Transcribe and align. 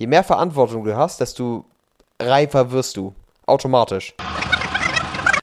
Je 0.00 0.06
mehr 0.06 0.24
Verantwortung 0.24 0.84
du 0.84 0.96
hast, 0.96 1.20
desto 1.20 1.66
reifer 2.18 2.72
wirst 2.72 2.96
du. 2.96 3.12
Automatisch. 3.44 4.14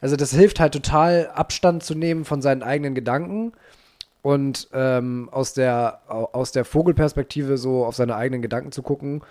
Also 0.02 0.16
das 0.16 0.32
hilft 0.32 0.60
halt 0.60 0.74
total, 0.74 1.30
Abstand 1.36 1.84
zu 1.84 1.94
nehmen 1.94 2.26
von 2.26 2.42
seinen 2.42 2.64
eigenen 2.64 2.96
Gedanken 2.96 3.54
und 4.24 4.68
ähm, 4.74 5.30
aus, 5.32 5.54
der, 5.54 6.00
au- 6.08 6.30
aus 6.34 6.54
der 6.54 6.66
Vogelperspektive 6.66 7.60
so 7.60 7.86
auf 7.86 7.96
seine 7.96 8.16
eigenen 8.16 8.42
Gedanken 8.42 8.72
zu 8.72 8.82
gucken. 8.82 9.22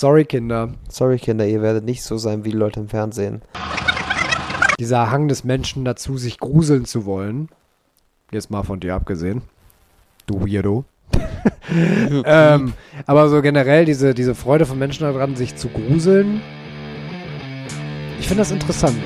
Sorry, 0.00 0.24
Kinder. 0.24 0.70
Sorry, 0.88 1.18
Kinder, 1.18 1.46
ihr 1.46 1.60
werdet 1.60 1.84
nicht 1.84 2.02
so 2.02 2.16
sein 2.16 2.46
wie 2.46 2.50
die 2.50 2.56
Leute 2.56 2.80
im 2.80 2.88
Fernsehen. 2.88 3.42
Dieser 4.78 5.10
Hang 5.10 5.28
des 5.28 5.44
Menschen 5.44 5.84
dazu, 5.84 6.16
sich 6.16 6.38
gruseln 6.40 6.86
zu 6.86 7.04
wollen. 7.04 7.50
Jetzt 8.30 8.50
mal 8.50 8.62
von 8.62 8.80
dir 8.80 8.94
abgesehen. 8.94 9.42
Du 10.26 10.40
Weirdo. 10.40 10.86
ähm, 12.24 12.72
aber 13.06 13.28
so 13.28 13.42
generell 13.42 13.84
diese, 13.84 14.14
diese 14.14 14.34
Freude 14.34 14.66
von 14.66 14.78
Menschen 14.78 15.04
daran, 15.04 15.36
sich 15.36 15.56
zu 15.56 15.68
gruseln. 15.68 16.40
Ich 18.20 18.28
finde 18.28 18.42
das 18.42 18.50
interessant. 18.50 18.96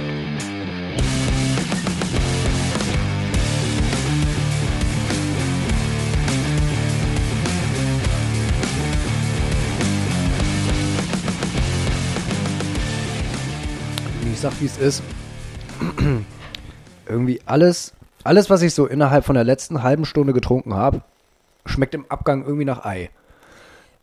Ich 14.36 14.42
sag, 14.42 14.52
wie 14.60 14.66
es 14.66 14.76
ist. 14.76 15.02
Irgendwie 17.08 17.40
alles, 17.46 17.94
alles, 18.22 18.50
was 18.50 18.60
ich 18.60 18.74
so 18.74 18.86
innerhalb 18.86 19.24
von 19.24 19.34
der 19.34 19.44
letzten 19.44 19.82
halben 19.82 20.04
Stunde 20.04 20.34
getrunken 20.34 20.74
habe, 20.74 21.00
schmeckt 21.66 21.94
im 21.94 22.06
Abgang 22.08 22.44
irgendwie 22.44 22.64
nach 22.64 22.84
Ei. 22.84 23.10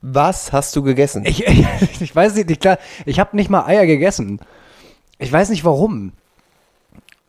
Was 0.01 0.51
hast 0.51 0.75
du 0.75 0.83
gegessen? 0.83 1.25
Ich, 1.25 1.45
ich, 1.45 1.65
ich 2.01 2.15
weiß 2.15 2.35
nicht, 2.35 2.61
klar, 2.61 2.77
ich 3.05 3.19
habe 3.19 3.35
nicht 3.35 3.49
mal 3.49 3.65
Eier 3.65 3.85
gegessen. 3.85 4.39
Ich 5.17 5.31
weiß 5.31 5.49
nicht 5.49 5.63
warum. 5.65 6.11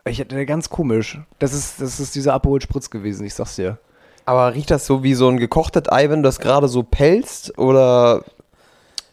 Ich 0.07 0.19
hatte 0.19 0.45
ganz 0.45 0.69
komisch. 0.69 1.19
Das 1.39 1.53
ist, 1.53 1.81
das 1.81 1.99
ist 1.99 2.15
dieser 2.15 2.33
Aperol 2.33 2.61
Spritz 2.61 2.89
gewesen, 2.89 3.25
ich 3.25 3.33
sag's 3.33 3.55
dir. 3.55 3.77
Aber 4.25 4.53
riecht 4.53 4.71
das 4.71 4.85
so 4.85 5.03
wie 5.03 5.13
so 5.13 5.27
ein 5.29 5.37
gekochtes 5.37 5.91
Ei, 5.91 6.09
wenn 6.09 6.21
du 6.21 6.27
das 6.27 6.39
gerade 6.39 6.67
so 6.67 6.83
pelzt? 6.83 7.57
Oder 7.57 8.23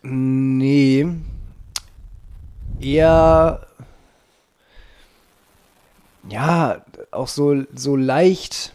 Nee. 0.03 1.07
Eher. 2.81 3.67
Ja, 6.29 6.83
auch 7.11 7.29
so, 7.29 7.63
so 7.75 7.97
leicht. 7.97 8.75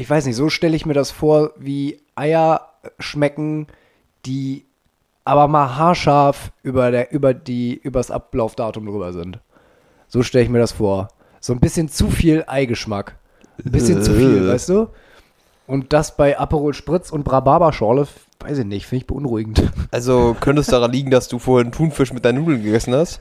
Ich 0.00 0.08
weiß 0.08 0.24
nicht, 0.24 0.36
so 0.36 0.48
stelle 0.48 0.74
ich 0.74 0.86
mir 0.86 0.94
das 0.94 1.10
vor, 1.10 1.50
wie 1.58 2.00
Eier 2.14 2.70
schmecken, 2.98 3.66
die 4.24 4.64
aber 5.26 5.46
mal 5.46 5.76
haarscharf 5.76 6.52
über, 6.62 6.90
der, 6.90 7.12
über 7.12 7.34
die, 7.34 7.74
übers 7.74 8.10
Ablaufdatum 8.10 8.86
drüber 8.86 9.12
sind. 9.12 9.40
So 10.08 10.22
stelle 10.22 10.44
ich 10.44 10.50
mir 10.50 10.58
das 10.58 10.72
vor. 10.72 11.08
So 11.38 11.52
ein 11.52 11.60
bisschen 11.60 11.90
zu 11.90 12.08
viel 12.10 12.44
Eigeschmack. 12.46 13.16
Ein 13.62 13.72
bisschen 13.72 14.02
zu 14.02 14.14
viel, 14.14 14.48
Äh. 14.48 14.48
weißt 14.48 14.70
du? 14.70 14.88
Und 15.66 15.92
das 15.92 16.16
bei 16.16 16.38
Aperol 16.38 16.72
Spritz 16.72 17.10
und 17.10 17.30
Rhabarberschorle, 17.30 18.08
weiß 18.40 18.56
ich 18.56 18.64
nicht, 18.64 18.86
finde 18.86 19.02
ich 19.02 19.06
beunruhigend. 19.06 19.70
also 19.90 20.34
könnte 20.40 20.62
es 20.62 20.68
daran 20.68 20.92
liegen, 20.92 21.10
dass 21.10 21.28
du 21.28 21.38
vorhin 21.38 21.72
Thunfisch 21.72 22.14
mit 22.14 22.24
deinen 22.24 22.42
Nudeln 22.42 22.62
gegessen 22.62 22.94
hast? 22.94 23.20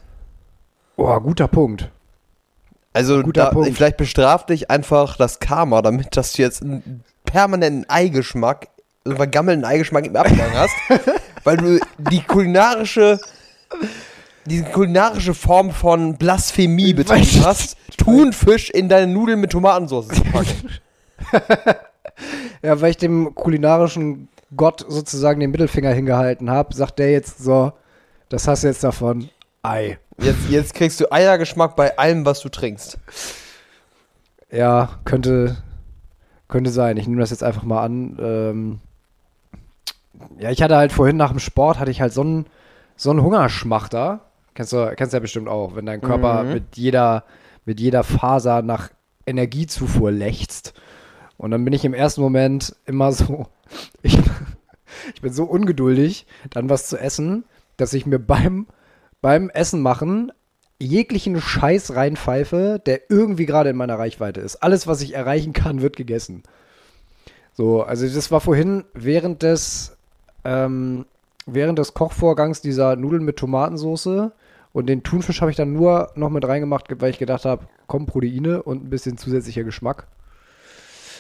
Oh, 0.96 1.20
guter 1.20 1.50
Punkt. 1.50 1.92
Also 2.94 3.22
da, 3.22 3.52
vielleicht 3.52 3.98
bestraft 3.98 4.50
dich 4.50 4.72
einfach 4.72 5.16
das 5.18 5.40
Karma, 5.40 5.82
damit 5.82 6.18
dass 6.18 6.34
du 6.34 6.42
jetzt 6.42 6.64
einen 6.64 7.04
permanenten 7.24 7.88
Eigeschmack, 7.88 8.68
einen 9.06 9.16
vergammelten 9.16 9.66
Eigeschmack 9.66 10.08
im 10.08 10.16
Abgang 10.16 10.54
hast, 10.54 10.74
weil 11.44 11.58
du 11.58 11.80
die 11.98 12.22
kulinarische, 12.22 13.20
diese 14.46 14.64
kulinarische 14.66 15.36
Form 15.36 15.72
von 15.72 16.18
Blasphemie 16.18 16.94
betrieben 16.94 17.46
hast, 17.46 17.78
Thunfisch 17.98 18.70
in 18.70 18.90
deine 18.90 19.12
Nudeln 19.12 19.40
mit 19.40 19.52
Tomatensauce 19.52 20.08
zu 20.08 20.24
packen. 20.24 20.70
Ja, 22.62 22.82
weil 22.82 22.92
ich 22.92 22.98
dem 22.98 23.34
kulinarischen 23.34 24.28
Gott 24.56 24.86
sozusagen 24.88 25.40
den 25.40 25.52
Mittelfinger 25.52 25.92
hingehalten 25.92 26.50
habe, 26.50 26.74
sagt 26.74 27.00
der 27.00 27.12
jetzt 27.12 27.40
so, 27.40 27.72
das 28.28 28.48
hast 28.48 28.64
du 28.64 28.68
jetzt 28.68 28.84
davon, 28.84 29.30
Ei. 29.62 29.98
Jetzt, 30.22 30.50
jetzt 30.50 30.74
kriegst 30.74 31.00
du 31.00 31.12
Eiergeschmack 31.12 31.76
bei 31.76 31.98
allem, 31.98 32.26
was 32.26 32.42
du 32.42 32.50
trinkst. 32.50 32.98
Ja, 34.52 34.90
könnte, 35.06 35.58
könnte 36.48 36.72
sein. 36.72 36.98
Ich 36.98 37.08
nehme 37.08 37.22
das 37.22 37.30
jetzt 37.30 37.44
einfach 37.44 37.64
mal 37.64 37.84
an. 37.84 38.18
Ähm, 38.22 38.80
ja, 40.40 40.52
ich 40.52 40.62
hatte 40.62 40.76
halt 40.76 40.92
vorhin 40.92 41.18
nach 41.18 41.30
dem 41.32 41.40
Sport, 41.40 41.80
hatte 41.80 41.92
ich 41.92 42.02
halt 42.02 42.14
so 42.14 42.22
einen, 42.22 42.46
so 42.96 43.12
einen 43.12 43.22
Hungerschmachter. 43.22 44.22
Kennst 44.56 44.74
du, 44.74 44.94
kennst 44.96 45.14
du 45.14 45.18
ja 45.18 45.22
bestimmt 45.22 45.48
auch, 45.48 45.76
wenn 45.76 45.86
dein 45.86 46.02
Körper 46.02 46.44
Mhm. 46.44 46.54
mit 46.54 46.76
jeder, 46.78 47.24
mit 47.66 47.80
jeder 47.80 48.04
Faser 48.04 48.62
nach 48.62 48.90
Energiezufuhr 49.26 50.12
lechzt. 50.12 50.74
Und 51.38 51.52
dann 51.52 51.64
bin 51.64 51.74
ich 51.74 51.86
im 51.86 51.94
ersten 51.94 52.22
Moment 52.22 52.76
immer 52.86 53.14
so, 53.14 53.48
ich, 54.02 54.20
ich 55.16 55.22
bin 55.22 55.32
so 55.32 55.46
ungeduldig, 55.46 56.26
dann 56.50 56.70
was 56.70 56.88
zu 56.88 56.98
essen, 56.98 57.46
dass 57.78 57.94
ich 57.94 58.06
mir 58.06 58.20
beim, 58.20 58.68
beim 59.22 59.50
Essen 59.50 59.82
machen 59.82 60.32
jeglichen 60.82 61.42
Scheiß 61.42 61.96
reinpfeife, 61.96 62.82
der 62.86 63.10
irgendwie 63.10 63.46
gerade 63.46 63.70
in 63.70 63.76
meiner 63.76 64.00
Reichweite 64.00 64.40
ist. 64.40 64.58
Alles, 64.58 64.88
was 64.88 65.02
ich 65.02 65.14
erreichen 65.14 65.54
kann, 65.54 65.82
wird 65.82 65.98
gegessen. 65.98 66.44
So, 67.54 67.84
also 67.84 68.08
das 68.08 68.32
war 68.32 68.40
vorhin 68.40 68.86
während 68.94 69.44
des, 69.44 69.98
ähm, 70.46 71.06
während 71.46 71.78
des 71.78 71.94
Kochvorgangs 71.94 72.62
dieser 72.62 72.96
Nudeln 72.96 73.26
mit 73.26 73.36
Tomatensauce 73.36 74.32
und 74.72 74.88
den 74.88 75.04
Thunfisch 75.04 75.42
habe 75.42 75.52
ich 75.52 75.58
dann 75.58 75.74
nur 75.74 76.12
noch 76.16 76.30
mit 76.30 76.48
reingemacht, 76.48 76.86
weil 77.02 77.10
ich 77.10 77.20
gedacht 77.20 77.44
habe, 77.44 77.68
komm, 77.88 78.06
Proteine 78.06 78.64
und 78.64 78.86
ein 78.86 78.90
bisschen 78.90 79.18
zusätzlicher 79.18 79.66
Geschmack. 79.66 80.08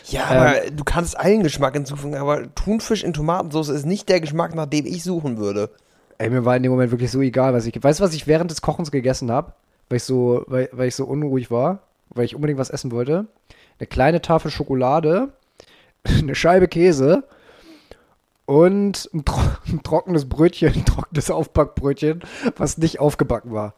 Ja, 0.05 0.25
aber 0.25 0.71
du 0.71 0.83
kannst 0.83 1.19
allen 1.19 1.43
Geschmack 1.43 1.73
hinzufügen, 1.73 2.15
aber 2.15 2.53
Thunfisch 2.55 3.03
in 3.03 3.13
Tomatensauce 3.13 3.69
ist 3.69 3.85
nicht 3.85 4.07
der 4.07 4.21
Geschmack, 4.21 4.55
nach 4.55 4.65
dem 4.65 4.85
ich 4.85 5.03
suchen 5.03 5.37
würde. 5.37 5.69
Ey, 6.19 6.29
mir 6.29 6.43
war 6.45 6.55
in 6.57 6.63
dem 6.63 6.71
Moment 6.71 6.91
wirklich 6.91 7.09
so 7.11 7.21
egal, 7.21 7.53
was 7.53 7.65
ich. 7.65 7.81
Weißt 7.81 7.99
du, 7.99 8.03
was 8.03 8.13
ich 8.13 8.27
während 8.27 8.51
des 8.51 8.61
Kochens 8.61 8.91
gegessen 8.91 9.31
habe? 9.31 9.53
Weil 9.89 9.97
ich 9.97 10.03
so, 10.03 10.43
weil, 10.47 10.69
weil 10.73 10.89
ich 10.89 10.95
so 10.95 11.05
unruhig 11.05 11.49
war, 11.49 11.79
weil 12.09 12.25
ich 12.25 12.35
unbedingt 12.35 12.59
was 12.59 12.69
essen 12.69 12.91
wollte. 12.91 13.25
Eine 13.79 13.87
kleine 13.87 14.21
Tafel 14.21 14.51
Schokolade, 14.51 15.29
eine 16.03 16.35
Scheibe 16.35 16.67
Käse 16.67 17.23
und 18.45 19.09
ein, 19.13 19.23
tro 19.25 19.39
ein 19.67 19.81
trockenes 19.81 20.27
Brötchen, 20.27 20.73
ein 20.73 20.85
trockenes 20.85 21.31
Aufbackbrötchen, 21.31 22.21
was 22.57 22.77
nicht 22.77 22.99
aufgebacken 22.99 23.53
war. 23.53 23.73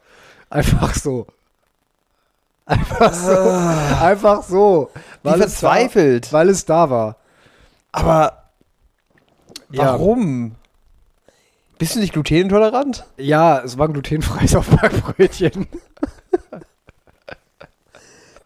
Einfach 0.50 0.94
so. 0.94 1.26
Einfach 2.66 3.12
so. 3.12 3.38
Einfach 4.04 4.42
so. 4.42 4.90
Wie 5.22 5.30
Weil 5.30 5.40
es, 5.42 5.60
da, 5.60 5.68
verzweifelt. 5.70 6.32
weil 6.32 6.48
es 6.48 6.64
da 6.64 6.90
war. 6.90 7.16
Aber 7.92 8.42
Ja. 9.70 9.94
Bist 11.82 11.96
du 11.96 11.98
nicht 11.98 12.12
glutenintolerant? 12.12 13.06
Ja, 13.16 13.58
es 13.58 13.76
war 13.76 13.88
ein 13.88 13.92
glutenfreies 13.92 14.54
Aufbackbrötchen. 14.54 15.66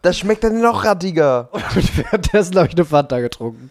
Das 0.01 0.17
schmeckt 0.17 0.43
dann 0.43 0.59
noch 0.59 0.83
rattiger. 0.83 1.49
Und 1.51 1.63
währenddessen 1.97 2.55
habe 2.55 2.67
ich 2.67 2.73
eine 2.73 2.85
Fanta 2.85 3.19
getrunken. 3.19 3.69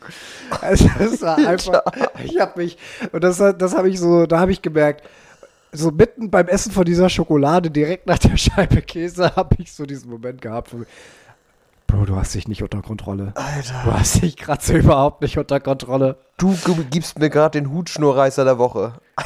Also 0.61 0.89
das 0.97 1.21
war 1.21 1.39
einfach, 1.49 1.83
ich 2.23 2.39
habe 2.39 2.63
mich, 2.63 2.79
und 3.11 3.25
das, 3.25 3.39
das 3.39 3.75
habe 3.75 3.89
ich 3.89 3.99
so, 3.99 4.27
da 4.27 4.39
habe 4.39 4.53
ich 4.53 4.63
gemerkt, 4.63 5.05
so 5.73 5.91
mitten 5.91 6.31
beim 6.31 6.47
Essen 6.47 6.71
von 6.71 6.85
dieser 6.85 7.09
Schokolade, 7.09 7.69
direkt 7.69 8.07
nach 8.07 8.19
der 8.19 8.37
Scheibe 8.37 8.83
Käse, 8.83 9.35
habe 9.35 9.57
ich 9.59 9.73
so 9.73 9.85
diesen 9.85 10.09
Moment 10.09 10.41
gehabt. 10.41 10.71
Bro, 11.87 12.07
du 12.07 12.17
hast 12.17 12.35
dich 12.35 12.49
nicht 12.49 12.63
unter 12.63 12.83
Kontrolle. 12.83 13.33
Du 13.35 13.41
Alter. 13.41 13.85
hast 13.99 14.23
dich 14.23 14.37
gerade 14.37 14.63
so 14.65 14.75
überhaupt 14.75 15.23
nicht 15.23 15.39
unter 15.39 15.61
Kontrolle. 15.61 16.19
Du 16.37 16.55
gibst 16.91 17.19
mir 17.19 17.31
gerade 17.31 17.61
den 17.61 17.73
Hutschnurreißer 17.73 18.45
der 18.45 18.59
Woche. 18.59 18.95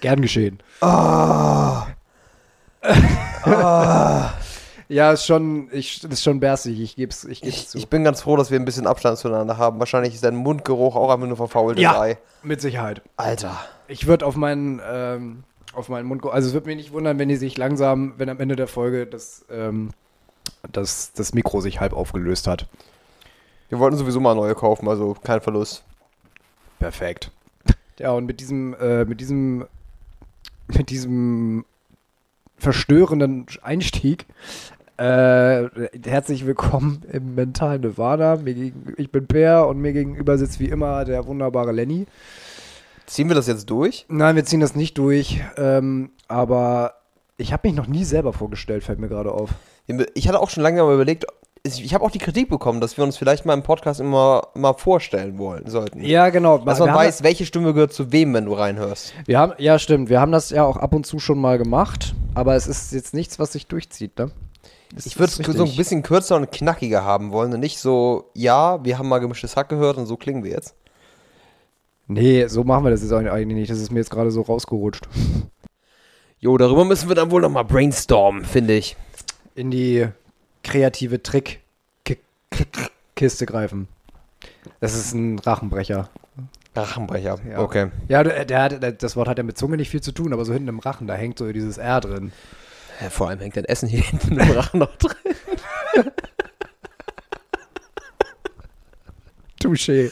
Gern 0.00 0.20
geschehen. 0.22 0.58
Ja, 4.92 5.12
ist 5.12 5.24
schon, 5.24 5.68
ich, 5.70 6.02
ist 6.02 6.24
schon 6.24 6.40
bärsig, 6.40 6.80
ich 6.80 6.96
geb's, 6.96 7.22
ich 7.22 7.42
geb's 7.42 7.56
Ich, 7.56 7.68
zu. 7.68 7.78
ich 7.78 7.88
bin 7.88 8.02
ganz 8.02 8.22
froh, 8.22 8.36
dass 8.36 8.50
wir 8.50 8.58
ein 8.58 8.64
bisschen 8.64 8.88
Abstand 8.88 9.18
zueinander 9.18 9.56
haben. 9.56 9.78
Wahrscheinlich 9.78 10.14
ist 10.14 10.24
dein 10.24 10.34
Mundgeruch 10.34 10.96
auch 10.96 11.12
einfach 11.14 11.28
nur 11.28 11.36
verfaultes 11.36 11.80
Ja. 11.80 12.00
Ei. 12.00 12.18
mit 12.42 12.60
Sicherheit. 12.60 13.00
Alter. 13.16 13.56
Ich 13.86 14.08
würde 14.08 14.26
auf 14.26 14.34
meinen, 14.34 14.80
ähm, 14.84 15.44
auf 15.72 15.88
meinen 15.88 16.06
Mund, 16.06 16.24
also 16.24 16.48
es 16.48 16.54
würde 16.54 16.66
mich 16.66 16.76
nicht 16.76 16.92
wundern, 16.92 17.18
wenn 17.18 17.28
die 17.28 17.36
sich 17.36 17.56
langsam, 17.56 18.14
wenn 18.16 18.28
am 18.28 18.40
Ende 18.40 18.56
der 18.56 18.66
Folge 18.66 19.06
das, 19.06 19.44
ähm, 19.50 19.90
das, 20.72 21.12
das 21.12 21.32
Mikro 21.34 21.60
sich 21.60 21.80
halb 21.80 21.92
aufgelöst 21.92 22.46
hat. 22.46 22.66
Wir 23.68 23.78
wollten 23.78 23.96
sowieso 23.96 24.20
mal 24.20 24.34
neue 24.34 24.54
kaufen, 24.54 24.88
also 24.88 25.16
kein 25.22 25.40
Verlust. 25.40 25.84
Perfekt. 26.78 27.30
Ja, 27.98 28.12
und 28.12 28.26
mit 28.26 28.40
diesem, 28.40 28.74
äh, 28.74 29.04
mit 29.04 29.20
diesem, 29.20 29.66
mit 30.68 30.90
diesem 30.90 31.64
verstörenden 32.56 33.46
Einstieg 33.62 34.26
Äh, 35.00 35.70
herzlich 36.04 36.44
willkommen 36.44 37.00
im 37.10 37.34
mentalen 37.34 37.80
Nirvana. 37.80 38.36
Gegen, 38.36 38.92
ich 38.98 39.10
bin 39.10 39.26
Per 39.26 39.66
und 39.66 39.80
mir 39.80 39.94
gegenüber 39.94 40.36
sitzt 40.36 40.60
wie 40.60 40.66
immer 40.66 41.06
der 41.06 41.26
wunderbare 41.26 41.72
Lenny. 41.72 42.06
Ziehen 43.10 43.26
wir 43.26 43.34
das 43.34 43.48
jetzt 43.48 43.68
durch? 43.68 44.06
Nein, 44.08 44.36
wir 44.36 44.44
ziehen 44.44 44.60
das 44.60 44.76
nicht 44.76 44.96
durch. 44.96 45.40
Ähm, 45.56 46.12
aber 46.28 46.94
ich 47.38 47.52
habe 47.52 47.66
mich 47.66 47.76
noch 47.76 47.88
nie 47.88 48.04
selber 48.04 48.32
vorgestellt, 48.32 48.84
fällt 48.84 49.00
mir 49.00 49.08
gerade 49.08 49.32
auf. 49.32 49.50
Ich 50.14 50.28
hatte 50.28 50.38
auch 50.38 50.48
schon 50.48 50.62
lange 50.62 50.80
mal 50.80 50.94
überlegt, 50.94 51.26
ich 51.64 51.92
habe 51.92 52.04
auch 52.04 52.12
die 52.12 52.20
Kritik 52.20 52.48
bekommen, 52.48 52.80
dass 52.80 52.96
wir 52.96 53.02
uns 53.02 53.16
vielleicht 53.16 53.44
mal 53.44 53.54
im 53.54 53.64
Podcast 53.64 53.98
immer 53.98 54.42
mal 54.54 54.74
vorstellen 54.74 55.38
wollen 55.38 55.68
sollten. 55.68 56.00
Ja, 56.02 56.30
genau. 56.30 56.58
Dass 56.58 56.78
man 56.78 56.94
weiß, 56.94 57.24
welche 57.24 57.46
Stimme 57.46 57.74
gehört 57.74 57.92
zu 57.92 58.12
wem, 58.12 58.32
wenn 58.32 58.44
du 58.44 58.54
reinhörst. 58.54 59.12
Wir 59.26 59.40
haben, 59.40 59.54
ja, 59.58 59.80
stimmt. 59.80 60.08
Wir 60.08 60.20
haben 60.20 60.30
das 60.30 60.50
ja 60.50 60.64
auch 60.64 60.76
ab 60.76 60.94
und 60.94 61.04
zu 61.04 61.18
schon 61.18 61.40
mal 61.40 61.58
gemacht, 61.58 62.14
aber 62.34 62.54
es 62.54 62.68
ist 62.68 62.92
jetzt 62.92 63.12
nichts, 63.12 63.40
was 63.40 63.52
sich 63.52 63.66
durchzieht, 63.66 64.16
ne? 64.20 64.30
Das 64.94 65.06
ich 65.06 65.18
würde 65.18 65.32
es 65.32 65.56
so 65.56 65.64
ein 65.64 65.76
bisschen 65.76 66.04
kürzer 66.04 66.36
und 66.36 66.52
knackiger 66.52 67.04
haben 67.04 67.32
wollen 67.32 67.52
und 67.52 67.60
nicht 67.60 67.80
so, 67.80 68.30
ja, 68.34 68.84
wir 68.84 68.98
haben 68.98 69.08
mal 69.08 69.18
gemischtes 69.18 69.56
Hack 69.56 69.68
gehört 69.68 69.98
und 69.98 70.06
so 70.06 70.16
klingen 70.16 70.44
wir 70.44 70.52
jetzt. 70.52 70.76
Nee, 72.12 72.46
so 72.48 72.64
machen 72.64 72.82
wir 72.84 72.90
das 72.90 73.02
jetzt 73.02 73.12
eigentlich 73.12 73.56
nicht. 73.56 73.70
Das 73.70 73.78
ist 73.78 73.92
mir 73.92 74.00
jetzt 74.00 74.10
gerade 74.10 74.30
so 74.30 74.42
rausgerutscht. 74.42 75.08
Jo, 76.42 76.56
darüber 76.56 76.86
müssen 76.86 77.08
wir 77.10 77.14
dann 77.14 77.30
wohl 77.30 77.42
nochmal 77.42 77.66
brainstormen, 77.66 78.46
finde 78.46 78.72
ich. 78.72 78.96
In 79.54 79.70
die 79.70 80.08
kreative 80.64 81.22
Trickkiste 81.22 81.60
greifen. 83.44 83.88
Das 84.80 84.94
ist 84.94 85.12
ein 85.12 85.38
Rachenbrecher. 85.38 86.08
Rachenbrecher, 86.74 87.36
Ja. 87.46 87.58
okay. 87.58 87.90
Ja, 88.08 88.22
der, 88.24 88.46
der, 88.46 88.92
das 88.92 89.16
Wort 89.16 89.28
hat 89.28 89.36
ja 89.36 89.44
mit 89.44 89.58
Zunge 89.58 89.76
nicht 89.76 89.90
viel 89.90 90.00
zu 90.00 90.12
tun, 90.12 90.32
aber 90.32 90.46
so 90.46 90.54
hinten 90.54 90.68
im 90.68 90.78
Rachen, 90.78 91.06
da 91.06 91.12
hängt 91.12 91.36
so 91.38 91.52
dieses 91.52 91.76
R 91.76 92.00
drin. 92.00 92.32
Ja, 93.02 93.10
vor 93.10 93.28
allem 93.28 93.40
hängt 93.40 93.58
dein 93.58 93.66
Essen 93.66 93.86
hier 93.90 94.00
hinten 94.04 94.38
im 94.38 94.50
Rachen 94.52 94.80
noch 94.80 94.96
drin. 94.96 95.34
Touché. 99.62 100.10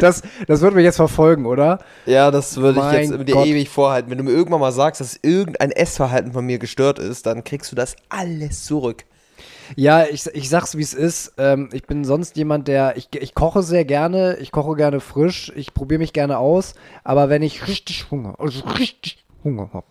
Das, 0.00 0.22
das 0.46 0.60
wird 0.60 0.74
mich 0.74 0.84
jetzt 0.84 0.96
verfolgen, 0.96 1.46
oder? 1.46 1.78
Ja, 2.06 2.30
das 2.30 2.56
würde 2.58 2.80
ich 2.80 3.10
jetzt 3.10 3.28
dir 3.28 3.44
ewig 3.44 3.68
vorhalten. 3.68 4.10
Wenn 4.10 4.18
du 4.18 4.24
mir 4.24 4.32
irgendwann 4.32 4.60
mal 4.60 4.72
sagst, 4.72 5.00
dass 5.00 5.18
irgendein 5.22 5.70
Essverhalten 5.70 6.32
von 6.32 6.44
mir 6.44 6.58
gestört 6.58 6.98
ist, 6.98 7.26
dann 7.26 7.44
kriegst 7.44 7.72
du 7.72 7.76
das 7.76 7.96
alles 8.08 8.64
zurück. 8.64 9.04
Ja, 9.76 10.04
ich, 10.04 10.26
ich 10.34 10.48
sag's 10.48 10.76
wie 10.76 10.82
es 10.82 10.94
ist. 10.94 11.34
Ähm, 11.38 11.70
ich 11.72 11.84
bin 11.84 12.04
sonst 12.04 12.36
jemand, 12.36 12.68
der. 12.68 12.96
Ich, 12.96 13.08
ich 13.14 13.34
koche 13.34 13.62
sehr 13.62 13.84
gerne, 13.84 14.36
ich 14.36 14.52
koche 14.52 14.76
gerne 14.76 15.00
frisch, 15.00 15.52
ich 15.56 15.72
probiere 15.72 15.98
mich 15.98 16.12
gerne 16.12 16.38
aus, 16.38 16.74
aber 17.02 17.28
wenn 17.28 17.42
ich 17.42 17.66
richtig 17.66 18.10
Hunger, 18.10 18.34
also 18.38 18.60
richtig 18.78 19.24
Hunger 19.42 19.70
habe, 19.72 19.86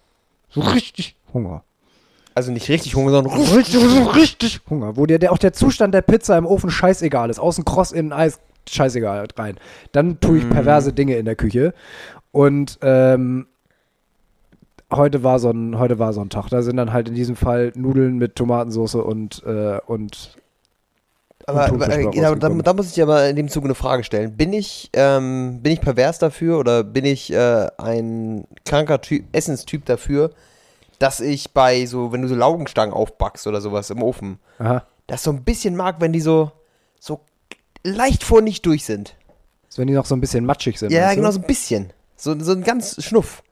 so 0.50 0.62
richtig 0.62 1.16
Hunger, 1.34 1.64
Also 2.36 2.52
nicht 2.52 2.70
richtig 2.70 2.96
Hunger, 2.96 3.12
sondern 3.12 3.34
richtig, 3.34 3.84
richtig 4.16 4.62
Hunger, 4.70 4.96
wo 4.96 5.06
dir 5.08 5.18
der, 5.18 5.32
auch 5.32 5.38
der 5.40 5.54
Zustand 5.54 5.94
der 5.94 6.02
Pizza 6.04 6.38
im 6.38 6.46
Ofen 6.46 6.70
scheißegal 6.70 7.30
ist, 7.32 7.40
außen 7.40 7.66
kross, 7.66 7.92
innen 7.92 8.14
Eis, 8.14 8.40
scheißegal 8.70 9.28
rein, 9.38 9.58
dann 9.92 10.20
tue 10.20 10.40
ich 10.40 10.50
perverse 10.50 10.94
Dinge 10.94 11.16
in 11.18 11.26
der 11.26 11.36
Küche. 11.36 11.74
Und 12.32 12.80
ähm, 12.82 13.48
heute 14.92 15.24
war 15.24 15.40
so 15.40 15.50
ein, 15.52 15.78
heute 15.78 16.00
war 16.00 16.14
so 16.14 16.22
ein 16.22 16.30
Tag. 16.30 16.50
Da 16.50 16.62
sind 16.62 16.78
dann 16.78 16.94
halt 16.94 17.10
in 17.10 17.16
diesem 17.16 17.36
Fall 17.36 17.72
Nudeln 17.76 18.18
mit 18.18 18.36
Tomatensauce 18.36 18.96
und, 18.96 19.44
äh, 19.46 19.80
und 19.86 20.38
Aber, 21.46 21.66
aber 21.66 21.90
äh, 21.90 22.06
war 22.06 22.36
da, 22.36 22.50
da 22.50 22.74
muss 22.74 22.88
ich 22.88 22.94
dir 22.94 23.04
aber 23.04 23.28
in 23.30 23.36
dem 23.36 23.50
Zuge 23.50 23.66
eine 23.66 23.76
Frage 23.76 24.04
stellen. 24.04 24.38
Bin 24.38 24.54
ich, 24.54 24.90
ähm, 24.94 25.60
bin 25.62 25.74
ich 25.74 25.82
pervers 25.82 26.20
dafür 26.20 26.58
oder 26.58 26.84
bin 26.84 27.06
ich 27.06 27.34
äh, 27.34 27.68
ein 27.78 28.46
kranker 28.66 29.02
Typ, 29.02 29.26
Essenstyp 29.34 29.86
dafür, 29.86 30.32
dass 31.00 31.20
ich 31.20 31.52
bei 31.52 31.86
so, 31.86 32.12
wenn 32.14 32.22
du 32.22 32.28
so 32.28 32.36
Laugenstangen 32.36 32.94
aufbackst 32.94 33.46
oder 33.48 33.60
sowas 33.60 33.90
im 33.90 34.02
Ofen, 34.02 34.40
aha. 34.58 34.84
das 35.08 35.24
so 35.24 35.32
ein 35.32 35.44
bisschen 35.44 35.76
mag, 35.76 35.98
wenn 36.00 36.14
die 36.14 36.22
so, 36.22 36.52
so 37.00 37.20
leicht 37.84 38.24
vor 38.24 38.42
nicht 38.42 38.66
durch 38.66 38.86
sind. 38.86 39.16
So, 39.70 39.82
wenn 39.82 39.88
die 39.88 39.94
noch 39.94 40.06
so 40.06 40.16
ein 40.16 40.22
bisschen 40.22 40.46
matschig 40.46 40.78
sind. 40.78 40.92
Ja, 40.92 41.14
genau, 41.14 41.32
so 41.32 41.40
ein 41.40 41.48
bisschen. 41.48 41.94
So, 42.16 42.38
so 42.40 42.52
ein 42.52 42.64
ganz 42.64 43.04
Schnuff. 43.04 43.44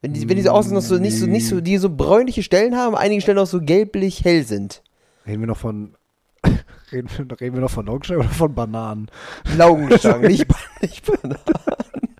Wenn 0.00 0.12
die, 0.14 0.28
wenn 0.28 0.36
die 0.36 0.42
so 0.42 0.50
außen 0.50 0.74
noch 0.74 0.80
so 0.82 0.98
nicht 0.98 1.16
so, 1.16 1.26
nicht 1.26 1.46
so, 1.46 1.60
die 1.60 1.78
so 1.78 1.88
bräunliche 1.88 2.42
Stellen 2.42 2.76
haben, 2.76 2.96
einige 2.96 3.20
Stellen 3.22 3.38
auch 3.38 3.46
so 3.46 3.60
gelblich 3.60 4.24
hell 4.24 4.44
sind. 4.44 4.82
Reden 5.26 5.40
wir 5.40 5.46
noch 5.46 5.58
von. 5.58 5.94
Reden 6.90 7.08
wir, 7.16 7.40
reden 7.40 7.54
wir 7.54 7.60
noch 7.60 7.70
von 7.70 7.86
Laugenstangen 7.86 8.22
oder 8.24 8.34
von 8.34 8.52
Bananen? 8.52 9.08
Laugenstangen, 9.56 10.22
nicht, 10.28 10.46
nicht 10.80 11.06
Bananen. 11.06 11.38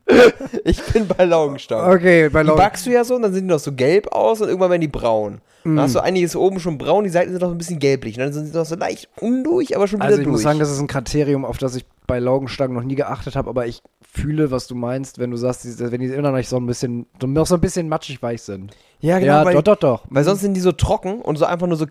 Ich 0.65 0.81
bin 0.83 1.07
bei 1.09 1.25
Laugenstangen. 1.25 1.93
Okay, 1.97 2.29
bei 2.29 2.43
Die 2.43 2.49
Laugen. 2.49 2.59
backst 2.59 2.87
du 2.87 2.91
ja 2.91 3.05
so 3.05 3.15
und 3.17 3.23
dann 3.23 3.33
sind 3.33 3.45
die 3.45 3.53
noch 3.53 3.59
so 3.61 3.73
gelb 3.73 4.09
aus 4.13 4.41
und 4.41 4.49
irgendwann 4.49 4.71
werden 4.71 4.81
die 4.83 4.89
braun. 4.89 5.41
Dann 5.65 5.75
Mm. 5.75 5.79
hast 5.81 5.95
du 5.95 6.01
einiges 6.01 6.35
oben 6.35 6.59
schon 6.59 6.77
braun, 6.77 7.05
die 7.05 7.11
Seiten 7.11 7.31
sind 7.31 7.41
noch 7.41 7.49
so 7.49 7.55
ein 7.55 7.59
bisschen 7.59 7.79
gelblich. 7.79 8.17
Und 8.17 8.25
dann 8.25 8.33
sind 8.33 8.47
sie 8.47 8.57
noch 8.59 8.65
so 8.67 8.75
leicht 8.75 9.09
undurch, 9.21 9.77
aber 9.77 9.87
schon 9.87 10.01
wieder 10.01 10.07
Also 10.07 10.19
ich 10.19 10.25
durch. 10.25 10.33
muss 10.33 10.43
sagen, 10.43 10.59
das 10.59 10.71
ist 10.73 10.81
ein 10.81 10.89
Kriterium, 10.89 11.45
auf 11.45 11.59
das 11.59 11.77
ich 11.77 11.85
bei 12.09 12.19
Laugenstangen 12.19 12.75
noch 12.77 12.83
nie 12.83 12.97
geachtet 12.97 13.37
habe, 13.37 13.49
aber 13.49 13.67
ich 13.67 13.81
fühle, 14.13 14.51
was 14.51 14.67
du 14.67 14.75
meinst, 14.75 15.21
wenn 15.21 15.31
du 15.31 15.37
sagst, 15.37 15.65
wenn 15.79 16.01
die 16.01 16.09
immer 16.09 16.33
noch 16.33 16.45
so 16.45 16.57
ein 16.57 16.67
bisschen, 16.67 17.07
noch 17.25 17.47
so 17.47 17.55
ein 17.55 17.61
bisschen 17.61 17.89
matschig 17.89 18.21
weich 18.23 18.43
sind. 18.43 18.75
ja, 19.01 19.21
genau, 19.21 19.33
ja, 19.35 19.45
weil, 19.45 19.55
doch, 19.55 19.63
doch, 19.63 19.77
doch. 19.77 20.05
weil 20.11 20.25
sonst 20.25 20.41
sind 20.41 20.55
die 20.55 20.61
so 20.61 20.73
trocken 20.73 21.23
und 21.23 21.37
so 21.39 21.45
einfach 21.45 21.69
nur 21.69 21.77
so 21.77 21.87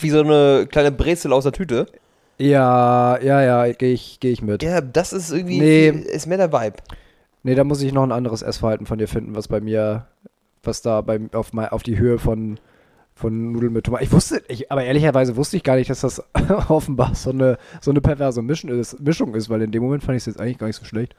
wie 0.00 0.10
so 0.10 0.20
eine 0.20 0.66
kleine 0.68 0.90
Brezel 0.90 1.32
aus 1.32 1.44
der 1.44 1.52
Tüte. 1.52 1.86
Ja, 2.38 3.18
ja, 3.22 3.42
ja, 3.42 3.72
gehe 3.72 3.92
ich, 3.92 4.18
geh 4.20 4.30
ich 4.32 4.42
mit. 4.42 4.62
Ja, 4.64 4.80
das 4.80 5.12
ist 5.12 5.30
irgendwie, 5.30 5.60
Nee. 5.60 5.88
ist 5.90 6.26
mehr 6.26 6.38
der 6.38 6.52
Vibe. 6.52 6.76
Nee, 7.42 7.54
da 7.54 7.64
muss 7.64 7.82
ich 7.82 7.92
noch 7.92 8.02
ein 8.02 8.12
anderes 8.12 8.42
Essverhalten 8.42 8.86
von 8.86 8.98
dir 8.98 9.08
finden, 9.08 9.34
was 9.34 9.48
bei 9.48 9.60
mir, 9.60 10.06
was 10.62 10.82
da 10.82 11.00
bei, 11.00 11.20
auf, 11.32 11.52
mein, 11.52 11.68
auf 11.68 11.82
die 11.82 11.98
Höhe 11.98 12.18
von, 12.18 12.60
von 13.14 13.52
Nudeln 13.52 13.72
mit 13.72 13.84
Tomaten. 13.84 14.04
Ich 14.04 14.12
wusste, 14.12 14.42
ich, 14.48 14.70
aber 14.70 14.84
ehrlicherweise 14.84 15.36
wusste 15.36 15.56
ich 15.56 15.64
gar 15.64 15.76
nicht, 15.76 15.90
dass 15.90 16.00
das 16.02 16.22
offenbar 16.68 17.14
so 17.14 17.30
eine, 17.30 17.58
so 17.80 17.90
eine 17.90 18.00
perverse 18.00 18.42
Mischung 18.42 18.70
ist, 18.70 19.00
Mischung 19.00 19.34
ist, 19.34 19.50
weil 19.50 19.62
in 19.62 19.72
dem 19.72 19.82
Moment 19.82 20.04
fand 20.04 20.16
ich 20.16 20.22
es 20.22 20.26
jetzt 20.26 20.40
eigentlich 20.40 20.58
gar 20.58 20.68
nicht 20.68 20.76
so 20.78 20.84
schlecht. 20.84 21.16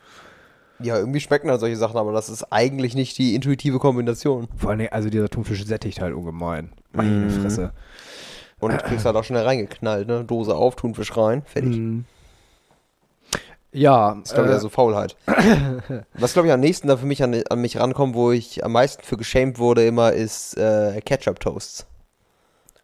Ja, 0.79 0.97
irgendwie 0.97 1.19
schmecken 1.19 1.49
halt 1.49 1.59
solche 1.59 1.77
Sachen, 1.77 1.97
aber 1.97 2.11
das 2.13 2.29
ist 2.29 2.51
eigentlich 2.51 2.95
nicht 2.95 3.17
die 3.17 3.35
intuitive 3.35 3.79
Kombination. 3.79 4.47
Vor 4.55 4.71
allem, 4.71 4.87
also 4.91 5.09
dieser 5.09 5.29
Thunfisch 5.29 5.65
sättigt 5.65 6.01
halt 6.01 6.13
ungemein. 6.13 6.71
Meine 6.93 7.29
Fresse. 7.29 7.73
Und 8.59 8.73
du 8.73 8.77
kriegst 8.77 9.05
halt 9.05 9.15
auch 9.15 9.23
schnell 9.23 9.43
reingeknallt, 9.43 10.07
ne? 10.07 10.23
Dose 10.23 10.55
auf, 10.55 10.75
Thunfisch 10.75 11.15
rein, 11.15 11.43
fertig. 11.45 11.77
Mhm. 11.77 12.05
Ja, 13.73 14.15
Das 14.15 14.29
ist, 14.29 14.33
glaube 14.33 14.47
ich, 14.47 14.51
äh, 14.51 14.55
also 14.55 14.69
Faulheit. 14.69 15.15
Was, 16.13 16.33
glaube 16.33 16.47
ich, 16.47 16.53
am 16.53 16.59
nächsten 16.59 16.87
da 16.87 16.97
für 16.97 17.05
mich 17.05 17.23
an, 17.23 17.35
an 17.49 17.59
mich 17.59 17.77
rankommt, 17.79 18.15
wo 18.15 18.31
ich 18.31 18.63
am 18.63 18.71
meisten 18.71 19.03
für 19.03 19.17
geschämt 19.17 19.57
wurde, 19.59 19.85
immer 19.85 20.13
ist 20.13 20.55
äh, 20.57 21.01
Ketchup-Toasts. 21.01 21.85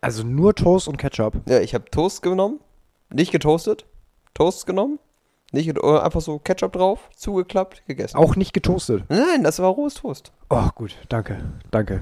also 0.01 0.24
nur 0.24 0.55
Toast 0.55 0.88
und 0.88 0.98
Ketchup. 0.98 1.34
Ja, 1.48 1.60
ich 1.60 1.74
habe 1.74 1.86
Toast 1.91 2.22
genommen, 2.22 2.60
nicht 3.13 3.31
getoastet, 3.31 3.86
Toast 4.34 4.65
genommen, 4.65 5.00
nicht 5.51 5.67
äh, 5.77 6.00
einfach 6.00 6.22
so 6.22 6.39
Ketchup 6.39 6.74
drauf, 6.74 7.10
zugeklappt, 7.15 7.84
gegessen. 7.88 8.17
Auch 8.17 8.36
nicht 8.36 8.53
getoastet. 8.53 9.03
Nein, 9.10 9.43
das 9.43 9.60
war 9.60 9.69
rohes 9.69 9.96
Toast. 9.96 10.31
Oh, 10.50 10.67
gut, 10.75 10.96
danke, 11.10 11.38
danke. 11.72 12.01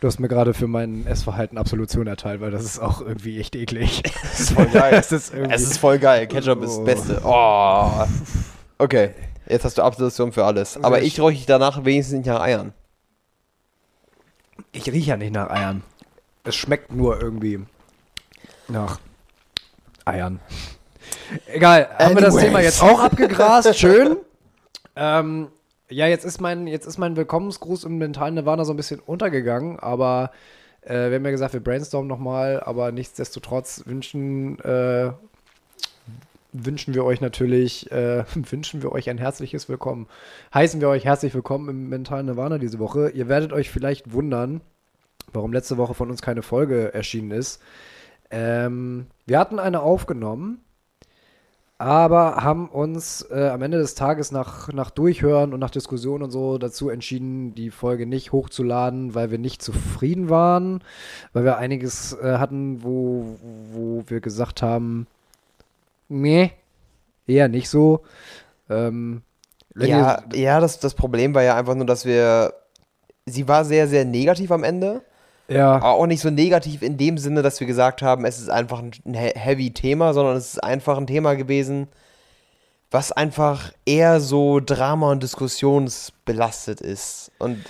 Du 0.00 0.08
hast 0.08 0.20
mir 0.20 0.28
gerade 0.28 0.52
für 0.52 0.66
mein 0.66 1.06
Essverhalten 1.06 1.56
Absolution 1.56 2.06
erteilt, 2.06 2.40
weil 2.42 2.50
das 2.50 2.64
ist 2.64 2.78
auch 2.78 3.00
irgendwie 3.00 3.40
echt 3.40 3.56
eklig. 3.56 4.02
Das 4.22 4.40
ist 4.40 4.52
voll 4.52 4.66
geil. 4.66 4.90
Das 4.92 5.10
ist 5.12 5.32
es 5.32 5.62
ist 5.62 5.78
voll 5.78 5.98
geil. 5.98 6.26
Ketchup 6.28 6.62
ist 6.62 6.72
das 6.72 6.78
Oh. 6.78 6.84
Beste. 6.84 7.20
Oh. 7.24 8.04
Okay, 8.78 9.14
jetzt 9.48 9.64
hast 9.64 9.78
du 9.78 9.82
Absolution 9.82 10.32
für 10.32 10.44
alles. 10.44 10.76
Aber 10.82 11.00
ich 11.00 11.18
räuche 11.18 11.36
dich 11.38 11.46
danach 11.46 11.84
wenigstens 11.84 12.18
nicht 12.18 12.26
nach 12.26 12.40
Eiern. 12.40 12.74
Ich 14.72 14.86
rieche 14.90 15.10
ja 15.10 15.16
nicht 15.16 15.32
nach 15.32 15.48
Eiern. 15.48 15.82
Es 16.44 16.54
schmeckt 16.56 16.92
nur 16.92 17.20
irgendwie 17.20 17.60
nach 18.68 19.00
Eiern. 20.04 20.40
Egal, 21.46 21.88
haben 21.98 22.14
wir 22.16 22.22
das. 22.22 22.36
Thema 22.36 22.60
jetzt 22.60 22.82
auch 22.82 23.00
abgegrast. 23.00 23.74
Schön. 23.78 24.18
ähm, 24.94 25.48
ja, 25.88 26.06
jetzt 26.06 26.24
ist 26.24 26.40
mein, 26.40 26.66
jetzt 26.66 26.86
ist 26.86 26.98
mein 26.98 27.16
Willkommensgruß 27.16 27.84
im 27.84 27.98
mentalen 27.98 28.34
Nirvana 28.34 28.64
so 28.64 28.72
ein 28.72 28.76
bisschen 28.76 29.00
untergegangen, 29.00 29.78
aber 29.78 30.32
äh, 30.82 31.10
wir 31.10 31.16
haben 31.16 31.24
ja 31.24 31.30
gesagt, 31.30 31.52
wir 31.52 31.62
brainstormen 31.62 32.08
nochmal, 32.08 32.60
aber 32.60 32.92
nichtsdestotrotz 32.92 33.84
wünschen, 33.86 34.58
äh, 34.60 35.12
wünschen 36.52 36.94
wir 36.94 37.04
euch 37.04 37.20
natürlich, 37.20 37.90
äh, 37.92 38.24
wünschen 38.34 38.82
wir 38.82 38.92
euch 38.92 39.08
ein 39.10 39.18
herzliches 39.18 39.68
Willkommen. 39.68 40.08
Heißen 40.52 40.80
wir 40.80 40.88
euch 40.88 41.04
herzlich 41.04 41.34
willkommen 41.34 41.68
im 41.68 41.88
mentalen 41.88 42.26
Nirvana 42.26 42.58
diese 42.58 42.78
Woche. 42.78 43.10
Ihr 43.10 43.28
werdet 43.28 43.52
euch 43.52 43.70
vielleicht 43.70 44.12
wundern, 44.12 44.62
warum 45.32 45.52
letzte 45.52 45.76
Woche 45.76 45.94
von 45.94 46.10
uns 46.10 46.20
keine 46.20 46.42
Folge 46.42 46.94
erschienen 46.94 47.30
ist. 47.30 47.62
Ähm, 48.30 49.06
wir 49.24 49.38
hatten 49.38 49.60
eine 49.60 49.82
aufgenommen, 49.82 50.64
aber 51.78 52.36
haben 52.36 52.68
uns 52.68 53.22
äh, 53.30 53.48
am 53.48 53.60
Ende 53.62 53.78
des 53.78 53.94
Tages 53.94 54.32
nach, 54.32 54.72
nach 54.72 54.90
Durchhören 54.90 55.52
und 55.52 55.60
nach 55.60 55.70
Diskussion 55.70 56.22
und 56.22 56.30
so 56.30 56.56
dazu 56.58 56.88
entschieden, 56.88 57.54
die 57.54 57.70
Folge 57.70 58.06
nicht 58.06 58.32
hochzuladen, 58.32 59.14
weil 59.14 59.30
wir 59.30 59.38
nicht 59.38 59.60
zufrieden 59.62 60.30
waren, 60.30 60.82
weil 61.34 61.44
wir 61.44 61.58
einiges 61.58 62.14
äh, 62.14 62.38
hatten, 62.38 62.82
wo, 62.82 63.36
wo 63.72 64.04
wir 64.06 64.20
gesagt 64.20 64.62
haben, 64.62 65.06
nee, 66.08 66.52
eher 67.26 67.48
nicht 67.48 67.68
so. 67.68 68.00
Ähm, 68.70 69.22
Ja, 69.78 70.22
ihr- 70.32 70.38
ja 70.40 70.60
das, 70.60 70.80
das 70.80 70.94
Problem 70.94 71.34
war 71.34 71.42
ja 71.42 71.56
einfach 71.56 71.74
nur, 71.74 71.86
dass 71.86 72.06
wir. 72.06 72.54
Sie 73.26 73.48
war 73.48 73.64
sehr, 73.64 73.88
sehr 73.88 74.04
negativ 74.04 74.50
am 74.52 74.62
Ende. 74.64 75.02
Ja. 75.48 75.76
Aber 75.76 75.90
auch 75.92 76.06
nicht 76.06 76.20
so 76.20 76.30
negativ 76.30 76.82
in 76.82 76.96
dem 76.96 77.18
Sinne, 77.18 77.42
dass 77.42 77.60
wir 77.60 77.66
gesagt 77.66 78.02
haben, 78.02 78.24
es 78.24 78.38
ist 78.38 78.50
einfach 78.50 78.80
ein 78.80 78.92
he- 79.04 79.32
heavy 79.34 79.72
Thema, 79.72 80.12
sondern 80.12 80.36
es 80.36 80.54
ist 80.54 80.64
einfach 80.64 80.96
ein 80.96 81.06
Thema 81.06 81.34
gewesen, 81.34 81.88
was 82.90 83.12
einfach 83.12 83.72
eher 83.84 84.20
so 84.20 84.60
Drama- 84.60 85.10
und 85.10 85.22
Diskussionsbelastet 85.22 86.80
ist. 86.80 87.30
Und 87.38 87.64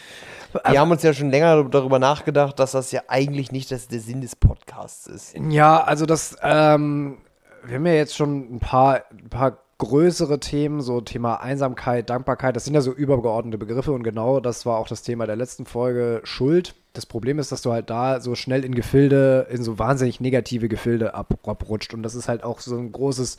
wir 0.67 0.81
haben 0.81 0.91
uns 0.91 1.03
ja 1.03 1.13
schon 1.13 1.31
länger 1.31 1.65
darüber 1.65 1.99
nachgedacht, 1.99 2.59
dass 2.59 2.73
das 2.73 2.93
ja 2.93 3.03
eigentlich 3.09 3.53
nicht 3.53 3.71
das, 3.71 3.89
der 3.89 4.01
Sinn 4.01 4.21
des 4.21 4.37
Podcasts 4.37 5.07
ist. 5.07 5.35
Ja, 5.51 5.83
also 5.83 6.07
das, 6.07 6.37
ähm, 6.43 7.19
wir 7.65 7.77
haben 7.77 7.87
ja 7.87 7.95
jetzt 7.95 8.17
schon 8.17 8.55
ein 8.57 8.61
paar, 8.61 9.03
ein 9.11 9.29
paar 9.29 9.59
größere 9.79 10.41
Themen, 10.41 10.81
so 10.81 11.03
Thema 11.03 11.43
Einsamkeit, 11.43 12.09
Dankbarkeit, 12.09 12.57
das 12.57 12.65
sind 12.65 12.75
ja 12.75 12.81
so 12.81 12.93
übergeordnete 12.93 13.59
Begriffe 13.59 13.93
und 13.93 14.03
genau 14.03 14.41
das 14.41 14.65
war 14.65 14.79
auch 14.79 14.89
das 14.89 15.03
Thema 15.03 15.27
der 15.27 15.37
letzten 15.37 15.67
Folge, 15.67 16.21
Schuld. 16.25 16.75
Das 16.97 17.07
Problem 17.07 17.39
ist, 17.39 17.53
dass 17.53 17.63
du 17.63 17.73
halt 17.73 17.91
da 17.91 18.21
so 18.21 18.35
schnell 18.35 18.65
in 18.65 18.75
Gefilde, 18.75 19.47
in 19.51 19.63
so 19.63 19.79
wahnsinnig 19.79 20.21
negative 20.21 20.69
Gefilde 20.69 21.15
ab, 21.15 21.39
abrutscht 21.47 21.93
und 21.95 22.03
das 22.03 22.15
ist 22.15 22.29
halt 22.29 22.43
auch 22.43 22.61
so 22.61 22.77
ein 22.77 22.91
großes 22.91 23.37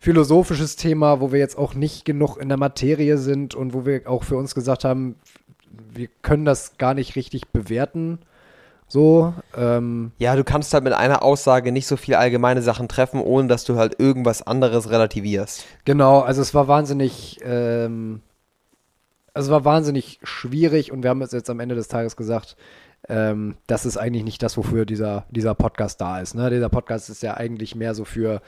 philosophisches 0.00 0.76
Thema, 0.76 1.20
wo 1.20 1.32
wir 1.32 1.38
jetzt 1.38 1.56
auch 1.56 1.74
nicht 1.74 2.04
genug 2.04 2.36
in 2.36 2.48
der 2.48 2.58
Materie 2.58 3.18
sind 3.18 3.54
und 3.54 3.74
wo 3.74 3.86
wir 3.86 4.08
auch 4.10 4.24
für 4.24 4.36
uns 4.36 4.54
gesagt 4.54 4.84
haben, 4.84 5.16
wir 5.92 6.08
können 6.22 6.44
das 6.44 6.78
gar 6.78 6.94
nicht 6.94 7.16
richtig 7.16 7.48
bewerten. 7.48 8.18
So, 8.88 9.34
ähm, 9.56 10.12
Ja, 10.18 10.36
du 10.36 10.44
kannst 10.44 10.72
halt 10.72 10.84
mit 10.84 10.92
einer 10.92 11.22
Aussage 11.22 11.72
nicht 11.72 11.86
so 11.86 11.96
viel 11.96 12.14
allgemeine 12.14 12.62
Sachen 12.62 12.88
treffen, 12.88 13.20
ohne 13.20 13.48
dass 13.48 13.64
du 13.64 13.76
halt 13.76 13.98
irgendwas 13.98 14.46
anderes 14.46 14.90
relativierst. 14.90 15.64
Genau, 15.84 16.20
also 16.20 16.40
es 16.40 16.54
war 16.54 16.68
wahnsinnig, 16.68 17.40
ähm, 17.42 18.20
also 19.34 19.48
es 19.48 19.52
war 19.52 19.64
wahnsinnig 19.64 20.20
schwierig 20.22 20.92
und 20.92 21.02
wir 21.02 21.10
haben 21.10 21.20
es 21.22 21.32
jetzt 21.32 21.50
am 21.50 21.60
Ende 21.60 21.74
des 21.74 21.88
Tages 21.88 22.16
gesagt, 22.16 22.56
ähm, 23.08 23.56
das 23.66 23.86
ist 23.86 23.96
eigentlich 23.96 24.24
nicht 24.24 24.42
das, 24.42 24.56
wofür 24.56 24.84
dieser, 24.84 25.26
dieser 25.30 25.54
Podcast 25.54 26.00
da 26.00 26.20
ist. 26.20 26.34
Ne? 26.34 26.50
Dieser 26.50 26.68
Podcast 26.68 27.08
ist 27.08 27.22
ja 27.22 27.36
eigentlich 27.36 27.76
mehr 27.76 27.94
so 27.94 28.04
für, 28.04 28.42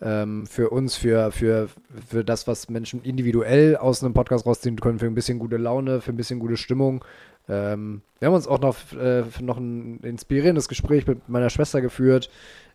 ähm, 0.00 0.46
für 0.46 0.70
uns, 0.70 0.96
für, 0.96 1.30
für, 1.30 1.68
für 2.08 2.24
das, 2.24 2.46
was 2.46 2.68
Menschen 2.68 3.02
individuell 3.02 3.76
aus 3.76 4.02
einem 4.02 4.14
Podcast 4.14 4.46
rausziehen 4.46 4.80
können, 4.80 4.98
für 4.98 5.06
ein 5.06 5.14
bisschen 5.14 5.38
gute 5.38 5.58
Laune, 5.58 6.00
für 6.00 6.12
ein 6.12 6.16
bisschen 6.16 6.40
gute 6.40 6.56
Stimmung. 6.56 7.04
Ähm, 7.48 8.02
wir 8.18 8.26
haben 8.26 8.34
uns 8.34 8.48
auch 8.48 8.60
noch, 8.60 8.76
äh, 8.92 9.24
noch 9.40 9.58
ein 9.58 10.00
inspirierendes 10.00 10.68
Gespräch 10.68 11.06
mit 11.06 11.28
meiner 11.28 11.50
Schwester 11.50 11.80
geführt, 11.80 12.30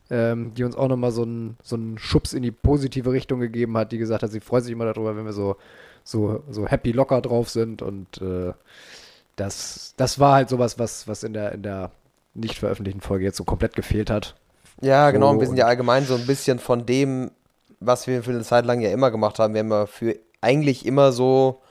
ähm, 0.10 0.54
die 0.56 0.64
uns 0.64 0.76
auch 0.76 0.88
nochmal 0.88 1.12
so 1.12 1.24
einen 1.24 1.58
so 1.64 1.76
einen 1.76 1.98
Schubs 1.98 2.34
in 2.34 2.44
die 2.44 2.52
positive 2.52 3.12
Richtung 3.12 3.40
gegeben 3.40 3.76
hat, 3.78 3.92
die 3.92 3.98
gesagt 3.98 4.24
hat, 4.24 4.32
sie 4.32 4.40
freut 4.40 4.64
sich 4.64 4.72
immer 4.72 4.86
darüber, 4.86 5.18
wenn 5.18 5.26
wir 5.26 5.34
so, 5.34 5.58
so, 6.04 6.44
so 6.50 6.68
happy 6.68 6.92
locker 6.92 7.22
drauf 7.22 7.50
sind 7.50 7.82
und 7.82 8.22
äh, 8.22 8.54
das, 9.36 9.94
das 9.98 10.20
war 10.20 10.34
halt 10.36 10.50
sowas, 10.50 10.80
was, 10.80 11.08
was 11.08 11.24
in 11.24 11.34
der, 11.34 11.52
in 11.54 11.64
der 11.64 11.92
nicht 12.34 12.60
veröffentlichten 12.60 13.02
Folge 13.02 13.26
jetzt 13.26 13.38
so 13.38 13.44
komplett 13.44 13.76
gefehlt 13.76 14.10
hat. 14.10 14.36
Ja, 14.82 15.12
genau. 15.12 15.30
Und 15.32 15.40
wir 15.40 15.46
So, 15.46 15.52
sind 15.52 15.58
ja 15.58 15.68
allgemein 15.68 16.06
so 16.06 16.16
ein 16.16 16.26
bisschen 16.26 16.60
von 16.60 16.86
dem, 16.86 17.32
was 17.80 18.08
wir 18.08 18.24
für 18.24 18.32
eine 18.32 18.44
Zeit 18.44 18.66
lang 18.66 18.82
ja 18.82 18.92
immer 18.92 19.12
gemacht 19.12 19.40
haben. 19.40 19.54
Wir 19.54 19.60
haben 19.60 19.72
ja 19.72 19.86
für 19.86 20.18
eigentlich 20.42 20.86
immer 20.86 21.12
so 21.12 21.62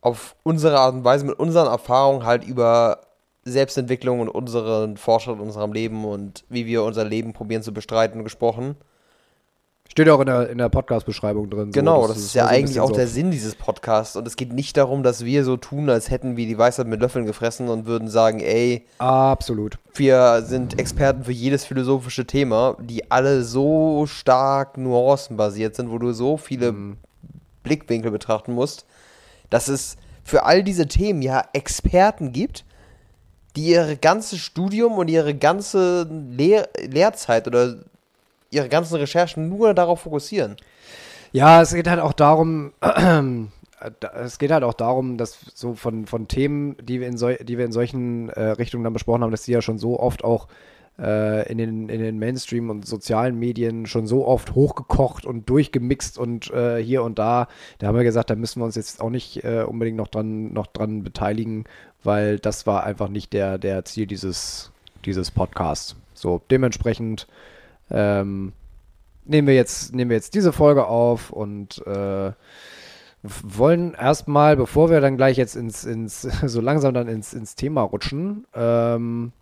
auf 0.00 0.34
unsere 0.42 0.78
Art 0.80 0.94
und 0.94 1.04
Weise 1.04 1.24
mit 1.24 1.38
unseren 1.38 1.68
Erfahrungen 1.68 2.24
halt 2.24 2.44
über 2.44 3.00
Selbstentwicklung 3.44 4.20
und 4.20 4.28
unseren 4.28 4.96
Fortschritt 4.96 5.36
in 5.36 5.40
unserem 5.42 5.72
Leben 5.72 6.04
und 6.04 6.44
wie 6.48 6.66
wir 6.66 6.84
unser 6.84 7.04
Leben 7.04 7.32
probieren 7.32 7.62
zu 7.62 7.72
bestreiten 7.72 8.24
gesprochen. 8.24 8.76
Steht 9.92 10.06
ja 10.06 10.14
auch 10.14 10.20
in 10.20 10.26
der, 10.26 10.48
in 10.48 10.56
der 10.56 10.70
Podcast-Beschreibung 10.70 11.50
drin. 11.50 11.66
so, 11.66 11.78
Genau, 11.78 12.08
das, 12.08 12.16
ist 12.16 12.34
ja 12.34 12.46
eigentlich 12.46 12.80
auch 12.80 12.88
so 12.88 12.94
der 12.94 13.06
Sinn 13.06 13.30
dieses 13.30 13.54
Podcasts. 13.54 14.16
Und 14.16 14.26
es 14.26 14.36
geht 14.36 14.50
nicht 14.50 14.74
darum, 14.78 15.02
dass 15.02 15.22
wir 15.22 15.44
so 15.44 15.58
tun, 15.58 15.90
als 15.90 16.08
hätten 16.08 16.38
wir 16.38 16.46
die 16.46 16.56
Weisheit 16.56 16.86
mit 16.86 17.02
Löffeln 17.02 17.26
gefressen 17.26 17.68
und 17.68 17.84
würden 17.84 18.08
sagen, 18.08 18.40
ey, 18.40 18.86
Absolut. 18.96 19.76
wir 19.92 20.44
sind 20.46 20.78
Experten 20.78 21.24
für 21.24 21.32
jedes 21.32 21.66
philosophische 21.66 22.26
Thema, 22.26 22.78
die 22.80 23.10
alle 23.10 23.42
so 23.42 24.06
stark 24.06 24.78
nuancenbasiert 24.78 25.76
sind, 25.76 25.90
wo 25.90 25.98
du 25.98 26.12
so 26.12 26.38
viele 26.38 26.72
Mhm. 26.72 26.96
Blickwinkel 27.62 28.10
betrachten 28.10 28.54
musst, 28.54 28.86
dass 29.50 29.68
es 29.68 29.98
für 30.24 30.44
all 30.44 30.64
diese 30.64 30.88
Themen 30.88 31.20
ja 31.20 31.44
Experten 31.52 32.32
gibt, 32.32 32.64
die 33.56 33.66
ihre 33.66 33.98
ganze 33.98 34.38
Studium 34.38 34.94
und 34.94 35.08
ihre 35.08 35.34
ganze 35.34 36.08
Lehr 36.10 36.70
Lehrzeit 36.80 37.46
oder 37.46 37.74
ihre 38.52 38.68
ganzen 38.68 38.96
Recherchen 38.96 39.48
nur 39.48 39.74
darauf 39.74 40.00
fokussieren. 40.00 40.56
Ja, 41.32 41.62
es 41.62 41.74
geht 41.74 41.88
halt 41.88 42.00
auch 42.00 42.12
darum, 42.12 42.72
es 44.14 44.38
geht 44.38 44.52
halt 44.52 44.64
auch 44.64 44.74
darum, 44.74 45.16
dass 45.16 45.38
so 45.54 45.74
von, 45.74 46.06
von 46.06 46.28
Themen, 46.28 46.76
die 46.80 47.00
wir 47.00 47.08
in, 47.08 47.16
sol 47.16 47.36
die 47.36 47.58
wir 47.58 47.64
in 47.64 47.72
solchen 47.72 48.28
äh, 48.28 48.50
Richtungen 48.50 48.84
dann 48.84 48.92
besprochen 48.92 49.22
haben, 49.22 49.30
dass 49.30 49.44
die 49.44 49.52
ja 49.52 49.62
schon 49.62 49.78
so 49.78 49.98
oft 49.98 50.24
auch 50.24 50.48
äh, 50.98 51.50
in, 51.50 51.58
den, 51.58 51.88
in 51.88 52.00
den 52.00 52.18
Mainstream 52.18 52.68
und 52.68 52.86
sozialen 52.86 53.38
Medien 53.38 53.86
schon 53.86 54.06
so 54.06 54.26
oft 54.26 54.54
hochgekocht 54.54 55.24
und 55.24 55.48
durchgemixt 55.48 56.18
und 56.18 56.50
äh, 56.50 56.82
hier 56.82 57.02
und 57.02 57.18
da. 57.18 57.48
Da 57.78 57.86
haben 57.86 57.96
wir 57.96 58.04
gesagt, 58.04 58.30
da 58.30 58.36
müssen 58.36 58.60
wir 58.60 58.66
uns 58.66 58.76
jetzt 58.76 59.00
auch 59.00 59.10
nicht 59.10 59.42
äh, 59.42 59.64
unbedingt 59.66 59.96
noch 59.96 60.08
dran, 60.08 60.52
noch 60.52 60.66
dran 60.66 61.02
beteiligen, 61.02 61.64
weil 62.04 62.38
das 62.38 62.66
war 62.66 62.84
einfach 62.84 63.08
nicht 63.08 63.32
der, 63.32 63.56
der 63.58 63.84
Ziel 63.84 64.06
dieses, 64.06 64.70
dieses 65.04 65.30
Podcasts. 65.30 65.96
So, 66.14 66.42
dementsprechend 66.50 67.26
ähm, 67.92 68.52
nehmen 69.24 69.46
wir 69.46 69.54
jetzt, 69.54 69.94
nehmen 69.94 70.10
wir 70.10 70.16
jetzt 70.16 70.34
diese 70.34 70.52
Folge 70.52 70.86
auf 70.86 71.30
und 71.30 71.86
äh, 71.86 72.32
wollen 73.22 73.94
erstmal, 73.94 74.56
bevor 74.56 74.90
wir 74.90 75.00
dann 75.00 75.16
gleich 75.16 75.36
jetzt 75.36 75.54
ins, 75.54 75.84
ins 75.84 76.22
so 76.44 76.60
langsam 76.60 76.94
dann 76.94 77.08
ins, 77.08 77.32
ins 77.32 77.54
Thema 77.54 77.82
rutschen, 77.82 78.46
ähm, 78.54 79.32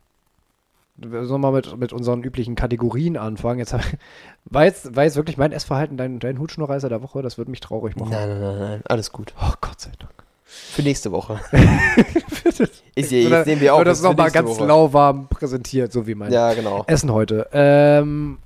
wir 0.97 1.25
sollen 1.25 1.41
mal 1.41 1.53
mit, 1.53 1.79
mit 1.79 1.95
unseren 1.95 2.23
üblichen 2.23 2.57
Kategorien 2.57 3.17
anfangen. 3.17 3.59
Jetzt 3.59 3.75
war, 4.45 4.65
jetzt, 4.65 4.95
war 4.95 5.05
jetzt 5.05 5.17
wirklich 5.17 5.39
mein 5.39 5.53
Essverhalten 5.53 5.97
dein, 5.97 6.19
dein 6.19 6.39
Hutschnurreißer 6.39 6.91
der 6.91 7.03
Woche? 7.03 7.23
Das 7.23 7.39
würde 7.39 7.51
mich 7.51 7.61
traurig 7.61 7.97
machen. 7.97 8.11
Nein, 8.11 8.29
nein, 8.29 8.41
nein, 8.41 8.59
nein, 8.59 8.83
alles 8.85 9.11
gut. 9.11 9.33
Oh 9.41 9.53
Gott 9.63 9.81
sei 9.81 9.93
Dank. 9.99 10.13
Für 10.51 10.83
nächste 10.83 11.13
Woche. 11.13 11.41
Ist 12.97 13.13
ja, 13.13 13.27
Oder 13.27 13.39
jetzt 13.39 13.47
nehmen 13.47 13.61
wir 13.61 13.75
auch 13.75 13.85
das 13.85 14.03
nochmal 14.03 14.31
ganz 14.31 14.49
Woche. 14.49 14.67
lauwarm 14.67 15.29
präsentiert, 15.29 15.93
so 15.93 16.07
wie 16.07 16.15
mein 16.15 16.33
Ja, 16.33 16.53
genau. 16.55 16.85
Essen 16.89 17.13
heute. 17.13 17.49
Ähm, 17.53 18.39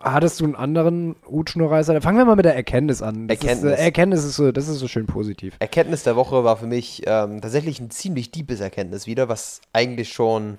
hattest 0.00 0.40
du 0.40 0.44
einen 0.44 0.56
anderen 0.56 1.14
Hutschnurreißer? 1.30 2.00
Fangen 2.02 2.18
wir 2.18 2.24
mal 2.24 2.36
mit 2.36 2.44
der 2.44 2.56
Erkenntnis 2.56 3.00
an. 3.00 3.28
Das 3.28 3.38
Erkenntnis. 3.38 3.72
Ist, 3.72 3.78
äh, 3.78 3.82
Erkenntnis 3.84 4.24
ist 4.24 4.36
so, 4.36 4.50
das 4.50 4.68
ist 4.68 4.78
so 4.78 4.88
schön 4.88 5.06
positiv. 5.06 5.54
Erkenntnis 5.60 6.02
der 6.02 6.16
Woche 6.16 6.42
war 6.44 6.56
für 6.56 6.66
mich 6.66 7.02
ähm, 7.06 7.40
tatsächlich 7.40 7.78
ein 7.80 7.90
ziemlich 7.90 8.32
deepes 8.32 8.60
Erkenntnis 8.60 9.06
wieder, 9.06 9.28
was 9.28 9.60
eigentlich 9.72 10.12
schon 10.12 10.58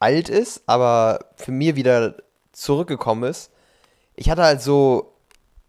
alt 0.00 0.28
ist, 0.28 0.62
aber 0.66 1.26
für 1.36 1.52
mir 1.52 1.76
wieder 1.76 2.16
zurückgekommen 2.52 3.24
ist. 3.30 3.50
Ich 4.16 4.30
hatte 4.30 4.42
halt 4.42 4.60
so 4.60 5.13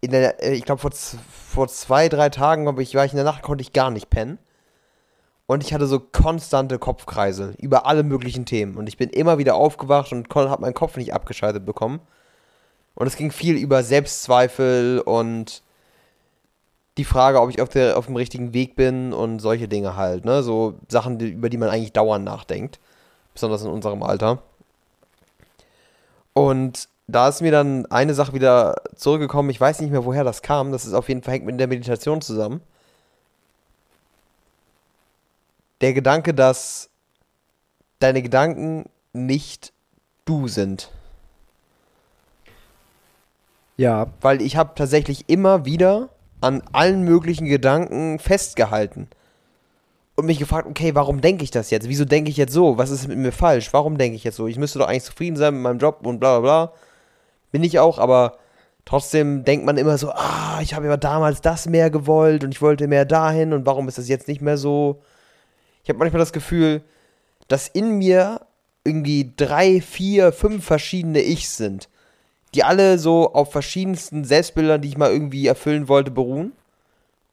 in 0.02 0.12
der, 0.12 0.44
äh, 0.44 0.54
ich 0.54 0.66
glaube 0.66 0.82
vor, 0.82 0.92
vor 0.92 1.68
zwei, 1.68 2.10
drei 2.10 2.30
Tagen, 2.30 2.64
glaube 2.64 2.84
ich, 2.84 2.96
war 2.96 3.06
ich 3.06 3.12
in 3.12 3.18
der 3.18 3.26
Nacht, 3.26 3.42
konnte 3.42 3.62
ich 3.62 3.74
gar 3.74 3.92
nicht 3.92 4.10
pennen. 4.10 4.38
Und 5.48 5.64
ich 5.64 5.74
hatte 5.74 5.86
so 5.86 6.00
konstante 6.00 6.80
Kopfkreise 6.80 7.54
über 7.60 7.86
alle 7.86 8.04
möglichen 8.04 8.46
Themen. 8.46 8.76
Und 8.76 8.88
ich 8.88 8.98
bin 8.98 9.10
immer 9.10 9.38
wieder 9.38 9.56
aufgewacht 9.56 10.12
und 10.12 10.34
habe 10.34 10.62
meinen 10.62 10.74
Kopf 10.74 10.98
nicht 10.98 11.14
abgeschaltet 11.14 11.66
bekommen. 11.66 12.00
Und 12.96 13.08
es 13.08 13.16
ging 13.16 13.32
viel 13.32 13.56
über 13.56 13.84
Selbstzweifel 13.84 15.02
und 15.02 15.62
die 16.98 17.04
Frage, 17.04 17.42
ob 17.42 17.50
ich 17.50 17.62
auf, 17.62 17.70
der, 17.70 17.98
auf 17.98 18.06
dem 18.06 18.16
richtigen 18.16 18.54
Weg 18.54 18.76
bin 18.76 19.14
und 19.14 19.40
solche 19.40 19.68
Dinge 19.68 19.98
halt, 19.98 20.24
ne? 20.24 20.44
So 20.44 20.76
Sachen, 20.88 21.20
die, 21.20 21.30
über 21.30 21.50
die 21.50 21.58
man 21.58 21.70
eigentlich 21.70 21.92
dauernd 21.92 22.24
nachdenkt. 22.24 22.80
Besonders 23.34 23.64
in 23.64 23.70
unserem 23.70 24.02
Alter. 24.02 24.42
Und 26.34 26.88
da 27.08 27.28
ist 27.28 27.42
mir 27.42 27.52
dann 27.52 27.86
eine 27.88 28.14
Sache 28.14 28.34
wieder 28.34 28.76
zurückgekommen. 28.96 29.50
Ich 29.50 29.62
weiß 29.62 29.80
nicht 29.82 29.92
mehr, 29.92 30.06
woher 30.06 30.24
das 30.24 30.42
kam. 30.42 30.72
Das 30.72 30.86
ist 30.86 30.94
auf 30.94 31.08
jeden 31.08 31.22
Fall 31.22 31.36
hängt 31.36 31.46
mit 31.46 31.60
der 31.60 31.68
Meditation 31.68 32.22
zusammen. 32.22 32.62
Der 35.82 35.94
Gedanke, 35.94 36.34
dass 36.34 36.90
deine 38.00 38.22
Gedanken 38.22 38.86
nicht 39.14 39.72
du 40.26 40.48
sind. 40.48 40.90
Ja, 43.78 44.08
weil 44.22 44.42
ich 44.42 44.56
habe 44.56 44.72
tatsächlich 44.76 45.26
immer 45.28 45.66
wieder 45.66 46.10
an 46.42 46.64
allen 46.72 47.04
möglichen 47.04 47.46
Gedanken 47.46 48.20
festgehalten 48.20 49.08
und 50.16 50.26
mich 50.26 50.40
gefragt, 50.40 50.68
okay, 50.68 50.96
warum 50.96 51.22
denke 51.22 51.44
ich 51.44 51.52
das 51.52 51.70
jetzt? 51.70 51.90
Wieso 51.90 52.06
denke 52.06 52.30
ich 52.30 52.38
jetzt 52.38 52.54
so? 52.54 52.78
Was 52.78 52.90
ist 52.90 53.08
mit 53.08 53.18
mir 53.18 53.32
falsch? 53.32 53.74
Warum 53.74 53.98
denke 53.98 54.16
ich 54.16 54.24
jetzt 54.24 54.38
so? 54.38 54.48
Ich 54.48 54.58
müsste 54.58 54.80
doch 54.80 54.88
eigentlich 54.88 55.04
zufrieden 55.04 55.36
sein 55.36 55.54
mit 55.56 55.64
meinem 55.64 55.80
Job 55.80 56.00
und 56.04 56.20
bla 56.20 56.40
bla 56.40 56.68
bla. 56.68 56.74
Bin 57.52 57.64
ich 57.64 57.80
auch, 57.80 58.00
aber 58.00 58.38
trotzdem 58.86 59.44
denkt 59.44 59.66
man 59.66 59.78
immer 59.78 59.98
so, 59.98 60.12
ah, 60.12 60.60
ich 60.62 60.74
habe 60.74 60.88
ja 60.88 60.98
damals 60.98 61.42
das 61.42 61.68
mehr 61.68 61.90
gewollt 61.90 62.44
und 62.44 62.52
ich 62.52 62.62
wollte 62.62 62.88
mehr 62.88 63.06
dahin 63.06 63.54
und 63.54 63.66
warum 63.66 63.88
ist 63.88 63.98
das 63.98 64.08
jetzt 64.08 64.28
nicht 64.28 64.42
mehr 64.42 64.58
so? 64.58 65.02
Ich 65.84 65.90
habe 65.90 66.00
manchmal 66.00 66.20
das 66.20 66.34
Gefühl, 66.34 66.84
dass 67.48 67.68
in 67.68 67.98
mir 67.98 68.42
irgendwie 68.84 69.34
drei, 69.36 69.82
vier, 69.82 70.32
fünf 70.32 70.66
verschiedene 70.66 71.22
Ichs 71.22 71.58
sind 71.58 71.90
die 72.56 72.64
alle 72.64 72.98
so 72.98 73.34
auf 73.34 73.52
verschiedensten 73.52 74.24
Selbstbildern, 74.24 74.82
die 74.82 74.88
ich 74.88 74.98
mal 74.98 75.12
irgendwie 75.12 75.46
erfüllen 75.46 75.88
wollte, 75.88 76.12
beruhen. 76.12 76.54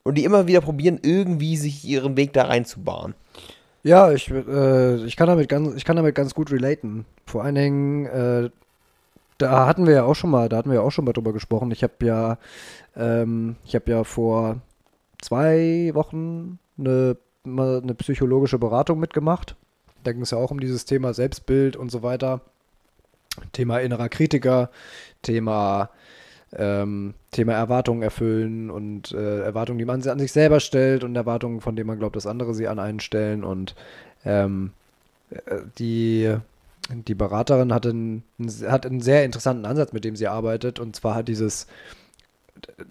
Und 0.04 0.16
die 0.18 0.24
immer 0.24 0.48
wieder 0.48 0.60
probieren, 0.60 0.98
irgendwie 1.00 1.56
sich 1.56 1.84
ihren 1.84 2.16
Weg 2.16 2.32
da 2.32 2.46
reinzubahnen. 2.46 3.14
Ja, 3.84 4.10
ich, 4.10 4.28
äh, 4.30 4.96
ich, 5.04 5.16
kann 5.16 5.28
damit 5.28 5.48
ganz, 5.48 5.76
ich 5.76 5.84
kann 5.84 5.96
damit 5.96 6.16
ganz 6.16 6.34
gut 6.34 6.50
relaten. 6.50 7.04
Vor 7.24 7.44
allen 7.44 7.54
Dingen, 7.54 8.06
äh, 8.06 8.50
da 9.42 9.66
hatten 9.66 9.86
wir 9.86 9.94
ja 9.94 10.04
auch 10.04 10.14
schon 10.14 10.30
mal, 10.30 10.48
da 10.48 10.56
hatten 10.56 10.70
wir 10.70 10.76
ja 10.76 10.82
auch 10.82 10.90
schon 10.90 11.04
mal 11.04 11.12
drüber 11.12 11.32
gesprochen. 11.32 11.70
Ich 11.70 11.82
habe 11.82 11.94
ja, 12.02 12.38
ähm, 12.96 13.56
ich 13.64 13.74
habe 13.74 13.90
ja 13.90 14.04
vor 14.04 14.60
zwei 15.20 15.90
Wochen 15.94 16.58
eine, 16.78 17.16
eine 17.44 17.94
psychologische 17.94 18.58
Beratung 18.58 18.98
mitgemacht. 18.98 19.56
Da 20.04 20.12
ging 20.12 20.22
es 20.22 20.30
ja 20.30 20.38
auch 20.38 20.50
um 20.50 20.60
dieses 20.60 20.84
Thema 20.84 21.14
Selbstbild 21.14 21.76
und 21.76 21.90
so 21.90 22.02
weiter. 22.02 22.40
Thema 23.52 23.78
innerer 23.78 24.08
Kritiker, 24.08 24.70
Thema 25.22 25.90
ähm, 26.54 27.14
Thema 27.30 27.54
Erwartungen 27.54 28.02
erfüllen 28.02 28.70
und 28.70 29.12
äh, 29.12 29.40
Erwartungen, 29.40 29.78
die 29.78 29.84
man 29.84 30.06
an 30.06 30.18
sich 30.18 30.32
selber 30.32 30.60
stellt 30.60 31.02
und 31.02 31.16
Erwartungen, 31.16 31.60
von 31.60 31.76
denen 31.76 31.86
man 31.86 31.98
glaubt, 31.98 32.16
dass 32.16 32.26
andere 32.26 32.54
sie 32.54 32.68
an 32.68 32.78
einen 32.78 33.00
stellen. 33.00 33.42
Und 33.42 33.74
ähm, 34.24 34.72
äh, 35.30 35.60
die, 35.78 36.36
die 36.94 37.14
Beraterin 37.14 37.72
hat 37.72 37.86
einen, 37.86 38.22
hat 38.66 38.86
einen 38.86 39.00
sehr 39.00 39.24
interessanten 39.24 39.66
Ansatz, 39.66 39.92
mit 39.92 40.04
dem 40.04 40.16
sie 40.16 40.28
arbeitet. 40.28 40.78
Und 40.78 40.96
zwar 40.96 41.14
hat 41.14 41.28
dieses, 41.28 41.66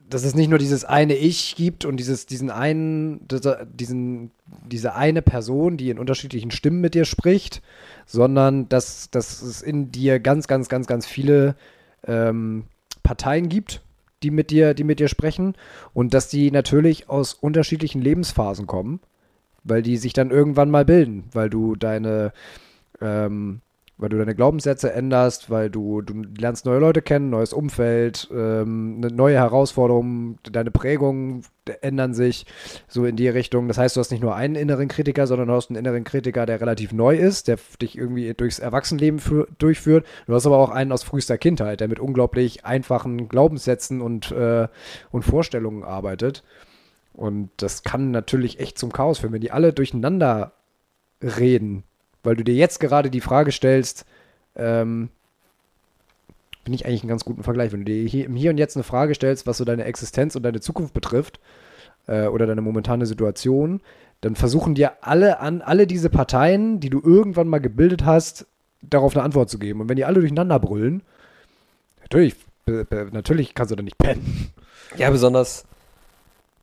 dass 0.10 0.24
es 0.24 0.36
nicht 0.36 0.50
nur 0.50 0.60
dieses 0.60 0.86
eine 0.86 1.16
Ich 1.16 1.56
gibt 1.56 1.86
und 1.86 1.98
dieses, 1.98 2.26
diesen 2.26 2.50
einen, 2.50 3.28
diesen, 3.74 4.32
diese 4.66 4.96
eine 4.96 5.22
Person, 5.22 5.78
die 5.78 5.90
in 5.90 6.00
unterschiedlichen 6.00 6.52
Stimmen 6.52 6.82
mit 6.82 6.94
dir 6.94 7.06
spricht, 7.06 7.62
sondern 8.06 8.68
dass, 8.70 9.10
dass 9.12 9.42
es 9.42 9.62
in 9.62 9.92
dir 9.92 10.20
ganz, 10.20 10.48
ganz, 10.48 10.70
ganz, 10.70 10.88
ganz 10.88 11.06
viele 11.06 11.56
ähm, 12.06 12.66
Parteien 13.04 13.50
gibt, 13.50 13.82
die 14.24 14.32
mit 14.32 14.52
dir, 14.52 14.74
die 14.74 14.84
mit 14.84 15.00
dir 15.00 15.08
sprechen 15.08 15.56
und 15.94 16.14
dass 16.14 16.28
die 16.28 16.52
natürlich 16.52 17.10
aus 17.10 17.34
unterschiedlichen 17.34 18.02
Lebensphasen 18.02 18.68
kommen, 18.68 19.00
weil 19.64 19.82
die 19.82 19.98
sich 19.98 20.14
dann 20.14 20.32
irgendwann 20.32 20.70
mal 20.70 20.86
bilden, 20.86 21.26
weil 21.34 21.50
du 21.50 21.76
deine 21.76 22.34
ähm, 23.00 23.62
weil 24.02 24.10
du 24.10 24.18
deine 24.18 24.34
Glaubenssätze 24.34 24.92
änderst, 24.92 25.52
weil 25.52 25.70
du, 25.70 26.02
du 26.02 26.24
lernst 26.38 26.66
neue 26.66 26.80
Leute 26.80 27.04
kennen, 27.04 27.30
neues 27.30 27.54
Umfeld, 27.54 28.28
ähm, 28.34 28.96
eine 28.98 29.14
neue 29.14 29.36
Herausforderung, 29.36 30.40
deine 30.44 30.72
Prägungen 30.72 31.44
ändern 31.82 32.16
sich 32.16 32.48
so 32.88 33.06
in 33.06 33.16
die 33.16 33.30
Richtung. 33.30 33.68
Das 33.68 33.78
heißt, 33.78 33.96
du 33.96 34.00
hast 34.00 34.10
nicht 34.10 34.24
nur 34.24 34.36
einen 34.36 34.56
inneren 34.56 34.88
Kritiker, 34.88 35.28
sondern 35.28 35.50
du 35.50 35.54
hast 35.54 35.70
einen 35.70 35.78
inneren 35.78 36.04
Kritiker, 36.04 36.48
der 36.48 36.60
relativ 36.60 36.94
neu 36.94 37.16
ist, 37.16 37.48
der 37.48 37.60
dich 37.80 37.96
irgendwie 37.96 38.34
durchs 38.34 38.58
Erwachsenenleben 38.58 39.22
durchführt. 39.60 40.08
Du 40.26 40.34
hast 40.34 40.48
aber 40.48 40.58
auch 40.58 40.72
einen 40.72 40.92
aus 40.92 41.04
frühester 41.04 41.38
Kindheit, 41.38 41.80
der 41.80 41.88
mit 41.88 42.00
unglaublich 42.00 42.66
einfachen 42.66 43.30
Glaubenssätzen 43.30 44.02
und, 44.02 44.32
äh, 44.32 44.68
und 45.12 45.22
Vorstellungen 45.22 45.84
arbeitet. 45.84 46.44
Und 47.14 47.52
das 47.58 47.84
kann 47.84 48.10
natürlich 48.10 48.60
echt 48.60 48.80
zum 48.80 48.92
Chaos 48.92 49.20
führen, 49.20 49.34
wenn 49.34 49.42
die 49.42 49.52
alle 49.52 49.74
durcheinander 49.74 50.54
reden 51.22 51.84
weil 52.24 52.36
du 52.36 52.44
dir 52.44 52.56
jetzt 52.56 52.80
gerade 52.80 53.10
die 53.10 53.22
Frage 53.22 53.52
stellst, 53.52 54.06
ähm, 54.56 55.10
bin 56.64 56.74
ich 56.74 56.86
eigentlich 56.86 57.02
einen 57.02 57.10
ganz 57.10 57.26
guten 57.26 57.44
Vergleich. 57.44 57.72
Wenn 57.72 57.86
du 57.86 57.92
dir 57.92 58.08
hier, 58.08 58.30
Hier 58.30 58.52
und 58.52 58.58
Jetzt 58.58 58.76
eine 58.76 58.84
Frage 58.84 59.16
stellst, 59.16 59.48
was 59.48 59.58
so 59.58 59.66
deine 59.66 59.86
Existenz 59.86 60.36
und 60.36 60.44
deine 60.44 60.62
Zukunft 60.62 60.94
betrifft, 60.94 61.40
äh, 62.08 62.28
oder 62.28 62.46
deine 62.46 62.62
momentane 62.62 63.06
Situation, 63.06 63.82
dann 64.22 64.36
versuchen 64.36 64.76
dir 64.76 64.94
alle 65.02 65.40
an, 65.40 65.62
alle 65.62 65.88
diese 65.88 66.10
Parteien, 66.10 66.80
die 66.80 66.90
du 66.90 67.02
irgendwann 67.04 67.48
mal 67.48 67.60
gebildet 67.60 68.06
hast, 68.06 68.46
darauf 68.82 69.16
eine 69.16 69.24
Antwort 69.24 69.50
zu 69.50 69.58
geben. 69.58 69.82
Und 69.82 69.90
wenn 69.90 69.96
die 69.96 70.06
alle 70.06 70.20
durcheinander 70.20 70.60
brüllen, 70.60 71.02
natürlich, 72.02 72.36
natürlich 73.12 73.56
kannst 73.56 73.72
du 73.72 73.76
da 73.76 73.84
nicht 73.84 73.98
pennen. 73.98 74.52
Ja, 74.98 75.10
besonders 75.10 75.66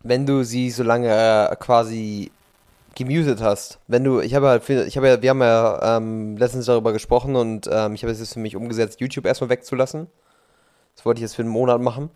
wenn 0.02 0.26
du 0.26 0.44
sie 0.44 0.70
so 0.70 0.82
lange 0.82 1.08
äh, 1.50 1.56
quasi 1.56 2.30
gemutet 2.98 3.40
hast. 3.40 3.78
Wenn 3.86 4.04
du, 4.04 4.20
ich 4.20 4.34
habe 4.34 4.48
halt, 4.48 4.68
ich 4.68 4.96
habe 4.96 5.08
ja, 5.08 5.22
wir 5.22 5.30
haben 5.30 5.40
ja 5.40 5.96
ähm, 5.96 6.36
letztens 6.36 6.66
darüber 6.66 6.92
gesprochen 6.92 7.36
und 7.36 7.68
ähm, 7.72 7.94
ich 7.94 8.02
habe 8.02 8.12
es 8.12 8.18
jetzt 8.18 8.34
für 8.34 8.40
mich 8.40 8.56
umgesetzt, 8.56 9.00
YouTube 9.00 9.24
erstmal 9.24 9.50
wegzulassen. 9.50 10.08
Das 10.94 11.06
wollte 11.06 11.18
ich 11.18 11.22
jetzt 11.22 11.36
für 11.36 11.42
einen 11.42 11.50
Monat 11.50 11.80
machen. 11.80 12.10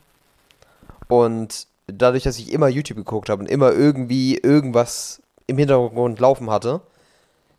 Und 1.09 1.67
dadurch, 1.87 2.25
dass 2.25 2.39
ich 2.39 2.53
immer 2.53 2.69
YouTube 2.69 2.99
geguckt 2.99 3.29
habe 3.29 3.41
und 3.41 3.49
immer 3.49 3.73
irgendwie 3.73 4.37
irgendwas 4.37 5.23
im 5.47 5.59
Hintergrund 5.59 6.21
laufen 6.21 6.51
hatte, 6.51 6.81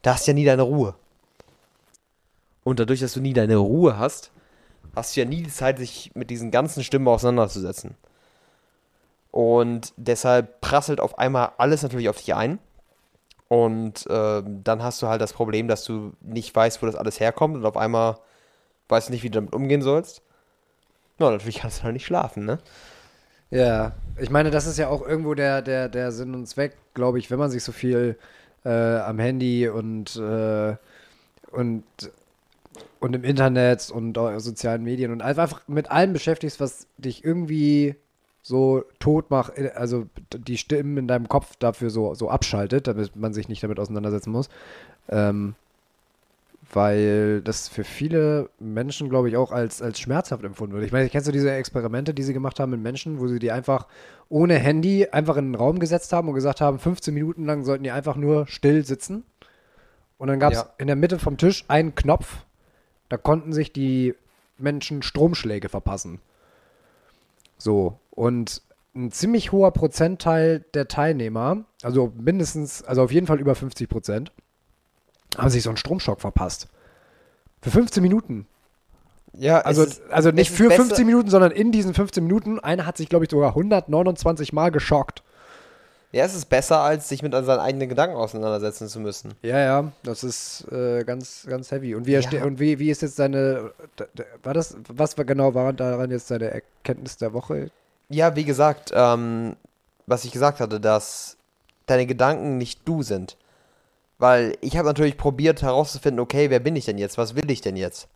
da 0.02 0.14
hast 0.14 0.28
du 0.28 0.32
ja 0.32 0.36
nie 0.36 0.46
deine 0.46 0.64
Ruhe. 0.64 0.96
Und 2.64 2.80
dadurch, 2.80 3.00
dass 3.00 3.14
du 3.14 3.22
nie 3.22 3.34
deine 3.34 3.58
Ruhe 3.58 3.98
hast, 3.98 4.32
hast 4.96 5.16
du 5.16 5.22
ja 5.22 5.26
nie 5.26 5.44
die 5.44 5.50
Zeit, 5.50 5.78
sich 5.80 6.12
mit 6.14 6.30
diesen 6.30 6.52
ganzen 6.52 6.84
Stimmen 6.84 7.08
auseinanderzusetzen. 7.08 7.96
Und 9.32 9.94
deshalb 9.98 10.62
prasselt 10.62 11.00
auf 11.00 11.18
einmal 11.18 11.54
alles 11.58 11.82
natürlich 11.82 12.10
auf 12.10 12.18
dich 12.18 12.36
ein. 12.36 12.60
Und 13.54 14.08
äh, 14.08 14.42
dann 14.44 14.82
hast 14.82 15.00
du 15.04 15.08
halt 15.08 15.22
das 15.22 15.32
Problem, 15.32 15.68
dass 15.68 15.84
du 15.84 16.14
nicht 16.22 16.56
weißt, 16.56 16.82
wo 16.82 16.88
das 16.88 16.96
alles 16.96 17.20
herkommt 17.20 17.56
und 17.56 17.64
auf 17.68 17.78
einmal 17.78 18.18
weißt 18.90 19.10
du 19.10 19.14
nicht, 19.14 19.22
wie 19.22 19.30
du 19.30 19.36
damit 19.36 19.54
umgehen 19.54 19.84
sollst. 19.84 20.24
Ja, 21.20 21.30
natürlich 21.30 21.60
kannst 21.60 21.80
du 21.80 21.84
halt 21.84 21.94
nicht 21.94 22.08
schlafen, 22.08 22.46
ne? 22.46 22.58
Ja, 23.52 23.92
ich 24.20 24.32
meine, 24.32 24.50
das 24.50 24.66
ist 24.66 24.80
ja 24.80 24.88
auch 24.88 25.08
irgendwo 25.08 25.36
der, 25.36 25.62
der, 25.62 25.88
der 25.88 26.12
Sinn 26.12 26.34
und 26.34 26.48
Zweck, 26.48 26.76
glaube 26.96 27.20
ich, 27.20 27.30
wenn 27.30 27.38
man 27.38 27.52
sich 27.52 27.64
so 27.64 27.72
viel 27.72 28.18
äh, 28.66 28.70
am 28.70 29.20
Handy 29.20 29.70
und, 29.70 30.16
äh, 30.16 30.76
und, 31.52 31.84
und 33.00 33.16
im 33.16 33.24
Internet 33.24 33.92
und 33.92 34.18
sozialen 34.38 34.84
Medien 34.84 35.12
und 35.12 35.22
einfach 35.22 35.62
mit 35.68 35.92
allem 35.92 36.12
beschäftigst, 36.12 36.60
was 36.60 36.88
dich 36.98 37.24
irgendwie 37.24 37.98
so 38.44 38.84
tot 39.00 39.32
macht, 39.32 39.58
äh, 39.58 39.72
also 39.74 40.06
die 40.36 40.58
Stimmen 40.58 40.98
in 40.98 41.08
deinem 41.08 41.28
Kopf 41.28 41.56
dafür 41.58 41.90
so, 41.90 42.14
so 42.14 42.30
abschaltet, 42.30 42.88
damit 42.88 43.16
man 43.16 43.34
sich 43.34 43.50
nicht 43.50 43.64
damit 43.64 43.80
auseinandersetzen 43.80 44.32
muss. 44.32 44.50
Ähm, 45.10 45.56
weil 46.72 47.42
das 47.42 47.68
für 47.68 47.84
viele 47.84 48.50
Menschen, 48.60 49.10
glaube 49.10 49.30
ich, 49.30 49.38
auch 49.38 49.52
als, 49.52 49.82
als 49.82 50.00
schmerzhaft 50.00 50.44
empfunden 50.44 50.74
wird. 50.74 50.86
Ich 50.86 50.92
meine, 50.92 51.10
kennst 51.10 51.28
du 51.28 51.32
diese 51.32 51.52
Experimente, 51.52 52.14
die 52.14 52.24
sie 52.24 52.34
gemacht 52.34 52.60
haben 52.60 52.72
mit 52.72 52.82
Menschen, 52.82 53.20
wo 53.20 53.28
sie 53.28 53.40
die 53.40 53.52
einfach 53.52 53.88
ohne 54.30 54.56
Handy 54.56 55.08
einfach 55.12 55.38
in 55.38 55.46
einen 55.46 55.56
Raum 55.56 55.80
gesetzt 55.80 56.14
haben 56.14 56.28
und 56.28 56.34
gesagt 56.34 56.62
haben, 56.62 56.80
15 56.80 57.14
Minuten 57.14 57.46
lang 57.46 57.64
sollten 57.64 57.84
die 57.84 57.92
einfach 57.92 58.16
nur 58.16 58.48
still 58.48 58.86
sitzen. 58.86 59.24
Und 60.18 60.30
dann 60.30 60.40
gab 60.40 60.54
es 60.54 60.60
ja. 60.60 60.70
in 60.78 60.88
der 60.88 60.96
Mitte 60.96 61.20
vom 61.20 61.38
Tisch 61.38 61.66
einen 61.68 61.96
Knopf, 61.96 62.38
da 63.10 63.18
konnten 63.18 63.54
sich 63.54 63.72
die 63.72 64.16
Menschen 64.58 65.04
Stromschläge 65.04 65.70
verpassen. 65.70 66.20
So, 67.58 68.00
und 68.16 68.62
ein 68.96 69.12
ziemlich 69.12 69.52
hoher 69.52 69.72
Prozentteil 69.72 70.64
der 70.74 70.88
Teilnehmer, 70.88 71.66
also 71.82 72.14
mindestens, 72.16 72.84
also 72.84 73.02
auf 73.04 73.12
jeden 73.12 73.28
Fall 73.28 73.40
über 73.40 73.56
50 73.56 73.90
Prozent, 73.90 74.32
haben 75.38 75.50
sich 75.50 75.64
so 75.64 75.70
einen 75.70 75.78
Stromschock 75.78 76.22
verpasst. 76.22 76.68
Für 77.62 77.72
15 77.72 78.04
Minuten. 78.04 78.48
Ja, 79.36 79.62
also, 79.62 79.84
ist, 79.84 80.02
also 80.12 80.30
nicht 80.30 80.52
für 80.52 80.70
15 80.70 81.08
Minuten, 81.08 81.30
sondern 81.30 81.52
in 81.52 81.72
diesen 81.72 81.96
15 81.96 82.24
Minuten. 82.24 82.60
Einer 82.60 82.86
hat 82.86 82.98
sich, 82.98 83.10
glaube 83.10 83.26
ich, 83.26 83.32
sogar 83.32 83.50
129 83.50 84.54
Mal 84.54 84.70
geschockt. 84.70 85.24
Ja, 86.12 86.24
es 86.26 86.36
ist 86.36 86.46
besser, 86.46 86.82
als 86.82 87.10
sich 87.10 87.24
mit 87.24 87.34
seinen 87.34 87.60
eigenen 87.60 87.90
Gedanken 87.90 88.16
auseinandersetzen 88.16 88.88
zu 88.88 89.00
müssen. 89.00 89.34
Ja, 89.42 89.58
ja, 89.58 89.92
das 90.04 90.24
ist 90.24 90.72
äh, 90.72 91.04
ganz, 91.04 91.48
ganz 91.50 91.72
heavy. 91.72 91.96
Und 91.96 92.06
wie, 92.06 92.12
ja. 92.12 92.44
und 92.44 92.60
wie, 92.60 92.78
wie 92.78 92.92
ist 92.92 93.02
jetzt 93.02 93.18
deine, 93.18 93.72
war 94.44 94.54
das, 94.54 94.78
was 94.90 95.18
war 95.18 95.26
genau 95.26 95.56
war 95.56 95.74
daran 95.74 96.12
jetzt 96.12 96.30
deine 96.30 96.52
Erkenntnis 96.52 97.18
der 97.18 97.34
Woche? 97.34 97.72
Ja, 98.10 98.36
wie 98.36 98.44
gesagt, 98.44 98.92
ähm, 98.94 99.56
was 100.06 100.26
ich 100.26 100.32
gesagt 100.32 100.60
hatte, 100.60 100.80
dass 100.80 101.38
deine 101.86 102.06
Gedanken 102.06 102.58
nicht 102.58 102.88
du 102.88 103.04
sind. 103.04 103.38
Weil 104.20 104.58
ich 104.62 104.78
habe 104.78 104.88
natürlich 104.88 105.18
probiert 105.18 105.62
herauszufinden, 105.62 106.20
okay, 106.20 106.50
wer 106.50 106.60
bin 106.60 106.76
ich 106.76 106.86
denn 106.86 106.98
jetzt? 106.98 107.18
Was 107.18 107.36
will 107.36 107.50
ich 107.50 107.62
denn 107.62 107.76
jetzt? 107.76 108.08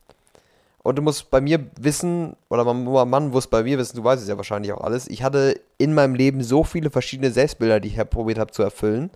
Und 0.83 0.95
du 0.95 1.01
musst 1.01 1.29
bei 1.29 1.41
mir 1.41 1.67
wissen, 1.79 2.37
oder 2.49 2.63
man, 2.63 3.09
man 3.09 3.29
muss 3.29 3.47
bei 3.47 3.63
mir 3.63 3.77
wissen, 3.77 3.97
du 3.97 4.03
weißt 4.03 4.21
es 4.21 4.29
ja 4.29 4.37
wahrscheinlich 4.37 4.71
auch 4.71 4.79
alles, 4.79 5.07
ich 5.07 5.21
hatte 5.21 5.59
in 5.77 5.93
meinem 5.93 6.15
Leben 6.15 6.43
so 6.43 6.63
viele 6.63 6.91
verschiedene 6.91 7.31
Selbstbilder, 7.31 7.81
die 7.81 7.89
ich 7.89 8.09
probiert 8.09 8.39
habe 8.39 8.51
zu 8.51 8.63
erfüllen. 8.63 9.09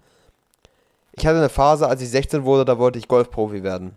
Ich 1.14 1.26
hatte 1.26 1.38
eine 1.38 1.50
Phase, 1.50 1.88
als 1.88 2.02
ich 2.02 2.10
16 2.10 2.44
wurde, 2.44 2.66
da 2.66 2.78
wollte 2.78 3.00
ich 3.00 3.08
Golfprofi 3.08 3.64
werden. 3.64 3.96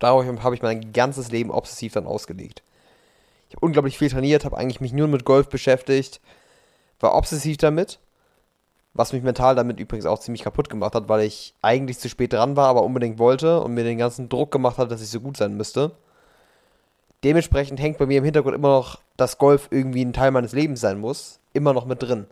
Darauf 0.00 0.26
habe 0.42 0.54
ich 0.54 0.62
mein 0.62 0.92
ganzes 0.92 1.30
Leben 1.30 1.50
obsessiv 1.50 1.94
dann 1.94 2.06
ausgelegt. 2.06 2.62
Ich 3.48 3.56
habe 3.56 3.64
unglaublich 3.64 3.98
viel 3.98 4.10
trainiert, 4.10 4.44
habe 4.44 4.56
eigentlich 4.56 4.80
mich 4.80 4.92
nur 4.92 5.08
mit 5.08 5.24
Golf 5.24 5.48
beschäftigt, 5.48 6.20
war 7.00 7.14
obsessiv 7.14 7.56
damit 7.58 7.98
was 8.96 9.12
mich 9.12 9.22
mental 9.22 9.54
damit 9.54 9.78
übrigens 9.78 10.06
auch 10.06 10.18
ziemlich 10.18 10.42
kaputt 10.42 10.70
gemacht 10.70 10.94
hat, 10.94 11.08
weil 11.08 11.22
ich 11.22 11.54
eigentlich 11.62 11.98
zu 11.98 12.08
spät 12.08 12.32
dran 12.32 12.56
war, 12.56 12.68
aber 12.68 12.82
unbedingt 12.82 13.18
wollte 13.18 13.60
und 13.60 13.74
mir 13.74 13.84
den 13.84 13.98
ganzen 13.98 14.28
Druck 14.28 14.50
gemacht 14.50 14.78
hat, 14.78 14.90
dass 14.90 15.02
ich 15.02 15.08
so 15.08 15.20
gut 15.20 15.36
sein 15.36 15.56
müsste. 15.56 15.92
Dementsprechend 17.24 17.80
hängt 17.80 17.98
bei 17.98 18.06
mir 18.06 18.18
im 18.18 18.24
Hintergrund 18.24 18.54
immer 18.54 18.68
noch, 18.68 19.00
dass 19.16 19.38
Golf 19.38 19.68
irgendwie 19.70 20.04
ein 20.04 20.12
Teil 20.12 20.30
meines 20.30 20.52
Lebens 20.52 20.80
sein 20.80 20.98
muss, 20.98 21.40
immer 21.52 21.72
noch 21.72 21.86
mit 21.86 22.02
drin. 22.02 22.26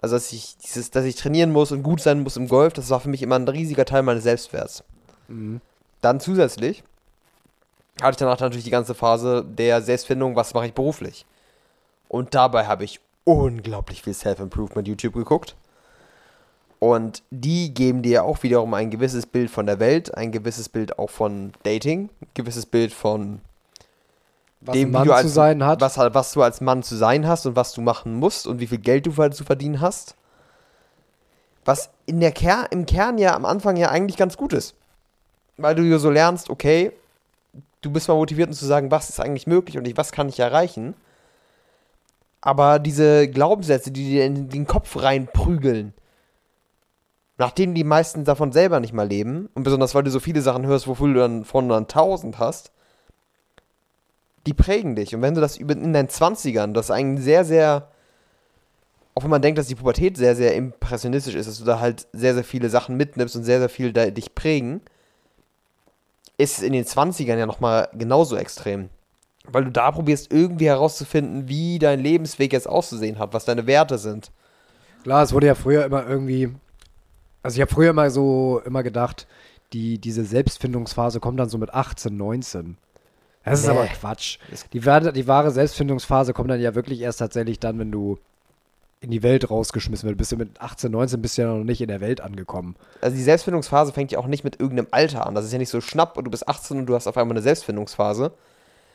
Also, 0.00 0.16
dass 0.16 0.32
ich, 0.32 0.56
dieses, 0.58 0.90
dass 0.90 1.04
ich 1.04 1.16
trainieren 1.16 1.52
muss 1.52 1.72
und 1.72 1.82
gut 1.82 2.00
sein 2.00 2.22
muss 2.22 2.36
im 2.36 2.48
Golf, 2.48 2.72
das 2.72 2.90
war 2.90 3.00
für 3.00 3.08
mich 3.08 3.22
immer 3.22 3.36
ein 3.36 3.48
riesiger 3.48 3.84
Teil 3.84 4.02
meines 4.02 4.24
Selbstwerts. 4.24 4.84
Mhm. 5.28 5.60
Dann 6.00 6.20
zusätzlich 6.20 6.82
hatte 8.00 8.12
ich 8.12 8.16
danach 8.16 8.40
natürlich 8.40 8.64
die 8.64 8.70
ganze 8.70 8.94
Phase 8.94 9.44
der 9.44 9.82
Selbstfindung, 9.82 10.36
was 10.36 10.54
mache 10.54 10.66
ich 10.66 10.74
beruflich. 10.74 11.26
Und 12.08 12.34
dabei 12.34 12.66
habe 12.66 12.84
ich 12.84 13.00
unglaublich 13.24 14.02
viel 14.02 14.14
Self-Improvement 14.14 14.86
YouTube 14.88 15.14
geguckt 15.14 15.54
Und 16.78 17.22
die 17.30 17.72
geben 17.72 18.02
dir 18.02 18.24
auch 18.24 18.42
wiederum 18.42 18.74
ein 18.74 18.90
gewisses 18.90 19.26
Bild 19.26 19.50
von 19.50 19.66
der 19.66 19.78
Welt, 19.78 20.14
ein 20.16 20.32
gewisses 20.32 20.68
Bild 20.68 20.98
auch 20.98 21.10
von 21.10 21.52
Dating, 21.62 22.10
ein 22.20 22.28
gewisses 22.34 22.66
Bild 22.66 22.92
von 22.92 23.40
Was 24.60 24.74
dem, 24.74 24.90
Mann 24.90 25.06
du 25.06 25.12
als, 25.12 25.22
zu 25.22 25.28
sein 25.28 25.64
hat. 25.64 25.80
Was, 25.80 25.96
was 25.96 26.32
du 26.32 26.42
als 26.42 26.60
Mann 26.60 26.82
zu 26.82 26.96
sein 26.96 27.26
hast 27.26 27.46
und 27.46 27.56
was 27.56 27.72
du 27.72 27.80
machen 27.80 28.14
musst 28.14 28.46
und 28.46 28.58
wie 28.58 28.66
viel 28.66 28.78
Geld 28.78 29.06
du 29.06 29.12
zu 29.30 29.44
verdienen 29.44 29.80
hast. 29.80 30.16
Was 31.64 31.90
in 32.06 32.18
der 32.18 32.32
Ker 32.32 32.66
im 32.70 32.86
Kern 32.86 33.18
ja 33.18 33.36
am 33.36 33.44
Anfang 33.44 33.76
ja 33.76 33.90
eigentlich 33.90 34.16
ganz 34.16 34.36
gut 34.36 34.52
ist. 34.52 34.74
Weil 35.56 35.76
du 35.76 35.82
ja 35.82 35.98
so 35.98 36.10
lernst, 36.10 36.50
okay, 36.50 36.90
du 37.82 37.90
bist 37.90 38.08
mal 38.08 38.14
motiviert, 38.14 38.48
um 38.48 38.54
zu 38.54 38.64
sagen, 38.64 38.90
was 38.90 39.10
ist 39.10 39.20
eigentlich 39.20 39.46
möglich 39.46 39.76
und 39.76 39.86
ich, 39.86 39.96
was 39.96 40.12
kann 40.12 40.28
ich 40.28 40.40
erreichen. 40.40 40.94
Aber 42.40 42.78
diese 42.78 43.28
Glaubenssätze, 43.28 43.90
die 43.90 44.04
dir 44.04 44.24
in 44.24 44.48
den 44.48 44.66
Kopf 44.66 45.00
reinprügeln, 45.00 45.92
nachdem 47.38 47.74
die 47.74 47.84
meisten 47.84 48.24
davon 48.24 48.52
selber 48.52 48.80
nicht 48.80 48.92
mal 48.92 49.06
leben, 49.06 49.48
und 49.54 49.64
besonders 49.64 49.94
weil 49.94 50.04
du 50.04 50.10
so 50.10 50.20
viele 50.20 50.42
Sachen 50.42 50.66
hörst, 50.66 50.88
wofür 50.88 51.08
du 51.08 51.14
dann 51.14 51.44
von 51.44 51.68
dann 51.68 51.84
1000 51.84 52.38
hast, 52.38 52.72
die 54.46 54.54
prägen 54.54 54.96
dich. 54.96 55.14
Und 55.14 55.22
wenn 55.22 55.34
du 55.34 55.40
das 55.40 55.56
in 55.56 55.92
deinen 55.92 56.08
20ern, 56.08 56.72
das 56.72 56.90
eigentlich 56.90 57.24
sehr, 57.24 57.44
sehr, 57.44 57.88
auch 59.14 59.22
wenn 59.22 59.30
man 59.30 59.42
denkt, 59.42 59.58
dass 59.58 59.68
die 59.68 59.74
Pubertät 59.76 60.16
sehr, 60.16 60.34
sehr 60.34 60.54
impressionistisch 60.54 61.34
ist, 61.34 61.46
dass 61.46 61.58
du 61.58 61.64
da 61.64 61.78
halt 61.78 62.08
sehr, 62.12 62.34
sehr 62.34 62.44
viele 62.44 62.68
Sachen 62.70 62.96
mitnimmst 62.96 63.36
und 63.36 63.44
sehr, 63.44 63.60
sehr 63.60 63.68
viel 63.68 63.92
dich 63.92 64.34
prägen, 64.34 64.80
ist 66.42 66.58
es 66.58 66.64
in 66.64 66.72
den 66.72 66.84
20ern 66.84 67.36
ja 67.36 67.46
nochmal 67.46 67.88
genauso 67.92 68.36
extrem. 68.36 68.90
Weil 69.44 69.64
du 69.64 69.70
da 69.72 69.90
probierst, 69.90 70.32
irgendwie 70.32 70.66
herauszufinden, 70.66 71.48
wie 71.48 71.78
dein 71.78 72.00
Lebensweg 72.00 72.52
jetzt 72.52 72.68
auszusehen 72.68 73.18
hat, 73.18 73.34
was 73.34 73.44
deine 73.44 73.66
Werte 73.66 73.98
sind. 73.98 74.30
Klar, 75.02 75.22
es 75.24 75.32
wurde 75.32 75.48
ja 75.48 75.54
früher 75.54 75.84
immer 75.84 76.06
irgendwie. 76.06 76.54
Also 77.42 77.56
ich 77.56 77.60
habe 77.60 77.72
früher 77.72 77.90
immer 77.90 78.08
so 78.10 78.62
immer 78.64 78.84
gedacht, 78.84 79.26
die, 79.72 79.98
diese 79.98 80.24
Selbstfindungsphase 80.24 81.18
kommt 81.18 81.40
dann 81.40 81.48
so 81.48 81.58
mit 81.58 81.74
18, 81.74 82.16
19. 82.16 82.76
Das 83.44 83.60
ist 83.60 83.66
Nee. 83.66 83.72
aber 83.72 83.86
Quatsch. 83.86 84.38
Die, 84.72 84.78
die 84.78 85.26
wahre 85.26 85.50
Selbstfindungsphase 85.50 86.32
kommt 86.32 86.50
dann 86.50 86.60
ja 86.60 86.76
wirklich 86.76 87.00
erst 87.00 87.18
tatsächlich 87.18 87.58
dann, 87.58 87.78
wenn 87.80 87.90
du 87.90 88.18
in 89.02 89.10
die 89.10 89.22
Welt 89.22 89.50
rausgeschmissen 89.50 90.08
wirst. 90.08 90.18
Bist 90.18 90.32
du 90.32 90.36
mit 90.36 90.60
18, 90.60 90.90
19 90.90 91.20
bist 91.20 91.36
du 91.36 91.42
ja 91.42 91.48
noch 91.48 91.64
nicht 91.64 91.80
in 91.80 91.88
der 91.88 92.00
Welt 92.00 92.20
angekommen. 92.20 92.76
Also 93.00 93.16
die 93.16 93.22
Selbstfindungsphase 93.22 93.92
fängt 93.92 94.12
ja 94.12 94.18
auch 94.20 94.28
nicht 94.28 94.44
mit 94.44 94.60
irgendeinem 94.60 94.88
Alter 94.92 95.26
an. 95.26 95.34
Das 95.34 95.44
ist 95.44 95.52
ja 95.52 95.58
nicht 95.58 95.70
so 95.70 95.80
schnapp 95.80 96.16
und 96.16 96.24
du 96.24 96.30
bist 96.30 96.48
18 96.48 96.78
und 96.78 96.86
du 96.86 96.94
hast 96.94 97.08
auf 97.08 97.16
einmal 97.16 97.36
eine 97.36 97.42
Selbstfindungsphase. 97.42 98.32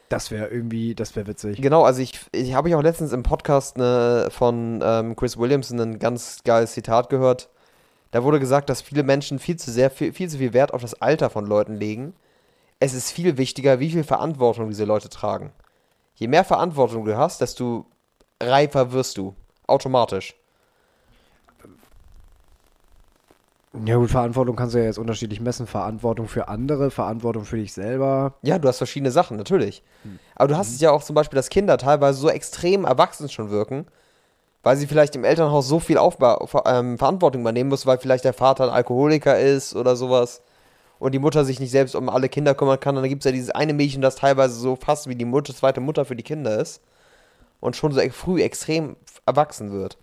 Das 0.07 0.31
wäre 0.31 0.47
irgendwie, 0.47 0.95
das 0.95 1.17
wäre 1.17 1.27
witzig. 1.27 1.61
Genau, 1.61 1.83
also 1.83 2.01
ich, 2.01 2.21
ich 2.31 2.53
habe 2.53 2.69
ich 2.69 2.75
auch 2.75 2.81
letztens 2.81 3.11
im 3.11 3.23
Podcast 3.23 3.77
ne, 3.77 4.29
von 4.31 4.79
ähm, 4.81 5.17
Chris 5.17 5.37
Williamson 5.37 5.79
ein 5.81 5.99
ganz 5.99 6.39
geiles 6.45 6.71
Zitat 6.71 7.09
gehört. 7.09 7.49
Da 8.11 8.23
wurde 8.23 8.39
gesagt, 8.39 8.69
dass 8.69 8.81
viele 8.81 9.03
Menschen 9.03 9.39
viel 9.39 9.57
zu 9.57 9.69
sehr, 9.69 9.91
viel, 9.91 10.13
viel 10.13 10.29
zu 10.29 10.37
viel 10.37 10.53
Wert 10.53 10.73
auf 10.73 10.81
das 10.81 11.01
Alter 11.01 11.29
von 11.29 11.45
Leuten 11.45 11.75
legen. 11.75 12.13
Es 12.79 12.93
ist 12.93 13.11
viel 13.11 13.37
wichtiger, 13.37 13.81
wie 13.81 13.89
viel 13.89 14.05
Verantwortung 14.05 14.69
diese 14.69 14.85
Leute 14.85 15.09
tragen. 15.09 15.51
Je 16.15 16.29
mehr 16.29 16.45
Verantwortung 16.45 17.03
du 17.03 17.17
hast, 17.17 17.41
desto 17.41 17.85
reifer 18.41 18.93
wirst 18.93 19.17
du. 19.17 19.35
Automatisch. 19.67 20.35
Ja 23.85 23.97
gut, 23.97 24.09
Verantwortung 24.09 24.55
kannst 24.55 24.73
du 24.73 24.79
ja 24.79 24.85
jetzt 24.85 24.97
unterschiedlich 24.97 25.39
messen. 25.39 25.67
Verantwortung 25.67 26.27
für 26.27 26.47
andere, 26.47 26.89
Verantwortung 26.89 27.45
für 27.45 27.57
dich 27.57 27.73
selber. 27.73 28.33
Ja, 28.41 28.57
du 28.57 28.67
hast 28.67 28.77
verschiedene 28.77 29.11
Sachen, 29.11 29.37
natürlich. 29.37 29.83
Aber 30.35 30.47
du 30.47 30.57
hast 30.57 30.69
es 30.69 30.79
ja 30.79 30.91
auch 30.91 31.03
zum 31.03 31.15
Beispiel, 31.15 31.35
dass 31.35 31.49
Kinder 31.49 31.77
teilweise 31.77 32.19
so 32.19 32.29
extrem 32.29 32.85
erwachsen 32.85 33.29
schon 33.29 33.51
wirken, 33.51 33.85
weil 34.63 34.77
sie 34.77 34.87
vielleicht 34.87 35.15
im 35.15 35.23
Elternhaus 35.23 35.67
so 35.67 35.79
viel 35.79 35.97
Aufba 35.97 36.39
ähm, 36.65 36.97
Verantwortung 36.97 37.41
übernehmen 37.41 37.69
muss, 37.69 37.85
weil 37.85 37.99
vielleicht 37.99 38.23
der 38.23 38.33
Vater 38.33 38.63
ein 38.63 38.69
Alkoholiker 38.69 39.37
ist 39.37 39.75
oder 39.75 39.95
sowas 39.95 40.41
und 40.99 41.13
die 41.13 41.19
Mutter 41.19 41.45
sich 41.45 41.59
nicht 41.59 41.71
selbst 41.71 41.95
um 41.95 42.09
alle 42.09 42.29
Kinder 42.29 42.55
kümmern 42.55 42.79
kann. 42.79 42.95
Und 42.95 43.03
dann 43.03 43.09
gibt 43.09 43.21
es 43.21 43.25
ja 43.25 43.31
dieses 43.31 43.51
eine 43.51 43.73
Mädchen, 43.73 44.01
das 44.01 44.15
teilweise 44.15 44.55
so 44.55 44.75
fast 44.75 45.07
wie 45.07 45.15
die 45.15 45.25
Mutter, 45.25 45.53
zweite 45.53 45.81
Mutter 45.81 46.05
für 46.05 46.15
die 46.15 46.23
Kinder 46.23 46.59
ist 46.59 46.81
und 47.59 47.75
schon 47.75 47.91
so 47.91 48.01
früh 48.11 48.41
extrem 48.41 48.95
erwachsen 49.27 49.71
wird. 49.71 49.97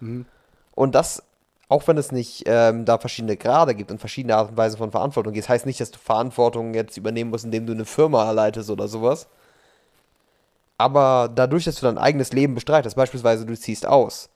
Mhm. 0.00 0.26
Und 0.74 0.94
das, 0.94 1.22
auch 1.68 1.88
wenn 1.88 1.98
es 1.98 2.12
nicht 2.12 2.44
ähm, 2.46 2.84
da 2.84 2.98
verschiedene 2.98 3.36
Grade 3.36 3.74
gibt 3.74 3.90
und 3.90 3.98
verschiedene 3.98 4.36
Art 4.36 4.50
und 4.50 4.56
Weisen 4.56 4.78
von 4.78 4.92
Verantwortung 4.92 5.32
gibt, 5.32 5.48
heißt 5.48 5.66
nicht, 5.66 5.80
dass 5.80 5.90
du 5.90 5.98
Verantwortung 5.98 6.74
jetzt 6.74 6.96
übernehmen 6.96 7.30
musst, 7.30 7.44
indem 7.44 7.66
du 7.66 7.72
eine 7.72 7.84
Firma 7.84 8.30
leitest 8.30 8.70
oder 8.70 8.86
sowas. 8.86 9.26
Aber 10.76 11.28
dadurch, 11.34 11.64
dass 11.64 11.74
du 11.74 11.86
dein 11.86 11.98
eigenes 11.98 12.32
Leben 12.32 12.54
bestreitest, 12.54 12.94
beispielsweise 12.94 13.44
du 13.44 13.56
ziehst 13.56 13.84
aus, 13.84 14.28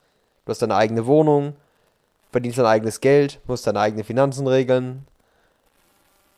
du 0.45 0.51
hast 0.51 0.61
deine 0.61 0.75
eigene 0.75 1.07
Wohnung, 1.07 1.55
verdienst 2.33 2.59
dein 2.59 2.67
eigenes 2.67 3.01
Geld, 3.01 3.39
musst 3.47 3.67
deine 3.67 3.79
eigenen 3.79 4.05
Finanzen 4.05 4.49
regeln 4.49 5.07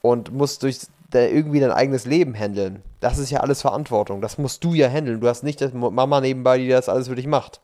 und 0.03 0.33
musst 0.33 0.63
durch 0.63 0.81
irgendwie 1.13 1.61
dein 1.61 1.71
eigenes 1.71 2.07
Leben 2.07 2.35
handeln. 2.35 2.83
Das 3.01 3.19
ist 3.19 3.31
ja 3.31 3.41
alles 3.41 3.63
Verantwortung. 3.63 4.21
Das 4.21 4.37
musst 4.37 4.65
du 4.65 4.75
ja 4.75 4.89
handeln. 4.89 5.21
Du 5.21 5.29
hast 5.29 5.45
nicht 5.45 5.61
das 5.61 5.73
Mama 5.73 6.21
nebenbei, 6.21 6.59
die 6.59 6.69
das 6.69 6.89
alles 6.89 7.09
für 7.09 7.15
dich 7.15 7.27
macht. 7.27 7.61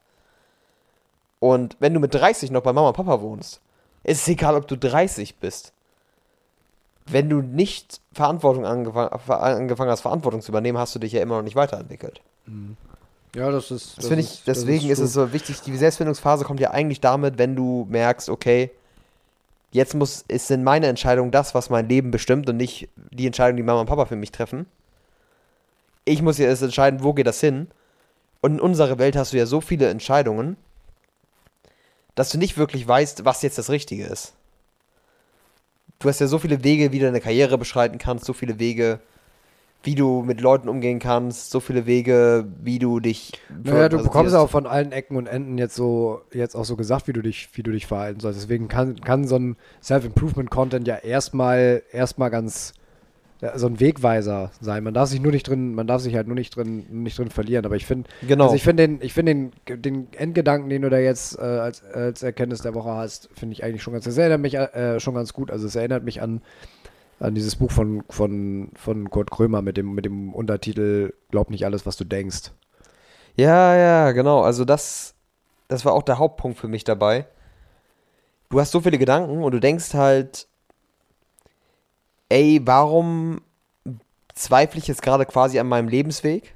Und 1.40 1.76
wenn 1.80 1.94
du 1.94 2.00
mit 2.00 2.14
30 2.14 2.50
noch 2.50 2.62
bei 2.62 2.72
Mama 2.72 2.88
und 2.88 2.96
Papa 2.96 3.20
wohnst, 3.20 3.60
ist 4.04 4.22
es 4.22 4.28
egal, 4.28 4.54
ob 4.54 4.68
du 4.68 4.76
30 4.76 5.36
bist. 5.36 5.72
Wenn 7.06 7.28
du 7.28 7.40
nicht 7.40 8.00
Verantwortung 8.12 8.64
angefang, 8.64 9.08
angefangen 9.08 9.90
hast, 9.90 10.02
Verantwortung 10.02 10.42
zu 10.42 10.52
übernehmen, 10.52 10.78
hast 10.78 10.94
du 10.94 10.98
dich 10.98 11.12
ja 11.12 11.22
immer 11.22 11.36
noch 11.36 11.42
nicht 11.42 11.56
weiterentwickelt. 11.56 12.20
Ja, 13.34 13.50
das 13.50 13.70
ist. 13.70 13.98
Das, 13.98 14.06
finde 14.06 14.22
ich, 14.22 14.42
deswegen 14.46 14.90
ist, 14.90 14.98
es 14.98 15.12
so. 15.12 15.32
wichtig, 15.32 15.60
die 15.62 15.76
Selbstfindungsphase 15.76 16.44
kommt 16.44 16.60
ja 16.60 16.70
eigentlich 16.70 17.00
damit, 17.00 17.38
wenn 17.38 17.56
du 17.56 17.86
merkst, 17.88 18.28
okay, 18.28 18.70
jetzt 19.72 19.94
muss, 19.94 20.24
ist 20.28 20.48
sind 20.48 20.62
meine 20.64 20.86
Entscheidungen 20.86 21.30
das, 21.30 21.54
was 21.54 21.70
mein 21.70 21.88
Leben 21.88 22.10
bestimmt 22.10 22.48
und 22.48 22.56
nicht 22.56 22.88
die 22.96 23.26
Entscheidung, 23.26 23.56
die 23.56 23.62
Mama 23.62 23.80
und 23.80 23.86
Papa 23.86 24.06
für 24.06 24.16
mich 24.16 24.32
treffen. 24.32 24.66
Ich 26.04 26.22
muss 26.22 26.38
jetzt 26.38 26.62
entscheiden, 26.62 27.02
wo 27.02 27.12
geht 27.12 27.26
das 27.26 27.40
hin. 27.40 27.68
Und 28.40 28.54
in 28.54 28.60
unserer 28.60 28.98
Welt 28.98 29.16
hast 29.16 29.32
du 29.32 29.36
ja 29.36 29.46
so 29.46 29.60
viele 29.60 29.88
Entscheidungen, 29.88 30.56
dass 32.14 32.30
du 32.30 32.38
nicht 32.38 32.56
wirklich 32.56 32.86
weißt, 32.86 33.24
was 33.24 33.42
jetzt 33.42 33.58
das 33.58 33.70
Richtige 33.70 34.04
ist. 34.04 34.34
Du 35.98 36.08
hast 36.08 36.20
ja 36.20 36.26
so 36.26 36.38
viele 36.38 36.64
Wege, 36.64 36.92
wie 36.92 36.98
du 36.98 37.04
deine 37.04 37.20
Karriere 37.20 37.58
beschreiten 37.58 37.98
kannst, 37.98 38.24
so 38.24 38.32
viele 38.32 38.58
Wege, 38.58 39.00
wie 39.82 39.94
du 39.94 40.22
mit 40.22 40.40
Leuten 40.40 40.68
umgehen 40.68 40.98
kannst, 40.98 41.50
so 41.50 41.60
viele 41.60 41.86
Wege, 41.86 42.46
wie 42.62 42.78
du 42.78 43.00
dich. 43.00 43.32
Naja, 43.64 43.88
du 43.88 44.02
bekommst 44.02 44.34
auch 44.34 44.50
von 44.50 44.66
allen 44.66 44.92
Ecken 44.92 45.16
und 45.16 45.26
Enden 45.26 45.58
jetzt 45.58 45.74
so 45.74 46.22
jetzt 46.32 46.54
auch 46.54 46.64
so 46.64 46.76
gesagt, 46.76 47.08
wie 47.08 47.12
du 47.12 47.22
dich, 47.22 47.48
wie 47.54 47.62
du 47.62 47.70
dich 47.70 47.86
verhalten 47.86 48.20
sollst. 48.20 48.40
Deswegen 48.40 48.68
kann, 48.68 49.00
kann 49.00 49.26
so 49.26 49.36
ein 49.36 49.56
Self-Improvement-Content 49.82 50.86
ja 50.86 50.96
erstmal 50.96 51.82
erstmal 51.92 52.30
ganz 52.30 52.74
so 53.54 53.66
ein 53.66 53.80
Wegweiser 53.80 54.50
sein. 54.60 54.84
Man 54.84 54.94
darf 54.94 55.08
sich 55.08 55.20
nur 55.20 55.32
nicht 55.32 55.48
drin, 55.48 55.74
man 55.74 55.86
darf 55.86 56.02
sich 56.02 56.14
halt 56.14 56.26
nur 56.26 56.34
nicht 56.36 56.54
drin, 56.54 56.84
nicht 56.90 57.18
drin 57.18 57.30
verlieren. 57.30 57.64
Aber 57.64 57.76
ich 57.76 57.86
finde, 57.86 58.08
Genau. 58.26 58.44
also 58.44 58.56
ich 58.56 58.62
finde 58.62 58.86
den, 58.86 59.00
ich 59.02 59.12
finde 59.14 59.50
den, 59.66 59.82
den 59.82 60.12
Endgedanken, 60.12 60.68
den 60.68 60.82
du 60.82 60.90
da 60.90 60.98
jetzt 60.98 61.38
äh, 61.38 61.42
als, 61.42 61.82
als 61.84 62.22
Erkenntnis 62.22 62.62
der 62.62 62.74
Woche 62.74 62.90
hast, 62.90 63.30
finde 63.34 63.54
ich 63.54 63.64
eigentlich 63.64 63.82
schon 63.82 63.94
ganz, 63.94 64.04
das 64.04 64.18
erinnert 64.18 64.40
mich 64.40 64.54
äh, 64.54 65.00
schon 65.00 65.14
ganz 65.14 65.32
gut. 65.32 65.50
Also 65.50 65.66
es 65.66 65.74
erinnert 65.76 66.04
mich 66.04 66.20
an 66.22 66.42
an 67.18 67.34
dieses 67.34 67.56
Buch 67.56 67.70
von, 67.70 68.02
von, 68.08 68.70
von 68.74 69.10
Kurt 69.10 69.30
Krömer 69.30 69.60
mit 69.60 69.76
dem, 69.76 69.94
mit 69.94 70.06
dem 70.06 70.32
Untertitel 70.32 71.12
Glaub 71.30 71.50
nicht 71.50 71.66
alles, 71.66 71.84
was 71.84 71.96
du 71.98 72.04
denkst. 72.04 72.50
Ja, 73.36 73.76
ja, 73.76 74.12
genau. 74.12 74.40
Also 74.40 74.64
das, 74.64 75.14
das 75.68 75.84
war 75.84 75.92
auch 75.92 76.02
der 76.02 76.18
Hauptpunkt 76.18 76.58
für 76.58 76.68
mich 76.68 76.82
dabei. 76.82 77.26
Du 78.48 78.58
hast 78.58 78.72
so 78.72 78.80
viele 78.80 78.98
Gedanken 78.98 79.44
und 79.44 79.52
du 79.52 79.60
denkst 79.60 79.94
halt, 79.94 80.48
ey, 82.30 82.60
warum 82.64 83.42
zweifle 84.34 84.80
ich 84.80 84.88
jetzt 84.88 85.02
gerade 85.02 85.26
quasi 85.26 85.58
an 85.58 85.68
meinem 85.68 85.88
Lebensweg? 85.88 86.54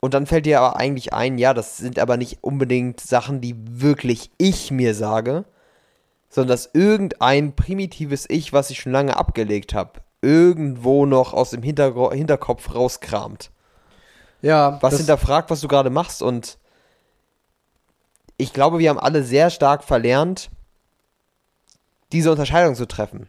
Und 0.00 0.12
dann 0.12 0.26
fällt 0.26 0.44
dir 0.44 0.60
aber 0.60 0.76
eigentlich 0.76 1.14
ein, 1.14 1.38
ja, 1.38 1.54
das 1.54 1.78
sind 1.78 1.98
aber 1.98 2.18
nicht 2.18 2.38
unbedingt 2.42 3.00
Sachen, 3.00 3.40
die 3.40 3.54
wirklich 3.80 4.30
ich 4.36 4.70
mir 4.70 4.94
sage, 4.94 5.44
sondern 6.28 6.48
dass 6.48 6.70
irgendein 6.74 7.56
primitives 7.56 8.28
Ich, 8.28 8.52
was 8.52 8.68
ich 8.68 8.80
schon 8.80 8.92
lange 8.92 9.16
abgelegt 9.16 9.72
habe, 9.72 10.00
irgendwo 10.20 11.06
noch 11.06 11.32
aus 11.32 11.50
dem 11.50 11.62
Hintergro 11.62 12.12
Hinterkopf 12.12 12.74
rauskramt 12.74 13.50
Ja, 14.42 14.78
was 14.82 14.96
hinterfragt, 14.96 15.50
was 15.50 15.60
du 15.60 15.68
gerade 15.68 15.90
machst. 15.90 16.22
Und 16.22 16.58
ich 18.36 18.52
glaube, 18.52 18.80
wir 18.80 18.90
haben 18.90 18.98
alle 18.98 19.22
sehr 19.22 19.48
stark 19.48 19.84
verlernt, 19.84 20.50
diese 22.12 22.30
Unterscheidung 22.30 22.74
zu 22.74 22.86
treffen. 22.86 23.28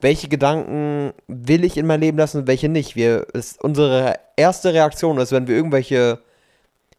Welche 0.00 0.28
Gedanken 0.28 1.14
will 1.26 1.64
ich 1.64 1.76
in 1.76 1.86
mein 1.86 2.00
Leben 2.00 2.18
lassen 2.18 2.40
und 2.40 2.46
welche 2.46 2.68
nicht? 2.68 2.96
Wir, 2.96 3.26
ist 3.32 3.62
unsere 3.62 4.18
erste 4.36 4.74
Reaktion 4.74 5.18
ist, 5.18 5.32
wenn 5.32 5.48
wir 5.48 5.56
irgendwelche 5.56 6.20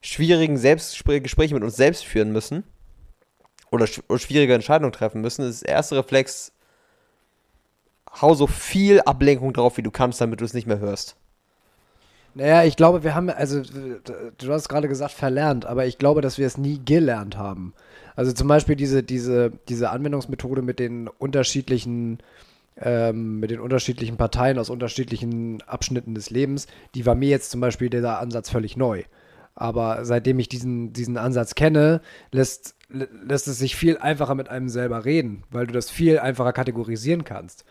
schwierigen 0.02 0.58
Selbstgespr- 0.58 1.20
Gespräche 1.20 1.54
mit 1.54 1.64
uns 1.64 1.76
selbst 1.76 2.06
führen 2.06 2.32
müssen 2.32 2.64
oder, 3.72 3.86
sch 3.86 4.02
schwierige 4.18 4.54
Entscheidungen 4.54 4.92
treffen 4.92 5.22
müssen, 5.22 5.48
ist 5.48 5.64
der 5.66 5.74
erste 5.74 5.98
Reflex, 5.98 6.52
hau 8.22 8.34
so 8.34 8.48
viel 8.48 9.02
Ablenkung 9.02 9.54
drauf, 9.54 9.78
wie 9.78 9.84
du 9.84 9.92
kannst, 9.92 10.22
damit 10.22 10.42
du 10.42 10.46
es 10.46 10.54
nicht 10.54 10.68
mehr 10.68 10.80
hörst. 10.80 11.16
Naja, 12.34 12.64
ich 12.64 12.76
glaube, 12.76 13.04
wir 13.04 13.16
haben, 13.16 13.30
also 13.30 13.62
du 13.62 14.54
hast 14.54 14.70
gerade 14.70 14.88
gesagt 14.88 15.12
verlernt, 15.12 15.66
aber 15.66 15.86
ich 15.86 15.98
glaube, 15.98 16.22
dass 16.22 16.38
wir 16.38 16.46
es 16.46 16.58
nie 16.58 16.80
gelernt 16.84 17.38
haben. 17.38 17.74
Also 18.18 18.34
zum 18.34 18.48
Beispiel 18.48 18.76
diese, 18.76 19.04
diese, 19.04 19.52
diese 19.70 19.92
Anwendungsmethode 19.92 20.64
mit 20.64 20.80
den 20.80 21.08
unterschiedlichen, 21.08 22.18
ähm, 22.82 23.40
mit 23.40 23.52
den 23.52 23.60
unterschiedlichen 23.60 24.18
Parteien 24.18 24.58
aus 24.58 24.72
unterschiedlichen 24.72 25.62
Abschnitten 25.62 26.16
des 26.16 26.32
Lebens, 26.32 26.66
die 26.96 27.06
war 27.06 27.14
mir 27.14 27.30
jetzt 27.30 27.52
zum 27.52 27.62
Beispiel 27.62 27.92
dieser 27.92 28.20
Ansatz 28.20 28.50
völlig 28.50 28.76
neu. 28.76 29.04
Aber 29.54 30.04
seitdem 30.04 30.40
ich 30.40 30.50
diesen, 30.50 30.94
diesen 30.94 31.18
Ansatz 31.18 31.54
kenne, 31.54 32.02
lässt, 32.32 32.76
lässt 32.90 33.48
es 33.48 33.60
sich 33.60 33.76
viel 33.76 33.98
einfacher 33.98 34.34
mit 34.34 34.50
einem 34.50 34.70
selber 34.70 35.06
reden, 35.06 35.44
weil 35.52 35.68
du 35.68 35.74
das 35.74 35.92
viel 35.92 36.18
einfacher 36.18 36.54
kategorisieren 36.54 37.24
kannst. 37.24 37.66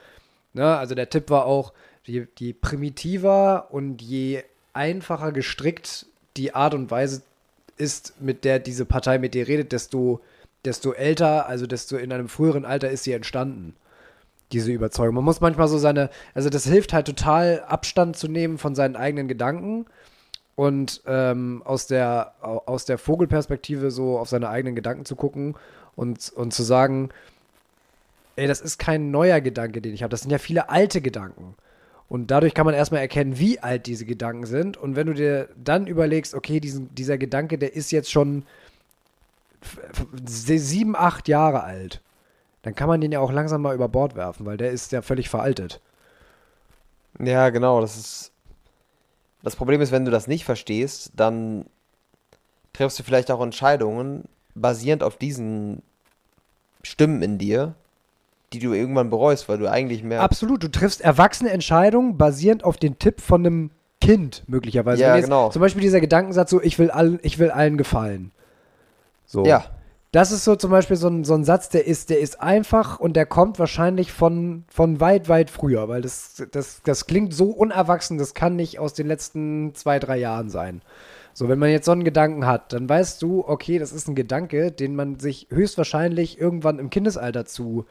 Ne? 0.53 0.77
Also 0.77 0.95
der 0.95 1.11
Tipp 1.11 1.29
war 1.29 1.47
auch, 1.47 1.73
je, 2.05 2.29
je 2.39 2.53
primitiver 2.53 3.67
und 3.73 4.01
je 4.01 4.45
einfacher 4.73 5.33
gestrickt 5.33 6.07
die 6.37 6.55
Art 6.55 6.75
und 6.75 6.93
Weise 6.93 7.23
ist, 7.77 8.21
mit 8.21 8.45
der 8.45 8.61
diese 8.61 8.85
Partei 8.85 9.19
mit 9.19 9.35
dir 9.35 9.49
redet, 9.49 9.73
desto, 9.73 10.21
desto 10.67 10.93
älter, 10.93 11.49
also 11.49 11.67
desto 11.67 11.97
in 11.97 12.13
einem 12.13 12.29
früheren 12.29 12.65
Alter 12.65 12.91
ist 12.91 13.05
sie 13.05 13.13
entstanden. 13.13 13.75
Diese 14.53 14.71
Überzeugung. 14.71 15.17
Man 15.17 15.25
muss 15.25 15.41
manchmal 15.41 15.67
so 15.67 15.79
seine, 15.79 16.09
also 16.35 16.51
das 16.51 16.65
hilft 16.65 16.93
halt 16.93 17.07
total, 17.07 17.65
Abstand 17.67 18.17
zu 18.17 18.29
nehmen 18.29 18.59
von 18.59 18.75
seinen 18.75 18.95
eigenen 18.95 19.27
Gedanken 19.27 19.87
und 20.55 21.03
ähm, 21.07 21.63
aus, 21.65 21.87
der, 21.87 22.35
aus 22.41 22.85
der 22.85 22.99
Vogelperspektive 22.99 23.91
so 23.91 24.19
auf 24.19 24.29
seine 24.29 24.49
eigenen 24.49 24.77
Gedanken 24.77 25.05
zu 25.05 25.17
gucken 25.17 25.57
und, 25.97 26.33
und 26.35 26.55
zu 26.55 26.63
sagen, 26.63 27.09
ey, 28.37 28.47
das 28.47 28.61
ist 28.61 28.79
kein 28.79 29.11
neuer 29.11 29.41
Gedanke, 29.41 29.81
den 29.81 29.95
ich 29.95 30.03
habe. 30.03 30.11
Das 30.11 30.23
sind 30.23 30.31
ja 30.31 30.39
viele 30.39 30.69
alte 30.69 31.01
Gedanken. 31.01 31.57
Und 32.09 32.31
dadurch 32.31 32.55
kann 32.55 32.67
man 32.67 32.75
erstmal 32.75 33.01
erkennen, 33.01 33.39
wie 33.39 33.59
alt 33.59 33.87
diese 33.87 34.05
Gedanken 34.05 34.47
sind. 34.47 34.77
Und 34.77 34.95
wenn 34.95 35.09
du 35.09 35.15
dir 35.15 35.49
dann 35.63 35.89
überlegst, 35.89 36.35
okay, 36.35 36.61
diesen, 36.61 36.95
dieser 36.95 37.19
Gedanke, 37.19 37.59
der 37.59 37.75
ist 37.75 37.91
jetzt 37.91 38.13
schon 38.13 38.45
sieben, 40.25 40.97
acht 40.97 41.29
Jahre 41.29 41.63
alt, 41.63 42.03
dann 42.63 42.75
kann 42.75 42.89
man 42.89 43.01
den 43.01 43.13
ja 43.13 43.21
auch 43.21 43.33
langsam 43.33 43.63
mal 43.63 43.75
über 43.75 43.89
Bord 43.89 44.17
werfen, 44.17 44.47
weil 44.47 44.57
der 44.57 44.71
ist 44.71 44.93
ja 44.93 45.03
völlig 45.03 45.29
veraltet. 45.29 45.81
Ja, 47.21 47.51
genau. 47.51 47.81
Das 47.81 47.97
ist. 47.97 48.33
Das 49.43 49.55
Problem 49.55 49.81
ist, 49.81 49.93
wenn 49.93 50.05
du 50.05 50.11
das 50.11 50.27
nicht 50.27 50.45
verstehst, 50.45 51.13
dann 51.15 51.67
triffst 52.73 52.99
du 52.99 53.05
vielleicht 53.05 53.31
auch 53.31 53.41
Entscheidungen 53.41 54.25
basierend 54.57 55.05
auf 55.05 55.17
diesen 55.17 55.83
Stimmen 56.83 57.23
in 57.23 57.39
dir, 57.39 57.75
die 58.53 58.59
du 58.59 58.73
irgendwann 58.73 59.11
bereust, 59.11 59.49
weil 59.49 59.59
du 59.59 59.71
eigentlich 59.71 60.03
mehr. 60.03 60.21
Absolut, 60.23 60.63
du 60.63 60.69
triffst 60.69 61.01
erwachsene 61.01 61.51
Entscheidungen 61.51 62.19
basierend 62.19 62.65
auf 62.65 62.77
den 62.77 62.99
Tipp 62.99 63.21
von 63.21 63.47
einem 63.47 63.71
Kind 64.01 64.45
möglicherweise. 64.47 65.03
Ja, 65.03 65.19
genau. 65.19 65.51
Zum 65.51 65.61
Beispiel 65.61 65.83
dieser 65.83 66.01
Gedankensatz 66.01 66.51
so, 66.51 66.61
ich 66.61 66.79
will, 66.79 66.91
allen, 66.91 67.19
ich 67.23 67.39
will 67.39 67.51
allen 67.51 67.77
gefallen. 67.79 68.33
So. 69.27 69.45
Ja. 69.45 69.65
Das 70.13 70.33
ist 70.33 70.45
so 70.45 70.57
zum 70.57 70.71
Beispiel 70.71 70.97
so 70.97 71.09
ein, 71.09 71.25
so 71.25 71.35
ein 71.35 71.45
Satz, 71.45 71.69
der 71.69 71.87
ist, 71.87 72.09
der 72.09 72.21
ist 72.21 72.41
einfach 72.41 72.99
und 72.99 73.17
der 73.17 73.27
kommt 73.27 73.59
wahrscheinlich 73.59 74.13
von, 74.13 74.65
von 74.69 74.99
weit, 74.99 75.29
weit 75.29 75.51
früher, 75.51 75.89
weil 75.89 76.01
das, 76.01 76.43
das, 76.53 76.81
das 76.83 77.07
klingt 77.07 77.35
so 77.35 77.51
unerwachsen, 77.51 78.17
das 78.17 78.33
kann 78.33 78.57
nicht 78.57 78.79
aus 78.79 78.95
den 78.95 79.09
letzten 79.09 79.75
zwei, 79.75 79.99
drei 79.99 80.17
Jahren 80.17 80.49
sein. 80.49 80.81
So, 81.35 81.51
wenn 81.51 81.59
man 81.59 81.69
jetzt 81.69 81.85
so 81.85 81.93
einen 81.93 82.05
Gedanken 82.05 82.47
hat, 82.47 82.73
dann 82.73 82.89
weißt 82.89 83.21
du, 83.21 83.47
okay, 83.47 83.79
das 83.79 83.93
ist 83.93 84.09
ein 84.09 84.15
Gedanke, 84.15 84.73
den 84.73 84.97
man 84.97 85.19
sich 85.19 85.49
höchstwahrscheinlich 85.51 86.41
irgendwann 86.41 86.79
im 86.79 86.89
Kindesalter 86.89 87.45
zu 87.45 87.85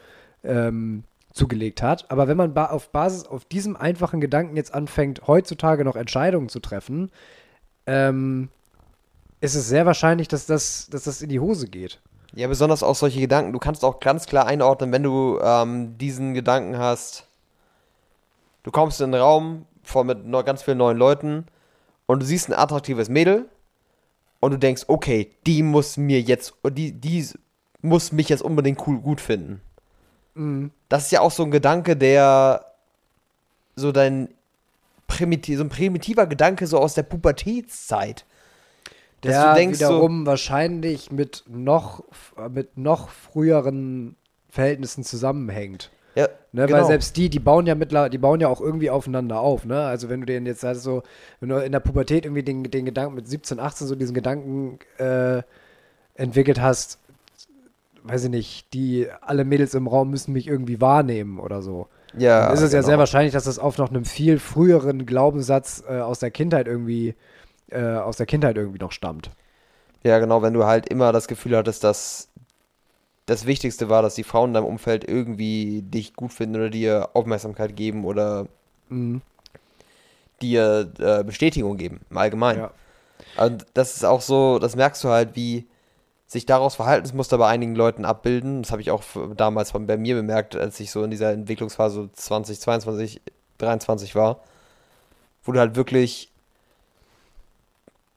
ähm, 0.43 1.04
zugelegt 1.32 1.84
hat. 1.84 2.10
Aber 2.10 2.28
wenn 2.28 2.38
man 2.38 2.56
ba 2.56 2.67
auf 2.67 2.89
Basis 2.89 3.28
auf 3.28 3.45
diesem 3.45 3.76
einfachen 3.76 4.19
Gedanken 4.19 4.56
jetzt 4.56 4.74
anfängt, 4.74 5.28
heutzutage 5.28 5.86
noch 5.86 5.95
Entscheidungen 5.95 6.50
zu 6.50 6.60
treffen, 6.60 7.12
ähm, 7.86 8.50
ist 9.46 9.56
es 9.56 9.68
sehr 9.70 9.86
wahrscheinlich, 9.86 10.28
dass 10.28 10.46
das, 10.46 10.88
dass 10.90 11.04
das 11.04 11.22
in 11.22 11.30
die 11.30 11.40
Hose 11.40 11.68
geht. 11.68 12.02
Ja, 12.34 12.48
besonders 12.48 12.84
auch 12.84 12.96
solche 12.96 13.20
Gedanken. 13.20 13.54
Du 13.54 13.60
kannst 13.60 13.86
auch 13.86 14.00
ganz 14.00 14.26
klar 14.26 14.46
einordnen, 14.46 14.92
wenn 14.92 15.04
du 15.04 15.40
ähm, 15.42 15.98
diesen 15.98 16.34
Gedanken 16.34 16.78
hast. 16.78 17.28
Du 18.64 18.72
kommst 18.72 19.00
in 19.00 19.14
einen 19.14 19.22
Raum 19.22 19.66
voll 19.84 20.04
mit 20.04 20.20
ganz 20.46 20.64
vielen 20.64 20.80
neuen 20.80 20.98
Leuten 20.98 21.46
und 22.08 22.22
du 22.22 22.26
siehst 22.26 22.50
ein 22.50 22.54
attraktives 22.54 23.08
Mädel 23.08 23.46
und 24.40 24.52
du 24.52 24.58
denkst, 24.58 24.84
okay, 24.88 25.32
die 25.46 25.64
muss 25.64 25.98
mir 25.98 26.20
jetzt, 26.20 26.54
die, 26.72 26.92
die 26.92 27.26
muss 27.82 28.12
mich 28.12 28.28
jetzt 28.30 28.42
unbedingt 28.42 28.86
cool 28.88 29.00
gut 29.00 29.22
finden. 29.22 29.62
Mhm. 30.34 30.72
Das 30.90 31.06
ist 31.06 31.12
ja 31.12 31.22
auch 31.22 31.32
so 31.32 31.44
ein 31.44 31.52
Gedanke, 31.52 31.96
der 31.96 32.66
so 33.76 33.92
dein 33.92 34.30
primitiv, 35.08 35.58
so 35.58 35.64
ein 35.64 35.70
primitiver 35.70 36.26
Gedanke 36.28 36.68
so 36.68 36.80
aus 36.80 36.96
der 36.96 37.04
Pubertätszeit. 37.04 38.26
Dass 39.26 39.36
der 39.36 39.50
du 39.50 39.60
denkst 39.60 39.80
wiederum 39.80 40.22
so, 40.22 40.26
wahrscheinlich 40.28 41.12
mit 41.12 41.44
noch, 41.48 42.04
mit 42.52 42.78
noch 42.78 43.10
früheren 43.10 44.16
Verhältnissen 44.50 45.04
zusammenhängt. 45.04 45.92
Ja, 46.16 46.30
ne, 46.54 46.66
genau. 46.66 46.80
Weil 46.80 46.86
selbst 46.86 47.18
die, 47.18 47.30
die 47.30 47.40
bauen 47.40 47.68
ja 47.68 47.76
mittler, 47.76 48.10
die 48.10 48.18
bauen 48.18 48.40
ja 48.40 48.48
auch 48.48 48.62
irgendwie 48.62 48.90
aufeinander 48.90 49.42
auf, 49.42 49.66
ne? 49.66 49.82
Also 49.84 50.08
wenn 50.08 50.22
du 50.22 50.26
den 50.26 50.46
jetzt 50.46 50.64
also 50.64 50.80
so, 50.80 51.04
wenn 51.42 51.50
du 51.50 51.58
in 51.58 51.74
der 51.74 51.82
Pubertät 51.82 52.26
irgendwie 52.26 52.44
den, 52.44 52.64
den 52.64 52.86
Gedanken 52.86 53.16
mit 53.16 53.28
17, 53.28 53.60
18 53.60 53.88
so 53.88 53.96
diesen 53.96 54.14
Gedanken 54.14 54.80
äh, 54.98 55.42
entwickelt 56.16 56.62
hast, 56.62 57.00
weiß 58.04 58.26
ich 58.26 58.30
nicht, 58.30 58.74
die 58.74 59.08
alle 59.22 59.44
Mädels 59.44 59.74
im 59.74 59.88
Raum 59.88 60.10
müssen 60.10 60.32
mich 60.32 60.48
irgendwie 60.48 60.80
wahrnehmen 60.80 61.40
oder 61.40 61.62
so. 61.62 61.88
Ja. 62.18 62.46
Dann 62.46 62.54
ist 62.54 62.62
es 62.62 62.72
genau. 62.72 62.82
ja 62.82 62.86
sehr 62.86 62.98
wahrscheinlich, 62.98 63.34
dass 63.34 63.44
das 63.44 63.60
auf 63.60 63.78
noch 63.78 63.90
einem 63.90 64.06
viel 64.06 64.40
früheren 64.40 65.06
Glaubenssatz 65.06 65.84
äh, 65.88 66.00
aus 66.00 66.20
der 66.20 66.32
Kindheit 66.32 66.68
irgendwie, 66.68 67.16
äh, 67.69 67.97
aus 67.97 68.17
der 68.17 68.25
Kindheit 68.25 68.58
irgendwie 68.58 68.80
noch 68.80 68.91
stammt. 68.91 69.32
Ja, 70.04 70.19
genau, 70.19 70.41
wenn 70.41 70.54
du 70.54 70.65
halt 70.65 70.88
immer 70.89 71.12
das 71.12 71.28
Gefühl 71.28 71.58
hattest, 71.58 71.84
dass 71.84 72.30
das 73.25 73.45
Wichtigste 73.45 73.89
war, 73.89 74.01
dass 74.01 74.15
die 74.15 74.23
Frauen 74.23 74.51
in 74.51 74.54
deinem 74.54 74.65
Umfeld 74.65 75.04
irgendwie 75.04 75.82
dich 75.82 76.13
gut 76.13 76.32
finden 76.32 76.58
oder 76.58 76.69
dir 76.69 77.10
Aufmerksamkeit 77.13 77.75
geben 77.75 78.06
oder 78.06 78.47
mhm. 78.89 79.21
dir 80.41 80.91
äh, 80.99 81.23
Bestätigung 81.23 81.78
geben, 81.78 82.01
im 82.10 82.17
Allgemeinen. 82.17 82.60
Ja. 82.60 82.71
Und 83.43 83.65
das 83.73 83.95
ist 83.95 84.06
auch 84.06 84.21
so, 84.21 84.60
das 84.60 84.75
merkst 84.75 85.04
du 85.04 85.10
halt, 85.10 85.36
wie 85.36 85.67
sich 86.28 86.45
daraus 86.45 86.75
Verhaltensmuster 86.75 87.38
bei 87.38 87.47
einigen 87.47 87.75
Leuten 87.75 88.06
abbilden. 88.06 88.62
Das 88.62 88.71
habe 88.71 88.82
ich 88.82 88.91
auch 88.91 89.04
damals 89.36 89.71
von, 89.71 89.88
bei 89.88 89.97
mir 89.97 90.15
bemerkt, 90.15 90.56
als 90.56 90.80
ich 90.80 90.91
so 90.91 91.04
in 91.04 91.12
dieser 91.12 91.32
Entwicklungsphase 91.32 92.10
2022, 92.13 93.21
23 93.58 94.15
war, 94.15 94.41
wo 95.43 95.51
du 95.51 95.60
halt 95.60 95.75
wirklich 95.75 96.32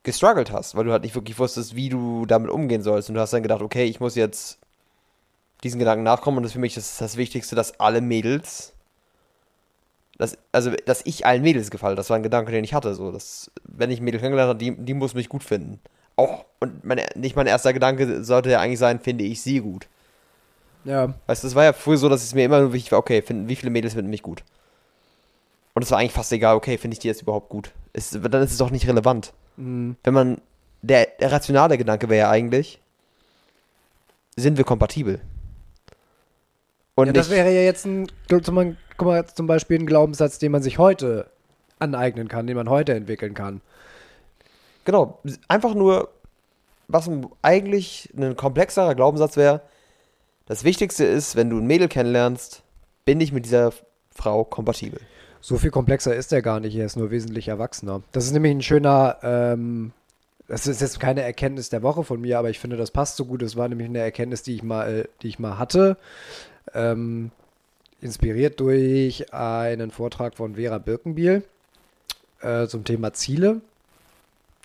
gestruggelt 0.09 0.53
hast, 0.53 0.75
weil 0.75 0.85
du 0.85 0.93
halt 0.93 1.03
nicht 1.03 1.15
wirklich 1.15 1.39
wusstest, 1.39 1.77
wie 1.77 1.89
du 1.89 2.27
damit 2.27 2.51
umgehen 2.51 2.83
sollst. 2.83 3.09
Und 3.09 3.15
du 3.15 3.21
hast 3.21 3.33
dann 3.33 3.43
gedacht, 3.43 3.63
okay, 3.63 3.85
ich 3.85 4.01
muss 4.01 4.15
jetzt 4.15 4.59
diesen 5.63 5.79
Gedanken 5.79 6.05
nachkommen 6.05 6.39
und 6.39 6.43
das 6.43 6.53
für 6.53 6.59
mich 6.59 6.77
ist 6.77 7.01
das 7.01 7.17
Wichtigste, 7.17 7.57
dass 7.57 7.79
alle 7.81 8.01
Mädels, 8.01 8.75
dass, 10.19 10.37
also 10.53 10.73
dass 10.87 11.03
ich 11.05 11.27
allen 11.27 11.43
Mädels 11.43 11.71
gefalle. 11.71 11.97
Das 11.97 12.11
war 12.11 12.17
ein 12.17 12.23
Gedanke, 12.23 12.53
den 12.53 12.65
ich 12.65 12.75
hatte. 12.75 12.95
So, 12.95 13.13
dass, 13.13 13.51
wenn 13.65 13.91
ich 13.91 14.01
Mädel 14.01 14.21
kennengelernt 14.21 14.49
habe, 14.49 14.59
die, 14.59 14.77
die 14.77 14.95
muss 14.95 15.15
mich 15.15 15.29
gut 15.29 15.45
finden 15.45 15.81
auch, 16.19 16.45
und 16.59 16.85
mein, 16.85 17.01
nicht 17.15 17.37
mein 17.37 17.47
erster 17.47 17.73
Gedanke 17.73 18.25
sollte 18.25 18.51
ja 18.51 18.61
eigentlich 18.61 18.81
sein, 18.81 18.99
finde 18.99 19.25
ich 19.25 19.41
sie 19.41 19.61
gut. 19.61 19.87
Ja. 20.85 21.15
Weißt 21.27 21.45
du, 21.45 21.47
es 21.47 21.55
war 21.55 21.65
ja 21.65 21.73
früher 21.73 21.97
so, 21.97 22.09
dass 22.09 22.25
es 22.25 22.35
mir 22.35 22.45
immer 22.45 22.61
nur 22.61 22.73
wichtig 22.73 22.93
war, 22.93 22.99
okay, 22.99 23.23
finden, 23.23 23.49
wie 23.49 23.57
viele 23.57 23.71
Mädels 23.71 23.95
finden 23.95 24.11
mich 24.11 24.23
gut? 24.23 24.43
Und 25.75 25.83
es 25.83 25.91
war 25.93 25.99
eigentlich 25.99 26.13
fast 26.13 26.33
egal, 26.33 26.57
okay, 26.57 26.77
finde 26.77 26.95
ich 26.95 26.99
die 26.99 27.07
jetzt 27.07 27.23
überhaupt 27.23 27.49
gut? 27.49 27.71
Ist, 27.93 28.15
dann 28.15 28.43
ist 28.43 28.51
es 28.51 28.59
doch 28.59 28.71
nicht 28.71 28.89
relevant. 28.89 29.33
Mhm. 29.59 29.97
Wenn 30.03 30.15
man, 30.15 30.41
der, 30.83 31.07
der 31.21 31.33
rationale 31.33 31.77
Gedanke 31.77 32.09
wäre 32.09 32.27
ja 32.27 32.31
eigentlich, 32.31 32.81
sind 34.37 34.57
wir 34.57 34.65
kompatibel? 34.65 35.21
Und 36.95 37.09
ja, 37.09 37.13
das 37.13 37.31
wäre 37.31 37.53
ja 37.53 37.61
jetzt 37.61 37.85
ein, 37.85 38.09
guck 38.29 38.49
mal, 39.03 39.27
zum 39.27 39.47
Beispiel 39.47 39.79
ein 39.79 39.87
Glaubenssatz, 39.87 40.39
den 40.39 40.53
man 40.53 40.63
sich 40.63 40.79
heute 40.79 41.31
aneignen 41.79 42.29
kann, 42.29 42.47
den 42.47 42.57
man 42.57 42.69
heute 42.69 42.95
entwickeln 42.95 43.35
kann. 43.35 43.61
Genau, 44.85 45.21
einfach 45.49 45.75
nur, 45.75 46.09
was 46.89 47.11
eigentlich 47.43 48.09
ein 48.17 48.37
komplexerer 48.37 48.95
Glaubenssatz 48.95 49.37
wäre. 49.37 49.61
Das 50.47 50.65
Wichtigste 50.65 51.05
ist, 51.05 51.37
wenn 51.37 51.51
du 51.51 51.59
ein 51.59 51.67
Mädel 51.67 51.89
kennenlernst, 51.89 52.63
bin 53.05 53.21
ich 53.21 53.33
mit 53.33 53.45
dieser 53.45 53.73
Frau 54.11 54.45
kompatibel. 54.45 55.01
So 55.41 55.57
viel 55.57 55.71
komplexer 55.71 56.15
ist 56.15 56.33
er 56.33 56.43
gar 56.43 56.61
nicht, 56.61 56.75
er 56.77 56.87
ist 56.87 56.97
nur 56.97 57.11
wesentlich 57.11 57.49
erwachsener. 57.49 58.03
Das 58.13 58.27
ist 58.27 58.33
nämlich 58.33 58.53
ein 58.53 58.63
schöner, 58.63 59.19
ähm, 59.23 59.93
das 60.47 60.67
ist 60.67 60.81
jetzt 60.81 61.01
keine 61.01 61.23
Erkenntnis 61.23 61.69
der 61.69 61.83
Woche 61.83 62.05
von 62.05 62.21
mir, 62.21 62.39
aber 62.39 62.51
ich 62.51 62.59
finde, 62.59 62.77
das 62.77 62.91
passt 62.91 63.17
so 63.17 63.25
gut. 63.25 63.43
Das 63.43 63.57
war 63.57 63.69
nämlich 63.69 63.89
eine 63.89 64.01
Erkenntnis, 64.01 64.43
die 64.43 64.55
ich 64.55 64.63
mal, 64.63 65.09
die 65.23 65.29
ich 65.29 65.39
mal 65.39 65.59
hatte. 65.59 65.97
Ähm, 66.75 67.31
inspiriert 68.01 68.61
durch 68.61 69.33
einen 69.33 69.91
Vortrag 69.91 70.37
von 70.37 70.55
Vera 70.55 70.79
Birkenbiel 70.79 71.43
äh, 72.41 72.67
zum 72.67 72.85
Thema 72.85 73.13
Ziele 73.13 73.61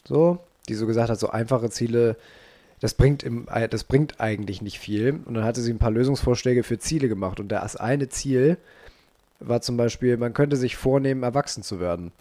so, 0.05 0.39
die 0.67 0.75
so 0.75 0.85
gesagt 0.85 1.09
hat, 1.09 1.19
so 1.19 1.29
einfache 1.29 1.69
Ziele, 1.69 2.17
das 2.79 2.93
bringt, 2.93 3.23
im, 3.23 3.47
das 3.69 3.83
bringt 3.83 4.19
eigentlich 4.19 4.61
nicht 4.61 4.79
viel. 4.79 5.19
Und 5.25 5.35
dann 5.35 5.43
hatte 5.43 5.61
sie 5.61 5.71
ein 5.71 5.79
paar 5.79 5.91
Lösungsvorschläge 5.91 6.63
für 6.63 6.79
Ziele 6.79 7.07
gemacht. 7.07 7.39
Und 7.39 7.49
das 7.49 7.75
eine 7.75 8.09
Ziel 8.09 8.57
war 9.47 9.61
zum 9.61 9.77
Beispiel, 9.77 10.17
man 10.17 10.33
könnte 10.33 10.55
sich 10.57 10.75
vornehmen, 10.77 11.23
erwachsen 11.23 11.63
zu 11.63 11.79
werden. 11.79 12.11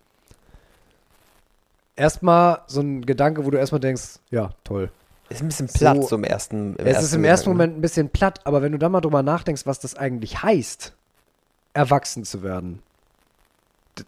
erstmal 1.97 2.61
so 2.67 2.81
ein 2.81 3.05
Gedanke, 3.05 3.45
wo 3.45 3.51
du 3.51 3.59
erstmal 3.59 3.81
denkst, 3.81 4.19
ja, 4.31 4.51
toll. 4.65 4.91
Ist 5.29 5.43
ein 5.43 5.49
bisschen 5.49 5.69
platt 5.69 5.97
So- 5.97 6.09
so, 6.09 6.17
im 6.17 6.25
ersten. 6.25 6.77
Im 6.77 6.87
es 6.87 7.03
ist 7.03 7.15
im 7.15 7.25
ersten 7.25 7.45
Gedanken. 7.45 7.59
Moment 7.59 7.79
ein 7.79 7.81
bisschen 7.81 8.09
platt, 8.11 8.41
aber 8.45 8.63
wenn 8.63 8.73
du 8.73 8.79
dann 8.79 8.93
mal 8.93 9.01
drüber 9.01 9.23
nachdenkst, 9.23 9.67
was 9.67 9.79
das 9.81 9.95
eigentlich 9.95 10.43
heißt, 10.43 10.95
erwachsen 11.75 12.25
zu 12.25 12.43
werden, 12.43 12.83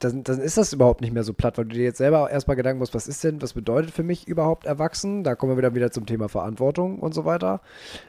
dann, 0.01 0.25
dann 0.25 0.41
ist 0.41 0.57
das 0.57 0.73
überhaupt 0.73 1.03
nicht 1.03 1.13
mehr 1.13 1.25
so 1.25 1.35
platt, 1.35 1.59
weil 1.59 1.67
du 1.67 1.75
dir 1.75 1.85
jetzt 1.85 1.99
selber 1.99 2.31
erstmal 2.31 2.57
Gedanken 2.57 2.79
musst, 2.79 2.95
was 2.95 3.07
ist 3.07 3.23
denn, 3.23 3.43
was 3.43 3.53
bedeutet 3.53 3.91
für 3.91 4.03
mich 4.03 4.27
überhaupt 4.27 4.65
erwachsen? 4.65 5.25
Da 5.25 5.35
kommen 5.35 5.53
wir 5.53 5.59
wieder, 5.59 5.75
wieder 5.75 5.91
zum 5.91 6.07
Thema 6.07 6.29
Verantwortung 6.31 6.99
und 7.01 7.13
so 7.15 7.25
weiter. 7.27 7.61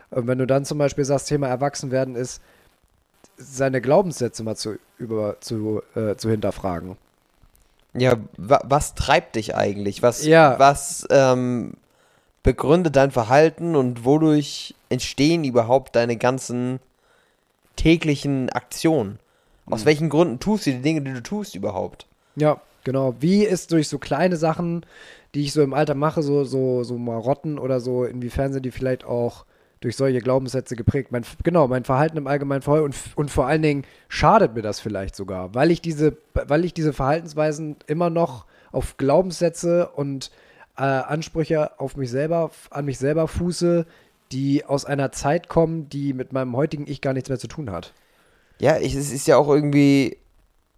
Und 0.10 0.28
wenn 0.28 0.38
du 0.38 0.48
dann 0.48 0.64
zum 0.66 0.78
Beispiel 0.78 1.04
sagst, 1.06 1.28
Thema 1.28 1.48
erwachsen 1.48 1.92
werden 1.92 2.16
ist, 2.16 2.42
seine 3.38 3.82
Glaubenssätze 3.82 4.44
mal 4.44 4.56
zu, 4.56 4.78
über, 4.98 5.38
zu, 5.42 5.82
äh, 5.96 6.16
zu 6.16 6.30
hinterfragen. 6.30 6.98
Ja, 7.94 8.16
wa 8.38 8.60
was 8.64 8.94
treibt 8.96 9.36
dich 9.36 9.56
eigentlich? 9.56 10.02
Was, 10.04 10.26
Ja. 10.26 10.60
was 10.60 11.08
ähm, 11.10 11.74
begründet 12.44 12.96
dein 12.96 13.12
Verhalten 13.12 13.76
und 13.76 14.04
wodurch 14.06 14.76
entstehen 14.90 15.44
überhaupt 15.46 15.96
deine 15.96 16.18
ganzen 16.18 16.80
täglichen 17.76 18.50
Aktionen? 18.50 19.20
Aus 19.68 19.82
Mhm. 19.82 19.86
welchen 19.86 20.10
Gründen 20.10 20.40
tust 20.40 20.66
du 20.68 20.72
die 20.72 20.82
Dinge, 20.82 21.02
die 21.02 21.14
du 21.14 21.24
tust 21.24 21.56
überhaupt? 21.56 22.06
Ja, 22.36 22.62
genau. 22.84 23.16
Wie 23.20 23.44
ist 23.44 23.72
durch 23.72 23.88
so 23.88 23.98
kleine 23.98 24.38
Sachen, 24.38 24.86
die 25.34 25.42
ich 25.42 25.54
so 25.54 25.62
im 25.64 25.74
Alter 25.74 25.96
mache, 25.96 26.22
so, 26.22 26.44
so, 26.44 26.84
so 26.84 26.98
Marotten 26.98 27.58
oder 27.58 27.80
so, 27.80 28.06
inwiefern 28.06 28.54
sind 28.54 28.64
die 28.64 28.72
vielleicht 28.72 29.06
auch 29.06 29.46
durch 29.86 29.96
solche 29.96 30.20
Glaubenssätze 30.20 30.76
geprägt? 30.76 31.12
Mein, 31.12 31.24
genau, 31.44 31.68
mein 31.68 31.86
Verhalten 31.86 32.18
im 32.18 32.26
Allgemeinen 32.26 32.64
voll 32.64 32.82
und, 32.82 32.96
und 33.16 33.30
vor 33.30 33.46
allen 33.46 33.62
Dingen 33.62 33.84
schadet 34.10 34.56
mir 34.56 34.64
das 34.64 34.80
vielleicht 34.80 35.16
sogar, 35.16 35.54
weil 35.54 35.70
ich 35.70 35.80
diese, 35.80 36.18
weil 36.34 36.66
ich 36.66 36.74
diese 36.74 36.92
Verhaltensweisen 36.92 37.78
immer 37.86 38.10
noch 38.10 38.46
auf 38.72 38.98
Glaubenssätze 38.98 39.90
und 39.90 40.32
äh, 40.76 40.82
Ansprüche 40.82 41.80
auf 41.80 41.98
mich 41.98 42.10
selber, 42.10 42.50
an 42.72 42.86
mich 42.86 42.98
selber 42.98 43.28
fuße, 43.28 43.86
die 44.32 44.66
aus 44.66 44.86
einer 44.86 45.12
Zeit 45.12 45.50
kommen, 45.50 45.88
die 45.88 46.14
mit 46.14 46.34
meinem 46.34 46.56
heutigen 46.58 46.88
Ich 46.88 47.00
gar 47.00 47.14
nichts 47.14 47.30
mehr 47.30 47.38
zu 47.38 47.48
tun 47.48 47.72
hat. 47.72 47.94
Ja, 48.60 48.78
ich, 48.78 48.96
es 48.96 49.12
ist 49.12 49.28
ja 49.28 49.38
auch 49.38 49.50
irgendwie. 49.50 50.18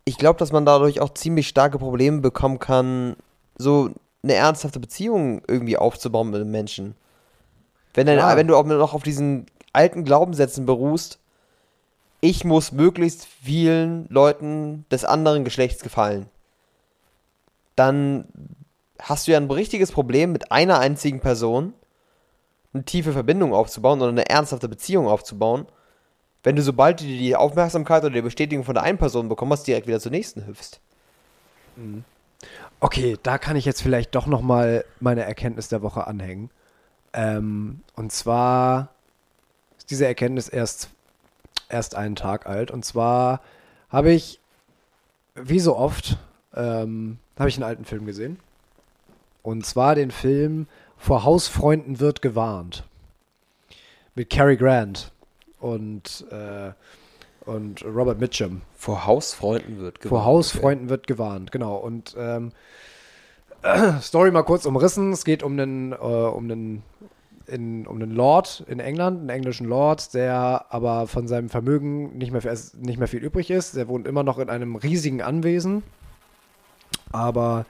Ich 0.03 0.17
glaube, 0.17 0.37
dass 0.37 0.51
man 0.51 0.65
dadurch 0.65 0.99
auch 0.99 1.13
ziemlich 1.13 1.47
starke 1.47 1.79
Probleme 1.79 2.19
bekommen 2.19 2.59
kann, 2.59 3.15
so 3.57 3.89
eine 4.23 4.33
ernsthafte 4.33 4.79
Beziehung 4.79 5.41
irgendwie 5.47 5.77
aufzubauen 5.77 6.29
mit 6.29 6.41
einem 6.41 6.51
Menschen. 6.51 6.95
Wenn, 7.97 8.07
dein, 8.07 8.17
Ja. 8.17 8.35
wenn 8.37 8.47
du 8.47 8.55
auch 8.55 8.65
noch 8.65 8.93
auf 8.93 9.03
diesen 9.03 9.47
alten 9.73 10.03
Glaubenssätzen 10.03 10.65
beruhst, 10.65 11.19
ich 12.21 12.43
muss 12.45 12.71
möglichst 12.71 13.25
vielen 13.25 14.07
Leuten 14.09 14.85
des 14.91 15.05
anderen 15.05 15.43
Geschlechts 15.43 15.83
gefallen, 15.83 16.27
dann 17.75 18.25
hast 18.99 19.27
du 19.27 19.31
ja 19.31 19.37
ein 19.37 19.51
richtiges 19.51 19.91
Problem 19.91 20.31
mit 20.31 20.51
einer 20.51 20.79
einzigen 20.79 21.19
Person, 21.19 21.73
eine 22.73 22.85
tiefe 22.85 23.13
Verbindung 23.13 23.53
aufzubauen 23.53 24.01
oder 24.01 24.09
eine 24.09 24.29
ernsthafte 24.29 24.69
Beziehung 24.69 25.07
aufzubauen 25.07 25.67
wenn 26.47 26.55
du 26.55 26.61
sobald 26.61 27.01
du 27.01 27.03
die 27.03 27.35
Aufmerksamkeit 27.35 28.05
oder 28.05 28.13
die 28.13 28.21
Bestätigung 28.21 28.63
von 28.63 28.73
der 28.73 28.83
einen 28.83 28.97
Person 28.97 29.27
bekommen 29.27 29.51
hast, 29.51 29.67
direkt 29.67 29.85
wieder 29.85 29.99
zur 29.99 30.11
nächsten 30.11 30.47
hüpfst. 30.47 30.79
Okay, 32.79 33.17
da 33.21 33.37
kann 33.37 33.57
ich 33.57 33.65
jetzt 33.65 33.81
vielleicht 33.81 34.15
doch 34.15 34.27
noch 34.27 34.41
mal 34.41 34.85
meine 35.01 35.23
Erkenntnis 35.23 35.67
der 35.67 35.81
Woche 35.81 36.07
anhängen. 36.07 36.49
Ähm, 37.17 37.81
und 37.95 38.11
zwar 38.11 38.89
ist 39.79 39.89
diese 39.89 40.05
Erkenntnis 40.05 40.47
erst, 40.47 40.91
erst 41.67 41.95
einen 41.95 42.15
Tag 42.15 42.45
alt. 42.45 42.69
Und 42.69 42.85
zwar 42.85 43.41
habe 43.89 44.11
ich, 44.11 44.39
wie 45.33 45.59
so 45.59 45.75
oft, 45.75 46.17
ähm, 46.55 47.17
habe 47.37 47.49
ich 47.49 47.55
einen 47.55 47.63
alten 47.63 47.85
Film 47.85 48.05
gesehen. 48.05 48.39
Und 49.41 49.65
zwar 49.65 49.95
den 49.95 50.11
Film 50.11 50.67
Vor 50.95 51.23
Hausfreunden 51.23 51.99
wird 51.99 52.21
gewarnt. 52.21 52.83
Mit 54.13 54.29
Cary 54.29 54.57
Grant 54.57 55.11
und, 55.59 56.25
äh, 56.29 56.71
und 57.45 57.83
Robert 57.83 58.19
Mitchum. 58.19 58.61
Vor 58.75 59.07
Hausfreunden 59.07 59.79
wird 59.79 60.03
Vor 60.03 60.23
Hausfreunden 60.23 60.89
wird 60.89 61.07
gewarnt, 61.07 61.51
genau. 61.51 61.77
Und 61.77 62.15
ähm, 62.17 62.51
Story 64.01 64.31
mal 64.31 64.43
kurz 64.43 64.65
umrissen. 64.65 65.11
Es 65.11 65.25
geht 65.25 65.43
um 65.43 65.53
einen, 65.53 65.91
äh, 65.91 65.95
um 65.95 66.45
einen, 66.45 66.83
in, 67.47 67.87
um 67.87 68.01
einen 68.01 68.11
Lord 68.11 68.63
in 68.67 68.79
England, 68.79 69.21
einen 69.21 69.29
englischen 69.29 69.67
Lord, 69.67 70.13
der 70.13 70.65
aber 70.69 71.07
von 71.07 71.27
seinem 71.27 71.49
Vermögen 71.49 72.17
nicht 72.17 72.31
mehr, 72.31 72.41
nicht 72.79 72.99
mehr 72.99 73.07
viel 73.07 73.23
übrig 73.23 73.49
ist. 73.49 73.75
Der 73.75 73.87
wohnt 73.87 74.07
immer 74.07 74.23
noch 74.23 74.39
in 74.39 74.49
einem 74.49 74.75
riesigen 74.75 75.21
Anwesen, 75.21 75.83
aber 77.11 77.65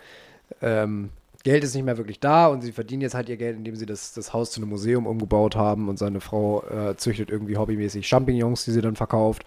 ähm, 0.62 1.10
Geld 1.44 1.64
ist 1.64 1.76
nicht 1.76 1.86
mehr 1.86 1.98
wirklich 1.98 2.20
da 2.20 2.48
und 2.48 2.62
sie 2.62 2.72
verdienen 2.72 3.02
jetzt 3.02 3.16
halt 3.16 3.30
ihr 3.30 3.38
Geld, 3.38 3.58
indem 3.58 3.76
sie 3.76 3.86
das, 3.86 4.14
das 4.14 4.34
Haus 4.34 4.52
zu 4.52 4.60
einem 4.60 4.70
Museum 4.70 5.06
umgebaut 5.08 5.56
haben 5.56 5.88
und 5.88 5.98
seine 5.98 6.20
Frau 6.20 6.64
äh, 6.64 6.98
züchtet 6.98 7.30
irgendwie 7.30 7.58
hobbymäßig 7.58 8.08
Champignons, 8.08 8.66
die 8.66 8.72
sie 8.72 8.82
dann 8.82 8.96
verkauft. 8.96 9.46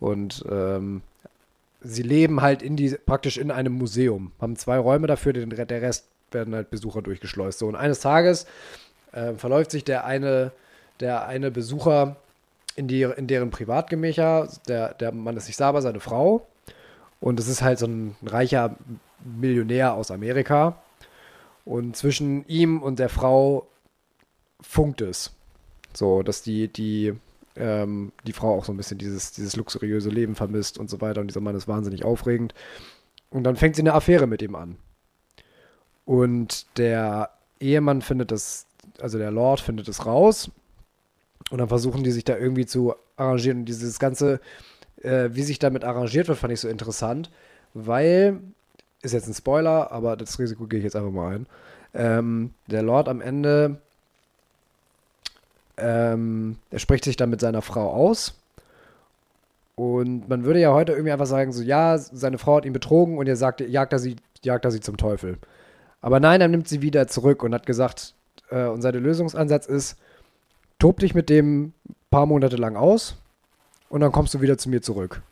Und 0.00 0.44
ähm, 0.50 1.02
sie 1.86 2.02
leben 2.02 2.42
halt 2.42 2.62
in 2.62 2.76
die, 2.76 2.90
praktisch 2.90 3.38
in 3.38 3.50
einem 3.50 3.72
Museum, 3.72 4.32
haben 4.40 4.56
zwei 4.56 4.78
Räume 4.78 5.06
dafür, 5.06 5.32
den, 5.32 5.50
der 5.50 5.82
Rest 5.82 6.06
werden 6.30 6.54
halt 6.54 6.70
Besucher 6.70 7.02
durchgeschleust. 7.02 7.58
So, 7.58 7.66
und 7.68 7.76
eines 7.76 8.00
Tages 8.00 8.46
äh, 9.12 9.34
verläuft 9.34 9.70
sich 9.70 9.84
der 9.84 10.04
eine, 10.04 10.52
der 11.00 11.26
eine 11.26 11.50
Besucher 11.50 12.16
in, 12.74 12.88
die, 12.88 13.02
in 13.02 13.26
deren 13.26 13.50
Privatgemächer, 13.50 14.48
der, 14.68 14.94
der 14.94 15.12
Mann 15.12 15.36
ist 15.36 15.46
nicht 15.46 15.56
Saber, 15.56 15.82
seine 15.82 16.00
Frau. 16.00 16.46
Und 17.20 17.40
es 17.40 17.48
ist 17.48 17.62
halt 17.62 17.78
so 17.78 17.86
ein 17.86 18.16
reicher 18.24 18.76
Millionär 19.24 19.94
aus 19.94 20.10
Amerika. 20.10 20.76
Und 21.64 21.96
zwischen 21.96 22.46
ihm 22.46 22.82
und 22.82 22.98
der 22.98 23.08
Frau 23.08 23.66
funkt 24.60 25.00
es. 25.00 25.32
So, 25.94 26.22
dass 26.22 26.42
die, 26.42 26.68
die, 26.68 27.14
ähm, 27.56 28.12
die 28.26 28.32
Frau 28.32 28.56
auch 28.56 28.64
so 28.64 28.72
ein 28.72 28.76
bisschen 28.76 28.98
dieses, 28.98 29.32
dieses 29.32 29.56
luxuriöse 29.56 30.10
Leben 30.10 30.34
vermisst 30.34 30.78
und 30.78 30.90
so 30.90 31.00
weiter. 31.00 31.20
Und 31.20 31.28
dieser 31.28 31.40
Mann 31.40 31.56
ist 31.56 31.68
wahnsinnig 31.68 32.04
aufregend. 32.04 32.54
Und 33.30 33.44
dann 33.44 33.56
fängt 33.56 33.76
sie 33.76 33.82
eine 33.82 33.94
Affäre 33.94 34.26
mit 34.26 34.42
ihm 34.42 34.54
an. 34.54 34.76
Und 36.04 36.66
der 36.78 37.30
Ehemann 37.60 38.02
findet 38.02 38.30
das, 38.30 38.66
also 39.00 39.18
der 39.18 39.30
Lord 39.30 39.60
findet 39.60 39.88
es 39.88 40.06
raus. 40.06 40.50
Und 41.50 41.58
dann 41.58 41.68
versuchen 41.68 42.02
die 42.02 42.10
sich 42.10 42.24
da 42.24 42.36
irgendwie 42.36 42.66
zu 42.66 42.94
arrangieren. 43.16 43.60
Und 43.60 43.64
dieses 43.66 43.98
ganze, 43.98 44.40
äh, 45.02 45.30
wie 45.32 45.42
sich 45.42 45.58
damit 45.58 45.84
arrangiert 45.84 46.28
wird, 46.28 46.38
fand 46.38 46.52
ich 46.52 46.60
so 46.60 46.68
interessant, 46.68 47.30
weil, 47.74 48.40
ist 49.02 49.12
jetzt 49.12 49.28
ein 49.28 49.34
Spoiler, 49.34 49.92
aber 49.92 50.16
das 50.16 50.38
Risiko 50.38 50.66
gehe 50.66 50.78
ich 50.78 50.84
jetzt 50.84 50.96
einfach 50.96 51.10
mal 51.10 51.34
ein. 51.34 51.46
Ähm, 51.94 52.54
der 52.66 52.82
Lord 52.82 53.08
am 53.08 53.20
Ende, 53.20 53.80
ähm, 55.76 56.56
er 56.70 56.78
spricht 56.78 57.04
sich 57.04 57.16
dann 57.16 57.30
mit 57.30 57.40
seiner 57.40 57.62
Frau 57.62 57.90
aus. 57.90 58.34
Und 59.74 60.28
man 60.28 60.44
würde 60.44 60.60
ja 60.60 60.72
heute 60.72 60.92
irgendwie 60.92 61.12
einfach 61.12 61.26
sagen, 61.26 61.52
so, 61.52 61.62
ja, 61.62 61.98
seine 61.98 62.38
Frau 62.38 62.56
hat 62.56 62.64
ihn 62.64 62.72
betrogen 62.72 63.18
und 63.18 63.28
er 63.28 63.36
sagt, 63.36 63.60
jagt 63.60 63.92
er 63.92 63.98
sie, 63.98 64.16
jagt 64.42 64.64
er 64.64 64.70
sie 64.70 64.80
zum 64.80 64.96
Teufel. 64.96 65.38
Aber 66.00 66.18
nein, 66.18 66.40
er 66.40 66.48
nimmt 66.48 66.68
sie 66.68 66.82
wieder 66.82 67.08
zurück 67.08 67.42
und 67.42 67.52
hat 67.52 67.66
gesagt, 67.66 68.14
äh, 68.50 68.66
und 68.66 68.80
sein 68.80 68.94
Lösungsansatz 68.94 69.66
ist, 69.66 69.98
tob 70.78 71.00
dich 71.00 71.14
mit 71.14 71.28
dem 71.28 71.72
paar 72.10 72.26
Monate 72.26 72.56
lang 72.56 72.76
aus 72.76 73.16
und 73.88 74.00
dann 74.00 74.12
kommst 74.12 74.32
du 74.32 74.40
wieder 74.40 74.56
zu 74.56 74.70
mir 74.70 74.80
zurück. 74.80 75.22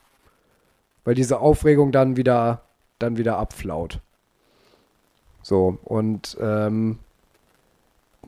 Weil 1.03 1.15
diese 1.15 1.39
Aufregung 1.39 1.91
dann 1.91 2.17
wieder, 2.17 2.61
dann 2.99 3.17
wieder 3.17 3.37
abflaut. 3.37 3.99
So, 5.41 5.77
und 5.83 6.37
ähm, 6.41 6.99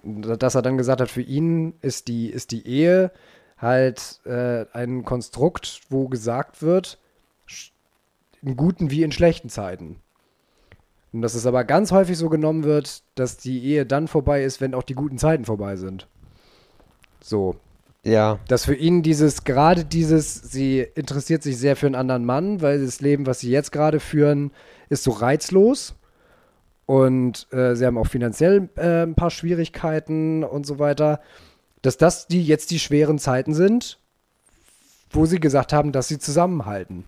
dass 0.08 0.56
er 0.56 0.62
dann 0.62 0.78
gesagt 0.78 1.02
hat, 1.02 1.10
für 1.10 1.22
ihn 1.22 1.74
ist 1.82 2.08
die, 2.08 2.30
ist 2.30 2.52
die 2.52 2.66
Ehe 2.68 3.12
halt 3.58 4.22
äh, 4.26 4.66
ein 4.74 5.04
Konstrukt, 5.04 5.82
wo 5.90 6.08
gesagt 6.08 6.62
wird, 6.62 7.00
in 8.42 8.56
guten 8.56 8.92
wie 8.92 9.04
in 9.04 9.12
schlechten 9.12 9.50
Zeiten. 9.50 9.98
Und 11.14 11.22
dass 11.22 11.34
es 11.34 11.46
aber 11.46 11.64
ganz 11.64 11.92
häufig 11.92 12.18
so 12.18 12.30
genommen 12.30 12.64
wird, 12.64 13.02
dass 13.16 13.38
die 13.38 13.64
Ehe 13.64 13.86
dann 13.86 14.08
vorbei 14.08 14.44
ist, 14.44 14.62
wenn 14.62 14.74
auch 14.76 14.84
die 14.84 14.94
guten 14.94 15.18
Zeiten 15.18 15.46
vorbei 15.46 15.76
sind. 15.76 16.08
So, 17.22 17.56
Ja. 18.04 18.40
dass 18.48 18.66
für 18.66 18.76
ihn 18.76 19.02
dieses, 19.02 19.44
gerade 19.44 19.84
dieses, 19.86 20.36
sie 20.36 20.86
interessiert 20.96 21.44
sich 21.44 21.58
sehr 21.58 21.76
für 21.76 21.88
einen 21.88 21.96
anderen 21.96 22.26
Mann, 22.26 22.62
weil 22.62 22.84
das 22.86 23.02
Leben, 23.02 23.26
was 23.26 23.40
sie 23.40 23.50
jetzt 23.50 23.72
gerade 23.72 24.00
führen, 24.00 24.52
ist 24.90 25.04
so 25.04 25.12
reizlos. 25.12 25.96
Und 26.88 27.52
äh, 27.52 27.76
sie 27.76 27.86
haben 27.86 27.98
auch 27.98 28.08
finanziell 28.08 28.70
äh, 28.78 29.04
ein 29.04 29.14
paar 29.14 29.30
Schwierigkeiten 29.30 30.44
und 30.44 30.66
so 30.66 30.80
weiter. 30.80 31.20
Dass 31.84 31.98
das 31.98 32.28
die 32.28 32.44
jetzt 32.44 32.72
die 32.72 32.80
schweren 32.80 33.20
Zeiten 33.20 33.54
sind, 33.54 34.00
wo 35.12 35.26
sie 35.26 35.40
gesagt 35.40 35.74
haben, 35.74 35.92
dass 35.92 36.08
sie 36.08 36.18
zusammenhalten. 36.18 37.04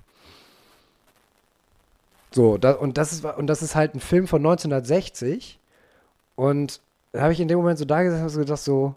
So, 2.32 2.58
da, 2.58 2.74
und, 2.74 2.98
das 2.98 3.14
ist, 3.14 3.26
und 3.26 3.48
das 3.48 3.62
ist 3.62 3.76
halt 3.76 3.96
ein 3.96 4.02
Film 4.02 4.28
von 4.28 4.42
1960. 4.42 5.60
Und 6.36 6.82
da 7.14 7.22
habe 7.22 7.34
ich 7.34 7.40
in 7.40 7.48
dem 7.48 7.58
Moment 7.58 7.80
so 7.80 7.86
da 7.86 8.04
gesessen 8.04 8.26
und 8.26 8.46
gedacht, 8.46 8.60
so, 8.60 8.96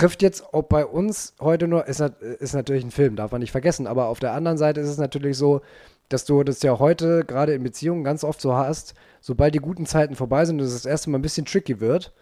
trifft 0.00 0.22
jetzt 0.22 0.54
auch 0.54 0.62
bei 0.62 0.86
uns 0.86 1.34
heute 1.40 1.68
nur, 1.68 1.86
ist, 1.86 2.00
ist 2.00 2.54
natürlich 2.54 2.84
ein 2.84 2.90
Film, 2.90 3.16
darf 3.16 3.32
man 3.32 3.40
nicht 3.42 3.52
vergessen, 3.52 3.86
aber 3.86 4.06
auf 4.06 4.18
der 4.18 4.32
anderen 4.32 4.56
Seite 4.56 4.80
ist 4.80 4.88
es 4.88 4.96
natürlich 4.96 5.36
so, 5.36 5.60
dass 6.08 6.24
du 6.24 6.42
das 6.42 6.62
ja 6.62 6.78
heute 6.78 7.22
gerade 7.26 7.52
in 7.52 7.62
Beziehungen 7.62 8.02
ganz 8.02 8.24
oft 8.24 8.40
so 8.40 8.54
hast, 8.54 8.94
sobald 9.20 9.54
die 9.54 9.58
guten 9.58 9.84
Zeiten 9.84 10.16
vorbei 10.16 10.46
sind 10.46 10.58
und 10.58 10.66
es 10.66 10.72
das 10.72 10.86
erste 10.86 11.10
Mal 11.10 11.18
ein 11.18 11.22
bisschen 11.22 11.44
tricky 11.44 11.80
wird. 11.80 12.12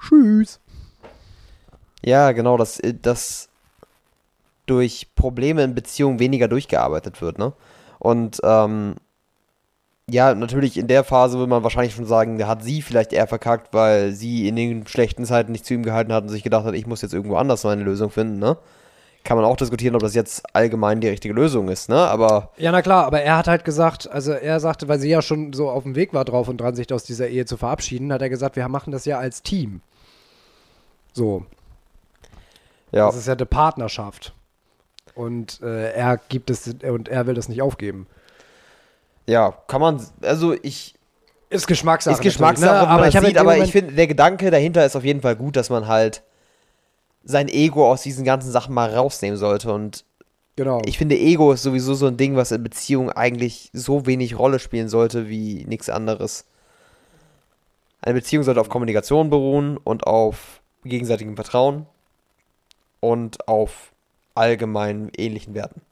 Tschüss. 0.00 0.60
Ja, 2.02 2.32
genau, 2.32 2.56
dass, 2.56 2.80
dass 3.02 3.50
durch 4.64 5.08
Probleme 5.14 5.62
in 5.62 5.74
Beziehungen 5.74 6.20
weniger 6.20 6.48
durchgearbeitet 6.48 7.20
wird, 7.20 7.38
ne? 7.38 7.52
Und 7.98 8.40
ähm, 8.44 8.94
ja, 10.10 10.34
natürlich 10.34 10.78
in 10.78 10.86
der 10.86 11.04
Phase 11.04 11.38
würde 11.38 11.50
man 11.50 11.62
wahrscheinlich 11.62 11.94
schon 11.94 12.06
sagen, 12.06 12.38
der 12.38 12.48
hat 12.48 12.62
sie 12.62 12.80
vielleicht 12.80 13.12
eher 13.12 13.26
verkackt, 13.26 13.74
weil 13.74 14.12
sie 14.12 14.48
in 14.48 14.56
den 14.56 14.86
schlechten 14.86 15.24
Zeiten 15.26 15.52
nicht 15.52 15.66
zu 15.66 15.74
ihm 15.74 15.82
gehalten 15.82 16.12
hat 16.12 16.24
und 16.24 16.30
sich 16.30 16.42
gedacht 16.42 16.64
hat, 16.64 16.74
ich 16.74 16.86
muss 16.86 17.02
jetzt 17.02 17.12
irgendwo 17.12 17.36
anders 17.36 17.64
meine 17.64 17.82
Lösung 17.82 18.10
finden, 18.10 18.38
ne? 18.38 18.56
Kann 19.24 19.36
man 19.36 19.44
auch 19.44 19.56
diskutieren, 19.56 19.94
ob 19.94 20.00
das 20.00 20.14
jetzt 20.14 20.54
allgemein 20.54 21.00
die 21.00 21.08
richtige 21.08 21.34
Lösung 21.34 21.68
ist, 21.68 21.90
ne? 21.90 21.96
Aber 21.96 22.52
Ja, 22.56 22.72
na 22.72 22.80
klar, 22.80 23.04
aber 23.04 23.20
er 23.20 23.36
hat 23.36 23.48
halt 23.48 23.64
gesagt, 23.64 24.10
also 24.10 24.32
er 24.32 24.60
sagte, 24.60 24.88
weil 24.88 24.98
sie 24.98 25.10
ja 25.10 25.20
schon 25.20 25.52
so 25.52 25.68
auf 25.68 25.82
dem 25.82 25.94
Weg 25.94 26.14
war 26.14 26.24
drauf 26.24 26.48
und 26.48 26.58
dran, 26.58 26.74
sich 26.74 26.90
aus 26.92 27.04
dieser 27.04 27.28
Ehe 27.28 27.44
zu 27.44 27.58
verabschieden, 27.58 28.12
hat 28.12 28.22
er 28.22 28.30
gesagt, 28.30 28.56
wir 28.56 28.66
machen 28.68 28.92
das 28.92 29.04
ja 29.04 29.18
als 29.18 29.42
Team. 29.42 29.82
So, 31.12 31.44
ja, 32.92 33.06
das 33.06 33.16
ist 33.16 33.26
ja 33.26 33.34
eine 33.34 33.44
Partnerschaft. 33.44 34.32
Und 35.14 35.60
äh, 35.62 35.92
er 35.92 36.16
gibt 36.16 36.48
es 36.48 36.76
und 36.82 37.08
er 37.08 37.26
will 37.26 37.34
das 37.34 37.48
nicht 37.48 37.60
aufgeben. 37.60 38.06
Ja, 39.28 39.52
kann 39.66 39.82
man, 39.82 40.04
also 40.22 40.54
ich, 40.62 40.94
Ist 41.50 41.66
Geschmackssache. 41.66 42.14
ist 42.14 42.22
Geschmackssache, 42.22 42.86
natürlich, 42.86 42.88
wie 42.88 42.88
man 42.88 42.98
aber 42.98 43.06
ich 43.06 43.26
sieht, 43.28 43.38
aber 43.38 43.58
ich 43.58 43.72
finde, 43.72 43.92
der 43.92 44.06
Gedanke 44.06 44.50
dahinter 44.50 44.86
ist 44.86 44.96
auf 44.96 45.04
jeden 45.04 45.20
Fall 45.20 45.36
gut, 45.36 45.54
dass 45.54 45.68
man 45.68 45.86
halt 45.86 46.22
sein 47.24 47.48
Ego 47.48 47.90
aus 47.90 48.00
diesen 48.02 48.24
ganzen 48.24 48.50
Sachen 48.50 48.72
mal 48.74 48.94
rausnehmen 48.94 49.36
sollte 49.36 49.70
und 49.70 50.06
genau. 50.56 50.80
ich 50.86 50.96
finde, 50.96 51.18
Ego 51.18 51.52
ist 51.52 51.62
sowieso 51.62 51.92
so 51.92 52.06
ein 52.06 52.16
Ding, 52.16 52.36
was 52.36 52.52
in 52.52 52.62
Beziehungen 52.62 53.10
eigentlich 53.10 53.68
so 53.74 54.06
wenig 54.06 54.38
Rolle 54.38 54.58
spielen 54.60 54.88
sollte 54.88 55.28
wie 55.28 55.66
nichts 55.66 55.90
anderes. 55.90 56.46
Eine 58.00 58.14
Beziehung 58.14 58.44
sollte 58.44 58.62
auf 58.62 58.70
Kommunikation 58.70 59.28
beruhen 59.28 59.76
und 59.76 60.06
auf 60.06 60.62
gegenseitigem 60.84 61.36
Vertrauen 61.36 61.84
und 63.00 63.46
auf 63.46 63.92
allgemeinen 64.34 65.10
ähnlichen 65.14 65.52
Werten. 65.52 65.82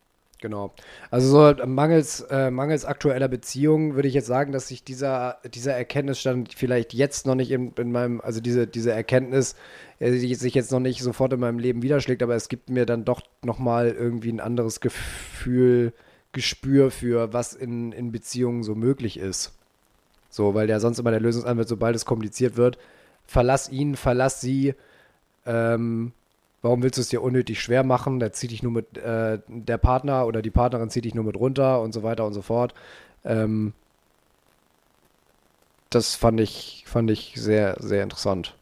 Genau. 0.40 0.74
Also 1.10 1.28
so 1.28 1.66
mangels, 1.66 2.20
äh, 2.30 2.50
mangels 2.50 2.84
aktueller 2.84 3.28
Beziehung 3.28 3.94
würde 3.94 4.08
ich 4.08 4.14
jetzt 4.14 4.26
sagen, 4.26 4.52
dass 4.52 4.68
sich 4.68 4.84
dieser, 4.84 5.38
dieser 5.54 5.72
Erkenntnisstand 5.72 6.52
vielleicht 6.54 6.92
jetzt 6.92 7.26
noch 7.26 7.34
nicht 7.34 7.50
in, 7.50 7.72
in 7.78 7.90
meinem, 7.90 8.20
also 8.20 8.40
diese, 8.40 8.66
diese 8.66 8.92
Erkenntnis 8.92 9.56
äh, 9.98 10.10
die 10.10 10.34
sich 10.34 10.54
jetzt 10.54 10.72
noch 10.72 10.80
nicht 10.80 11.02
sofort 11.02 11.32
in 11.32 11.40
meinem 11.40 11.58
Leben 11.58 11.82
widerschlägt, 11.82 12.22
aber 12.22 12.34
es 12.34 12.48
gibt 12.48 12.68
mir 12.68 12.86
dann 12.86 13.04
doch 13.04 13.22
nochmal 13.42 13.88
irgendwie 13.90 14.32
ein 14.32 14.40
anderes 14.40 14.80
Gefühl, 14.80 15.92
Gespür 16.32 16.90
für, 16.90 17.32
was 17.32 17.54
in, 17.54 17.92
in 17.92 18.12
Beziehungen 18.12 18.62
so 18.62 18.74
möglich 18.74 19.18
ist. 19.18 19.52
So, 20.28 20.54
weil 20.54 20.68
ja 20.68 20.80
sonst 20.80 20.98
immer 20.98 21.10
der 21.10 21.20
Lösungsansatz, 21.20 21.70
sobald 21.70 21.96
es 21.96 22.04
kompliziert 22.04 22.58
wird, 22.58 22.76
verlass 23.26 23.70
ihn, 23.70 23.96
verlass 23.96 24.42
sie, 24.42 24.74
ähm, 25.46 26.12
Warum 26.66 26.82
willst 26.82 26.98
du 26.98 27.00
es 27.00 27.08
dir 27.08 27.22
unnötig 27.22 27.62
schwer 27.62 27.84
machen? 27.84 28.18
Der 28.18 28.32
zieht 28.32 28.50
dich 28.50 28.60
nur 28.60 28.72
mit, 28.72 28.98
äh, 28.98 29.38
der 29.46 29.78
Partner 29.78 30.26
oder 30.26 30.42
die 30.42 30.50
Partnerin 30.50 30.90
zieht 30.90 31.04
dich 31.04 31.14
nur 31.14 31.22
mit 31.22 31.36
runter 31.36 31.80
und 31.80 31.92
so 31.94 32.02
weiter 32.02 32.26
und 32.26 32.32
so 32.32 32.42
fort. 32.42 32.74
Ähm, 33.24 33.72
das 35.90 36.16
fand 36.16 36.40
ich, 36.40 36.82
fand 36.88 37.08
ich 37.12 37.34
sehr, 37.36 37.76
sehr 37.78 38.02
interessant. 38.02 38.56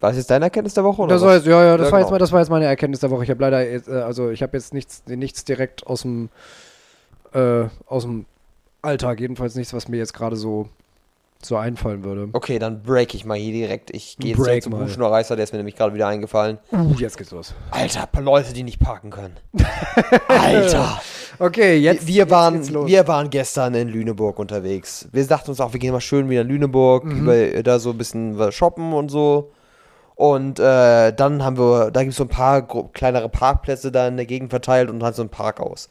War 0.00 0.08
das 0.08 0.16
jetzt 0.16 0.30
deine 0.30 0.46
Erkenntnis 0.46 0.72
der 0.72 0.84
Woche? 0.84 1.02
Oder 1.02 1.12
Das 1.16 1.22
war 1.22 1.34
jetzt, 1.34 1.46
ja, 1.46 1.62
ja, 1.62 1.76
das 1.76 1.88
Ja, 1.88 1.92
war 1.92 1.98
genau. 1.98 2.06
jetzt 2.08 2.10
mal, 2.12 2.18
das 2.18 2.32
war 2.32 2.40
jetzt 2.40 2.48
meine 2.48 2.64
Erkenntnis 2.64 3.00
der 3.00 3.10
Woche. 3.10 3.24
Ich 3.24 3.30
habe 3.30 3.42
leider, 3.42 3.70
jetzt, 3.70 3.88
äh, 3.88 3.96
also 3.96 4.30
ich 4.30 4.42
habe 4.42 4.56
jetzt 4.56 4.72
nichts, 4.72 5.02
nichts 5.06 5.44
direkt 5.44 5.86
aus 5.86 6.00
dem, 6.00 6.30
äh, 7.34 7.64
aus 7.84 8.04
dem 8.04 8.24
Alltag, 8.80 9.20
jedenfalls 9.20 9.54
nichts, 9.54 9.74
was 9.74 9.88
mir 9.88 9.98
jetzt 9.98 10.14
gerade 10.14 10.36
so, 10.36 10.70
so 11.42 11.56
einfallen 11.56 12.04
würde. 12.04 12.28
Okay, 12.32 12.58
dann 12.58 12.82
break 12.82 13.14
ich 13.14 13.24
mal 13.24 13.36
hier 13.38 13.52
direkt. 13.52 13.94
Ich 13.94 14.16
gehe 14.18 14.32
jetzt 14.32 14.44
direkt 14.44 14.64
zum 14.64 14.72
mal. 14.72 14.82
Buschenreißer, 14.82 15.36
der 15.36 15.44
ist 15.44 15.52
mir 15.52 15.58
nämlich 15.58 15.76
gerade 15.76 15.94
wieder 15.94 16.06
eingefallen. 16.06 16.58
Uh, 16.72 16.94
jetzt 16.98 17.16
geht's 17.16 17.30
los. 17.30 17.54
Alter, 17.70 18.06
paar 18.06 18.22
Leute, 18.22 18.52
die 18.52 18.62
nicht 18.62 18.78
parken 18.78 19.10
können. 19.10 19.36
Alter! 20.28 21.00
Okay, 21.38 21.78
jetzt. 21.78 22.06
wir, 22.06 22.14
jetzt 22.14 22.30
waren, 22.30 22.54
geht's 22.54 22.70
los. 22.70 22.86
wir 22.86 23.08
waren 23.08 23.30
gestern 23.30 23.74
in 23.74 23.88
Lüneburg 23.88 24.38
unterwegs. 24.38 25.08
Wir 25.12 25.26
dachten 25.26 25.50
uns 25.50 25.60
auch, 25.60 25.72
wir 25.72 25.80
gehen 25.80 25.92
mal 25.92 26.00
schön 26.00 26.28
wieder 26.28 26.42
in 26.42 26.48
Lüneburg, 26.48 27.04
Mhm. 27.04 27.22
über, 27.22 27.62
da 27.62 27.78
so 27.78 27.90
ein 27.90 27.98
bisschen 27.98 28.52
shoppen 28.52 28.92
und 28.92 29.08
so. 29.10 29.52
Und 30.16 30.58
äh, 30.58 31.12
dann 31.14 31.42
haben 31.42 31.56
wir, 31.56 31.90
da 31.90 32.00
gibt 32.02 32.10
es 32.10 32.18
so 32.18 32.24
ein 32.24 32.28
paar 32.28 32.66
kleinere 32.92 33.30
Parkplätze 33.30 33.90
da 33.90 34.06
in 34.06 34.18
der 34.18 34.26
Gegend 34.26 34.50
verteilt 34.50 34.90
und 34.90 35.02
halt 35.02 35.14
so 35.14 35.22
ein 35.22 35.30
Parkhaus. 35.30 35.88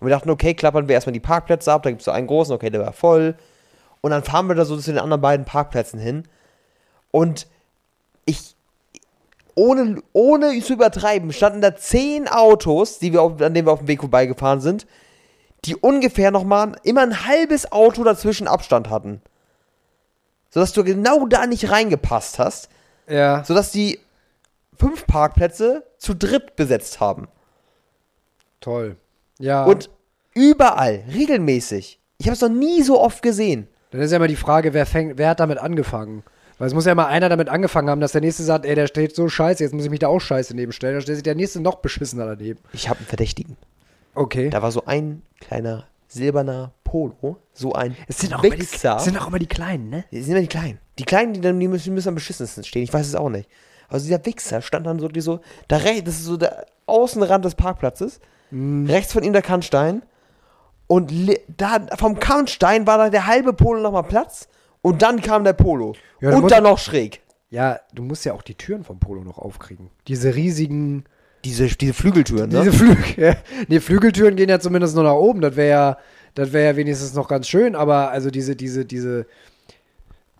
Und 0.00 0.06
wir 0.06 0.14
dachten, 0.14 0.30
okay, 0.30 0.54
klappern 0.54 0.88
wir 0.88 0.94
erstmal 0.94 1.12
die 1.12 1.20
Parkplätze 1.20 1.70
ab. 1.70 1.82
Da 1.82 1.90
gibt 1.90 2.00
es 2.00 2.06
so 2.06 2.10
einen 2.10 2.26
großen, 2.26 2.54
okay, 2.54 2.70
der 2.70 2.80
war 2.80 2.94
voll. 2.94 3.34
Und 4.00 4.10
dann 4.10 4.22
fahren 4.22 4.46
wir 4.48 4.54
da 4.54 4.64
so 4.64 4.76
zu 4.76 4.90
den 4.90 5.00
anderen 5.00 5.20
beiden 5.20 5.44
Parkplätzen 5.44 5.98
hin. 5.98 6.24
Und 7.10 7.46
ich, 8.24 8.54
ohne, 9.54 10.00
ohne 10.12 10.58
zu 10.60 10.74
übertreiben, 10.74 11.32
standen 11.32 11.60
da 11.60 11.74
zehn 11.74 12.28
Autos, 12.28 12.98
die 12.98 13.12
wir 13.12 13.22
auf, 13.22 13.40
an 13.40 13.54
denen 13.54 13.66
wir 13.66 13.72
auf 13.72 13.80
dem 13.80 13.88
Weg 13.88 14.00
vorbeigefahren 14.00 14.60
sind, 14.60 14.86
die 15.64 15.74
ungefähr 15.74 16.30
nochmal 16.30 16.76
immer 16.84 17.02
ein 17.02 17.26
halbes 17.26 17.72
Auto 17.72 18.04
dazwischen 18.04 18.46
Abstand 18.46 18.88
hatten. 18.90 19.20
Sodass 20.50 20.72
du 20.72 20.84
genau 20.84 21.26
da 21.26 21.46
nicht 21.46 21.70
reingepasst 21.70 22.38
hast, 22.38 22.68
Ja. 23.08 23.42
sodass 23.44 23.72
die 23.72 23.98
fünf 24.78 25.06
Parkplätze 25.06 25.84
zu 25.98 26.14
dritt 26.14 26.54
besetzt 26.54 27.00
haben. 27.00 27.26
Toll. 28.60 28.96
Ja. 29.38 29.64
Und 29.64 29.90
überall, 30.34 31.02
regelmäßig. 31.12 31.98
Ich 32.18 32.26
habe 32.26 32.34
es 32.34 32.40
noch 32.40 32.48
nie 32.48 32.82
so 32.82 33.00
oft 33.00 33.22
gesehen. 33.22 33.68
Dann 33.90 34.00
ist 34.00 34.10
ja 34.10 34.16
immer 34.16 34.28
die 34.28 34.36
Frage, 34.36 34.74
wer, 34.74 34.86
fängt, 34.86 35.18
wer 35.18 35.30
hat 35.30 35.40
damit 35.40 35.58
angefangen? 35.58 36.22
Weil 36.58 36.68
es 36.68 36.74
muss 36.74 36.86
ja 36.86 36.92
immer 36.92 37.06
einer 37.06 37.28
damit 37.28 37.48
angefangen 37.48 37.88
haben, 37.88 38.00
dass 38.00 38.12
der 38.12 38.20
nächste 38.20 38.42
sagt, 38.42 38.66
ey, 38.66 38.74
der 38.74 38.88
steht 38.88 39.14
so 39.14 39.28
scheiße, 39.28 39.62
jetzt 39.62 39.72
muss 39.72 39.84
ich 39.84 39.90
mich 39.90 40.00
da 40.00 40.08
auch 40.08 40.20
scheiße 40.20 40.54
nebenstellen. 40.54 40.94
Dann 40.94 41.02
stellt 41.02 41.16
sich 41.16 41.22
der 41.22 41.36
nächste 41.36 41.60
noch 41.60 41.76
beschissener 41.76 42.26
daneben. 42.26 42.58
Ich 42.72 42.88
habe 42.88 42.98
einen 42.98 43.06
Verdächtigen. 43.06 43.56
Okay. 44.14 44.50
Da 44.50 44.60
war 44.60 44.72
so 44.72 44.84
ein 44.84 45.22
kleiner 45.40 45.86
silberner 46.08 46.72
Polo, 46.84 47.36
so 47.52 47.74
ein 47.74 47.96
Es 48.08 48.18
sind 48.18 48.34
auch, 48.34 48.42
immer 48.42 48.56
die, 48.56 48.62
Wichser. 48.62 48.96
es 48.96 49.04
sind 49.04 49.16
auch 49.18 49.28
immer 49.28 49.38
die 49.38 49.46
Kleinen, 49.46 49.90
ne? 49.90 50.04
Die 50.10 50.20
sind 50.22 50.32
immer 50.32 50.40
die 50.40 50.48
Kleinen. 50.48 50.78
Die 50.98 51.04
Kleinen, 51.04 51.34
die, 51.34 51.40
dann, 51.40 51.60
die, 51.60 51.68
müssen, 51.68 51.84
die 51.84 51.90
müssen 51.90 52.08
am 52.08 52.14
beschissensten 52.14 52.64
stehen. 52.64 52.82
Ich 52.82 52.92
weiß 52.92 53.06
es 53.06 53.14
auch 53.14 53.28
nicht. 53.28 53.48
Also 53.88 54.06
dieser 54.06 54.24
Wichser 54.26 54.60
stand 54.62 54.86
dann 54.86 55.00
wirklich 55.00 55.22
so, 55.22 55.40
da 55.68 55.76
rechts, 55.76 56.04
das 56.04 56.14
ist 56.14 56.24
so 56.24 56.36
der 56.36 56.66
Außenrand 56.86 57.44
des 57.44 57.54
Parkplatzes. 57.54 58.20
Mhm. 58.50 58.86
Rechts 58.86 59.12
von 59.12 59.22
ihm 59.22 59.32
der 59.32 59.42
Kannstein. 59.42 60.02
Und 60.88 61.12
da 61.56 61.86
vom 61.96 62.18
Kannstein 62.18 62.86
war 62.86 62.98
da 62.98 63.10
der 63.10 63.26
halbe 63.26 63.52
Polo 63.52 63.80
nochmal 63.80 64.02
Platz. 64.02 64.48
Und 64.82 65.02
dann 65.02 65.22
kam 65.22 65.44
der 65.44 65.52
Polo. 65.52 65.94
Ja, 66.20 66.34
und 66.34 66.50
dann 66.50 66.64
noch 66.64 66.78
schräg. 66.78 67.20
Ja, 67.50 67.78
du 67.94 68.02
musst 68.02 68.24
ja 68.24 68.32
auch 68.32 68.42
die 68.42 68.54
Türen 68.54 68.84
vom 68.84 68.98
Polo 68.98 69.22
noch 69.22 69.38
aufkriegen. 69.38 69.90
Diese 70.06 70.34
riesigen, 70.34 71.04
Diese, 71.44 71.66
diese 71.66 71.94
Flügeltüren, 71.94 72.50
ne? 72.50 72.60
diese 72.60 72.72
Flügel. 72.72 73.04
Ja. 73.16 73.36
Nee, 73.68 73.80
Flügeltüren 73.80 74.34
gehen 74.36 74.48
ja 74.48 74.60
zumindest 74.60 74.94
nur 74.94 75.04
nach 75.04 75.14
oben. 75.14 75.40
Das 75.40 75.56
wäre 75.56 75.68
ja, 75.68 75.98
das 76.34 76.52
wäre 76.52 76.72
ja 76.72 76.76
wenigstens 76.76 77.14
noch 77.14 77.28
ganz 77.28 77.48
schön, 77.48 77.74
aber 77.74 78.10
also 78.10 78.30
diese, 78.30 78.56
diese, 78.56 78.84
diese, 78.84 79.26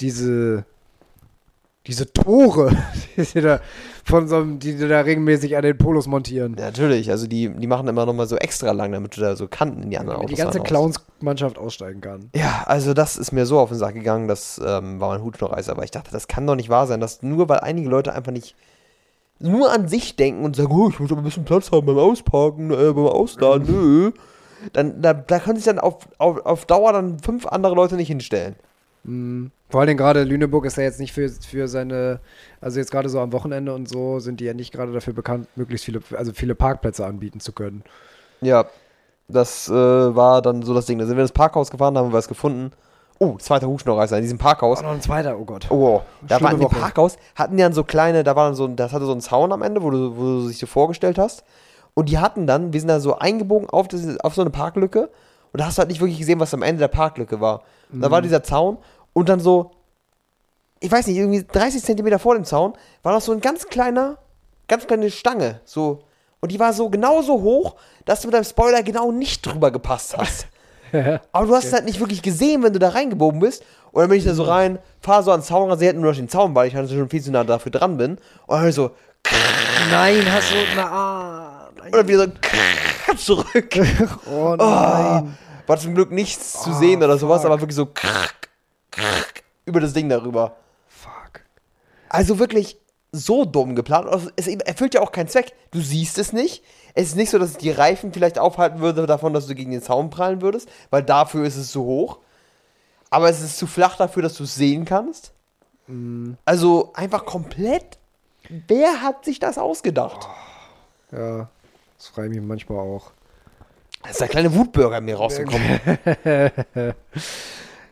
diese, 0.01 0.65
diese 1.87 2.13
Tore, 2.13 2.77
die 3.17 3.25
sie 3.25 3.41
da 3.41 3.61
von 4.05 4.29
so 4.29 4.37
einem, 4.37 4.59
die 4.59 4.77
die 4.77 4.89
da 4.89 5.01
regelmäßig 5.01 5.57
an 5.57 5.63
den 5.63 5.77
Polos 5.77 6.07
montieren. 6.07 6.57
Ja, 6.59 6.67
natürlich. 6.67 7.11
Also 7.11 7.27
die, 7.27 7.49
die 7.49 7.67
machen 7.67 7.89
immer 7.89 8.07
nochmal 8.07 8.27
so 8.27 8.37
extra 8.37 8.73
lang, 8.73 8.93
damit 8.93 9.17
du 9.17 9.21
da 9.21 9.37
so 9.37 9.49
Kanten 9.49 9.83
in 9.83 9.91
die 9.91 9.99
anderen 9.99 10.21
Damit 10.21 10.31
Autos 10.31 10.37
die 10.37 10.43
ganze. 10.43 10.61
Clowns-Mannschaft 10.61 11.59
aussteigen 11.59 12.01
kann. 12.01 12.31
Ja, 12.35 12.65
also 12.67 12.95
das 12.95 13.17
ist 13.17 13.33
mir 13.33 13.47
so 13.47 13.59
auf 13.59 13.71
den 13.71 13.79
Sack 13.79 13.95
gegangen, 13.95 14.29
das 14.29 14.61
ähm, 14.65 15.01
war 15.01 15.11
mein 15.11 15.23
Hut 15.23 15.41
noch 15.41 15.53
Eis, 15.53 15.69
aber 15.69 15.85
ich 15.85 15.91
dachte, 15.91 16.11
das 16.11 16.29
kann 16.29 16.47
doch 16.47 16.57
nicht 16.57 16.69
wahr 16.69 16.87
sein, 16.87 17.01
dass 17.01 17.23
nur 17.23 17.49
weil 17.49 17.61
einige 17.61 17.89
Leute 17.89 18.13
einfach 18.13 18.33
nicht 18.33 18.55
nur 19.41 19.71
an 19.71 19.89
sich 19.89 20.17
denken 20.17 20.45
und 20.45 20.57
sagen, 20.57 20.73
oh, 20.73 20.89
ich 20.89 20.99
muss 20.99 21.13
aber 21.13 21.21
ein 21.21 21.25
bisschen 21.25 21.45
Platz 21.45 21.71
haben 21.71 21.87
beim 21.87 21.99
Ausparken, 21.99 22.71
äh, 22.71 22.93
beim 22.93 23.07
Ausladen, 23.07 23.67
nö. 23.71 24.13
Dann, 24.73 25.01
da, 25.01 25.15
da 25.15 25.39
können 25.39 25.57
sich 25.57 25.67
dann 25.67 25.79
auf, 25.79 26.09
auf, 26.19 26.45
auf 26.45 26.67
Dauer 26.67 26.93
dann 26.93 27.21
fünf 27.21 27.47
andere 27.47 27.75
Leute 27.75 27.95
nicht 27.95 28.09
hinstellen. 28.09 28.57
Mhm. 29.05 29.53
Vor 29.71 29.81
allen 29.81 29.89
Dingen 29.89 29.99
gerade 29.99 30.25
Lüneburg 30.25 30.65
ist 30.65 30.77
ja 30.77 30.85
jetzt 30.85 30.99
nicht 30.99 31.13
für, 31.13 31.29
für 31.29 31.69
seine, 31.69 32.21
also 32.61 32.79
jetzt 32.79 32.91
gerade 32.91 33.09
so 33.11 33.21
am 33.21 33.33
Wochenende 33.33 33.75
und 33.75 33.89
so 33.89 34.19
sind 34.19 34.41
die 34.41 34.45
ja 34.45 34.55
nicht 34.55 34.73
gerade 34.73 34.93
dafür 34.93 35.13
bekannt, 35.13 35.47
möglichst 35.57 35.85
viele, 35.85 36.01
also 36.17 36.33
viele 36.33 36.55
Parkplätze 36.55 37.05
anbieten 37.05 37.41
zu 37.41 37.53
können. 37.53 37.83
Ja, 38.41 38.65
das 39.29 39.69
äh, 39.69 39.73
war 39.73 40.41
dann 40.41 40.63
so 40.63 40.73
das 40.73 40.87
Ding. 40.87 40.99
Da 40.99 41.05
sind 41.07 41.17
wir 41.17 41.23
ins 41.23 41.33
Parkhaus 41.33 41.71
gefahren, 41.71 41.95
da 41.95 42.01
haben 42.01 42.09
wir 42.11 42.17
was 42.17 42.29
gefunden. 42.29 42.73
Oh, 43.19 43.37
zweiter 43.37 43.67
Hutschnurreißer 43.67 44.17
in 44.17 44.23
diesem 44.23 44.39
Parkhaus. 44.39 44.79
Oh, 44.79 44.83
noch 44.85 44.93
ein 44.93 45.03
zweiter, 45.03 45.37
oh 45.39 45.45
Gott. 45.45 45.67
Oh, 45.71 46.01
da 46.27 46.37
Schlimme 46.39 46.53
war 46.61 46.69
in 46.69 46.69
dem. 46.69 46.81
Parkhaus, 46.81 47.17
hatten 47.35 47.57
die 47.57 47.63
dann 47.63 47.73
so 47.73 47.83
kleine, 47.85 48.23
da 48.25 48.37
war 48.37 48.47
dann 48.47 48.55
so, 48.55 48.67
das 48.69 48.93
hatte 48.93 49.05
so 49.05 49.13
einen 49.13 49.21
Zaun 49.21 49.53
am 49.53 49.61
Ende, 49.63 49.83
wo 49.83 49.91
du, 49.91 50.17
wo 50.17 50.23
du 50.23 50.41
sich 50.47 50.57
so 50.59 50.67
vorgestellt 50.67 51.19
hast. 51.19 51.45
Und 51.95 52.09
die 52.09 52.19
hatten 52.19 52.47
dann, 52.47 52.73
wir 52.73 52.81
sind 52.81 52.89
da 52.89 53.01
so 53.01 53.19
eingebogen 53.19 53.69
auf, 53.69 53.89
das, 53.89 54.19
auf 54.21 54.35
so 54.35 54.41
eine 54.41 54.51
Parklücke. 54.51 55.11
Und 55.53 55.61
da 55.61 55.67
hast 55.67 55.79
du 55.79 55.81
halt 55.81 55.89
nicht 55.89 56.01
wirklich 56.01 56.19
gesehen, 56.19 56.39
was 56.39 56.55
am 56.55 56.63
Ende 56.63 56.79
der 56.79 56.89
Parklücke 56.89 57.41
war. 57.41 57.63
Und 57.93 58.01
Da 58.01 58.09
Mhm. 58.09 58.13
war 58.13 58.23
dieser 58.23 58.43
Zaun 58.45 58.79
und 59.19 59.29
dann 59.29 59.41
so 59.41 59.71
ich 60.81 60.93
weiß 60.93 61.09
nicht, 61.09 61.17
irgendwie 61.17 61.43
30 61.45 61.83
Zentimeter 61.83 62.21
vor 62.21 62.37
dem 62.37 62.45
Zaun, 62.45 62.73
war 63.03 63.13
noch 63.13 63.21
so 63.21 63.33
ein 63.33 63.41
ganz 63.41 63.67
kleiner, 63.67 64.17
ganz 64.69 64.87
kleine 64.87 65.11
Stange. 65.11 65.61
So. 65.65 66.05
Und 66.39 66.53
die 66.53 66.61
war 66.61 66.73
so 66.73 66.89
genauso 66.89 67.43
hoch, 67.43 67.75
dass 68.05 68.21
du 68.21 68.29
mit 68.29 68.35
deinem 68.35 68.45
Spoiler 68.45 68.85
genau 68.85 69.11
nicht 69.11 69.45
drüber 69.45 69.73
gepasst 69.73 70.17
hast. 70.17 70.47
Aber 71.33 71.47
du 71.49 71.55
hast 71.57 71.65
es 71.65 71.73
halt 71.73 71.85
nicht 71.85 71.99
wirklich 71.99 72.23
gesehen, 72.23 72.63
wenn 72.63 72.73
du 72.73 72.79
da 72.79 72.91
reingebogen 72.91 73.41
bist. 73.41 73.65
Und 73.91 74.03
dann 74.03 74.09
bin 74.09 74.19
ich 74.21 74.25
da 74.25 74.35
so 74.35 74.45
rein, 74.45 74.79
fahr 75.01 75.25
so 75.25 75.33
an 75.33 75.41
den 75.41 75.47
Zaun, 75.47 75.69
also 75.69 75.85
hätten 75.85 76.01
nur 76.01 76.13
noch 76.13 76.17
den 76.17 76.29
Zaun, 76.29 76.55
weil 76.55 76.69
ich 76.69 76.77
halt 76.77 76.89
schon 76.89 77.09
viel 77.09 77.23
zu 77.25 77.33
nah 77.33 77.43
dafür 77.43 77.73
dran 77.73 77.97
bin. 77.97 78.13
Und 78.47 78.63
dann 78.63 78.71
so, 78.71 78.93
Nein, 79.91 80.23
hast 80.33 80.53
du. 80.53 80.55
Na, 80.77 81.71
nein. 81.77 81.87
und 81.87 81.93
dann 81.97 82.07
wieder 82.09 82.29
so 83.17 83.35
zurück. 83.43 83.75
Oh 84.31 84.53
Oh, 84.53 84.55
nein. 84.57 85.37
war 85.67 85.77
zum 85.77 85.97
Glück 85.97 86.13
nichts 86.13 86.63
zu 86.63 86.73
sehen 86.73 87.03
oder 87.03 87.19
sowas, 87.19 87.45
aber 87.45 87.61
wirklich 87.61 87.75
so 87.75 87.87
über 89.65 89.81
das 89.81 89.93
Ding 89.93 90.09
darüber. 90.09 90.57
Fuck. 90.89 91.43
Also 92.09 92.39
wirklich 92.39 92.79
so 93.13 93.45
dumm 93.45 93.75
geplant. 93.75 94.09
Es 94.37 94.47
erfüllt 94.47 94.95
ja 94.95 95.01
auch 95.01 95.13
keinen 95.13 95.29
Zweck. 95.29 95.53
Du 95.71 95.81
siehst 95.81 96.19
es 96.19 96.33
nicht. 96.33 96.63
Es 96.95 97.09
ist 97.09 97.17
nicht 97.17 97.31
so, 97.31 97.39
dass 97.39 97.51
es 97.51 97.57
die 97.59 97.71
Reifen 97.71 98.13
vielleicht 98.13 98.39
aufhalten 98.39 98.81
würde 98.81 99.07
davon, 99.07 99.33
dass 99.33 99.47
du 99.47 99.55
gegen 99.55 99.71
den 99.71 99.83
Zaun 99.83 100.11
prallen 100.11 100.43
würdest, 100.43 100.69
weil 100.91 101.03
dafür 101.03 101.45
ist 101.47 101.57
es 101.57 101.71
zu 101.71 101.85
hoch. 101.85 102.19
Aber 103.11 103.29
es 103.31 103.41
ist 103.41 103.57
zu 103.57 103.67
flach 103.67 103.97
dafür, 103.97 104.23
dass 104.23 104.35
du 104.35 104.45
es 104.45 104.55
sehen 104.55 104.85
kannst. 104.85 105.33
Also 106.45 106.93
einfach 106.95 107.25
komplett. 107.25 107.99
Wer 108.67 109.01
hat 109.01 109.25
sich 109.25 109.39
das 109.39 109.57
ausgedacht? 109.57 110.29
Ja, 111.13 111.49
das 111.97 112.09
frage 112.09 112.29
ich 112.29 112.35
mich 112.35 112.45
manchmal 112.47 112.79
auch. 112.81 113.13
Da 114.03 114.11
ist 114.11 114.21
der 114.21 114.29
kleine 114.29 114.55
Wutbürger 114.55 114.99
in 114.99 115.07
mir 115.07 115.17
rausgekommen. 115.17 115.81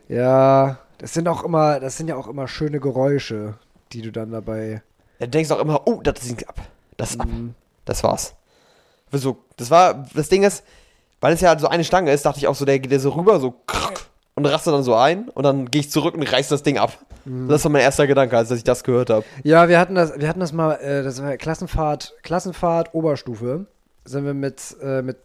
Ja, 0.09 0.79
das 0.97 1.13
sind 1.13 1.27
auch 1.27 1.43
immer, 1.43 1.79
das 1.79 1.97
sind 1.97 2.07
ja 2.07 2.15
auch 2.15 2.27
immer 2.27 2.47
schöne 2.47 2.79
Geräusche, 2.79 3.55
die 3.91 4.01
du 4.01 4.11
dann 4.11 4.31
dabei. 4.31 4.81
Da 5.19 5.27
denkst 5.27 5.49
du 5.49 5.55
auch 5.55 5.61
immer, 5.61 5.81
oh, 5.85 6.01
das 6.03 6.21
sinkt 6.21 6.47
ab. 6.47 6.61
Das 6.97 7.11
ist 7.11 7.21
ab. 7.21 7.27
Das 7.85 8.03
war's. 8.03 8.33
So, 9.11 9.37
das 9.55 9.71
war, 9.71 10.05
das 10.13 10.29
Ding 10.29 10.43
ist, 10.43 10.63
weil 11.21 11.33
es 11.33 11.41
ja 11.41 11.49
halt 11.49 11.61
so 11.61 11.67
eine 11.67 11.83
Stange 11.83 12.11
ist, 12.11 12.25
dachte 12.25 12.39
ich 12.39 12.47
auch 12.47 12.55
so, 12.55 12.65
der 12.65 12.79
geht 12.79 12.99
so 12.99 13.11
rüber, 13.11 13.39
so 13.39 13.51
krrk, 13.65 14.07
und 14.35 14.45
rastet 14.45 14.73
dann 14.73 14.83
so 14.83 14.93
ein 14.93 15.29
und 15.29 15.43
dann 15.43 15.71
gehe 15.71 15.81
ich 15.81 15.89
zurück 15.89 16.13
und 16.13 16.21
reiß 16.21 16.47
das 16.49 16.61
Ding 16.61 16.77
ab. 16.77 16.97
Das 17.25 17.63
war 17.63 17.71
mein 17.71 17.81
erster 17.81 18.05
Gedanke, 18.05 18.37
als 18.37 18.51
ich 18.51 18.63
das 18.63 18.83
gehört 18.83 19.09
habe. 19.09 19.25
Ja, 19.43 19.67
wir 19.67 19.79
hatten 19.79 19.95
das, 19.95 20.17
wir 20.17 20.29
hatten 20.29 20.39
das 20.39 20.53
mal, 20.53 20.75
äh, 20.75 21.03
das 21.03 21.21
war 21.21 21.35
Klassenfahrt, 21.37 22.13
Klassenfahrt 22.21 22.93
Oberstufe. 22.93 23.65
Sind 24.05 24.25
wir 24.25 24.33
mit, 24.33 24.77
äh, 24.81 25.01
mit 25.01 25.17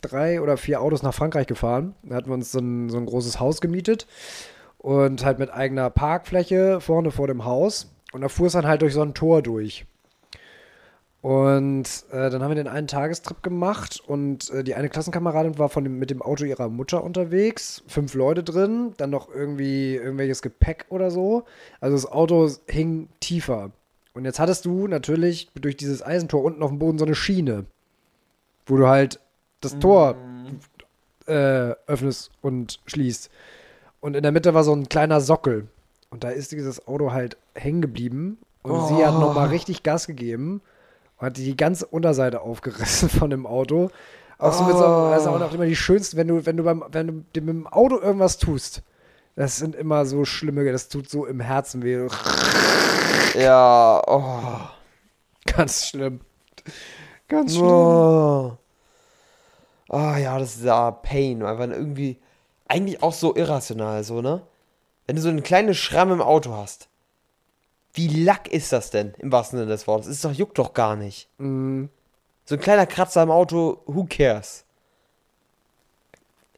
drei 0.00 0.40
oder 0.40 0.56
vier 0.56 0.80
Autos 0.80 1.02
nach 1.02 1.12
Frankreich 1.12 1.46
gefahren. 1.46 1.94
Da 2.02 2.14
hatten 2.14 2.28
wir 2.28 2.34
uns 2.34 2.52
so 2.52 2.60
ein, 2.60 2.88
so 2.88 2.96
ein 2.96 3.04
großes 3.04 3.40
Haus 3.40 3.60
gemietet 3.60 4.06
und 4.80 5.26
halt 5.26 5.38
mit 5.38 5.52
eigener 5.52 5.90
Parkfläche 5.90 6.80
vorne 6.80 7.10
vor 7.10 7.26
dem 7.26 7.44
Haus. 7.44 7.92
Und 8.12 8.22
da 8.22 8.28
fuhr 8.28 8.46
es 8.46 8.54
dann 8.54 8.66
halt 8.66 8.80
durch 8.80 8.94
so 8.94 9.02
ein 9.02 9.12
Tor 9.12 9.42
durch. 9.42 9.84
Und 11.20 11.84
äh, 12.12 12.30
dann 12.30 12.42
haben 12.42 12.50
wir 12.50 12.54
den 12.54 12.66
einen 12.66 12.86
Tagestrip 12.86 13.42
gemacht 13.42 14.00
und 14.06 14.48
äh, 14.50 14.64
die 14.64 14.74
eine 14.74 14.88
Klassenkameradin 14.88 15.58
war 15.58 15.68
von 15.68 15.84
dem, 15.84 15.98
mit 15.98 16.08
dem 16.08 16.22
Auto 16.22 16.44
ihrer 16.46 16.70
Mutter 16.70 17.04
unterwegs, 17.04 17.82
fünf 17.88 18.14
Leute 18.14 18.42
drin, 18.42 18.94
dann 18.96 19.10
noch 19.10 19.28
irgendwie 19.28 19.96
irgendwelches 19.96 20.40
Gepäck 20.40 20.86
oder 20.88 21.10
so. 21.10 21.44
Also 21.78 21.94
das 21.94 22.10
Auto 22.10 22.50
hing 22.66 23.10
tiefer. 23.20 23.70
Und 24.14 24.24
jetzt 24.24 24.40
hattest 24.40 24.64
du 24.64 24.88
natürlich 24.88 25.50
durch 25.60 25.76
dieses 25.76 26.02
Eisentor 26.02 26.42
unten 26.42 26.62
auf 26.62 26.70
dem 26.70 26.78
Boden 26.78 26.98
so 26.98 27.04
eine 27.04 27.14
Schiene, 27.14 27.66
wo 28.64 28.78
du 28.78 28.88
halt 28.88 29.20
das 29.60 29.78
Tor 29.78 30.16
äh, 31.26 31.74
öffnest 31.86 32.30
und 32.40 32.80
schließt. 32.86 33.30
Und 34.00 34.16
in 34.16 34.22
der 34.22 34.32
Mitte 34.32 34.54
war 34.54 34.64
so 34.64 34.72
ein 34.72 34.88
kleiner 34.88 35.20
Sockel. 35.20 35.68
Und 36.10 36.24
da 36.24 36.30
ist 36.30 36.52
dieses 36.52 36.86
Auto 36.88 37.12
halt 37.12 37.36
hängen 37.54 37.82
geblieben. 37.82 38.38
Und 38.62 38.88
sie 38.88 39.04
hat 39.04 39.14
nochmal 39.14 39.48
richtig 39.48 39.82
Gas 39.82 40.06
gegeben 40.06 40.60
und 41.18 41.26
hat 41.26 41.36
die 41.36 41.56
ganze 41.56 41.86
Unterseite 41.86 42.40
aufgerissen 42.40 43.08
von 43.08 43.30
dem 43.30 43.46
Auto. 43.46 43.90
Auch 44.38 44.52
so 44.52 44.64
mit 44.64 44.76
so, 44.76 45.10
das 45.10 45.22
ist 45.22 45.28
auch 45.28 45.38
noch 45.38 45.52
immer 45.52 45.66
die 45.66 45.76
schönsten, 45.76 46.16
wenn 46.16 46.28
du, 46.28 46.46
wenn 46.46 46.56
du 46.56 46.64
beim, 46.64 46.82
wenn 46.90 47.06
du 47.06 47.12
mit 47.12 47.36
dem 47.36 47.66
Auto 47.66 47.98
irgendwas 47.98 48.38
tust. 48.38 48.82
Das 49.36 49.56
sind 49.56 49.76
immer 49.76 50.06
so 50.06 50.24
schlimme, 50.24 50.70
das 50.72 50.88
tut 50.88 51.08
so 51.08 51.26
im 51.26 51.40
Herzen 51.40 51.82
weh. 51.82 52.08
Ja, 53.38 54.02
oh. 54.08 54.60
Ganz 55.46 55.86
schlimm. 55.86 56.20
Ganz 57.28 57.52
schlimm. 57.52 57.64
Oh. 57.64 58.56
Ah 59.88 60.18
ja, 60.18 60.36
das 60.36 60.56
ist 60.56 60.64
ja 60.64 60.90
Pain, 60.90 61.44
einfach 61.44 61.68
irgendwie 61.68 62.18
eigentlich 62.70 63.02
auch 63.02 63.12
so 63.12 63.34
irrational, 63.34 64.04
so, 64.04 64.22
ne? 64.22 64.42
Wenn 65.06 65.16
du 65.16 65.22
so 65.22 65.28
eine 65.28 65.42
kleine 65.42 65.74
Schramme 65.74 66.14
im 66.14 66.22
Auto 66.22 66.52
hast. 66.52 66.88
Wie 67.92 68.06
lack 68.06 68.46
ist 68.46 68.72
das 68.72 68.90
denn, 68.90 69.14
im 69.18 69.32
wahrsten 69.32 69.58
Sinne 69.58 69.70
des 69.70 69.88
Wortes? 69.88 70.06
Es 70.06 70.16
ist 70.16 70.24
doch, 70.24 70.32
juckt 70.32 70.56
doch 70.58 70.72
gar 70.74 70.94
nicht. 70.94 71.28
Mm, 71.38 71.86
So 72.44 72.54
ein 72.54 72.60
kleiner 72.60 72.86
Kratzer 72.86 73.22
im 73.24 73.30
Auto, 73.32 73.82
who 73.86 74.06
cares? 74.08 74.64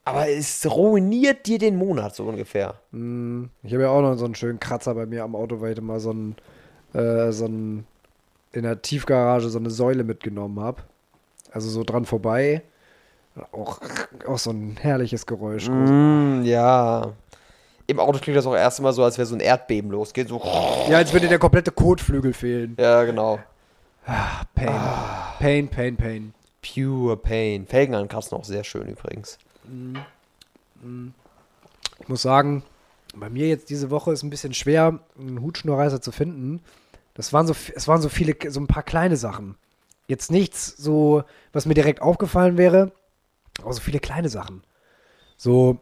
Aber 0.05 0.29
es 0.29 0.67
ruiniert 0.69 1.47
dir 1.47 1.59
den 1.59 1.77
Monat 1.77 2.15
so 2.15 2.25
ungefähr. 2.25 2.75
mm. 2.91 3.45
Ich 3.63 3.73
habe 3.73 3.85
ja 3.85 3.91
auch 3.91 4.03
noch 4.03 4.17
so 4.17 4.25
einen 4.27 4.35
schönen 4.35 4.61
Kratzer 4.61 4.95
bei 4.95 5.07
mir 5.07 5.23
am 5.25 5.35
Auto, 5.37 5.61
weil 5.61 5.71
ich 5.71 5.77
da 5.77 5.83
mal 5.83 6.01
so 6.01 6.11
einen, 6.11 6.37
äh, 6.93 7.33
so 7.33 7.47
einen, 7.47 7.87
in 8.53 8.65
der 8.65 8.83
Tiefgarage 8.83 9.49
so 9.49 9.59
eine 9.59 9.71
Säule 9.71 10.05
mitgenommen 10.05 10.61
habe. 10.61 10.83
Also 11.53 11.71
so 11.71 11.85
dran 11.85 12.05
vorbei. 12.05 12.63
Auch, 13.53 13.81
auch 14.27 14.39
so 14.39 14.51
ein 14.51 14.77
herrliches 14.81 15.27
Geräusch. 15.27 15.69
Mm, 15.69 16.43
ja. 16.43 17.13
Im 17.87 17.99
Auto 17.99 18.19
klingt 18.19 18.37
das 18.37 18.47
auch 18.47 18.55
erst 18.55 18.81
mal 18.81 18.93
so, 18.93 19.03
als 19.03 19.19
wäre 19.19 19.27
so 19.27 19.35
ein 19.35 19.41
Erdbeben 19.41 19.91
losgeht. 19.91 20.29
So. 20.29 20.41
Ja, 20.89 20.99
als 20.99 21.13
würde 21.13 21.29
der 21.29 21.39
komplette 21.39 21.71
Kotflügel 21.73 22.33
fehlen. 22.33 22.77
Ja, 22.79 23.05
genau. 23.05 23.39
Pain. 24.55 24.81
Pain, 25.39 25.69
Pain, 25.69 25.97
Pain. 25.97 26.35
Pure 26.63 27.17
Pain. 27.17 27.67
Felgen 27.67 27.95
ankratzen 27.95 28.37
auch 28.37 28.45
sehr 28.45 28.65
schön 28.65 28.89
übrigens. 28.89 29.39
Ich 32.01 32.09
muss 32.09 32.23
sagen, 32.23 32.63
bei 33.15 33.29
mir 33.29 33.49
jetzt 33.49 33.71
diese 33.71 33.91
Woche 33.91 34.13
ist 34.13 34.23
ein 34.23 34.31
bisschen 34.31 34.55
schwer, 34.55 34.99
einen 35.19 35.41
Hutschnurreißer 35.41 36.01
zu 36.01 36.13
finden. 36.13 36.61
Das 37.15 37.33
waren 37.33 37.47
so, 37.47 37.55
es 37.75 37.89
waren 37.89 38.01
so 38.01 38.09
viele, 38.09 38.35
so 38.49 38.61
ein 38.61 38.67
paar 38.67 38.83
kleine 38.83 39.17
Sachen. 39.17 39.57
Jetzt 40.07 40.31
nichts 40.31 40.77
so, 40.77 41.25
was 41.53 41.67
mir 41.67 41.75
direkt 41.75 42.03
aufgefallen 42.03 42.57
wäre, 42.57 42.93
aber 43.61 43.73
so 43.73 43.81
viele 43.81 44.01
kleine 44.01 44.29
Sachen. 44.29 44.63
So, 45.37 45.79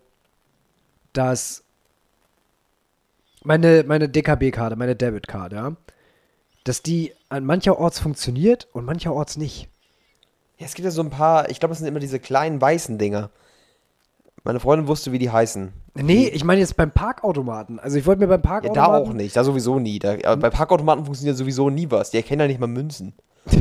dass 1.13 1.65
meine, 3.45 3.85
meine 3.87 4.09
DKB-Karte, 4.09 4.77
meine 4.77 4.97
Debitkarte, 4.97 5.57
ja, 5.57 5.77
dass 6.65 6.83
die 6.83 7.13
an 7.29 7.45
mancherorts 7.45 7.99
funktioniert 8.01 8.69
und 8.73 8.85
mancherorts 8.85 9.37
nicht. 9.37 9.69
Ja, 10.59 10.67
es 10.67 10.75
gibt 10.75 10.85
ja 10.85 10.91
so 10.91 11.03
ein 11.03 11.11
paar, 11.11 11.49
ich 11.51 11.59
glaube, 11.59 11.73
es 11.73 11.79
sind 11.79 11.89
immer 11.89 12.01
diese 12.01 12.21
kleinen 12.21 12.61
weißen 12.61 12.99
Dinger. 12.99 13.31
Meine 14.45 14.61
Freundin 14.61 14.89
wusste, 14.89 15.13
wie 15.13 15.19
die 15.19 15.31
heißen. 15.31 15.73
Nee, 15.95 16.29
ich 16.29 16.45
meine 16.45 16.61
jetzt 16.61 16.77
beim 16.77 16.91
Parkautomaten. 16.93 17.79
Also 17.79 17.99
ich 17.99 18.07
wollte 18.07 18.21
mir 18.21 18.29
beim 18.29 18.41
Ja, 18.43 18.61
da 18.61 18.61
Parkautomaten. 18.61 19.09
auch 19.09 19.13
nicht, 19.15 19.37
da 19.37 19.45
sowieso 19.45 19.79
nie. 19.79 19.99
Da, 19.99 20.37
bei 20.37 20.51
Parkautomaten 20.51 21.05
funktioniert 21.05 21.37
sowieso 21.37 21.69
nie 21.71 21.91
was. 21.91 22.11
Die 22.11 22.17
erkennen 22.19 22.41
ja 22.41 22.47
nicht 22.47 22.61
mal 22.61 22.67
Münzen. 22.67 23.15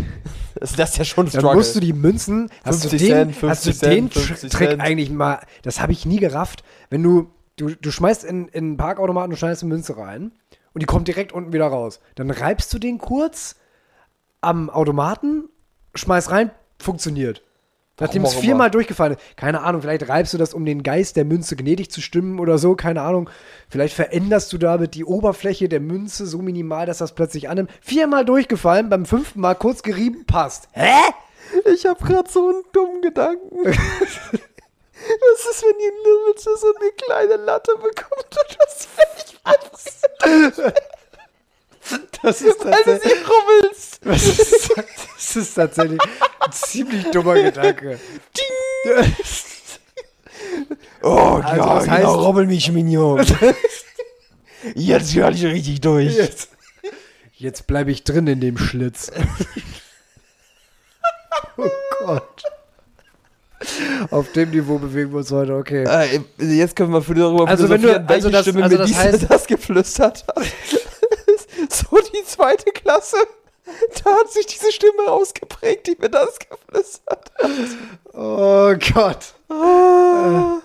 Das, 0.56 0.74
das 0.76 0.92
ist 0.92 0.98
ja 0.98 1.06
schon 1.06 1.26
ein 1.28 1.32
Dann 1.32 1.42
Struggle. 1.42 1.58
musst 1.58 1.76
du 1.76 1.80
die 1.80 1.94
Münzen, 1.94 2.50
hast 2.64 2.84
du 2.86 2.90
50 2.90 3.00
den, 3.10 3.34
Cent, 3.34 3.50
hast 3.50 3.66
du 3.66 3.72
50 3.72 3.80
den 3.90 4.12
Cent, 4.12 4.14
Tr- 4.14 4.28
50 4.28 4.52
Trick 4.52 4.70
Cent. 4.70 4.82
eigentlich 4.82 5.10
mal, 5.10 5.40
das 5.64 5.82
habe 5.82 5.92
ich 5.92 6.06
nie 6.06 6.20
gerafft. 6.20 6.64
Wenn 6.90 7.04
du, 7.04 7.30
du, 7.58 7.70
du 7.76 7.92
schmeißt 7.92 8.24
in, 8.24 8.48
in 8.50 8.64
einen 8.66 8.78
Parkautomaten, 8.78 9.32
du 9.32 9.38
schmeißt 9.38 9.64
eine 9.64 9.74
Münze 9.74 9.98
rein 9.98 10.32
und 10.74 10.82
die 10.82 10.86
kommt 10.86 11.08
direkt 11.08 11.32
unten 11.34 11.54
wieder 11.54 11.68
raus. 11.68 12.00
Dann 12.16 12.32
reibst 12.32 12.74
du 12.74 12.80
den 12.80 12.98
kurz 12.98 13.56
am 14.42 14.70
Automaten, 14.70 15.50
schmeißt 15.96 16.32
rein, 16.32 16.52
funktioniert. 16.80 17.44
Nachdem 18.00 18.24
es 18.24 18.34
viermal 18.34 18.68
immer? 18.68 18.70
durchgefallen 18.70 19.14
ist. 19.14 19.38
Keine 19.38 19.62
Ahnung, 19.62 19.82
vielleicht 19.82 20.08
reibst 20.08 20.34
du 20.34 20.38
das, 20.38 20.54
um 20.54 20.66
den 20.66 20.84
Geist 20.84 21.16
der 21.16 21.26
Münze 21.26 21.56
gnädig 21.56 21.92
zu 21.92 22.02
stimmen 22.02 22.40
oder 22.40 22.58
so, 22.58 22.76
keine 22.76 23.02
Ahnung. 23.02 23.30
Vielleicht 23.70 23.94
veränderst 23.94 24.52
du 24.54 24.58
damit 24.58 24.96
die 24.96 25.06
Oberfläche 25.06 25.70
der 25.70 25.80
Münze 25.80 26.26
so 26.26 26.40
minimal, 26.40 26.86
dass 26.86 27.00
das 27.00 27.14
plötzlich 27.14 27.50
annimmt. 27.50 27.72
Viermal 27.82 28.26
durchgefallen, 28.26 28.90
beim 28.90 29.06
fünften 29.06 29.42
Mal 29.42 29.56
kurz 29.56 29.84
gerieben, 29.84 30.26
passt. 30.26 30.68
Hä? 30.72 30.96
Ich 31.74 31.86
habe 31.86 32.04
gerade 32.04 32.30
so 32.30 32.50
einen 32.50 32.64
dummen 32.72 33.02
Gedanken. 33.02 33.66
Was 33.66 35.46
ist, 35.50 35.64
wenn 35.64 35.78
die 35.80 35.92
Münze 36.28 36.58
so 36.58 36.68
eine 36.76 36.92
kleine 36.92 37.44
Latte 37.46 37.72
bekommt 37.76 38.38
und 38.38 38.58
das 38.60 38.86
fällt 38.86 39.20
Das 42.22 42.42
ist 42.42 42.66
weil 42.66 42.84
du 42.84 43.00
sie 43.00 43.14
rubbelst? 43.14 44.00
Das 44.04 44.28
ist, 44.28 44.78
das 44.78 45.36
ist 45.36 45.54
tatsächlich 45.54 46.00
ziemlich 46.52 47.10
dummer 47.12 47.36
Gedanke. 47.36 48.00
Oh, 51.02 51.42
Also, 51.44 51.64
das 51.66 51.88
heißt- 51.90 52.06
rubbel 52.26 52.46
mich, 52.46 52.72
Mignon. 52.72 53.26
Jetzt 54.76 55.14
höre 55.16 55.32
ich 55.32 55.44
richtig 55.46 55.82
durch. 55.82 56.16
Jetzt, 56.16 56.50
jetzt 57.36 57.68
bleibe 57.68 57.92
ich 57.92 58.04
drin 58.04 58.28
in 58.28 58.40
dem 58.42 58.58
Schlitz. 58.58 59.12
Oh 61.58 61.70
Gott. 62.06 62.44
Auf 64.12 64.32
dem 64.32 64.52
Niveau 64.52 64.78
bewegen 64.78 65.12
wir 65.12 65.18
uns 65.18 65.32
heute, 65.32 65.56
okay. 65.56 65.84
Äh, 65.84 66.22
jetzt 66.56 66.74
können 66.78 66.94
wir 66.94 67.02
für 67.02 67.14
darüber 67.16 67.48
Also 67.50 67.68
wenn 67.70 67.82
du- 67.82 67.88
philosophieren, 67.90 68.08
welche 68.10 68.28
also 68.28 68.30
das- 68.30 68.46
Stimme 68.46 68.64
also 68.64 68.78
das 68.78 68.94
heißt- 68.94 69.28
das 69.28 69.48
geflüstert 69.48 70.26
hat. 70.28 70.42
zweite 72.26 72.72
Klasse. 72.72 73.18
Da 74.04 74.12
hat 74.12 74.32
sich 74.32 74.46
diese 74.46 74.72
Stimme 74.72 75.08
ausgeprägt, 75.10 75.88
die 75.88 75.98
mir 76.00 76.10
das 76.10 76.40
geflüstert 76.40 77.32
hat. 77.38 77.52
Oh 78.14 78.74
Gott. 78.94 79.34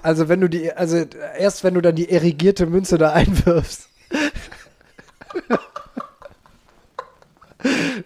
Also 0.02 0.28
wenn 0.28 0.40
du 0.40 0.48
die, 0.48 0.72
also 0.72 1.04
erst 1.38 1.64
wenn 1.64 1.74
du 1.74 1.80
dann 1.80 1.96
die 1.96 2.10
erigierte 2.10 2.66
Münze 2.66 2.98
da 2.98 3.12
einwirfst. 3.12 3.88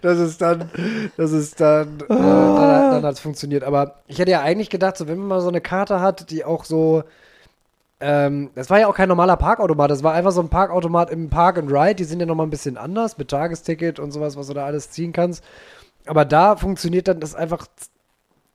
Das 0.01 0.19
ist 0.19 0.41
dann, 0.41 0.69
das 1.17 1.31
ist 1.33 1.59
dann, 1.59 1.99
äh, 1.99 2.07
dann, 2.07 2.91
dann 2.91 3.03
hat 3.03 3.15
es 3.15 3.19
funktioniert. 3.19 3.63
Aber 3.63 3.95
ich 4.07 4.19
hätte 4.19 4.31
ja 4.31 4.41
eigentlich 4.41 4.69
gedacht, 4.69 4.95
so 4.97 5.07
wenn 5.07 5.17
man 5.17 5.27
mal 5.27 5.41
so 5.41 5.49
eine 5.49 5.59
Karte 5.59 5.99
hat, 5.99 6.29
die 6.31 6.45
auch 6.45 6.63
so, 6.63 7.03
ähm, 7.99 8.49
das 8.55 8.69
war 8.69 8.79
ja 8.79 8.87
auch 8.87 8.95
kein 8.95 9.09
normaler 9.09 9.35
Parkautomat, 9.35 9.91
das 9.91 10.03
war 10.03 10.13
einfach 10.13 10.31
so 10.31 10.41
ein 10.41 10.49
Parkautomat 10.49 11.09
im 11.09 11.29
Park 11.29 11.57
and 11.57 11.71
Ride. 11.71 11.95
Die 11.95 12.05
sind 12.05 12.19
ja 12.19 12.25
nochmal 12.25 12.47
ein 12.47 12.51
bisschen 12.51 12.77
anders 12.77 13.17
mit 13.17 13.29
Tagesticket 13.29 13.99
und 13.99 14.11
sowas, 14.11 14.37
was 14.37 14.47
du 14.47 14.53
da 14.53 14.65
alles 14.65 14.91
ziehen 14.91 15.11
kannst. 15.11 15.43
Aber 16.05 16.25
da 16.25 16.55
funktioniert 16.55 17.07
dann 17.07 17.19
das 17.19 17.35
einfach, 17.35 17.67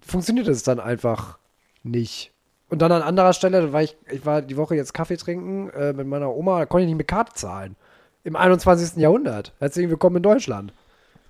funktioniert 0.01 0.49
es 0.49 0.62
dann 0.62 0.80
einfach 0.80 1.38
nicht. 1.82 2.32
Und 2.70 2.80
dann 2.80 2.90
an 2.90 3.03
anderer 3.03 3.34
Stelle, 3.34 3.72
war 3.72 3.82
ich, 3.82 3.97
ich 4.11 4.24
war 4.24 4.40
die 4.40 4.57
Woche 4.57 4.74
jetzt 4.74 4.95
Kaffee 4.95 5.16
trinken 5.16 5.68
äh, 5.70 5.92
mit 5.92 6.07
meiner 6.07 6.34
Oma, 6.34 6.61
da 6.61 6.66
konnte 6.66 6.84
ich 6.84 6.88
nicht 6.88 6.99
mit 6.99 7.09
Karte 7.09 7.34
zahlen. 7.34 7.76
Im 8.24 8.36
21. 8.36 8.97
Jahrhundert. 8.97 9.53
Herzlich 9.59 9.90
willkommen 9.90 10.16
in 10.16 10.22
Deutschland. 10.22 10.72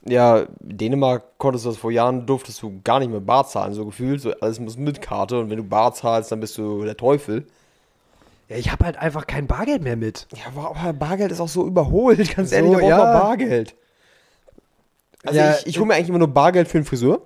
Ja, 0.06 0.46
Dänemark 0.60 1.38
konntest 1.38 1.64
du 1.64 1.70
das 1.70 1.78
vor 1.78 1.90
Jahren, 1.90 2.26
durftest 2.26 2.62
du 2.62 2.80
gar 2.84 3.00
nicht 3.00 3.10
mehr 3.10 3.20
Bar 3.20 3.46
zahlen, 3.46 3.74
so 3.74 3.84
gefühlt. 3.84 4.20
So, 4.20 4.32
alles 4.40 4.60
muss 4.60 4.76
mit 4.76 5.02
Karte 5.02 5.40
und 5.40 5.50
wenn 5.50 5.56
du 5.56 5.64
Bar 5.64 5.92
zahlst, 5.92 6.30
dann 6.30 6.40
bist 6.40 6.56
du 6.56 6.84
der 6.84 6.96
Teufel. 6.96 7.46
Ja, 8.48 8.56
ich 8.56 8.70
habe 8.70 8.84
halt 8.84 8.96
einfach 8.96 9.26
kein 9.26 9.46
Bargeld 9.46 9.82
mehr 9.82 9.96
mit. 9.96 10.26
Ja, 10.34 10.44
aber 10.54 10.92
Bargeld 10.92 11.32
ist 11.32 11.40
auch 11.40 11.48
so 11.48 11.66
überholt, 11.66 12.18
ganz 12.36 12.50
So, 12.50 12.56
ehrlich, 12.56 12.74
aber 12.74 12.82
ja. 12.82 12.98
ja. 12.98 13.20
Bargeld. 13.20 13.74
Also 15.24 15.38
Ja, 15.40 15.54
ich, 15.54 15.66
ich 15.66 15.78
hole 15.78 15.86
mir 15.86 15.94
eigentlich 15.94 16.10
immer 16.10 16.18
nur 16.18 16.28
Bargeld 16.28 16.68
für 16.68 16.78
den 16.78 16.84
Friseur. 16.84 17.22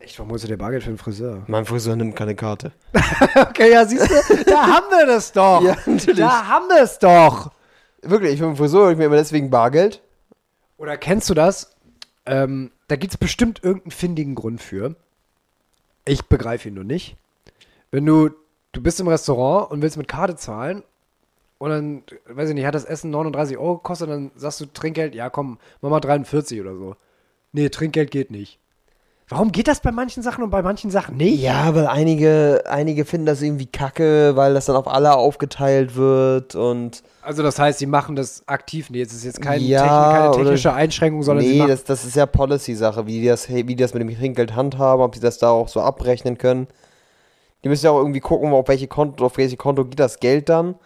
Echt, 0.00 0.18
warum 0.18 0.32
holst 0.32 0.44
du 0.44 0.48
dir 0.48 0.56
Bargeld 0.56 0.82
für 0.82 0.90
den 0.90 0.98
Friseur? 0.98 1.44
Mein 1.46 1.66
Friseur 1.66 1.94
nimmt 1.94 2.16
keine 2.16 2.34
Karte. 2.34 2.72
Okay, 3.36 3.70
ja, 3.72 3.84
siehst 3.84 4.10
du, 4.10 4.44
da 4.44 4.66
haben 4.66 4.86
wir 4.90 5.06
das 5.06 5.30
doch. 5.32 5.62
Ja, 5.64 5.76
natürlich. 5.86 6.18
Da 6.18 6.46
haben 6.48 6.68
wir 6.68 6.82
es 6.82 6.98
doch. 6.98 7.52
Wirklich, 8.02 8.34
ich 8.34 8.40
bin 8.40 8.56
Friseur, 8.56 8.84
hole 8.84 8.92
ich 8.92 8.98
mir 8.98 9.04
immer 9.04 9.16
deswegen 9.16 9.50
Bargeld. 9.50 10.00
Oder 10.78 10.96
kennst 10.96 11.28
du 11.28 11.34
das? 11.34 11.76
Ähm, 12.24 12.70
da 12.88 12.96
gibt 12.96 13.12
es 13.12 13.18
bestimmt 13.18 13.62
irgendeinen 13.62 13.90
findigen 13.90 14.34
Grund 14.34 14.62
für. 14.62 14.96
Ich 16.06 16.24
begreife 16.24 16.68
ihn 16.68 16.74
nur 16.74 16.84
nicht. 16.84 17.16
Wenn 17.90 18.06
du, 18.06 18.30
du 18.72 18.82
bist 18.82 19.00
im 19.00 19.08
Restaurant 19.08 19.70
und 19.70 19.82
willst 19.82 19.96
mit 19.96 20.08
Karte 20.08 20.36
zahlen 20.36 20.82
und 21.58 21.70
dann, 21.70 22.02
weiß 22.28 22.48
ich 22.50 22.54
nicht, 22.54 22.64
hat 22.66 22.74
das 22.74 22.84
Essen 22.84 23.10
39 23.10 23.58
Euro 23.58 23.76
gekostet, 23.76 24.08
dann 24.08 24.30
sagst 24.36 24.60
du 24.60 24.66
Trinkgeld, 24.66 25.14
ja 25.14 25.28
komm, 25.30 25.58
mach 25.80 25.90
mal 25.90 26.00
43 26.00 26.60
oder 26.60 26.74
so. 26.74 26.96
Nee, 27.52 27.68
Trinkgeld 27.68 28.10
geht 28.10 28.30
nicht. 28.30 28.58
Warum 29.28 29.52
geht 29.52 29.68
das 29.68 29.80
bei 29.80 29.92
manchen 29.92 30.24
Sachen 30.24 30.42
und 30.42 30.50
bei 30.50 30.60
manchen 30.62 30.90
Sachen 30.90 31.16
nicht? 31.16 31.40
Ja, 31.40 31.72
weil 31.76 31.86
einige, 31.86 32.64
einige 32.68 33.04
finden 33.04 33.26
das 33.26 33.40
irgendwie 33.40 33.66
kacke, 33.66 34.32
weil 34.34 34.54
das 34.54 34.66
dann 34.66 34.74
auf 34.74 34.88
alle 34.88 35.14
aufgeteilt 35.14 35.94
wird 35.94 36.56
und. 36.56 37.04
Also 37.22 37.44
das 37.44 37.56
heißt, 37.60 37.78
sie 37.78 37.86
machen 37.86 38.16
das 38.16 38.42
aktiv. 38.48 38.90
Nee, 38.90 39.02
es 39.02 39.12
ist 39.12 39.24
jetzt 39.24 39.40
kein 39.40 39.62
Ja, 39.62 39.82
Technik, 39.82 40.00
keine 40.00 40.28
oder- 40.30 40.38
technische 40.42 40.72
Einschränkung, 40.72 41.22
sondern 41.22 41.44
sie 41.44 41.52
nee, 41.52 41.58
machen 41.58 41.70
das, 41.70 41.84
das 41.84 42.04
ist 42.04 42.16
ja 42.16 42.26
Policy-Sache, 42.26 43.06
wie 43.06 43.20
die, 43.20 43.26
das, 43.28 43.48
wie 43.48 43.62
die 43.62 43.76
das 43.76 43.94
mit 43.94 44.02
dem 44.02 44.12
Trinkgeld 44.12 44.56
handhaben, 44.56 45.00
ob 45.00 45.14
sie 45.14 45.20
das 45.20 45.38
da 45.38 45.50
auch 45.50 45.68
so 45.68 45.80
abrechnen 45.80 46.36
können. 46.36 46.66
Die 47.64 47.68
müssen 47.68 47.84
ja 47.84 47.90
auch 47.92 47.98
irgendwie 47.98 48.20
gucken, 48.20 48.52
auf 48.52 48.68
welche 48.68 48.88
Konto, 48.88 49.26
auf 49.26 49.36
welche 49.36 49.56
Konto 49.56 49.84
geht 49.84 50.00
das 50.00 50.18
Geld 50.20 50.48
dann 50.48 50.76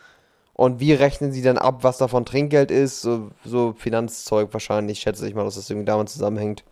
und 0.55 0.81
wie 0.81 0.93
rechnen 0.93 1.33
sie 1.33 1.43
dann 1.43 1.59
ab, 1.59 1.79
was 1.83 1.99
davon 1.99 2.25
Trinkgeld 2.25 2.71
ist, 2.71 3.01
so, 3.03 3.31
so 3.45 3.75
Finanzzeug 3.77 4.49
wahrscheinlich, 4.53 5.01
schätze 5.01 5.27
ich 5.29 5.35
mal, 5.35 5.45
dass 5.45 5.55
das 5.57 5.71
irgendwie 5.71 5.87
damit 5.87 6.09
zusammenhängt. 6.09 6.65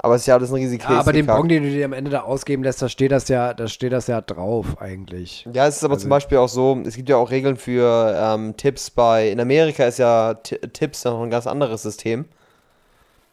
Aber 0.00 0.14
es 0.14 0.20
ist 0.22 0.26
ja 0.28 0.36
alles 0.36 0.50
ein 0.50 0.54
riesiges 0.54 0.88
Ja, 0.88 1.00
aber 1.00 1.12
den. 1.12 1.26
Bon, 1.26 1.48
den 1.48 1.64
du 1.64 1.70
dir 1.70 1.84
am 1.84 1.92
Ende 1.92 2.12
da 2.12 2.20
ausgeben 2.22 2.62
lässt, 2.62 2.80
da 2.80 2.88
steht 2.88 3.10
das 3.10 3.26
ja, 3.26 3.52
da 3.52 3.66
steht 3.66 3.92
das 3.92 4.06
ja 4.06 4.20
drauf 4.20 4.80
eigentlich. 4.80 5.44
Ja, 5.52 5.66
es 5.66 5.78
ist 5.78 5.84
aber 5.84 5.94
Also- 5.94 6.02
zum 6.02 6.10
Beispiel 6.10 6.38
auch 6.38 6.48
so, 6.48 6.80
es 6.86 6.94
gibt 6.94 7.08
ja 7.08 7.16
auch 7.16 7.32
Regeln 7.32 7.56
für 7.56 8.14
ähm, 8.16 8.56
Tipps 8.56 8.90
bei, 8.90 9.28
in 9.28 9.40
Amerika 9.40 9.84
ist 9.86 9.98
ja 9.98 10.34
Ti- 10.34 10.60
Tipps 10.72 11.04
noch 11.04 11.20
ein 11.20 11.30
ganz 11.30 11.48
anderes 11.48 11.82
System. 11.82 12.26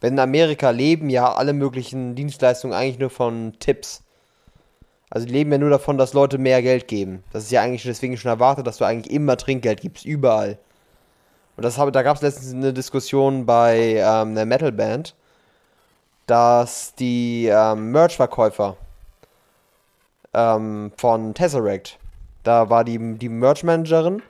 Wenn 0.00 0.14
in 0.14 0.18
Amerika 0.18 0.70
leben 0.70 1.08
ja 1.08 1.32
alle 1.32 1.52
möglichen 1.52 2.16
Dienstleistungen 2.16 2.74
eigentlich 2.74 2.98
nur 2.98 3.10
von 3.10 3.52
Tipps. 3.60 4.02
Also 5.16 5.26
die 5.26 5.32
leben 5.32 5.50
ja 5.50 5.56
nur 5.56 5.70
davon, 5.70 5.96
dass 5.96 6.12
Leute 6.12 6.36
mehr 6.36 6.60
Geld 6.60 6.88
geben. 6.88 7.24
Das 7.32 7.44
ist 7.44 7.50
ja 7.50 7.62
eigentlich 7.62 7.84
deswegen 7.84 8.18
schon 8.18 8.28
erwartet, 8.28 8.66
dass 8.66 8.76
du 8.76 8.84
eigentlich 8.84 9.10
immer 9.10 9.38
Trinkgeld 9.38 9.80
gibst, 9.80 10.04
überall. 10.04 10.58
Und 11.56 11.64
das 11.64 11.78
habe, 11.78 11.90
da 11.90 12.02
gab 12.02 12.16
es 12.16 12.22
letztens 12.22 12.52
eine 12.52 12.74
Diskussion 12.74 13.46
bei 13.46 13.94
ähm, 13.94 14.32
einer 14.32 14.44
Metalband, 14.44 15.14
dass 16.26 16.94
die 16.96 17.46
ähm, 17.50 17.92
Merch-Verkäufer 17.92 18.76
ähm, 20.34 20.92
von 20.98 21.32
Tesseract, 21.32 21.98
da 22.42 22.68
war 22.68 22.84
die, 22.84 22.98
die 23.16 23.30
Merch-Managerin, 23.30 24.20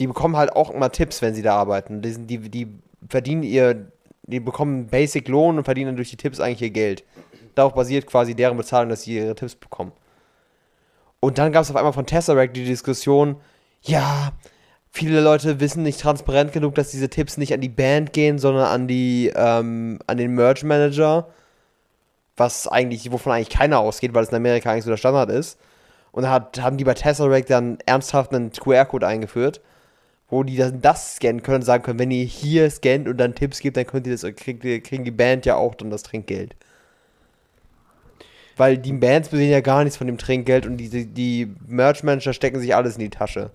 die 0.00 0.08
bekommen 0.08 0.36
halt 0.36 0.52
auch 0.56 0.70
immer 0.70 0.90
Tipps, 0.90 1.22
wenn 1.22 1.34
sie 1.34 1.42
da 1.42 1.54
arbeiten. 1.54 2.02
Die, 2.02 2.26
die, 2.26 2.38
die 2.50 2.74
verdienen 3.08 3.44
ihr, 3.44 3.86
die 4.24 4.40
bekommen 4.40 4.88
Basic-Lohn 4.88 5.58
und 5.58 5.64
verdienen 5.64 5.90
dann 5.90 5.96
durch 5.96 6.10
die 6.10 6.16
Tipps 6.16 6.40
eigentlich 6.40 6.62
ihr 6.62 6.70
Geld. 6.70 7.04
Darauf 7.56 7.74
basiert 7.74 8.06
quasi 8.06 8.34
deren 8.34 8.56
Bezahlung, 8.56 8.90
dass 8.90 9.02
sie 9.02 9.16
ihre 9.16 9.34
Tipps 9.34 9.56
bekommen. 9.56 9.92
Und 11.20 11.38
dann 11.38 11.52
gab 11.52 11.62
es 11.62 11.70
auf 11.70 11.76
einmal 11.76 11.94
von 11.94 12.06
Tesseract 12.06 12.54
die 12.54 12.66
Diskussion, 12.66 13.36
ja, 13.80 14.32
viele 14.90 15.20
Leute 15.20 15.58
wissen 15.58 15.82
nicht 15.82 16.00
transparent 16.00 16.52
genug, 16.52 16.74
dass 16.74 16.90
diese 16.90 17.08
Tipps 17.08 17.38
nicht 17.38 17.54
an 17.54 17.62
die 17.62 17.70
Band 17.70 18.12
gehen, 18.12 18.38
sondern 18.38 18.66
an 18.66 18.86
die, 18.86 19.32
ähm, 19.34 19.98
an 20.06 20.18
den 20.18 20.34
Merch-Manager. 20.34 21.28
Was 22.36 22.68
eigentlich, 22.68 23.10
wovon 23.10 23.32
eigentlich 23.32 23.48
keiner 23.48 23.78
ausgeht, 23.80 24.12
weil 24.12 24.22
es 24.22 24.28
in 24.28 24.36
Amerika 24.36 24.70
eigentlich 24.70 24.84
so 24.84 24.90
der 24.90 24.98
Standard 24.98 25.30
ist. 25.30 25.58
Und 26.12 26.24
dann 26.24 26.32
hat, 26.32 26.60
haben 26.60 26.76
die 26.76 26.84
bei 26.84 26.92
Tesseract 26.92 27.48
dann 27.48 27.78
ernsthaft 27.86 28.34
einen 28.34 28.52
QR-Code 28.52 29.06
eingeführt, 29.06 29.62
wo 30.28 30.42
die 30.42 30.56
das, 30.58 30.72
das 30.78 31.16
scannen 31.16 31.42
können 31.42 31.56
und 31.56 31.62
sagen 31.62 31.82
können, 31.82 31.98
wenn 31.98 32.10
ihr 32.10 32.24
hier 32.24 32.70
scannt 32.70 33.08
und 33.08 33.16
dann 33.16 33.34
Tipps 33.34 33.60
gebt, 33.60 33.78
dann 33.78 33.86
könnt 33.86 34.06
ihr 34.06 34.12
das, 34.12 34.22
kriegt, 34.36 34.62
kriegen 34.84 35.04
die 35.04 35.10
Band 35.10 35.46
ja 35.46 35.56
auch 35.56 35.74
dann 35.74 35.88
das 35.88 36.02
Trinkgeld. 36.02 36.54
Weil 38.56 38.78
die 38.78 38.92
Bands 38.92 39.30
sehen 39.30 39.50
ja 39.50 39.60
gar 39.60 39.84
nichts 39.84 39.98
von 39.98 40.06
dem 40.06 40.18
Trinkgeld 40.18 40.66
und 40.66 40.78
die, 40.78 40.88
die, 40.88 41.06
die 41.06 41.54
Merch-Manager 41.66 42.32
stecken 42.32 42.58
sich 42.58 42.74
alles 42.74 42.94
in 42.94 43.00
die 43.00 43.10
Tasche. 43.10 43.50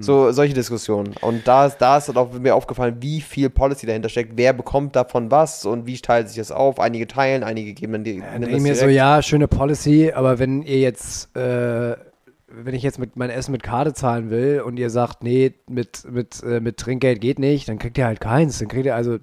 So, 0.00 0.32
solche 0.32 0.54
Diskussionen. 0.54 1.14
Und 1.20 1.46
da 1.46 1.66
ist, 1.66 1.78
da 1.78 1.98
ist 1.98 2.08
dann 2.08 2.16
auch 2.16 2.32
mir 2.32 2.54
aufgefallen, 2.54 2.96
wie 3.00 3.20
viel 3.20 3.50
Policy 3.50 3.86
dahinter 3.86 4.08
steckt. 4.08 4.32
Wer 4.36 4.52
bekommt 4.52 4.96
davon 4.96 5.30
was 5.30 5.64
und 5.66 5.86
wie 5.86 5.98
teilt 5.98 6.28
sich 6.28 6.38
das 6.38 6.50
auf? 6.50 6.80
Einige 6.80 7.06
teilen, 7.06 7.42
einige 7.42 7.74
geben 7.74 7.92
dann 7.92 8.04
die. 8.04 8.20
Dann 8.20 8.42
das 8.42 8.50
ich 8.50 8.60
mir 8.60 8.74
so, 8.74 8.86
ja, 8.86 9.22
schöne 9.22 9.48
Policy, 9.48 10.12
aber 10.12 10.38
wenn 10.38 10.62
ihr 10.62 10.78
jetzt, 10.78 11.36
äh, 11.36 11.96
wenn 12.48 12.74
ich 12.74 12.82
jetzt 12.82 12.98
mit 12.98 13.16
mein 13.16 13.30
Essen 13.30 13.52
mit 13.52 13.62
Karte 13.62 13.92
zahlen 13.92 14.30
will 14.30 14.62
und 14.64 14.78
ihr 14.78 14.90
sagt, 14.90 15.22
nee, 15.22 15.54
mit, 15.68 16.10
mit, 16.10 16.42
äh, 16.42 16.60
mit 16.60 16.78
Trinkgeld 16.78 17.20
geht 17.20 17.38
nicht, 17.38 17.68
dann 17.68 17.78
kriegt 17.78 17.98
ihr 17.98 18.06
halt 18.06 18.20
keins. 18.20 18.58
Dann 18.58 18.68
kriegt 18.68 18.86
ihr 18.86 18.96
also, 18.96 19.18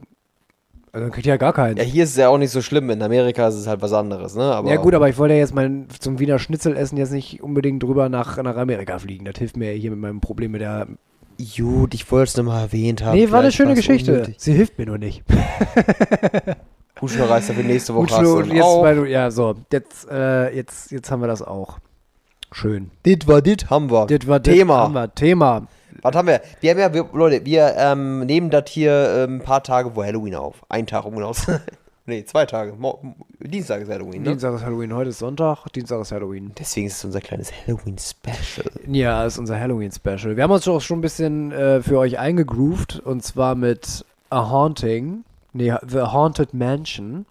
also 0.91 1.05
dann 1.05 1.11
kriegt 1.11 1.27
ihr 1.27 1.33
ja 1.33 1.37
gar 1.37 1.53
keins. 1.53 1.77
Ja, 1.77 1.83
hier 1.83 2.03
ist 2.03 2.11
es 2.11 2.17
ja 2.17 2.29
auch 2.29 2.37
nicht 2.37 2.51
so 2.51 2.61
schlimm. 2.61 2.89
In 2.89 3.01
Amerika 3.01 3.47
ist 3.47 3.55
es 3.55 3.67
halt 3.67 3.81
was 3.81 3.93
anderes, 3.93 4.35
ne? 4.35 4.43
Aber 4.43 4.69
ja 4.69 4.77
gut, 4.77 4.93
aber 4.93 5.09
ich 5.09 5.17
wollte 5.17 5.35
ja 5.35 5.39
jetzt 5.39 5.53
mein, 5.53 5.87
zum 5.99 6.19
Wiener 6.19 6.39
Schnitzel 6.39 6.75
essen 6.75 6.97
jetzt 6.97 7.11
nicht 7.11 7.43
unbedingt 7.43 7.83
drüber 7.83 8.09
nach, 8.09 8.41
nach 8.41 8.57
Amerika 8.57 8.97
fliegen. 8.99 9.25
Das 9.25 9.37
hilft 9.37 9.57
mir 9.57 9.71
hier 9.71 9.91
mit 9.91 9.99
meinem 9.99 10.21
Problem 10.21 10.51
mit 10.51 10.61
der... 10.61 10.87
Gut, 11.55 11.93
ich 11.93 12.11
wollte 12.11 12.29
es 12.29 12.37
nochmal 12.37 12.63
erwähnt 12.63 13.03
haben. 13.03 13.17
nee, 13.17 13.31
war 13.31 13.39
eine 13.39 13.51
schöne 13.51 13.73
Geschichte. 13.73 14.11
unnötig. 14.11 14.35
Sie 14.39 14.51
hilft 14.51 14.77
mir 14.77 14.87
nur 14.87 14.97
nicht. 14.97 15.23
Gut, 16.99 17.11
schon 17.11 17.21
reißt 17.21 17.49
dafür 17.49 17.63
nächste 17.63 17.95
Woche. 17.95 18.07
Gut, 18.07 18.11
hast 18.11 18.51
jetzt, 18.51 18.61
auch. 18.61 18.83
weil 18.83 18.95
du, 18.97 19.05
ja, 19.05 19.31
so, 19.31 19.55
jetzt, 19.71 20.09
äh, 20.11 20.53
jetzt, 20.53 20.91
jetzt 20.91 21.09
haben 21.09 21.21
wir 21.21 21.27
das 21.27 21.41
auch. 21.41 21.79
Schön. 22.51 22.91
Dit 23.05 23.27
war 23.27 23.41
dit, 23.41 23.69
haben 23.69 23.89
wir. 23.89 24.07
Das 24.07 24.27
war 24.27 24.41
das 24.41 24.53
Thema. 24.53 24.77
Haben 24.79 24.93
wir. 24.95 25.13
Thema. 25.15 25.67
Was 26.01 26.15
haben 26.15 26.27
wir? 26.27 26.41
Wir 26.61 26.71
haben 26.71 26.79
ja, 26.79 26.93
wir, 26.93 27.09
Leute, 27.13 27.45
wir 27.45 27.75
ähm, 27.77 28.21
nehmen 28.21 28.49
das 28.49 28.69
hier 28.69 29.25
ähm, 29.25 29.37
ein 29.37 29.41
paar 29.41 29.63
Tage 29.63 29.91
vor 29.91 30.05
Halloween 30.05 30.35
auf. 30.35 30.63
Ein 30.69 30.87
Tag, 30.87 31.05
um 31.05 31.15
genau 31.15 31.33
Nee, 32.09 32.25
zwei 32.25 32.47
Tage. 32.47 32.73
Mo 32.73 32.99
Dienstag 33.39 33.81
ist 33.81 33.89
Halloween, 33.89 34.23
ne? 34.23 34.29
Dienstag 34.31 34.55
ist 34.55 34.65
Halloween, 34.65 34.95
heute 34.95 35.11
ist 35.11 35.19
Sonntag, 35.19 35.67
Dienstag 35.75 36.01
ist 36.01 36.11
Halloween. 36.11 36.51
Deswegen 36.57 36.87
ist 36.87 36.97
es 36.97 37.05
unser 37.05 37.21
kleines 37.21 37.51
Halloween-Special. 37.67 38.65
Ja, 38.87 39.25
ist 39.25 39.37
unser 39.37 39.59
Halloween-Special. 39.59 40.35
Wir 40.35 40.43
haben 40.43 40.51
uns 40.51 40.67
auch 40.67 40.81
schon 40.81 40.97
ein 40.97 41.01
bisschen 41.01 41.51
äh, 41.51 41.83
für 41.83 41.99
euch 41.99 42.17
eingegroovt 42.17 42.99
und 42.99 43.23
zwar 43.23 43.53
mit 43.53 44.05
A 44.31 44.49
Haunting, 44.49 45.23
nee, 45.53 45.71
The 45.87 45.99
Haunted 45.99 46.55
Mansion 46.55 47.27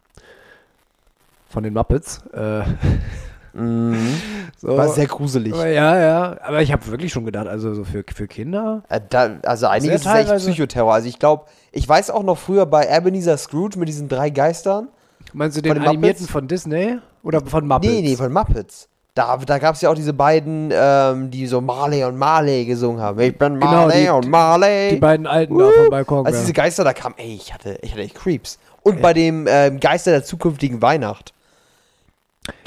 von 1.49 1.65
den 1.65 1.75
Muppets. 1.75 2.23
Äh, 2.33 2.63
Mhm. 3.59 4.15
so. 4.57 4.77
War 4.77 4.89
sehr 4.89 5.07
gruselig. 5.07 5.53
Aber 5.53 5.67
ja, 5.67 5.99
ja, 5.99 6.37
aber 6.43 6.63
ich 6.63 6.73
habe 6.73 6.87
wirklich 6.87 7.13
schon 7.13 7.25
gedacht, 7.25 7.47
also 7.47 7.75
so 7.75 7.85
für, 7.85 8.05
für 8.15 8.27
Kinder. 8.27 8.83
Äh, 8.89 9.01
da, 9.09 9.37
also 9.43 9.67
einiges 9.67 10.03
ist 10.03 10.15
echt 10.15 10.35
Psychoterror. 10.37 10.95
Also 10.95 11.09
ich 11.09 11.19
glaube, 11.19 11.45
ich 11.73 11.89
weiß 11.89 12.11
auch 12.11 12.23
noch 12.23 12.39
früher 12.39 12.67
bei 12.67 12.89
Ebenezer 12.89 13.37
Scrooge 13.37 13.79
mit 13.79 13.89
diesen 13.89 14.09
drei 14.09 14.31
Geistern. 14.31 14.89
Meinst 15.33 15.57
du 15.57 15.63
den 15.63 15.75
den 15.75 15.83
animierten 15.83 16.23
Muppets? 16.23 16.31
von 16.31 16.49
Disney 16.49 16.99
oder 17.23 17.41
von 17.45 17.67
Muppets? 17.67 17.93
Nee, 17.93 18.03
nee, 18.03 18.17
von 18.17 18.33
Muppets. 18.33 18.89
Da, 19.15 19.37
da 19.37 19.59
gab 19.59 19.75
es 19.75 19.81
ja 19.81 19.91
auch 19.91 19.95
diese 19.95 20.13
beiden, 20.13 20.71
ähm, 20.73 21.31
die 21.31 21.49
so 21.49 21.61
Marley 21.61 22.05
und 22.05 22.17
Marley 22.17 22.65
gesungen 22.65 23.01
haben. 23.01 23.19
Ich 23.19 23.37
bin 23.37 23.55
Genau, 23.55 23.67
Marley 23.67 24.05
die- 24.05 24.09
und 24.11 24.29
Marley. 24.29 24.91
Die 24.91 25.01
beiden 25.01 25.27
Alten 25.27 25.59
da 25.59 25.71
vom 25.71 25.91
Balkon. 25.91 26.25
Als 26.25 26.37
ja. 26.37 26.41
diese 26.43 26.53
Geister 26.53 26.85
da 26.85 26.93
kamen, 26.93 27.17
ey, 27.19 27.35
ich 27.35 27.53
hatte, 27.53 27.79
ich 27.83 27.91
hatte 27.91 28.03
echt 28.03 28.15
Creeps. 28.15 28.59
Und 28.83 29.03
bei 29.03 29.13
dem 29.13 29.47
ähm, 29.49 29.81
Geister 29.81 30.13
der 30.13 30.25
zukünftigen 30.25 30.81
Weihnacht. 30.81 31.35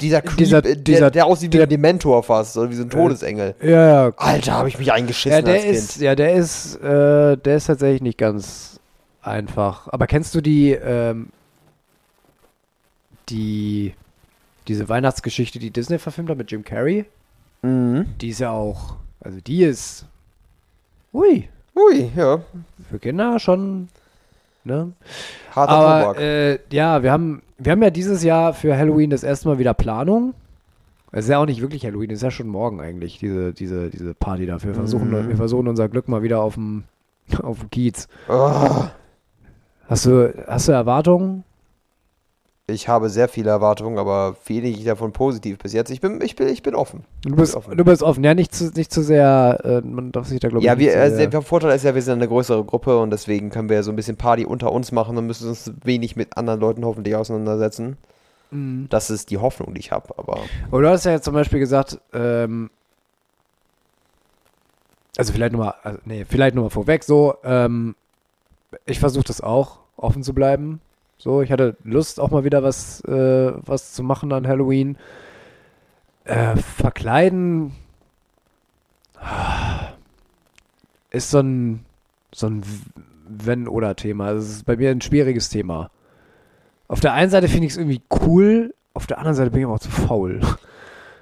Dieser 0.00 0.22
Creep, 0.22 0.36
Dieser- 0.38 0.58
äh, 0.58 0.62
der, 0.62 0.76
dieser- 0.76 1.10
der 1.10 1.26
aussieht 1.26 1.52
wie 1.52 1.56
der- 1.58 1.66
ein 1.66 1.70
Dementor 1.70 2.22
fast, 2.22 2.56
oder 2.56 2.70
wie 2.70 2.74
so 2.74 2.82
ein 2.82 2.90
Todesengel. 2.90 3.54
ja, 3.62 4.04
ja. 4.06 4.12
Alter, 4.16 4.52
habe 4.54 4.68
ich 4.68 4.78
mich 4.78 4.92
eingeschissen 4.92 5.32
Ja, 5.38 5.42
der 5.42 5.54
als 5.54 5.62
Kind. 5.64 5.74
ist, 5.76 6.00
ja, 6.00 6.14
der 6.14 6.34
ist, 6.34 6.76
äh, 6.82 7.36
der 7.36 7.56
ist 7.56 7.66
tatsächlich 7.66 8.02
nicht 8.02 8.18
ganz 8.18 8.80
einfach. 9.22 9.88
Aber 9.88 10.06
kennst 10.06 10.34
du 10.34 10.40
die, 10.40 10.72
ähm, 10.72 11.28
die, 13.28 13.94
diese 14.68 14.88
Weihnachtsgeschichte, 14.88 15.58
die 15.58 15.70
Disney 15.70 15.98
verfilmt 15.98 16.30
hat 16.30 16.38
mit 16.38 16.50
Jim 16.50 16.64
Carrey? 16.64 17.04
Mhm. 17.62 18.06
Die 18.20 18.28
ist 18.30 18.40
ja 18.40 18.50
auch, 18.50 18.96
also 19.20 19.40
die 19.40 19.62
ist, 19.64 20.04
ui, 21.12 21.48
Ui, 21.74 22.10
ja. 22.16 22.40
für 22.90 22.98
Kinder 22.98 23.38
schon, 23.38 23.88
ne? 24.64 24.92
Harter 25.54 25.72
Aber 25.72 26.00
Tobak. 26.14 26.20
äh, 26.22 26.58
ja, 26.70 27.02
wir 27.02 27.12
haben, 27.12 27.42
wir 27.58 27.72
haben 27.72 27.82
ja 27.82 27.90
dieses 27.90 28.22
Jahr 28.22 28.54
für 28.54 28.76
Halloween 28.76 29.10
das 29.10 29.22
erste 29.22 29.48
Mal 29.48 29.58
wieder 29.58 29.74
Planung. 29.74 30.34
Es 31.12 31.24
ist 31.26 31.30
ja 31.30 31.38
auch 31.38 31.46
nicht 31.46 31.60
wirklich 31.60 31.84
Halloween, 31.84 32.10
es 32.10 32.18
ist 32.18 32.22
ja 32.22 32.30
schon 32.30 32.48
morgen 32.48 32.80
eigentlich, 32.80 33.18
diese, 33.18 33.52
diese, 33.52 33.90
diese 33.90 34.14
Party 34.14 34.46
da. 34.46 34.62
Wir 34.62 34.74
versuchen, 34.74 35.10
Mhm. 35.10 35.28
wir 35.28 35.36
versuchen 35.36 35.68
unser 35.68 35.88
Glück 35.88 36.08
mal 36.08 36.22
wieder 36.22 36.40
auf 36.42 36.54
dem, 36.54 36.84
auf 37.42 37.60
dem 37.60 37.70
Kiez. 37.70 38.08
Oh, 38.28 38.84
Hast 39.88 40.06
du, 40.06 40.32
hast 40.46 40.68
du 40.68 40.72
Erwartungen? 40.72 41.44
Ich 42.68 42.88
habe 42.88 43.10
sehr 43.10 43.28
viele 43.28 43.50
Erwartungen, 43.50 43.98
aber 43.98 44.36
wenig 44.46 44.84
davon 44.84 45.12
positiv 45.12 45.58
bis 45.58 45.72
jetzt. 45.72 45.90
Ich 45.90 46.00
bin, 46.00 46.20
ich 46.22 46.36
bin, 46.36 46.48
ich 46.48 46.62
bin 46.62 46.74
offen. 46.74 47.04
Du 47.22 47.34
bist 47.34 47.56
offen. 47.56 47.76
Du 47.76 47.84
bist 47.84 48.02
offen, 48.02 48.22
ja, 48.22 48.34
nicht 48.34 48.54
zu, 48.54 48.70
nicht 48.74 48.92
zu 48.92 49.02
sehr, 49.02 49.58
äh, 49.64 49.80
man 49.80 50.12
darf 50.12 50.28
sich 50.28 50.38
da, 50.38 50.48
glaube 50.48 50.60
ich, 50.60 50.66
Ja, 50.66 50.76
nicht 50.76 50.86
wir, 50.86 50.92
zu 50.92 50.98
äh, 50.98 51.10
sehr, 51.10 51.26
der 51.26 51.42
Vorteil 51.42 51.74
ist 51.74 51.84
ja, 51.84 51.94
wir 51.94 52.02
sind 52.02 52.14
eine 52.14 52.28
größere 52.28 52.64
Gruppe 52.64 52.98
und 52.98 53.10
deswegen 53.10 53.50
können 53.50 53.68
wir 53.68 53.82
so 53.82 53.90
ein 53.90 53.96
bisschen 53.96 54.16
Party 54.16 54.46
unter 54.46 54.72
uns 54.72 54.92
machen 54.92 55.18
und 55.18 55.26
müssen 55.26 55.48
uns 55.48 55.72
wenig 55.82 56.14
mit 56.14 56.36
anderen 56.36 56.60
Leuten 56.60 56.84
hoffentlich 56.84 57.16
auseinandersetzen. 57.16 57.96
Mhm. 58.52 58.86
Das 58.90 59.10
ist 59.10 59.30
die 59.30 59.38
Hoffnung, 59.38 59.74
die 59.74 59.80
ich 59.80 59.90
habe. 59.90 60.16
Aber 60.16 60.38
Aber 60.70 60.82
du 60.82 60.88
hast 60.88 61.04
ja 61.04 61.10
jetzt 61.12 61.24
zum 61.24 61.34
Beispiel 61.34 61.58
gesagt, 61.58 62.00
ähm, 62.12 62.70
also 65.16 65.32
vielleicht 65.32 65.52
nochmal, 65.52 65.74
also, 65.82 65.98
nee, 66.04 66.24
vielleicht 66.24 66.54
nochmal 66.54 66.70
vorweg, 66.70 67.02
so, 67.02 67.34
ähm, 67.42 67.96
ich 68.86 69.00
versuche 69.00 69.24
das 69.24 69.40
auch, 69.40 69.80
offen 69.96 70.22
zu 70.22 70.32
bleiben. 70.32 70.80
So, 71.22 71.40
ich 71.40 71.52
hatte 71.52 71.76
Lust, 71.84 72.18
auch 72.18 72.32
mal 72.32 72.42
wieder 72.42 72.64
was, 72.64 73.00
äh, 73.04 73.52
was 73.54 73.92
zu 73.92 74.02
machen 74.02 74.32
an 74.32 74.48
Halloween. 74.48 74.98
Äh, 76.24 76.56
verkleiden 76.56 77.70
ah, 79.20 79.92
ist 81.10 81.30
so 81.30 81.38
ein, 81.38 81.84
so 82.34 82.48
ein 82.48 82.64
Wenn-Oder-Thema. 83.28 84.26
Also, 84.26 84.40
es 84.40 84.50
ist 84.56 84.66
bei 84.66 84.76
mir 84.76 84.90
ein 84.90 85.00
schwieriges 85.00 85.48
Thema. 85.48 85.92
Auf 86.88 86.98
der 86.98 87.12
einen 87.12 87.30
Seite 87.30 87.46
finde 87.46 87.68
ich 87.68 87.74
es 87.74 87.78
irgendwie 87.78 88.02
cool, 88.26 88.74
auf 88.92 89.06
der 89.06 89.18
anderen 89.18 89.36
Seite 89.36 89.52
bin 89.52 89.60
ich 89.60 89.66
aber 89.66 89.74
auch 89.76 89.78
zu 89.78 89.92
faul. 89.92 90.40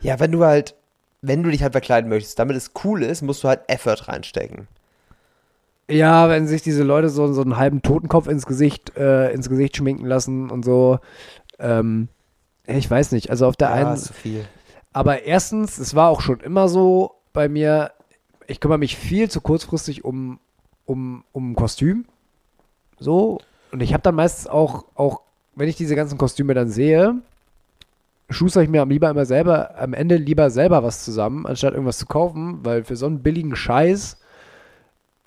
ja, 0.00 0.18
wenn 0.18 0.32
du 0.32 0.42
halt, 0.46 0.76
wenn 1.20 1.42
du 1.42 1.50
dich 1.50 1.62
halt 1.62 1.72
verkleiden 1.72 2.08
möchtest, 2.08 2.38
damit 2.38 2.56
es 2.56 2.70
cool 2.84 3.02
ist, 3.02 3.20
musst 3.20 3.44
du 3.44 3.48
halt 3.48 3.68
Effort 3.68 4.08
reinstecken. 4.08 4.66
Ja, 5.90 6.28
wenn 6.28 6.46
sich 6.46 6.62
diese 6.62 6.82
Leute 6.82 7.08
so, 7.08 7.32
so 7.32 7.42
einen 7.42 7.56
halben 7.56 7.82
Totenkopf 7.82 8.28
ins 8.28 8.46
Gesicht, 8.46 8.96
äh, 8.96 9.32
ins 9.32 9.48
Gesicht 9.48 9.76
schminken 9.76 10.06
lassen 10.06 10.50
und 10.50 10.64
so. 10.64 10.98
Ähm, 11.58 12.08
ja, 12.66 12.74
ich 12.74 12.90
weiß 12.90 13.12
nicht. 13.12 13.30
Also 13.30 13.46
auf 13.46 13.56
der 13.56 13.72
einen. 13.72 13.94
ist 13.94 14.06
zu 14.06 14.12
viel. 14.12 14.44
Aber 14.92 15.22
erstens, 15.22 15.78
es 15.78 15.94
war 15.94 16.08
auch 16.08 16.20
schon 16.20 16.40
immer 16.40 16.68
so 16.68 17.12
bei 17.32 17.48
mir, 17.48 17.92
ich 18.46 18.60
kümmere 18.60 18.78
mich 18.78 18.96
viel 18.96 19.30
zu 19.30 19.40
kurzfristig 19.40 20.04
um, 20.04 20.40
um, 20.84 21.24
um 21.32 21.52
ein 21.52 21.54
Kostüm. 21.54 22.06
So. 22.98 23.40
Und 23.72 23.82
ich 23.82 23.92
habe 23.92 24.02
dann 24.02 24.14
meistens 24.14 24.46
auch, 24.46 24.84
auch, 24.94 25.20
wenn 25.54 25.68
ich 25.68 25.76
diese 25.76 25.94
ganzen 25.94 26.18
Kostüme 26.18 26.54
dann 26.54 26.70
sehe, 26.70 27.14
schuster 28.28 28.62
ich 28.62 28.68
mir 28.68 28.82
am 28.82 28.90
lieber 28.90 29.10
immer 29.10 29.24
selber, 29.24 29.78
am 29.78 29.92
Ende 29.92 30.16
lieber 30.16 30.50
selber 30.50 30.82
was 30.82 31.04
zusammen, 31.04 31.46
anstatt 31.46 31.74
irgendwas 31.74 31.98
zu 31.98 32.06
kaufen, 32.06 32.60
weil 32.64 32.84
für 32.84 32.96
so 32.96 33.06
einen 33.06 33.22
billigen 33.22 33.54
Scheiß 33.54 34.19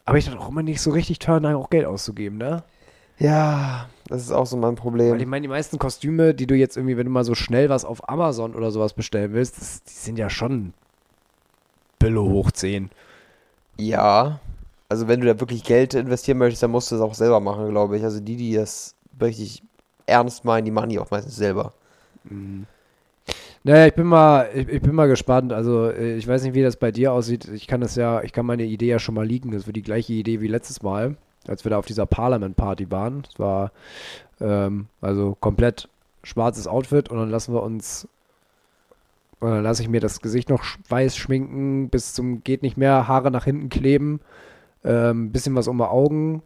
habe 0.05 0.19
ich 0.19 0.25
dann 0.25 0.37
auch 0.37 0.49
immer 0.49 0.63
nicht 0.63 0.81
so 0.81 0.91
richtig 0.91 1.19
Turn, 1.19 1.45
auch 1.45 1.69
Geld 1.69 1.85
auszugeben, 1.85 2.37
ne? 2.37 2.63
Ja, 3.19 3.89
das 4.07 4.21
ist 4.23 4.31
auch 4.31 4.45
so 4.45 4.57
mein 4.57 4.75
Weil 4.75 4.75
ich 4.75 4.81
Problem. 4.81 5.29
meine, 5.29 5.43
die 5.43 5.47
meisten 5.47 5.79
Kostüme, 5.79 6.33
die 6.33 6.47
du 6.47 6.55
jetzt 6.55 6.77
irgendwie, 6.77 6.97
wenn 6.97 7.05
du 7.05 7.11
mal 7.11 7.23
so 7.23 7.35
schnell 7.35 7.69
was 7.69 7.85
auf 7.85 8.09
Amazon 8.09 8.55
oder 8.55 8.71
sowas 8.71 8.93
bestellen 8.93 9.33
willst, 9.33 9.57
das, 9.59 9.83
die 9.83 9.93
sind 9.93 10.17
ja 10.17 10.29
schon 10.29 10.73
Billo 11.99 12.23
hoch 12.29 12.51
10. 12.51 12.89
Ja, 13.77 14.39
also 14.89 15.07
wenn 15.07 15.21
du 15.21 15.27
da 15.27 15.39
wirklich 15.39 15.63
Geld 15.63 15.93
investieren 15.93 16.37
möchtest, 16.37 16.63
dann 16.63 16.71
musst 16.71 16.91
du 16.91 16.95
es 16.95 17.01
auch 17.01 17.13
selber 17.13 17.39
machen, 17.39 17.69
glaube 17.69 17.97
ich. 17.97 18.03
Also 18.03 18.19
die, 18.19 18.35
die 18.35 18.53
das 18.53 18.95
richtig 19.21 19.63
ernst 20.05 20.45
meinen, 20.45 20.65
die 20.65 20.71
machen 20.71 20.89
die 20.89 20.99
auch 20.99 21.11
meistens 21.11 21.35
selber. 21.35 21.73
Naja, 23.65 23.87
ich 23.87 23.93
bin 23.93 24.07
mal, 24.07 24.49
ich, 24.53 24.67
ich 24.67 24.81
bin 24.81 24.93
mal 24.93 25.07
gespannt. 25.07 25.53
Also, 25.53 25.89
äh, 25.89 26.15
ich 26.15 26.27
weiß 26.27 26.43
nicht, 26.43 26.53
wie 26.53 26.61
das 26.61 26.75
bei 26.75 26.91
dir 26.91 27.13
aussieht. 27.13 27.47
Ich 27.47 27.67
kann 27.67 27.81
das 27.81 27.95
ja, 27.95 28.21
ich 28.21 28.33
kann 28.33 28.45
meine 28.45 28.63
Idee 28.63 28.87
ja 28.87 28.99
schon 28.99 29.15
mal 29.15 29.25
liegen. 29.25 29.51
Das 29.51 29.65
wird 29.65 29.77
die 29.77 29.81
gleiche 29.81 30.13
Idee 30.13 30.41
wie 30.41 30.47
letztes 30.47 30.81
Mal, 30.83 31.15
als 31.47 31.63
wir 31.65 31.69
da 31.69 31.77
auf 31.77 31.85
dieser 31.85 32.05
Parliament-Party 32.05 32.91
waren. 32.91 33.23
Es 33.29 33.39
war 33.39 33.71
ähm, 34.41 34.87
also 35.01 35.37
komplett 35.39 35.87
schwarzes 36.23 36.67
Outfit 36.67 37.09
und 37.09 37.17
dann 37.17 37.29
lassen 37.29 37.53
wir 37.53 37.63
uns, 37.63 38.07
und 39.39 39.49
dann 39.49 39.63
lasse 39.63 39.81
ich 39.81 39.89
mir 39.89 40.01
das 40.01 40.21
Gesicht 40.21 40.49
noch 40.49 40.63
weiß 40.89 41.15
schminken, 41.15 41.89
bis 41.89 42.13
zum 42.13 42.43
geht 42.43 42.63
nicht 42.63 42.77
mehr, 42.77 43.07
Haare 43.07 43.31
nach 43.31 43.45
hinten 43.45 43.69
kleben, 43.69 44.21
ähm, 44.83 45.31
bisschen 45.31 45.55
was 45.55 45.67
um 45.67 45.77
die 45.77 45.83
Augen. 45.83 46.43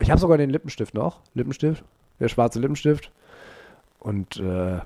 Ich 0.00 0.10
habe 0.10 0.20
sogar 0.20 0.38
den 0.38 0.50
Lippenstift 0.50 0.94
noch, 0.94 1.20
Lippenstift, 1.34 1.84
der 2.20 2.28
schwarze 2.28 2.60
Lippenstift 2.60 3.10
und 3.98 4.38
äh, 4.38 4.80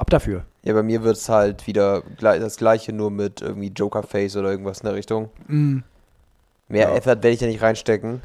ab 0.00 0.10
dafür. 0.10 0.44
Ja, 0.62 0.72
bei 0.74 0.82
mir 0.82 1.02
wird 1.02 1.16
es 1.16 1.28
halt 1.28 1.66
wieder 1.66 2.02
das 2.20 2.56
gleiche, 2.56 2.92
nur 2.92 3.10
mit 3.10 3.40
irgendwie 3.42 3.68
Joker-Face 3.68 4.36
oder 4.36 4.50
irgendwas 4.50 4.80
in 4.80 4.86
der 4.86 4.94
Richtung. 4.94 5.30
Mehr 5.48 5.82
Ja. 6.88 6.94
Effort 6.94 7.06
werde 7.22 7.30
ich 7.30 7.38
da 7.40 7.46
nicht 7.46 7.62
reinstecken. 7.62 8.22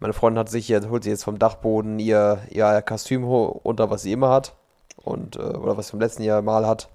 Meine 0.00 0.12
Freundin 0.14 0.40
hat 0.40 0.48
sich 0.48 0.68
jetzt, 0.68 0.88
holt 0.88 1.04
sich 1.04 1.12
jetzt 1.12 1.24
vom 1.24 1.38
Dachboden 1.38 1.98
ihr, 1.98 2.40
ihr 2.50 2.82
Kostüm 2.82 3.22
runter, 3.24 3.88
was 3.90 4.02
sie 4.02 4.12
immer 4.12 4.30
hat. 4.30 4.54
Und, 4.96 5.36
äh, 5.36 5.40
oder 5.40 5.76
was 5.76 5.86
sie 5.86 5.90
vom 5.92 6.00
letzten 6.00 6.22
Jahr 6.22 6.42
mal 6.42 6.66
hat. 6.66 6.88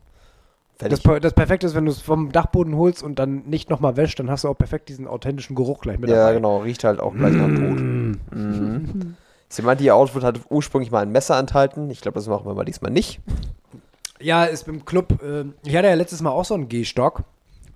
Das, 0.79 1.01
das 1.01 1.33
Perfekte 1.33 1.65
ist, 1.65 1.73
wenn 1.73 1.85
du 1.85 1.91
es 1.91 2.01
vom 2.01 2.31
Dachboden 2.31 2.75
holst 2.75 3.01
und 3.01 3.17
dann 3.17 3.43
nicht 3.47 3.69
nochmal 3.69 3.97
wäschst, 3.97 4.19
dann 4.19 4.29
hast 4.29 4.43
du 4.43 4.49
auch 4.49 4.57
perfekt 4.57 4.89
diesen 4.89 5.07
authentischen 5.07 5.55
Geruch 5.55 5.79
gleich 5.81 5.97
mit 5.97 6.09
Ja, 6.09 6.17
dabei. 6.17 6.33
genau, 6.35 6.57
riecht 6.59 6.83
halt 6.83 6.99
auch 6.99 7.15
gleich 7.15 7.33
nach 7.33 7.47
Tod. 7.47 7.79
Mm. 7.79 8.11
Mhm. 8.31 9.15
Sie 9.49 9.61
meinte, 9.61 9.83
ihr 9.83 9.95
Outfit 9.95 10.23
hat 10.23 10.39
ursprünglich 10.49 10.91
mal 10.91 11.01
ein 11.01 11.11
Messer 11.11 11.39
enthalten. 11.39 11.89
Ich 11.89 12.01
glaube, 12.01 12.15
das 12.15 12.27
machen 12.27 12.45
wir 12.45 12.53
mal 12.53 12.65
diesmal 12.65 12.91
nicht. 12.91 13.21
Ja, 14.19 14.45
ist 14.45 14.67
im 14.67 14.85
Club. 14.85 15.21
Äh, 15.23 15.45
ich 15.63 15.75
hatte 15.75 15.87
ja 15.87 15.93
letztes 15.93 16.21
Mal 16.21 16.31
auch 16.31 16.45
so 16.45 16.53
einen 16.53 16.67
Gehstock. 16.67 17.23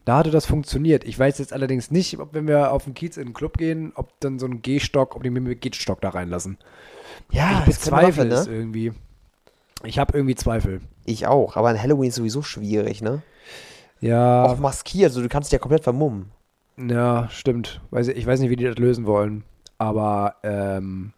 Da 0.04 0.18
hatte 0.18 0.32
das 0.32 0.46
funktioniert. 0.46 1.04
Ich 1.04 1.18
weiß 1.18 1.38
jetzt 1.38 1.54
allerdings 1.54 1.92
nicht, 1.92 2.20
ob 2.20 2.34
wenn 2.34 2.48
wir 2.48 2.72
auf 2.72 2.86
den 2.86 2.96
Kiez 2.96 3.18
in 3.18 3.28
den 3.28 3.34
Club 3.34 3.58
gehen, 3.58 3.92
ob 3.96 4.20
dann 4.20 4.40
so 4.40 4.48
ein 4.48 4.62
Gehstock, 4.62 5.16
ob 5.16 5.24
die 5.24 5.30
mir 5.30 5.42
mit 5.42 5.62
Gehstock 5.62 6.02
da 6.02 6.10
reinlassen. 6.10 6.58
Ja, 7.30 7.60
ich 7.60 7.66
bezweifle 7.66 8.26
ne? 8.26 8.34
es 8.34 8.48
irgendwie. 8.48 8.94
Ich 9.84 10.00
habe 10.00 10.18
irgendwie 10.18 10.36
Zweifel. 10.36 10.82
Ich 11.06 11.28
auch, 11.28 11.56
aber 11.56 11.70
an 11.70 11.82
Halloween 11.82 12.10
ist 12.10 12.16
sowieso 12.16 12.42
schwierig, 12.42 13.02
ne? 13.02 13.22
Ja, 14.00 14.46
Auch 14.46 14.58
maskiert, 14.58 15.12
also 15.12 15.22
du 15.22 15.30
kannst 15.30 15.50
dich 15.52 15.54
ja 15.54 15.60
komplett 15.60 15.84
vermummen. 15.84 16.32
ja, 16.78 17.30
stimmt. 17.30 17.82
Ich 17.92 18.26
weiß 18.26 18.40
nicht, 18.40 18.50
wie 18.50 18.56
die 18.56 18.66
das 18.66 18.78
lösen 18.78 19.06
wollen. 19.06 19.44
Aber, 19.78 20.36
ähm. 20.44 21.14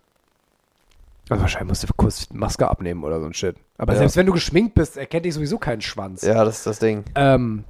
Also 1.29 1.41
wahrscheinlich 1.41 1.69
musst 1.69 1.83
du 1.83 1.87
kurz 1.95 2.27
die 2.27 2.35
Maske 2.37 2.67
abnehmen 2.69 3.03
oder 3.03 3.19
so 3.19 3.25
ein 3.25 3.33
Shit. 3.33 3.55
Aber 3.77 3.93
Ja. 3.93 3.99
selbst 3.99 4.17
wenn 4.17 4.25
du 4.25 4.33
geschminkt 4.33 4.75
bist, 4.75 4.97
erkennt 4.97 5.25
dich 5.25 5.33
sowieso 5.33 5.57
keinen 5.57 5.81
Schwanz. 5.81 6.21
Ja, 6.21 6.43
das 6.43 6.57
ist 6.57 6.67
das 6.67 6.79
Ding. 6.79 7.05
Ähm, 7.15 7.63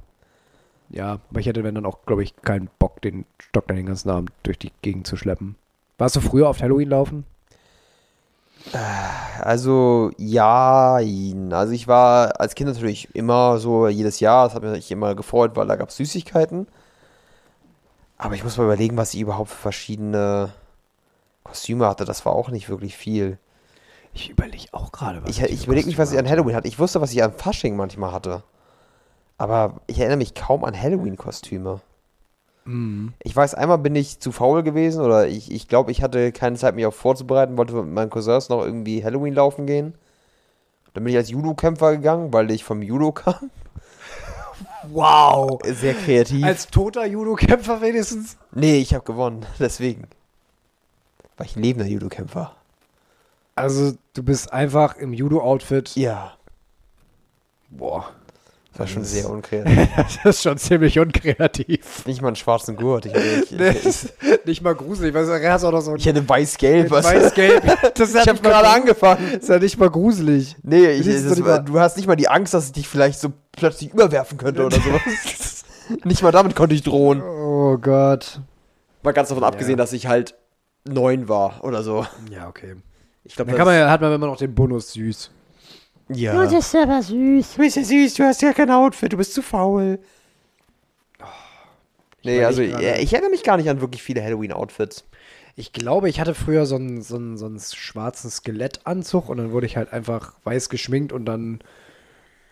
ja, 0.90 1.18
aber 1.30 1.40
ich 1.40 1.46
hätte 1.46 1.62
dann 1.62 1.86
auch, 1.86 2.04
glaube 2.04 2.22
ich, 2.24 2.34
keinen 2.42 2.68
Bock, 2.78 3.00
den 3.02 3.24
Stock 3.38 3.66
dann 3.68 3.76
den 3.76 3.86
ganzen 3.86 4.10
Abend 4.10 4.32
durch 4.42 4.58
die 4.58 4.72
Gegend 4.82 5.06
zu 5.06 5.16
schleppen. 5.16 5.56
Warst 5.98 6.16
du 6.16 6.20
früher 6.20 6.48
auf 6.48 6.60
Halloween 6.60 6.88
laufen? 6.90 7.24
Also, 9.40 10.10
ja, 10.16 10.94
also 11.50 11.72
ich 11.72 11.86
war 11.86 12.40
als 12.40 12.54
Kind 12.54 12.70
natürlich 12.70 13.14
immer 13.14 13.58
so 13.58 13.88
jedes 13.88 14.20
Jahr, 14.20 14.46
das 14.46 14.54
hat 14.54 14.62
mich 14.62 14.90
immer 14.90 15.14
gefreut, 15.14 15.52
weil 15.54 15.66
da 15.66 15.76
gab 15.76 15.90
es 15.90 15.96
Süßigkeiten. 15.96 16.66
Aber 18.16 18.34
ich 18.34 18.42
muss 18.42 18.56
mal 18.56 18.64
überlegen, 18.64 18.96
was 18.96 19.12
ich 19.12 19.20
überhaupt 19.20 19.50
für 19.50 19.56
verschiedene 19.56 20.52
Kostüme 21.42 21.86
hatte. 21.86 22.04
Das 22.04 22.24
war 22.24 22.32
auch 22.32 22.48
nicht 22.50 22.68
wirklich 22.68 22.96
viel. 22.96 23.38
Ich 24.14 24.30
überlege 24.30 24.68
auch 24.72 24.92
gerade, 24.92 25.22
was 25.22 25.30
Ich, 25.30 25.42
ich 25.42 25.64
überlege 25.66 25.88
nicht, 25.88 25.98
was 25.98 26.12
ich 26.12 26.18
an 26.18 26.28
Halloween 26.28 26.54
hatte. 26.54 26.68
Ich 26.68 26.78
wusste, 26.78 27.00
was 27.00 27.12
ich 27.12 27.22
an 27.22 27.32
Fasching 27.32 27.76
manchmal 27.76 28.12
hatte. 28.12 28.42
Aber 29.36 29.80
ich 29.88 29.98
erinnere 29.98 30.18
mich 30.18 30.34
kaum 30.34 30.64
an 30.64 30.80
Halloween-Kostüme. 30.80 31.80
Mhm. 32.64 33.12
Ich 33.22 33.34
weiß, 33.34 33.54
einmal 33.54 33.78
bin 33.78 33.96
ich 33.96 34.20
zu 34.20 34.30
faul 34.32 34.62
gewesen 34.62 35.02
oder 35.04 35.26
ich, 35.26 35.50
ich 35.50 35.68
glaube, 35.68 35.90
ich 35.90 36.02
hatte 36.02 36.30
keine 36.32 36.56
Zeit, 36.56 36.76
mich 36.76 36.86
auch 36.86 36.94
vorzubereiten, 36.94 37.58
wollte 37.58 37.74
mit 37.74 37.92
meinen 37.92 38.10
Cousins 38.10 38.48
noch 38.48 38.62
irgendwie 38.64 39.04
Halloween 39.04 39.34
laufen 39.34 39.66
gehen. 39.66 39.94
Dann 40.94 41.02
bin 41.02 41.12
ich 41.12 41.16
als 41.16 41.30
Judo-Kämpfer 41.30 41.92
gegangen, 41.96 42.32
weil 42.32 42.50
ich 42.52 42.62
vom 42.62 42.80
Judo 42.80 43.10
kam. 43.12 43.50
Wow. 44.88 45.60
Sehr 45.64 45.94
kreativ. 45.94 46.44
Als 46.44 46.68
toter 46.68 47.04
Judo-Kämpfer 47.04 47.80
wenigstens. 47.80 48.36
nee, 48.52 48.76
ich 48.78 48.94
habe 48.94 49.04
gewonnen. 49.04 49.44
Deswegen. 49.58 50.06
War 51.36 51.46
ich 51.46 51.56
ein 51.56 51.62
lebender 51.62 51.88
Judo-Kämpfer. 51.88 52.54
Also, 53.56 53.92
du 54.14 54.22
bist 54.22 54.52
einfach 54.52 54.96
im 54.96 55.12
Judo-Outfit. 55.12 55.94
Ja. 55.96 56.32
Boah. 57.70 58.10
Das 58.72 58.80
war 58.80 58.86
schon 58.88 59.02
Das- 59.02 59.12
sehr 59.12 59.30
unkreativ. 59.30 59.88
Das 60.24 60.36
ist 60.36 60.42
schon 60.42 60.58
ziemlich 60.58 60.98
unkreativ. 60.98 62.04
Nicht 62.06 62.20
mal 62.22 62.28
einen 62.28 62.36
schwarzen 62.36 62.74
Gurt. 62.74 63.06
Ich, 63.06 63.14
ich, 63.14 63.52
ich, 63.60 64.44
nicht 64.44 64.62
mal 64.62 64.74
gruselig. 64.74 65.14
Weißt 65.14 65.28
du, 65.28 65.32
er 65.40 65.52
hat 65.52 65.62
auch 65.62 65.70
noch 65.70 65.80
so 65.80 65.92
ein 65.92 65.96
ich 65.98 66.06
hätte 66.06 66.28
weiß-gelb. 66.28 66.90
weiß-gelb. 66.90 67.62
Das 67.94 68.12
Ich 68.14 68.26
habe 68.28 68.40
gerade 68.40 68.68
angefangen. 68.68 69.34
Ist 69.34 69.48
ja 69.48 69.60
nicht 69.60 69.78
mal 69.78 69.90
gruselig. 69.90 70.56
Nee, 70.64 70.86
ich, 70.90 71.06
das, 71.06 71.38
mal- 71.38 71.60
du 71.62 71.78
hast 71.78 71.96
nicht 71.96 72.08
mal 72.08 72.16
die 72.16 72.26
Angst, 72.28 72.52
dass 72.54 72.66
ich 72.66 72.72
dich 72.72 72.88
vielleicht 72.88 73.20
so 73.20 73.32
plötzlich 73.52 73.92
überwerfen 73.92 74.38
könnte 74.38 74.66
oder 74.66 74.76
sowas. 74.80 75.64
nicht 76.04 76.22
mal 76.22 76.32
damit 76.32 76.56
konnte 76.56 76.74
ich 76.74 76.82
drohen. 76.82 77.22
Oh 77.22 77.78
Gott. 77.78 78.40
Mal 79.04 79.12
ganz 79.12 79.28
davon 79.28 79.42
Ja. 79.42 79.48
abgesehen, 79.48 79.76
dass 79.78 79.92
ich 79.92 80.08
halt 80.08 80.34
neun 80.88 81.28
war 81.28 81.62
oder 81.62 81.84
so. 81.84 82.04
Ja, 82.30 82.48
okay. 82.48 82.74
Ich 83.24 83.36
glaube, 83.36 83.50
Dann 83.50 83.58
kann 83.58 83.66
man 83.66 83.76
ja, 83.76 83.90
hat 83.90 84.00
man 84.00 84.12
immer 84.12 84.26
noch 84.26 84.36
den 84.36 84.54
Bonus 84.54 84.92
süß. 84.92 85.30
ja. 86.08 86.46
Du 86.46 86.54
bist 86.56 86.74
aber 86.76 87.02
süß. 87.02 87.54
Du 87.54 87.58
bist 87.62 87.76
ja 87.76 87.84
süß, 87.84 88.14
du 88.14 88.24
hast 88.24 88.42
ja 88.42 88.52
kein 88.52 88.70
Outfit, 88.70 89.12
du 89.12 89.16
bist 89.16 89.34
zu 89.34 89.42
faul. 89.42 89.98
Nee, 92.22 92.38
überleg 92.38 92.46
also 92.46 92.62
gerade. 92.62 92.84
ja, 92.84 92.96
ich 92.96 93.12
erinnere 93.12 93.30
mich 93.30 93.42
gar 93.42 93.56
nicht 93.56 93.68
an 93.68 93.80
wirklich 93.80 94.02
viele 94.02 94.22
Halloween-Outfits. 94.22 95.04
Ich 95.56 95.72
glaube, 95.72 96.08
ich 96.08 96.20
hatte 96.20 96.34
früher 96.34 96.66
so 96.66 96.76
einen, 96.76 97.02
so 97.02 97.16
einen, 97.16 97.36
so 97.36 97.46
einen 97.46 97.60
schwarzen 97.60 98.30
Skelettanzug 98.30 99.28
und 99.28 99.36
dann 99.36 99.52
wurde 99.52 99.66
ich 99.66 99.76
halt 99.76 99.92
einfach 99.92 100.34
weiß 100.44 100.68
geschminkt 100.68 101.12
und 101.12 101.26
dann 101.26 101.60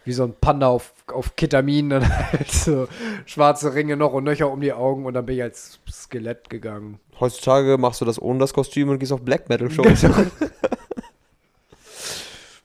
wie 0.04 0.12
so 0.12 0.24
ein 0.24 0.34
Panda 0.40 0.68
auf, 0.68 0.92
auf 1.12 1.36
Ketamin, 1.36 1.90
dann 1.90 2.08
halt 2.32 2.50
so 2.50 2.88
schwarze 3.26 3.74
Ringe 3.74 3.96
noch 3.96 4.12
und 4.12 4.24
Nöcher 4.24 4.50
um 4.50 4.60
die 4.60 4.72
Augen 4.72 5.06
und 5.06 5.14
dann 5.14 5.26
bin 5.26 5.36
ich 5.36 5.42
als 5.42 5.78
Skelett 5.90 6.50
gegangen. 6.50 6.98
Heutzutage 7.20 7.78
machst 7.78 8.00
du 8.00 8.04
das 8.04 8.20
ohne 8.20 8.38
das 8.40 8.52
Kostüm 8.54 8.88
und 8.88 8.98
gehst 8.98 9.12
auf 9.12 9.22
Black 9.22 9.48
Metal-Shows. 9.48 10.02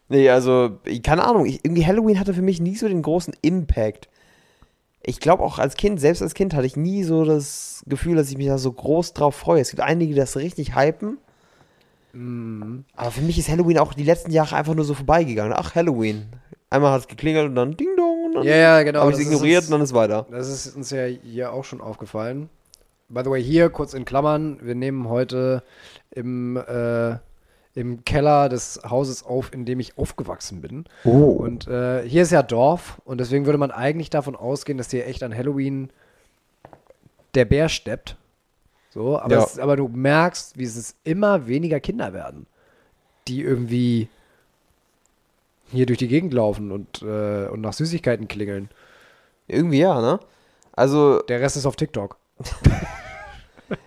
nee, 0.09 0.29
also, 0.29 0.77
ich- 0.85 1.03
keine 1.03 1.23
Ahnung, 1.25 1.45
ich, 1.45 1.63
irgendwie 1.63 1.85
Halloween 1.85 2.19
hatte 2.19 2.33
für 2.33 2.41
mich 2.41 2.61
nie 2.61 2.75
so 2.75 2.87
den 2.87 3.01
großen 3.01 3.33
Impact. 3.41 4.09
Ich 5.03 5.19
glaube 5.19 5.43
auch 5.43 5.59
als 5.59 5.75
Kind, 5.75 5.99
selbst 6.01 6.21
als 6.21 6.33
Kind 6.33 6.53
hatte 6.53 6.65
ich 6.65 6.75
nie 6.75 7.03
so 7.03 7.23
das 7.23 7.83
Gefühl, 7.87 8.15
dass 8.17 8.29
ich 8.29 8.37
mich 8.37 8.47
da 8.47 8.57
so 8.57 8.71
groß 8.71 9.13
drauf 9.13 9.35
freue. 9.35 9.61
Es 9.61 9.69
gibt 9.69 9.81
einige, 9.81 10.13
die 10.13 10.19
das 10.19 10.35
richtig 10.35 10.75
hypen. 10.75 11.17
Aber 12.95 13.11
für 13.11 13.21
mich 13.21 13.37
ist 13.37 13.47
Halloween 13.47 13.77
auch 13.77 13.93
die 13.93 14.03
letzten 14.03 14.31
Jahre 14.31 14.55
einfach 14.55 14.73
nur 14.73 14.85
so 14.85 14.95
vorbeigegangen. 14.95 15.53
Ach, 15.55 15.75
Halloween. 15.75 16.25
Einmal 16.69 16.91
hat 16.91 17.01
es 17.01 17.07
geklingelt 17.07 17.47
und 17.49 17.55
dann 17.55 17.77
Ding 17.77 17.89
Dong. 17.95 18.16
Dann 18.37 18.47
Ja, 18.47 18.55
ja, 18.55 18.83
genau. 18.83 19.01
habe 19.01 19.11
ich 19.11 19.17
es 19.17 19.25
ignoriert 19.25 19.59
uns- 19.59 19.67
und 19.67 19.71
dann 19.73 19.81
ist 19.81 19.93
weiter. 19.93 20.25
Das 20.31 20.47
ist 20.49 20.75
uns 20.75 20.89
ja 20.91 21.05
hier 21.05 21.51
auch 21.53 21.63
schon 21.63 21.81
aufgefallen. 21.81 22.49
By 23.09 23.21
the 23.23 23.29
way, 23.29 23.41
hier 23.43 23.69
kurz 23.69 23.93
in 23.93 24.03
Klammern, 24.05 24.59
wir 24.61 24.75
nehmen 24.75 25.07
heute 25.07 25.63
im, 26.11 26.57
äh, 26.57 27.15
im 27.73 28.03
Keller 28.03 28.49
des 28.49 28.81
Hauses 28.89 29.23
auf, 29.23 29.53
in 29.53 29.63
dem 29.65 29.79
ich 29.79 29.97
aufgewachsen 29.97 30.61
bin. 30.61 30.85
Oh. 31.05 31.11
Und 31.31 31.67
äh, 31.67 32.01
hier 32.07 32.23
ist 32.23 32.31
ja 32.31 32.43
Dorf 32.43 33.01
und 33.05 33.19
deswegen 33.19 33.45
würde 33.45 33.57
man 33.59 33.71
eigentlich 33.71 34.09
davon 34.09 34.35
ausgehen, 34.35 34.77
dass 34.77 34.91
hier 34.91 35.07
echt 35.07 35.23
an 35.23 35.35
Halloween 35.35 35.89
der 37.35 37.45
Bär 37.45 37.69
steppt. 37.69 38.17
So, 38.89 39.19
aber, 39.19 39.35
Ja. 39.35 39.43
es, 39.43 39.59
aber 39.59 39.75
du 39.75 39.87
merkst, 39.87 40.57
wie 40.57 40.63
es 40.63 40.95
immer 41.03 41.47
weniger 41.47 41.79
Kinder 41.79 42.13
werden, 42.13 42.47
die 43.27 43.41
irgendwie 43.41 44.09
hier 45.71 45.85
durch 45.85 45.99
die 45.99 46.07
Gegend 46.07 46.33
laufen 46.33 46.71
und, 46.71 47.01
äh, 47.01 47.47
und 47.47 47.61
nach 47.61 47.73
Süßigkeiten 47.73 48.27
klingeln. 48.27 48.69
Irgendwie 49.47 49.79
ja, 49.79 50.01
ne? 50.01 50.19
Also, 50.73 51.21
Der 51.21 51.41
Rest 51.41 51.57
ist 51.57 51.65
auf 51.65 51.75
TikTok. 51.75 52.17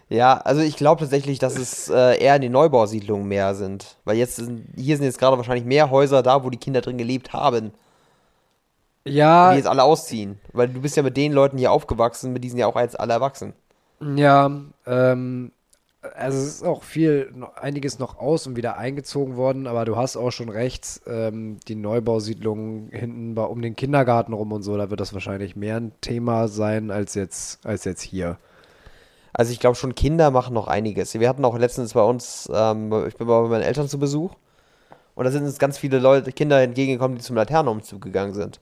Ja, 0.09 0.39
also 0.39 0.61
ich 0.61 0.77
glaube 0.77 1.01
tatsächlich, 1.01 1.39
dass 1.39 1.57
es 1.57 1.89
äh, 1.89 2.19
eher 2.21 2.35
in 2.37 2.43
den 2.43 2.53
Neubausiedlungen 2.53 3.29
mehr 3.29 3.55
sind. 3.55 3.97
Weil 4.05 4.17
jetzt 4.17 4.37
sind, 4.37 4.67
hier 4.77 4.97
sind 4.97 5.05
jetzt 5.07 5.19
gerade 5.19 5.37
wahrscheinlich 5.37 5.65
mehr 5.65 5.91
Häuser 5.91 6.23
da, 6.23 6.43
wo 6.45 6.51
die 6.51 6.59
Kinder 6.59 6.81
drin 6.81 6.99
gelebt 6.99 7.33
haben, 7.33 7.73
Ja, 9.05 9.53
die 9.53 9.59
jetzt 9.59 9.69
alle 9.69 9.85
ausziehen. 9.85 10.41
Weil 10.53 10.69
du 10.69 10.81
bist 10.81 10.97
ja 10.97 11.03
mit 11.03 11.17
den 11.17 11.33
Leuten 11.33 11.59
hier 11.59 11.73
aufgewachsen, 11.73 12.33
mit 12.33 12.43
diesen 12.45 12.59
ja 12.59 12.67
auch 12.67 12.77
als 12.77 12.97
alle 12.97 13.13
erwachsen. 13.15 13.55
Ja, 14.17 14.51
ähm, 14.87 15.53
also 16.03 16.39
es 16.39 16.47
ist 16.47 16.65
auch 16.65 16.83
viel, 16.83 17.33
einiges 17.57 17.99
noch 17.99 18.19
aus 18.19 18.47
und 18.47 18.57
wieder 18.57 18.79
eingezogen 18.79 19.37
worden, 19.37 19.67
aber 19.67 19.85
du 19.85 19.97
hast 19.97 20.17
auch 20.17 20.31
schon 20.31 20.49
recht, 20.49 21.03
ähm, 21.07 21.59
die 21.69 21.75
Neubausiedlungen 21.75 22.89
hinten 22.91 23.35
bei, 23.35 23.45
um 23.45 23.61
den 23.61 23.77
Kindergarten 23.77 24.33
rum 24.33 24.53
und 24.53 24.63
so, 24.63 24.77
da 24.77 24.91
wird 24.91 25.01
das 25.01 25.13
wahrscheinlich 25.13 25.57
mehr 25.57 25.77
ein 25.77 25.93
Thema 26.01 26.49
sein 26.49 26.91
als 26.91 27.15
jetzt, 27.15 27.65
als 27.67 27.85
jetzt 27.85 28.01
hier. 28.03 28.39
Also 29.33 29.53
ich 29.53 29.61
glaube 29.61 29.77
schon, 29.77 29.95
Kinder 29.95 30.31
machen 30.31 30.55
noch 30.55 30.69
einiges. 30.69 31.15
Wir 31.15 31.29
hatten 31.29 31.45
auch 31.45 31.59
letztens 31.59 31.93
bei 31.93 32.03
uns, 32.03 32.49
ähm, 32.53 32.93
ich 33.07 33.17
bin 33.17 33.27
bei 33.27 33.43
meinen 33.43 33.63
Eltern 33.63 33.89
zu 33.89 33.99
Besuch. 33.99 34.35
Und 35.15 35.25
da 35.25 35.31
sind 35.31 35.45
uns 35.45 35.59
ganz 35.59 35.77
viele 35.77 35.99
Leute, 35.99 36.33
Kinder 36.33 36.63
entgegengekommen, 36.63 37.19
die 37.19 37.23
zum 37.23 37.37
Laternenumzug 37.37 38.01
gegangen 38.01 38.33
sind. 38.33 38.61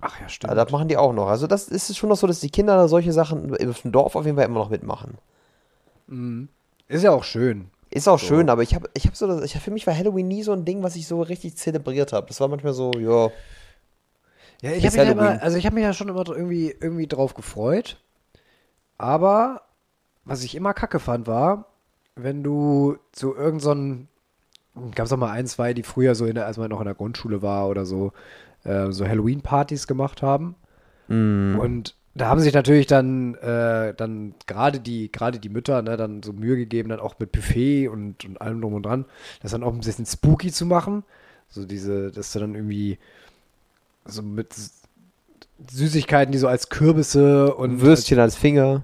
Ach 0.00 0.20
ja, 0.20 0.28
stimmt. 0.28 0.50
Also 0.50 0.62
das 0.62 0.72
machen 0.72 0.88
die 0.88 0.96
auch 0.96 1.12
noch. 1.12 1.26
Also 1.26 1.46
das 1.46 1.68
ist 1.68 1.96
schon 1.96 2.08
noch 2.08 2.16
so, 2.16 2.26
dass 2.26 2.40
die 2.40 2.50
Kinder 2.50 2.76
da 2.76 2.88
solche 2.88 3.12
Sachen 3.12 3.54
im 3.54 3.74
Dorf 3.92 4.14
auf 4.14 4.24
jeden 4.24 4.36
Fall 4.36 4.46
immer 4.46 4.60
noch 4.60 4.70
mitmachen. 4.70 5.18
Ist 6.88 7.02
ja 7.02 7.10
auch 7.10 7.24
schön. 7.24 7.70
Ist 7.90 8.08
auch 8.08 8.18
schön, 8.18 8.48
aber 8.48 8.62
ich 8.62 8.74
habe 8.74 8.88
ich 8.94 9.06
hab 9.06 9.16
so, 9.16 9.26
das, 9.26 9.44
ich, 9.44 9.60
für 9.60 9.70
mich 9.70 9.86
war 9.86 9.94
Halloween 9.94 10.26
nie 10.26 10.42
so 10.42 10.52
ein 10.52 10.64
Ding, 10.64 10.82
was 10.82 10.96
ich 10.96 11.06
so 11.06 11.20
richtig 11.20 11.56
zelebriert 11.56 12.14
habe. 12.14 12.26
Das 12.26 12.40
war 12.40 12.48
manchmal 12.48 12.72
so, 12.72 12.90
ja. 12.98 13.30
Ja, 14.62 14.70
ich 14.72 14.86
habe 14.86 14.96
mich 14.96 15.06
ja 15.06 15.12
immer, 15.12 15.42
also 15.42 15.58
ich 15.58 15.66
habe 15.66 15.74
mich 15.74 15.84
ja 15.84 15.92
schon 15.92 16.08
immer 16.08 16.26
irgendwie, 16.26 16.74
irgendwie 16.80 17.06
drauf 17.06 17.34
gefreut. 17.34 17.98
Aber 18.96 19.62
was 20.24 20.42
ich 20.42 20.54
immer 20.54 20.72
kacke 20.72 21.00
fand, 21.00 21.26
war, 21.26 21.66
wenn 22.14 22.42
du 22.42 22.96
zu 23.10 23.34
irgendeinem, 23.34 24.08
gab 24.94 25.06
es 25.06 25.12
auch 25.12 25.18
mal 25.18 25.32
ein, 25.32 25.46
zwei, 25.46 25.74
die 25.74 25.82
früher 25.82 26.14
so 26.14 26.24
in 26.24 26.36
der, 26.36 26.46
als 26.46 26.56
man 26.56 26.70
noch 26.70 26.80
in 26.80 26.86
der 26.86 26.94
Grundschule 26.94 27.42
war 27.42 27.68
oder 27.68 27.84
so, 27.84 28.12
äh, 28.64 28.90
so 28.90 29.06
Halloween-Partys 29.06 29.86
gemacht 29.86 30.22
haben. 30.22 30.54
Und 31.58 31.94
da 32.14 32.28
haben 32.28 32.40
sich 32.40 32.52
natürlich 32.52 32.86
dann, 32.86 33.34
äh, 33.36 33.94
dann 33.94 34.34
gerade 34.46 34.80
die, 34.80 35.10
gerade 35.10 35.38
die 35.38 35.48
Mütter, 35.48 35.80
ne, 35.82 35.96
dann 35.96 36.22
so 36.22 36.32
Mühe 36.32 36.56
gegeben, 36.56 36.90
dann 36.90 37.00
auch 37.00 37.18
mit 37.18 37.32
Buffet 37.32 37.88
und, 37.88 38.24
und 38.24 38.40
allem 38.40 38.60
drum 38.60 38.74
und 38.74 38.84
dran, 38.84 39.06
das 39.40 39.52
dann 39.52 39.62
auch 39.62 39.72
ein 39.72 39.80
bisschen 39.80 40.06
spooky 40.06 40.52
zu 40.52 40.66
machen. 40.66 41.04
So 41.48 41.64
diese, 41.64 42.10
dass 42.10 42.32
du 42.32 42.40
dann 42.40 42.54
irgendwie 42.54 42.98
so 44.04 44.22
mit 44.22 44.54
Süßigkeiten, 45.70 46.32
die 46.32 46.38
so 46.38 46.48
als 46.48 46.68
Kürbisse 46.68 47.54
und 47.54 47.80
Würstchen 47.80 48.18
als 48.18 48.36
Finger. 48.36 48.66
Als, 48.66 48.82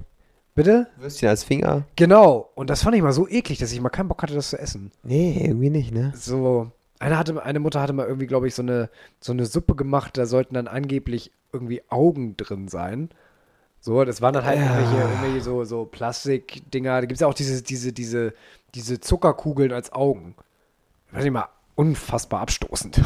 bitte? 0.54 0.86
Würstchen 0.98 1.28
als 1.28 1.44
Finger. 1.44 1.84
Genau. 1.96 2.50
Und 2.54 2.70
das 2.70 2.82
fand 2.82 2.96
ich 2.96 3.02
mal 3.02 3.12
so 3.12 3.28
eklig, 3.28 3.58
dass 3.58 3.72
ich 3.72 3.80
mal 3.80 3.88
keinen 3.90 4.08
Bock 4.08 4.22
hatte, 4.22 4.34
das 4.34 4.50
zu 4.50 4.58
essen. 4.58 4.90
Nee, 5.02 5.44
irgendwie 5.44 5.70
nicht, 5.70 5.92
ne? 5.92 6.12
So, 6.16 6.70
eine, 7.00 7.16
hatte, 7.18 7.42
eine 7.42 7.60
Mutter 7.60 7.80
hatte 7.80 7.92
mal 7.92 8.06
irgendwie, 8.06 8.26
glaube 8.26 8.48
ich, 8.48 8.54
so 8.54 8.62
eine, 8.62 8.90
so 9.20 9.32
eine 9.32 9.46
Suppe 9.46 9.74
gemacht, 9.74 10.16
da 10.16 10.26
sollten 10.26 10.54
dann 10.54 10.66
angeblich 10.68 11.30
irgendwie 11.52 11.82
Augen 11.88 12.36
drin 12.36 12.68
sein. 12.68 13.10
So, 13.80 14.04
das 14.04 14.20
waren 14.20 14.34
dann 14.34 14.44
halt 14.44 14.58
irgendwelche, 14.58 14.96
irgendwelche 14.96 15.40
so, 15.40 15.64
so 15.64 15.84
Plastikdinger. 15.84 17.00
Da 17.00 17.06
gibt 17.06 17.12
es 17.12 17.20
ja 17.20 17.26
auch 17.28 17.34
diese, 17.34 17.62
diese, 17.62 17.92
diese, 17.92 18.34
diese 18.74 19.00
Zuckerkugeln 19.00 19.72
als 19.72 19.92
Augen. 19.92 20.34
Weiß 21.12 21.24
ich 21.24 21.30
mal, 21.30 21.48
unfassbar 21.76 22.40
abstoßend. 22.40 23.00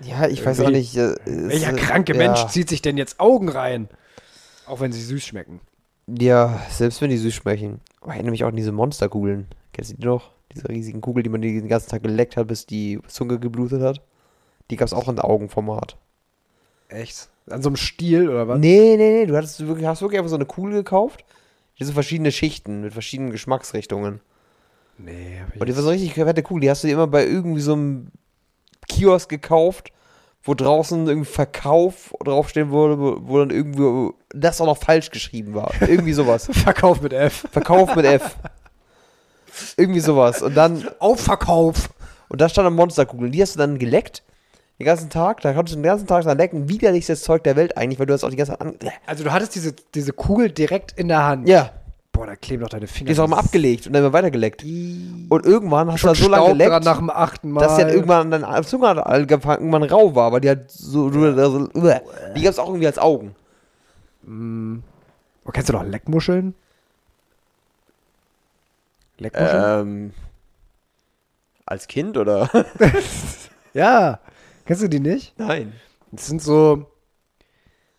Ja, 0.00 0.28
ich 0.28 0.44
weiß 0.44 0.60
auch 0.60 0.64
Irgendwie- 0.64 0.78
nicht. 0.80 0.96
Äh, 0.96 1.16
Welcher 1.24 1.72
äh, 1.72 1.76
kranke 1.76 2.12
ja. 2.12 2.18
Mensch 2.18 2.46
zieht 2.48 2.68
sich 2.68 2.82
denn 2.82 2.96
jetzt 2.98 3.18
Augen 3.18 3.48
rein? 3.48 3.88
Auch 4.66 4.80
wenn 4.80 4.92
sie 4.92 5.02
süß 5.02 5.24
schmecken. 5.24 5.60
Ja, 6.06 6.60
selbst 6.70 7.00
wenn 7.00 7.10
die 7.10 7.16
süß 7.16 7.34
schmecken. 7.34 7.80
Oh, 8.02 8.08
ich 8.08 8.14
erinnere 8.14 8.30
mich 8.30 8.44
auch 8.44 8.48
an 8.48 8.56
diese 8.56 8.70
Monsterkugeln. 8.70 9.48
Kennst 9.72 9.92
du 9.92 9.96
die 9.96 10.04
noch? 10.06 10.30
Diese 10.54 10.68
riesigen 10.68 11.00
Kugeln, 11.00 11.24
die 11.24 11.30
man 11.30 11.42
den 11.42 11.68
ganzen 11.68 11.90
Tag 11.90 12.02
geleckt 12.02 12.36
hat, 12.36 12.46
bis 12.46 12.66
die 12.66 13.00
Zunge 13.06 13.38
geblutet 13.38 13.82
hat. 13.82 14.00
Die 14.70 14.76
gab 14.76 14.86
es 14.86 14.94
auch 14.94 15.08
in 15.08 15.18
Augenformat. 15.18 15.96
Echt? 16.88 17.28
An 17.50 17.62
so 17.62 17.68
einem 17.68 17.76
Stiel 17.76 18.28
oder 18.28 18.48
was? 18.48 18.58
Nee, 18.58 18.96
nee, 18.96 19.20
nee. 19.20 19.26
Du 19.26 19.36
hattest 19.36 19.66
wirklich, 19.66 19.86
hast 19.86 20.02
wirklich 20.02 20.18
einfach 20.18 20.30
so 20.30 20.36
eine 20.36 20.46
Kugel 20.46 20.72
gekauft. 20.72 21.24
Die 21.78 21.84
so 21.84 21.92
verschiedene 21.92 22.32
Schichten 22.32 22.82
mit 22.82 22.92
verschiedenen 22.92 23.30
Geschmacksrichtungen. 23.30 24.20
Nee, 24.98 25.40
hab 25.40 25.54
ich 25.54 25.60
Und 25.60 25.68
die 25.68 25.76
war 25.76 25.82
so 25.82 25.90
richtig 25.90 26.14
fette 26.14 26.42
Kugel. 26.42 26.62
Die 26.62 26.70
hast 26.70 26.82
du 26.82 26.88
dir 26.88 26.94
immer 26.94 27.06
bei 27.06 27.24
irgendwie 27.24 27.60
so 27.60 27.74
einem 27.74 28.08
Kiosk 28.88 29.28
gekauft, 29.28 29.92
wo 30.42 30.54
draußen 30.54 31.06
irgendwie 31.06 31.30
Verkauf 31.30 32.14
draufstehen 32.24 32.70
wurde, 32.70 32.98
wo, 32.98 33.18
wo 33.20 33.38
dann 33.38 33.50
irgendwie 33.50 34.12
das 34.30 34.60
auch 34.60 34.66
noch 34.66 34.78
falsch 34.78 35.10
geschrieben 35.10 35.54
war. 35.54 35.72
Irgendwie 35.80 36.12
sowas. 36.12 36.48
Verkauf 36.50 37.00
mit 37.00 37.12
F. 37.12 37.46
Verkauf 37.50 37.94
mit 37.96 38.04
F. 38.04 38.36
Irgendwie 39.76 40.00
sowas. 40.00 40.42
Und 40.42 40.56
dann, 40.56 40.86
Aufverkauf. 40.98 41.90
und 42.28 42.40
da 42.40 42.48
stand 42.48 42.66
eine 42.66 42.76
Monsterkugel. 42.76 43.30
Die 43.30 43.42
hast 43.42 43.54
du 43.54 43.58
dann 43.58 43.78
geleckt. 43.78 44.22
Den 44.78 44.86
ganzen 44.86 45.10
Tag. 45.10 45.40
Da 45.40 45.52
konntest 45.52 45.74
du 45.76 45.80
den 45.80 45.84
ganzen 45.84 46.06
Tag 46.06 46.24
dann 46.24 46.38
lecken. 46.38 46.68
Widerlichstes 46.68 47.22
Zeug 47.22 47.42
der 47.44 47.56
Welt 47.56 47.76
eigentlich, 47.76 47.98
weil 47.98 48.06
du 48.06 48.14
hast 48.14 48.22
auch 48.24 48.30
die 48.30 48.36
ganze 48.36 48.52
Zeit 48.52 48.60
an. 48.60 48.74
Also 49.06 49.24
du 49.24 49.32
hattest 49.32 49.54
diese, 49.54 49.72
diese 49.94 50.12
Kugel 50.12 50.50
direkt 50.50 50.92
in 50.92 51.08
der 51.08 51.24
Hand. 51.24 51.48
Ja. 51.48 51.70
Boah, 52.12 52.26
da 52.26 52.36
kleben 52.36 52.62
doch 52.62 52.68
deine 52.68 52.86
Finger. 52.86 53.06
Die 53.06 53.12
ist 53.12 53.18
auch 53.20 53.26
immer 53.26 53.38
abgelegt 53.38 53.86
und 53.86 53.92
dann 53.92 54.02
immer 54.02 54.12
weitergeleckt. 54.12 54.62
Und 54.64 55.46
irgendwann 55.46 55.92
hast 55.92 56.02
du 56.02 56.08
da 56.08 56.14
so 56.16 56.28
lange 56.28 56.44
Staub 56.44 56.48
geleckt. 56.52 56.72
dran 56.72 56.82
nach 56.82 56.98
dem 56.98 57.10
achten 57.10 57.50
Mal. 57.52 57.60
dass 57.60 57.76
die 57.76 57.82
halt 57.84 57.94
irgendwann 57.94 58.30
dann 58.30 58.44
auf 58.44 58.66
Zunge 58.66 59.06
angefangen, 59.06 59.58
irgendwann 59.60 59.82
rau 59.84 60.14
war, 60.16 60.32
weil 60.32 60.40
die 60.40 60.48
halt 60.48 60.70
so, 60.70 61.10
die 61.10 62.42
gab 62.42 62.52
es 62.52 62.58
auch 62.58 62.68
irgendwie 62.68 62.86
als 62.86 62.98
Augen. 62.98 63.36
mh, 64.22 64.80
oh, 65.44 65.50
kennst 65.52 65.68
du 65.68 65.74
noch 65.74 65.84
Leckmuscheln? 65.84 66.54
Leckmuscheln? 69.18 69.80
Ähm, 69.80 70.12
als 71.66 71.86
Kind 71.86 72.16
oder? 72.16 72.50
Ja. 73.74 74.20
Kennst 74.66 74.82
du 74.82 74.88
die 74.88 75.00
nicht? 75.00 75.38
Nein. 75.38 75.72
Das 76.10 76.26
sind 76.26 76.42
so. 76.42 76.86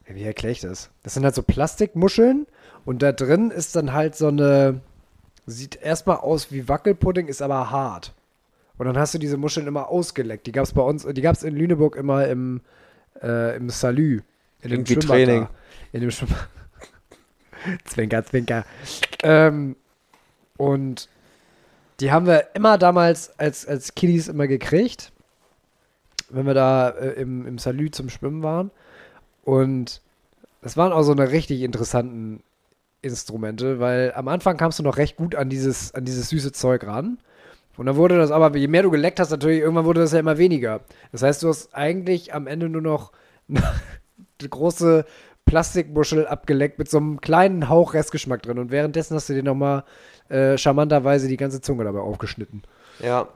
Wie 0.06 0.24
erkläre 0.24 0.52
ich 0.52 0.62
das? 0.62 0.90
Das 1.04 1.14
sind 1.14 1.24
halt 1.24 1.36
so 1.36 1.44
Plastikmuscheln 1.44 2.48
und 2.84 3.02
da 3.02 3.12
drin 3.12 3.52
ist 3.52 3.76
dann 3.76 3.94
halt 3.94 4.16
so 4.16 4.28
eine. 4.28 4.82
Sieht 5.46 5.82
erstmal 5.82 6.18
aus 6.18 6.52
wie 6.52 6.68
Wackelpudding, 6.68 7.28
ist 7.28 7.42
aber 7.42 7.72
hart. 7.72 8.14
Und 8.78 8.86
dann 8.86 8.98
hast 8.98 9.14
du 9.14 9.18
diese 9.18 9.38
Muscheln 9.38 9.68
immer 9.68 9.90
ausgeleckt. 9.90 10.46
Die 10.46 10.52
gab 10.52 10.64
es 10.64 10.74
bei 10.74 10.82
uns, 10.82 11.06
die 11.06 11.22
gab 11.22 11.36
es 11.36 11.44
in 11.44 11.56
Lüneburg 11.56 11.96
immer 11.96 12.28
im, 12.28 12.62
äh, 13.22 13.56
im 13.56 13.70
Salü. 13.70 14.22
In 14.62 14.70
dem 14.70 14.86
Schwimmbad 14.86 15.08
Training. 15.08 15.42
Da. 15.44 15.50
In 15.92 16.02
dem 16.02 16.12
Schwimmbad. 16.12 16.48
zwinker, 17.86 18.24
zwinker. 18.26 18.66
Ähm, 19.24 19.76
und 20.60 21.08
die 22.02 22.12
haben 22.12 22.26
wir 22.28 22.50
immer 22.54 22.78
damals 22.78 23.40
als, 23.40 23.66
als 23.66 23.96
Kiddies 23.96 24.28
immer 24.28 24.46
gekriegt, 24.46 25.14
wenn 26.30 26.46
wir 26.46 26.54
da 26.54 26.90
äh, 26.90 27.12
im, 27.14 27.48
im 27.48 27.58
Salü 27.58 27.90
zum 27.92 28.10
Schwimmen 28.10 28.44
waren. 28.44 28.70
Und 29.46 30.02
das 30.62 30.76
waren 30.76 30.92
auch 30.92 31.04
so 31.04 31.14
eine 31.14 31.32
richtig 31.32 31.62
interessanten 31.62 32.44
Instrumente, 33.02 33.80
weil 33.80 34.12
am 34.14 34.28
Anfang 34.28 34.58
kamst 34.58 34.80
du 34.80 34.84
noch 34.84 34.98
recht 34.98 35.16
gut 35.16 35.34
an 35.34 35.50
dieses, 35.50 35.96
an 35.96 36.04
dieses 36.04 36.28
süße 36.28 36.52
Zeug 36.52 36.86
ran. 36.86 37.20
Und 37.78 37.86
dann 37.86 37.96
wurde 37.96 38.18
das 38.18 38.30
aber, 38.30 38.56
je 38.58 38.68
mehr 38.68 38.84
du 38.84 38.92
geleckt 38.92 39.22
hast, 39.22 39.30
natürlich, 39.30 39.62
irgendwann 39.62 39.86
wurde 39.86 40.02
das 40.02 40.12
ja 40.12 40.20
immer 40.20 40.38
weniger. 40.38 40.82
Das 41.14 41.24
heißt, 41.24 41.42
du 41.42 41.48
hast 41.48 41.74
eigentlich 41.74 42.34
am 42.34 42.48
Ende 42.48 42.68
nur 42.68 42.82
noch 42.82 43.14
eine 43.48 44.50
große 44.50 45.06
Plastikmuschel 45.50 46.28
abgeleckt 46.28 46.78
mit 46.78 46.90
so 46.90 46.98
einem 46.98 47.20
kleinen 47.22 47.70
Hauch 47.70 47.94
Restgeschmack 47.96 48.44
drin. 48.44 48.60
Und 48.60 48.70
währenddessen 48.72 49.16
hast 49.16 49.30
du 49.30 49.34
dir 49.34 49.42
nochmal 49.44 49.84
äh, 50.30 50.58
charmanterweise 50.58 51.28
die 51.28 51.38
ganze 51.38 51.60
Zunge 51.60 51.84
dabei 51.84 52.00
aufgeschnitten. 52.00 52.62
Ja. 53.04 53.28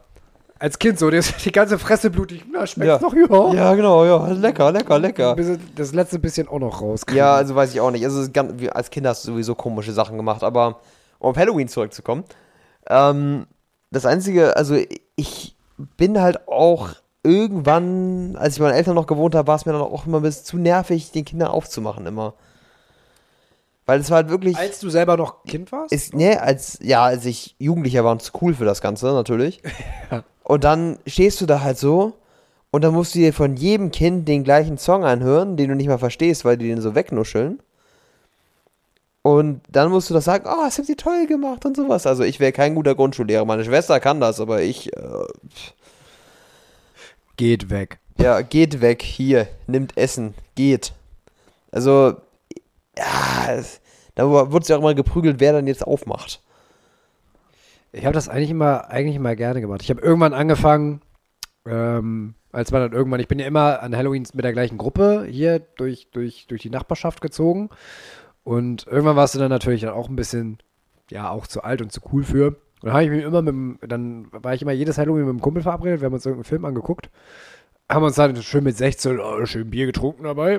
Als 0.59 0.77
Kind 0.77 0.99
so, 0.99 1.09
die 1.09 1.51
ganze 1.51 1.79
Fresse 1.79 2.11
blutig. 2.11 2.45
Na, 2.51 2.67
schmeckt's 2.67 3.01
Ja. 3.01 3.27
noch, 3.27 3.53
ja. 3.53 3.53
Ja, 3.53 3.73
genau, 3.73 4.05
ja. 4.05 4.27
Lecker, 4.27 4.71
lecker, 4.71 4.99
lecker. 4.99 5.35
Das 5.75 5.93
letzte 5.93 6.19
bisschen 6.19 6.47
auch 6.47 6.59
noch 6.59 6.81
rauskriegen. 6.81 7.17
Ja, 7.17 7.33
also 7.35 7.55
weiß 7.55 7.73
ich 7.73 7.81
auch 7.81 7.91
nicht. 7.91 8.05
Also 8.05 8.29
als 8.71 8.89
Kind 8.91 9.07
hast 9.07 9.25
du 9.25 9.31
sowieso 9.31 9.55
komische 9.55 9.91
Sachen 9.91 10.15
gemacht, 10.15 10.43
aber 10.43 10.79
um 11.19 11.31
auf 11.31 11.37
Halloween 11.37 11.67
zurückzukommen, 11.67 12.23
ähm, 12.89 13.47
das 13.91 14.05
Einzige, 14.05 14.55
also 14.55 14.77
ich 15.15 15.55
bin 15.97 16.21
halt 16.21 16.47
auch 16.47 16.89
irgendwann, 17.23 18.35
als 18.35 18.53
ich 18.55 18.59
bei 18.59 18.65
meinen 18.65 18.75
Eltern 18.77 18.95
noch 18.95 19.07
gewohnt 19.07 19.33
habe, 19.35 19.47
war 19.47 19.55
es 19.55 19.65
mir 19.65 19.71
dann 19.71 19.81
auch 19.81 20.05
immer 20.05 20.17
ein 20.17 20.23
bisschen 20.23 20.45
zu 20.45 20.57
nervig, 20.57 21.11
den 21.11 21.25
Kindern 21.25 21.49
aufzumachen 21.49 22.05
immer. 22.05 22.33
Weil 23.85 23.99
es 23.99 24.09
war 24.09 24.17
halt 24.17 24.29
wirklich, 24.29 24.57
Als 24.57 24.79
du 24.79 24.89
selber 24.89 25.17
noch 25.17 25.43
Kind 25.43 25.71
warst? 25.71 25.91
ist, 25.91 26.13
ne, 26.13 26.41
als, 26.41 26.79
ja, 26.81 27.03
als 27.03 27.25
ich 27.25 27.55
Jugendlicher 27.59 28.03
war 28.05 28.13
und 28.13 28.21
zu 28.21 28.31
cool 28.41 28.53
für 28.53 28.65
das 28.65 28.81
Ganze, 28.81 29.07
natürlich. 29.07 29.61
Ja. 30.11 30.23
Und 30.43 30.65
dann 30.65 30.99
stehst 31.07 31.39
du 31.39 31.45
da 31.45 31.61
halt 31.61 31.77
so 31.77 32.13
und 32.71 32.83
dann 32.83 32.93
musst 32.93 33.15
du 33.15 33.19
dir 33.19 33.33
von 33.33 33.55
jedem 33.55 33.91
Kind 33.91 34.27
den 34.27 34.43
gleichen 34.43 34.77
Song 34.77 35.05
anhören, 35.05 35.55
den 35.55 35.69
du 35.69 35.75
nicht 35.75 35.87
mal 35.87 35.97
verstehst, 35.97 36.43
weil 36.43 36.57
die 36.57 36.67
den 36.67 36.81
so 36.81 36.95
wegnuscheln. 36.95 37.61
Und 39.21 39.61
dann 39.69 39.89
musst 39.89 40.09
du 40.09 40.13
das 40.13 40.25
sagen, 40.25 40.45
oh, 40.47 40.63
das 40.65 40.77
habt 40.77 40.89
ihr 40.89 40.97
toll 40.97 41.27
gemacht 41.27 41.65
und 41.65 41.77
sowas. 41.77 42.05
Also 42.05 42.23
ich 42.23 42.41
wäre 42.41 42.51
kein 42.51 42.75
guter 42.75 42.93
Grundschullehrer. 42.93 43.45
Meine 43.45 43.63
Schwester 43.63 44.01
kann 44.01 44.19
das, 44.19 44.41
aber 44.41 44.61
ich, 44.61 44.91
äh, 44.91 44.99
Geht 47.37 47.69
weg. 47.69 47.99
ja, 48.17 48.41
geht 48.41 48.81
weg, 48.81 49.01
hier, 49.01 49.47
nimmt 49.67 49.97
Essen, 49.97 50.33
geht. 50.55 50.93
Also, 51.71 52.15
ja, 52.97 53.51
es, 53.51 53.81
da 54.15 54.29
wurde 54.29 54.65
ja 54.67 54.75
auch 54.75 54.81
immer 54.81 54.93
geprügelt, 54.93 55.39
wer 55.39 55.53
dann 55.53 55.67
jetzt 55.67 55.85
aufmacht. 55.85 56.41
Ich 57.91 58.05
habe 58.05 58.13
das 58.13 58.29
eigentlich 58.29 58.51
immer, 58.51 58.89
eigentlich 58.89 59.15
immer 59.15 59.35
gerne 59.35 59.61
gemacht. 59.61 59.81
Ich 59.81 59.89
habe 59.89 60.01
irgendwann 60.01 60.33
angefangen, 60.33 61.01
ähm, 61.65 62.35
als 62.51 62.71
man 62.71 62.81
dann 62.81 62.93
irgendwann, 62.93 63.19
ich 63.19 63.27
bin 63.27 63.39
ja 63.39 63.47
immer 63.47 63.81
an 63.81 63.95
Halloween 63.95 64.27
mit 64.33 64.45
der 64.45 64.53
gleichen 64.53 64.77
Gruppe 64.77 65.25
hier 65.29 65.59
durch, 65.59 66.07
durch, 66.11 66.45
durch 66.47 66.61
die 66.61 66.69
Nachbarschaft 66.69 67.21
gezogen. 67.21 67.69
Und 68.43 68.85
irgendwann 68.87 69.15
warst 69.15 69.35
du 69.35 69.39
dann 69.39 69.49
natürlich 69.49 69.81
dann 69.81 69.93
auch 69.93 70.09
ein 70.09 70.15
bisschen, 70.15 70.59
ja, 71.09 71.29
auch 71.29 71.47
zu 71.47 71.63
alt 71.63 71.81
und 71.81 71.91
zu 71.91 72.01
cool 72.11 72.23
für. 72.23 72.55
Und 72.83 72.87
dann 72.87 72.95
habe 72.95 73.05
ich 73.05 73.11
mich 73.11 73.23
immer 73.23 73.41
mit 73.41 73.91
dann 73.91 74.27
war 74.31 74.53
ich 74.53 74.61
immer 74.61 74.73
jedes 74.73 74.97
Halloween 74.97 75.21
mit 75.21 75.29
einem 75.29 75.39
Kumpel 75.39 75.63
verabredet, 75.63 76.01
wir 76.01 76.07
haben 76.07 76.13
uns 76.13 76.25
irgendeinen 76.25 76.43
Film 76.49 76.65
angeguckt, 76.65 77.09
haben 77.89 78.03
uns 78.03 78.15
dann 78.15 78.35
schön 78.41 78.65
mit 78.65 78.75
16, 78.75 79.21
oh, 79.21 79.45
schön 79.45 79.69
Bier 79.69 79.85
getrunken 79.85 80.23
dabei. 80.23 80.57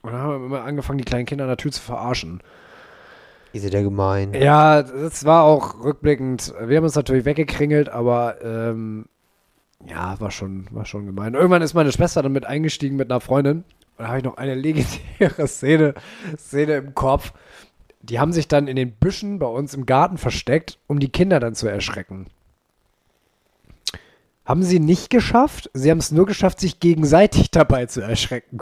Und 0.00 0.12
dann 0.12 0.20
haben 0.22 0.40
wir 0.40 0.46
immer 0.46 0.64
angefangen, 0.64 0.96
die 0.96 1.04
kleinen 1.04 1.26
Kinder 1.26 1.44
an 1.44 1.50
der 1.50 1.58
Tür 1.58 1.70
zu 1.70 1.82
verarschen. 1.82 2.40
Seid 3.52 3.74
ja 3.74 3.82
gemein. 3.82 4.32
Ja, 4.32 4.82
das 4.82 5.26
war 5.26 5.42
auch 5.42 5.84
rückblickend. 5.84 6.54
Wir 6.64 6.78
haben 6.78 6.84
uns 6.84 6.94
natürlich 6.94 7.26
weggekringelt, 7.26 7.90
aber 7.90 8.36
ähm, 8.42 9.06
ja, 9.86 10.18
war 10.20 10.30
schon, 10.30 10.68
war 10.70 10.86
schon 10.86 11.04
gemein. 11.04 11.34
Irgendwann 11.34 11.60
ist 11.60 11.74
meine 11.74 11.92
Schwester 11.92 12.22
dann 12.22 12.32
mit 12.32 12.46
eingestiegen 12.46 12.96
mit 12.96 13.10
einer 13.10 13.20
Freundin. 13.20 13.64
Und 13.98 14.04
da 14.04 14.08
habe 14.08 14.18
ich 14.18 14.24
noch 14.24 14.38
eine 14.38 14.54
legendäre 14.54 15.46
Szene, 15.48 15.94
Szene 16.38 16.76
im 16.76 16.94
Kopf. 16.94 17.32
Die 18.00 18.20
haben 18.20 18.32
sich 18.32 18.48
dann 18.48 18.68
in 18.68 18.76
den 18.76 18.92
Büschen 18.92 19.38
bei 19.38 19.46
uns 19.46 19.74
im 19.74 19.86
Garten 19.86 20.18
versteckt, 20.18 20.78
um 20.86 21.00
die 21.00 21.10
Kinder 21.10 21.40
dann 21.40 21.54
zu 21.54 21.66
erschrecken. 21.66 22.26
Haben 24.44 24.62
sie 24.62 24.78
nicht 24.78 25.10
geschafft. 25.10 25.68
Sie 25.74 25.90
haben 25.90 25.98
es 25.98 26.10
nur 26.10 26.24
geschafft, 26.24 26.60
sich 26.60 26.80
gegenseitig 26.80 27.50
dabei 27.50 27.86
zu 27.86 28.00
erschrecken. 28.00 28.58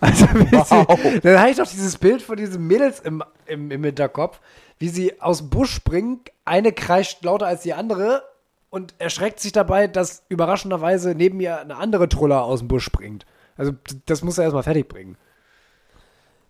Also, 0.00 0.26
Wow. 0.26 0.98
sie, 1.02 1.20
dann 1.20 1.38
habe 1.38 1.50
ich 1.50 1.56
doch 1.56 1.66
dieses 1.66 1.96
Bild 1.96 2.20
von 2.20 2.36
diesen 2.36 2.66
Mädels 2.66 3.00
im, 3.00 3.22
im, 3.46 3.70
im 3.70 3.84
Hinterkopf, 3.84 4.40
wie 4.78 4.88
sie 4.88 5.20
aus 5.22 5.38
dem 5.38 5.50
Busch 5.50 5.72
springen. 5.72 6.20
Eine 6.44 6.72
kreischt 6.72 7.24
lauter 7.24 7.46
als 7.46 7.62
die 7.62 7.72
andere 7.72 8.22
und 8.70 8.94
erschreckt 8.98 9.40
sich 9.40 9.52
dabei, 9.52 9.86
dass 9.86 10.24
überraschenderweise 10.28 11.14
neben 11.14 11.40
ihr 11.40 11.58
eine 11.58 11.76
andere 11.76 12.08
Truller 12.08 12.42
aus 12.42 12.58
dem 12.58 12.68
Busch 12.68 12.84
springt. 12.84 13.24
Also, 13.56 13.72
das 14.06 14.22
muss 14.24 14.36
er 14.36 14.44
erstmal 14.44 14.64
fertig 14.64 14.88
bringen. 14.88 15.16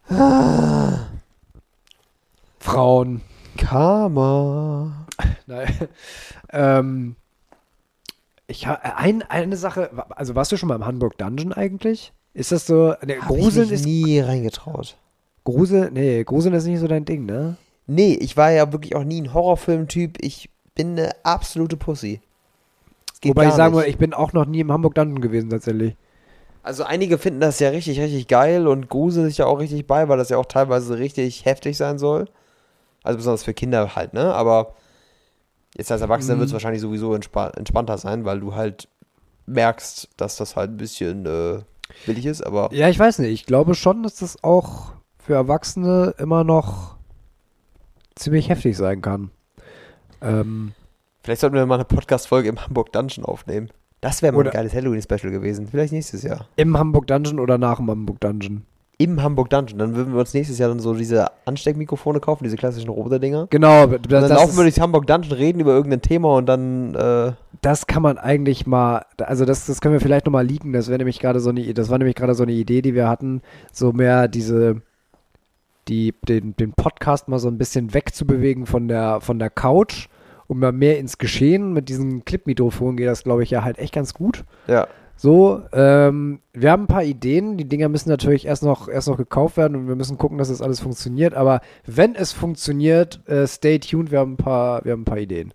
Frauen. 2.64 3.20
Karma. 3.58 5.06
Nein. 5.46 5.68
ähm, 6.50 7.16
ich 8.46 8.66
ha, 8.66 8.74
ein, 8.96 9.22
eine 9.22 9.58
Sache, 9.58 9.90
also 10.08 10.34
warst 10.34 10.50
du 10.50 10.56
schon 10.56 10.70
mal 10.70 10.76
im 10.76 10.86
Hamburg 10.86 11.18
Dungeon 11.18 11.52
eigentlich? 11.52 12.14
Ist 12.32 12.52
das 12.52 12.66
so, 12.66 12.86
ne, 12.86 12.96
Hab 12.96 13.10
ich 13.10 13.20
Gruseln 13.20 13.68
mich 13.68 13.80
ist, 13.80 13.84
nie 13.84 14.18
reingetraut. 14.18 14.96
Grusel, 15.44 15.90
nee, 15.92 16.24
Gruseln 16.24 16.54
ist 16.54 16.64
nicht 16.64 16.80
so 16.80 16.88
dein 16.88 17.04
Ding, 17.04 17.26
ne? 17.26 17.58
Nee, 17.86 18.14
ich 18.14 18.38
war 18.38 18.50
ja 18.50 18.72
wirklich 18.72 18.96
auch 18.96 19.04
nie 19.04 19.20
ein 19.20 19.34
Horrorfilm-Typ. 19.34 20.16
Ich 20.22 20.48
bin 20.74 20.98
eine 20.98 21.10
absolute 21.22 21.76
Pussy. 21.76 22.22
Wobei 23.22 23.48
ich 23.48 23.52
sagen 23.52 23.76
nicht. 23.76 23.88
ich 23.88 23.98
bin 23.98 24.14
auch 24.14 24.32
noch 24.32 24.46
nie 24.46 24.60
im 24.60 24.72
Hamburg 24.72 24.94
Dungeon 24.94 25.20
gewesen, 25.20 25.50
tatsächlich. 25.50 25.96
Also 26.62 26.84
einige 26.84 27.18
finden 27.18 27.40
das 27.40 27.60
ja 27.60 27.68
richtig, 27.68 28.00
richtig 28.00 28.26
geil 28.26 28.66
und 28.66 28.88
gruseln 28.88 29.26
sich 29.26 29.36
ja 29.36 29.44
auch 29.44 29.58
richtig 29.58 29.86
bei, 29.86 30.08
weil 30.08 30.16
das 30.16 30.30
ja 30.30 30.38
auch 30.38 30.46
teilweise 30.46 30.98
richtig 30.98 31.44
heftig 31.44 31.76
sein 31.76 31.98
soll. 31.98 32.26
Also 33.04 33.18
besonders 33.18 33.44
für 33.44 33.54
Kinder 33.54 33.94
halt, 33.94 34.12
ne? 34.14 34.34
Aber 34.34 34.74
jetzt 35.76 35.92
als 35.92 36.00
Erwachsener 36.02 36.34
Mhm. 36.34 36.40
wird 36.40 36.46
es 36.48 36.52
wahrscheinlich 36.52 36.80
sowieso 36.82 37.14
entspa 37.14 37.50
entspannter 37.50 37.98
sein, 37.98 38.24
weil 38.24 38.40
du 38.40 38.54
halt 38.56 38.88
merkst, 39.46 40.08
dass 40.16 40.36
das 40.36 40.56
halt 40.56 40.70
ein 40.72 40.76
bisschen 40.78 41.26
äh, 41.26 41.60
billig 42.06 42.26
ist, 42.26 42.44
aber 42.44 42.72
Ja, 42.72 42.88
ich 42.88 42.98
weiß 42.98 43.18
nicht, 43.20 43.30
ich 43.30 43.46
glaube 43.46 43.74
schon, 43.74 44.02
dass 44.02 44.16
das 44.16 44.42
auch 44.42 44.92
für 45.18 45.34
Erwachsene 45.34 46.14
immer 46.18 46.42
noch 46.44 46.96
ziemlich 48.14 48.48
heftig 48.48 48.76
sein 48.76 49.02
kann. 49.02 49.30
Ähm, 50.22 50.72
vielleicht 51.22 51.40
sollten 51.42 51.56
wir 51.56 51.66
mal 51.66 51.74
eine 51.74 51.84
Podcast-Folge 51.84 52.48
im 52.48 52.60
Hamburg 52.64 52.92
Dungeon 52.92 53.24
aufnehmen. 53.24 53.70
Das 54.00 54.22
wäre 54.22 54.32
mal 54.34 54.44
ein 54.46 54.50
geiles 54.52 54.74
Halloween-Special 54.74 55.30
gewesen. 55.30 55.66
Vielleicht 55.68 55.92
nächstes 55.92 56.22
Jahr. 56.22 56.46
Im 56.56 56.76
Hamburg 56.78 57.06
Dungeon 57.06 57.40
oder 57.40 57.58
nach 57.58 57.76
dem 57.78 57.90
Hamburg 57.90 58.20
Dungeon? 58.20 58.64
Im 58.98 59.22
Hamburg 59.22 59.50
Dungeon. 59.50 59.78
Dann 59.78 59.96
würden 59.96 60.12
wir 60.12 60.20
uns 60.20 60.34
nächstes 60.34 60.58
Jahr 60.58 60.68
dann 60.68 60.78
so 60.78 60.94
diese 60.94 61.26
Ansteckmikrofone 61.46 62.20
kaufen, 62.20 62.44
diese 62.44 62.56
klassischen 62.56 62.88
Roboter-Dinger. 62.90 63.48
Genau, 63.50 63.84
Und 63.84 64.10
das, 64.12 64.28
dann 64.28 64.38
laufen 64.38 64.56
wir 64.56 64.62
durchs 64.62 64.80
Hamburg 64.80 65.06
Dungeon, 65.06 65.32
reden 65.32 65.60
über 65.60 65.72
irgendein 65.72 66.02
Thema 66.02 66.36
und 66.36 66.46
dann, 66.46 66.94
äh, 66.94 67.32
das 67.60 67.86
kann 67.86 68.02
man 68.02 68.18
eigentlich 68.18 68.66
mal, 68.66 69.04
also 69.18 69.44
das, 69.44 69.66
das 69.66 69.80
können 69.80 69.94
wir 69.94 70.00
vielleicht 70.00 70.26
nochmal 70.26 70.46
leaken, 70.46 70.72
das 70.72 70.88
wäre 70.88 70.98
nämlich 70.98 71.18
gerade 71.18 71.40
so 71.40 71.50
eine, 71.50 71.74
das 71.74 71.90
war 71.90 71.98
nämlich 71.98 72.14
gerade 72.14 72.34
so 72.34 72.44
eine 72.44 72.52
Idee, 72.52 72.82
die 72.82 72.94
wir 72.94 73.08
hatten, 73.08 73.42
so 73.72 73.92
mehr 73.92 74.28
diese, 74.28 74.82
die, 75.88 76.14
den, 76.28 76.54
den 76.56 76.72
Podcast 76.72 77.28
mal 77.28 77.38
so 77.38 77.48
ein 77.48 77.58
bisschen 77.58 77.94
wegzubewegen 77.94 78.66
von 78.66 78.88
der, 78.88 79.20
von 79.20 79.38
der 79.38 79.50
Couch, 79.50 80.08
um 80.46 80.60
mal 80.60 80.72
mehr 80.72 80.98
ins 80.98 81.18
Geschehen. 81.18 81.72
Mit 81.72 81.88
diesen 81.88 82.24
Clip-Mikrofonen 82.24 82.96
geht 82.96 83.08
das, 83.08 83.24
glaube 83.24 83.42
ich, 83.42 83.50
ja 83.50 83.64
halt 83.64 83.78
echt 83.78 83.94
ganz 83.94 84.14
gut. 84.14 84.44
ja. 84.66 84.86
So, 85.16 85.62
ähm, 85.72 86.40
wir 86.52 86.70
haben 86.70 86.84
ein 86.84 86.88
paar 86.88 87.04
Ideen. 87.04 87.56
Die 87.56 87.68
Dinger 87.68 87.88
müssen 87.88 88.08
natürlich 88.08 88.46
erst 88.46 88.62
noch, 88.62 88.88
erst 88.88 89.08
noch 89.08 89.16
gekauft 89.16 89.56
werden 89.56 89.76
und 89.76 89.88
wir 89.88 89.96
müssen 89.96 90.18
gucken, 90.18 90.38
dass 90.38 90.48
das 90.48 90.60
alles 90.60 90.80
funktioniert. 90.80 91.34
Aber 91.34 91.60
wenn 91.86 92.14
es 92.14 92.32
funktioniert, 92.32 93.20
äh, 93.28 93.46
stay 93.46 93.78
tuned. 93.78 94.10
Wir 94.10 94.18
haben 94.18 94.32
ein 94.34 94.36
paar, 94.36 94.84
wir 94.84 94.92
haben 94.92 95.02
ein 95.02 95.06
paar 95.06 95.18
Ideen. 95.18 95.54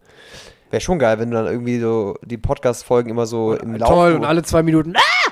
Wäre 0.71 0.81
schon 0.81 0.99
geil, 0.99 1.19
wenn 1.19 1.31
du 1.31 1.37
dann 1.37 1.47
irgendwie 1.47 1.79
so 1.79 2.15
die 2.23 2.37
Podcast-Folgen 2.37 3.09
immer 3.09 3.25
so 3.25 3.53
im 3.53 3.75
Laufe. 3.75 3.93
Toll 3.93 4.13
und 4.13 4.23
alle 4.25 4.43
zwei 4.43 4.63
Minuten. 4.63 4.93
Ah! 4.95 5.29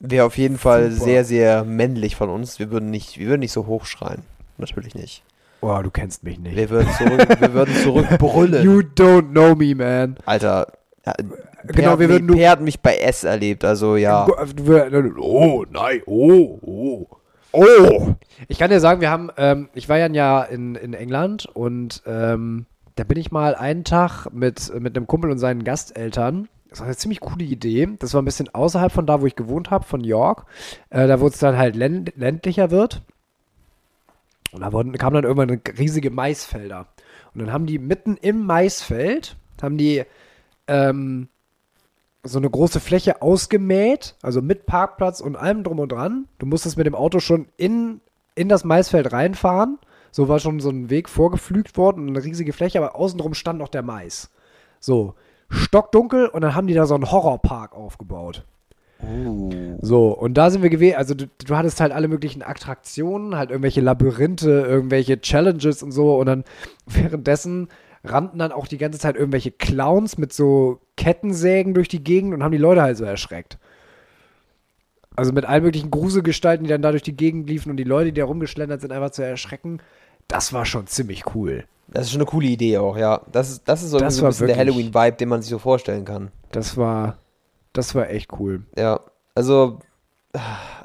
Wäre 0.00 0.26
auf 0.26 0.36
jeden 0.36 0.58
Fall 0.58 0.90
Super. 0.90 1.04
sehr, 1.04 1.24
sehr 1.24 1.64
männlich 1.64 2.16
von 2.16 2.28
uns. 2.28 2.58
Wir 2.58 2.70
würden 2.70 2.90
nicht, 2.90 3.18
wir 3.18 3.28
würden 3.28 3.40
nicht 3.40 3.52
so 3.52 3.66
hochschreien. 3.66 4.22
Natürlich 4.58 4.94
nicht. 4.94 5.22
Oh, 5.62 5.80
du 5.82 5.90
kennst 5.90 6.22
mich 6.22 6.38
nicht. 6.38 6.54
Wir 6.54 6.68
würden 6.68 6.88
zurück, 6.92 7.40
wir 7.40 7.52
würden 7.54 7.74
zurückbrüllen. 7.82 8.64
You 8.64 8.80
don't 8.80 9.30
know 9.30 9.54
me, 9.54 9.74
man. 9.74 10.16
Alter. 10.26 10.66
Ja, 11.06 11.12
Genau, 11.68 11.90
hat 11.92 11.98
wir 12.00 12.08
mich- 12.08 12.14
würden 12.16 12.26
nur- 12.26 12.36
Per 12.36 12.50
hat 12.50 12.60
mich 12.60 12.80
bei 12.80 12.96
S 12.96 13.24
erlebt, 13.24 13.64
also 13.64 13.96
ja. 13.96 14.26
Oh, 15.18 15.64
nein, 15.70 16.02
oh, 16.06 16.58
oh. 16.62 17.06
Oh! 17.52 18.14
Ich 18.48 18.58
kann 18.58 18.70
dir 18.70 18.80
sagen, 18.80 19.00
wir 19.00 19.10
haben, 19.10 19.30
ähm, 19.38 19.68
ich 19.72 19.88
war 19.88 19.96
ja 19.98 20.04
ein 20.06 20.14
Jahr 20.14 20.48
in, 20.50 20.74
in 20.74 20.92
England 20.94 21.46
und 21.46 22.02
ähm, 22.06 22.66
da 22.96 23.04
bin 23.04 23.18
ich 23.18 23.30
mal 23.30 23.54
einen 23.54 23.84
Tag 23.84 24.26
mit, 24.32 24.72
mit 24.80 24.96
einem 24.96 25.06
Kumpel 25.06 25.30
und 25.30 25.38
seinen 25.38 25.64
Gasteltern. 25.64 26.48
Das 26.68 26.80
war 26.80 26.86
eine 26.86 26.96
ziemlich 26.96 27.20
coole 27.20 27.44
Idee. 27.44 27.88
Das 27.98 28.12
war 28.12 28.20
ein 28.20 28.26
bisschen 28.26 28.52
außerhalb 28.54 28.92
von 28.92 29.06
da, 29.06 29.22
wo 29.22 29.26
ich 29.26 29.36
gewohnt 29.36 29.70
habe, 29.70 29.84
von 29.84 30.02
York. 30.04 30.44
Äh, 30.90 31.06
da 31.06 31.20
wo 31.20 31.26
es 31.28 31.38
dann 31.38 31.56
halt 31.56 31.76
länd 31.76 32.12
ländlicher 32.16 32.70
wird. 32.70 33.00
Und 34.52 34.60
da 34.60 34.72
wurden, 34.72 34.92
kamen 34.92 35.14
dann 35.14 35.24
irgendwann 35.24 35.60
riesige 35.78 36.10
Maisfelder. 36.10 36.86
Und 37.34 37.40
dann 37.40 37.52
haben 37.52 37.66
die 37.66 37.78
mitten 37.78 38.16
im 38.20 38.44
Maisfeld, 38.44 39.36
haben 39.62 39.78
die 39.78 40.04
ähm, 40.68 41.28
so 42.22 42.38
eine 42.38 42.50
große 42.50 42.80
Fläche 42.80 43.22
ausgemäht, 43.22 44.16
also 44.22 44.42
mit 44.42 44.66
Parkplatz 44.66 45.20
und 45.20 45.36
allem 45.36 45.64
drum 45.64 45.78
und 45.78 45.92
dran. 45.92 46.26
Du 46.38 46.46
musstest 46.46 46.76
mit 46.76 46.86
dem 46.86 46.94
Auto 46.94 47.20
schon 47.20 47.46
in, 47.56 48.00
in 48.34 48.48
das 48.48 48.64
Maisfeld 48.64 49.12
reinfahren. 49.12 49.78
So 50.10 50.28
war 50.28 50.38
schon 50.38 50.60
so 50.60 50.70
ein 50.70 50.90
Weg 50.90 51.08
vorgepflügt 51.08 51.76
worden 51.76 52.08
eine 52.08 52.24
riesige 52.24 52.52
Fläche, 52.52 52.78
aber 52.78 52.96
außenrum 52.96 53.34
stand 53.34 53.58
noch 53.58 53.68
der 53.68 53.82
Mais. 53.82 54.30
So, 54.80 55.14
stockdunkel 55.48 56.26
und 56.26 56.42
dann 56.42 56.54
haben 56.54 56.66
die 56.66 56.74
da 56.74 56.86
so 56.86 56.94
einen 56.94 57.10
Horrorpark 57.10 57.74
aufgebaut. 57.74 58.44
Uh. 59.02 59.76
So, 59.82 60.08
und 60.08 60.34
da 60.34 60.50
sind 60.50 60.62
wir 60.62 60.70
gewesen, 60.70 60.96
also 60.96 61.14
du, 61.14 61.26
du 61.26 61.56
hattest 61.56 61.80
halt 61.80 61.92
alle 61.92 62.08
möglichen 62.08 62.42
Attraktionen, 62.42 63.36
halt 63.36 63.50
irgendwelche 63.50 63.82
Labyrinthe, 63.82 64.62
irgendwelche 64.62 65.20
Challenges 65.20 65.82
und 65.82 65.92
so 65.92 66.16
und 66.16 66.26
dann 66.26 66.44
währenddessen 66.86 67.68
rannten 68.06 68.38
dann 68.38 68.52
auch 68.52 68.66
die 68.66 68.78
ganze 68.78 68.98
Zeit 68.98 69.16
irgendwelche 69.16 69.50
Clowns 69.50 70.18
mit 70.18 70.32
so 70.32 70.80
Kettensägen 70.96 71.74
durch 71.74 71.88
die 71.88 72.02
Gegend 72.02 72.34
und 72.34 72.42
haben 72.42 72.52
die 72.52 72.58
Leute 72.58 72.82
halt 72.82 72.96
so 72.96 73.04
erschreckt. 73.04 73.58
Also 75.14 75.32
mit 75.32 75.46
allen 75.46 75.62
möglichen 75.62 75.90
Gruselgestalten, 75.90 76.64
die 76.64 76.70
dann 76.70 76.82
da 76.82 76.90
durch 76.90 77.02
die 77.02 77.16
Gegend 77.16 77.48
liefen 77.48 77.70
und 77.70 77.78
die 77.78 77.84
Leute, 77.84 78.12
die 78.12 78.20
da 78.20 78.26
rumgeschlendert 78.26 78.80
sind, 78.80 78.92
einfach 78.92 79.10
zu 79.10 79.22
erschrecken. 79.22 79.80
Das 80.28 80.52
war 80.52 80.66
schon 80.66 80.86
ziemlich 80.86 81.34
cool. 81.34 81.64
Das 81.88 82.06
ist 82.06 82.12
schon 82.12 82.20
eine 82.20 82.30
coole 82.30 82.48
Idee 82.48 82.78
auch, 82.78 82.96
ja. 82.96 83.22
Das 83.30 83.50
ist, 83.50 83.68
das 83.68 83.82
ist 83.82 83.90
so, 83.90 83.98
Das 83.98 84.20
ein 84.20 84.26
bisschen 84.26 84.48
der 84.48 84.56
Halloween-Vibe, 84.56 85.16
den 85.16 85.28
man 85.28 85.40
sich 85.40 85.50
so 85.50 85.58
vorstellen 85.58 86.04
kann. 86.04 86.30
Das 86.52 86.76
war, 86.76 87.18
das 87.72 87.94
war 87.94 88.10
echt 88.10 88.32
cool. 88.38 88.64
Ja, 88.76 89.00
also, 89.34 89.78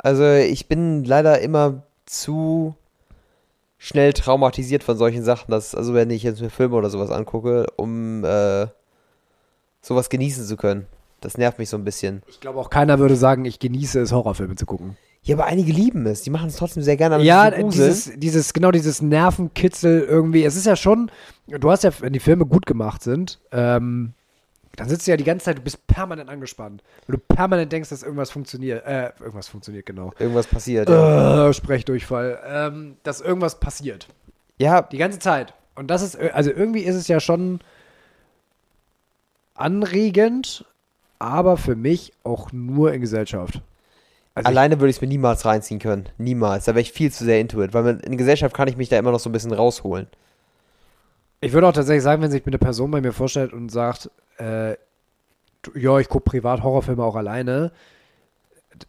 also 0.04 0.24
ich 0.32 0.68
bin 0.68 1.04
leider 1.04 1.40
immer 1.42 1.84
zu 2.06 2.76
schnell 3.84 4.14
traumatisiert 4.14 4.84
von 4.84 4.96
solchen 4.96 5.24
Sachen, 5.24 5.50
dass, 5.50 5.74
also 5.74 5.96
wenn 5.96 6.12
ich 6.12 6.22
jetzt 6.22 6.40
mir 6.40 6.52
Filme 6.52 6.76
oder 6.76 6.92
sowas 6.92 7.10
angucke, 7.10 7.66
um 7.78 8.24
äh, 8.24 8.68
sowas 9.82 10.10
genießen 10.10 10.46
zu 10.46 10.56
können. 10.56 10.86
Das 11.20 11.36
nervt 11.36 11.58
mich 11.58 11.70
so 11.70 11.78
ein 11.78 11.84
bisschen. 11.84 12.22
Ich 12.28 12.40
glaube 12.40 12.60
auch 12.60 12.70
keiner 12.70 13.00
würde 13.00 13.16
sagen, 13.16 13.44
ich 13.44 13.58
genieße 13.58 14.00
es, 14.00 14.12
Horrorfilme 14.12 14.54
zu 14.54 14.68
gucken. 14.68 14.98
Ja, 15.24 15.36
aber 15.36 15.46
einige 15.46 15.72
lieben 15.72 16.06
es. 16.06 16.22
Die 16.22 16.30
machen 16.30 16.50
es 16.50 16.58
trotzdem 16.58 16.84
sehr 16.84 16.96
gerne. 16.96 17.24
Ja, 17.24 17.50
dieses, 17.50 18.12
dieses, 18.18 18.54
genau 18.54 18.70
dieses 18.70 19.02
Nervenkitzel 19.02 20.02
irgendwie. 20.02 20.44
Es 20.44 20.56
ist 20.56 20.68
ja 20.68 20.76
schon, 20.76 21.10
du 21.48 21.72
hast 21.72 21.84
ja, 21.84 21.92
wenn 22.02 22.14
die 22.14 22.20
Filme 22.20 22.46
gut 22.46 22.68
gemacht 22.68 23.02
sind, 23.02 23.40
ähm, 23.52 24.14
dann 24.82 24.90
sitzt 24.90 25.06
du 25.06 25.12
ja 25.12 25.18
die 25.18 25.24
ganze 25.24 25.46
Zeit, 25.46 25.60
du 25.60 25.62
bist 25.62 25.86
permanent 25.86 26.28
angespannt. 26.28 26.82
Weil 27.06 27.18
du 27.18 27.36
permanent 27.36 27.72
denkst, 27.72 27.90
dass 27.90 28.02
irgendwas 28.02 28.32
funktioniert. 28.32 28.84
Äh, 28.86 29.12
irgendwas 29.20 29.48
funktioniert, 29.48 29.86
genau. 29.86 30.12
Irgendwas 30.18 30.48
passiert. 30.48 30.90
Ja. 30.90 31.50
Äh, 31.50 31.54
Sprechdurchfall. 31.54 32.40
Ähm, 32.46 32.98
dass 33.04 33.22
irgendwas 33.22 33.60
passiert. 33.60 34.08
ja, 34.58 34.82
Die 34.82 34.98
ganze 34.98 35.20
Zeit. 35.20 35.54
Und 35.76 35.88
das 35.92 36.02
ist, 36.02 36.18
also 36.18 36.50
irgendwie 36.50 36.82
ist 36.82 36.96
es 36.96 37.08
ja 37.08 37.20
schon 37.20 37.60
anregend, 39.54 40.66
aber 41.20 41.58
für 41.58 41.76
mich 41.76 42.14
auch 42.24 42.52
nur 42.52 42.92
in 42.92 43.02
Gesellschaft. 43.02 43.62
Also 44.34 44.48
alleine 44.48 44.80
würde 44.80 44.90
ich 44.90 44.96
es 44.98 45.02
mir 45.02 45.08
niemals 45.08 45.46
reinziehen 45.46 45.80
können. 45.80 46.10
Niemals. 46.18 46.66
Da 46.66 46.72
wäre 46.74 46.82
ich 46.82 46.92
viel 46.92 47.12
zu 47.12 47.24
sehr 47.24 47.40
into 47.40 47.62
it. 47.62 47.74
Weil 47.76 48.00
in 48.00 48.18
Gesellschaft 48.18 48.56
kann 48.56 48.68
ich 48.68 48.78
mich 48.78 48.90
da 48.90 48.98
immer 48.98 49.12
noch 49.12 49.20
so 49.20 49.30
ein 49.30 49.34
bisschen 49.34 49.54
rausholen. 49.54 50.08
Ich 51.42 51.54
würde 51.54 51.68
auch 51.68 51.74
tatsächlich 51.74 52.04
sagen, 52.04 52.22
wenn 52.22 52.32
sich 52.32 52.46
eine 52.46 52.58
Person 52.60 52.92
bei 52.92 53.02
mir 53.02 53.14
vorstellt 53.14 53.52
und 53.52 53.70
sagt, 53.70 54.10
äh, 54.38 54.76
ja, 55.76 56.00
ich 56.00 56.08
gucke 56.08 56.30
privat 56.30 56.64
Horrorfilme 56.64 57.04
auch 57.04 57.16
alleine, 57.16 57.72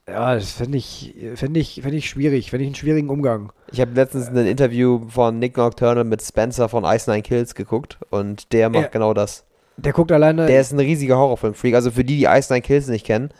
ja, 0.09 0.34
das 0.34 0.53
finde 0.53 0.78
ich, 0.78 1.14
finde 1.34 1.61
ich, 1.61 1.80
finde 1.82 1.96
ich 1.96 2.09
schwierig, 2.09 2.50
finde 2.50 2.64
ich 2.64 2.68
einen 2.68 2.74
schwierigen 2.74 3.11
Umgang. 3.11 3.53
Ich 3.72 3.80
habe 3.80 3.92
letztens 3.92 4.28
ein 4.28 4.46
Interview 4.46 5.09
von 5.09 5.38
Nick 5.38 5.57
Nocturnal 5.57 6.05
mit 6.05 6.22
Spencer 6.22 6.68
von 6.68 6.84
Ice 6.84 7.11
Nine 7.11 7.22
Kills 7.22 7.55
geguckt 7.55 7.98
und 8.11 8.53
der 8.53 8.68
macht 8.68 8.82
Ja. 8.84 8.88
genau 8.88 9.12
das. 9.14 9.44
Der 9.76 9.92
guckt 9.92 10.12
alleine. 10.12 10.46
Der 10.46 10.61
ist 10.61 10.72
ein 10.72 10.78
riesiger 10.78 11.16
Horrorfilm-Freak. 11.16 11.74
Also 11.74 11.90
für 11.90 12.05
die, 12.05 12.18
die 12.18 12.24
Ice 12.24 12.53
Nine 12.53 12.62
Kills 12.62 12.88
nicht 12.88 13.07
kennen, 13.07 13.30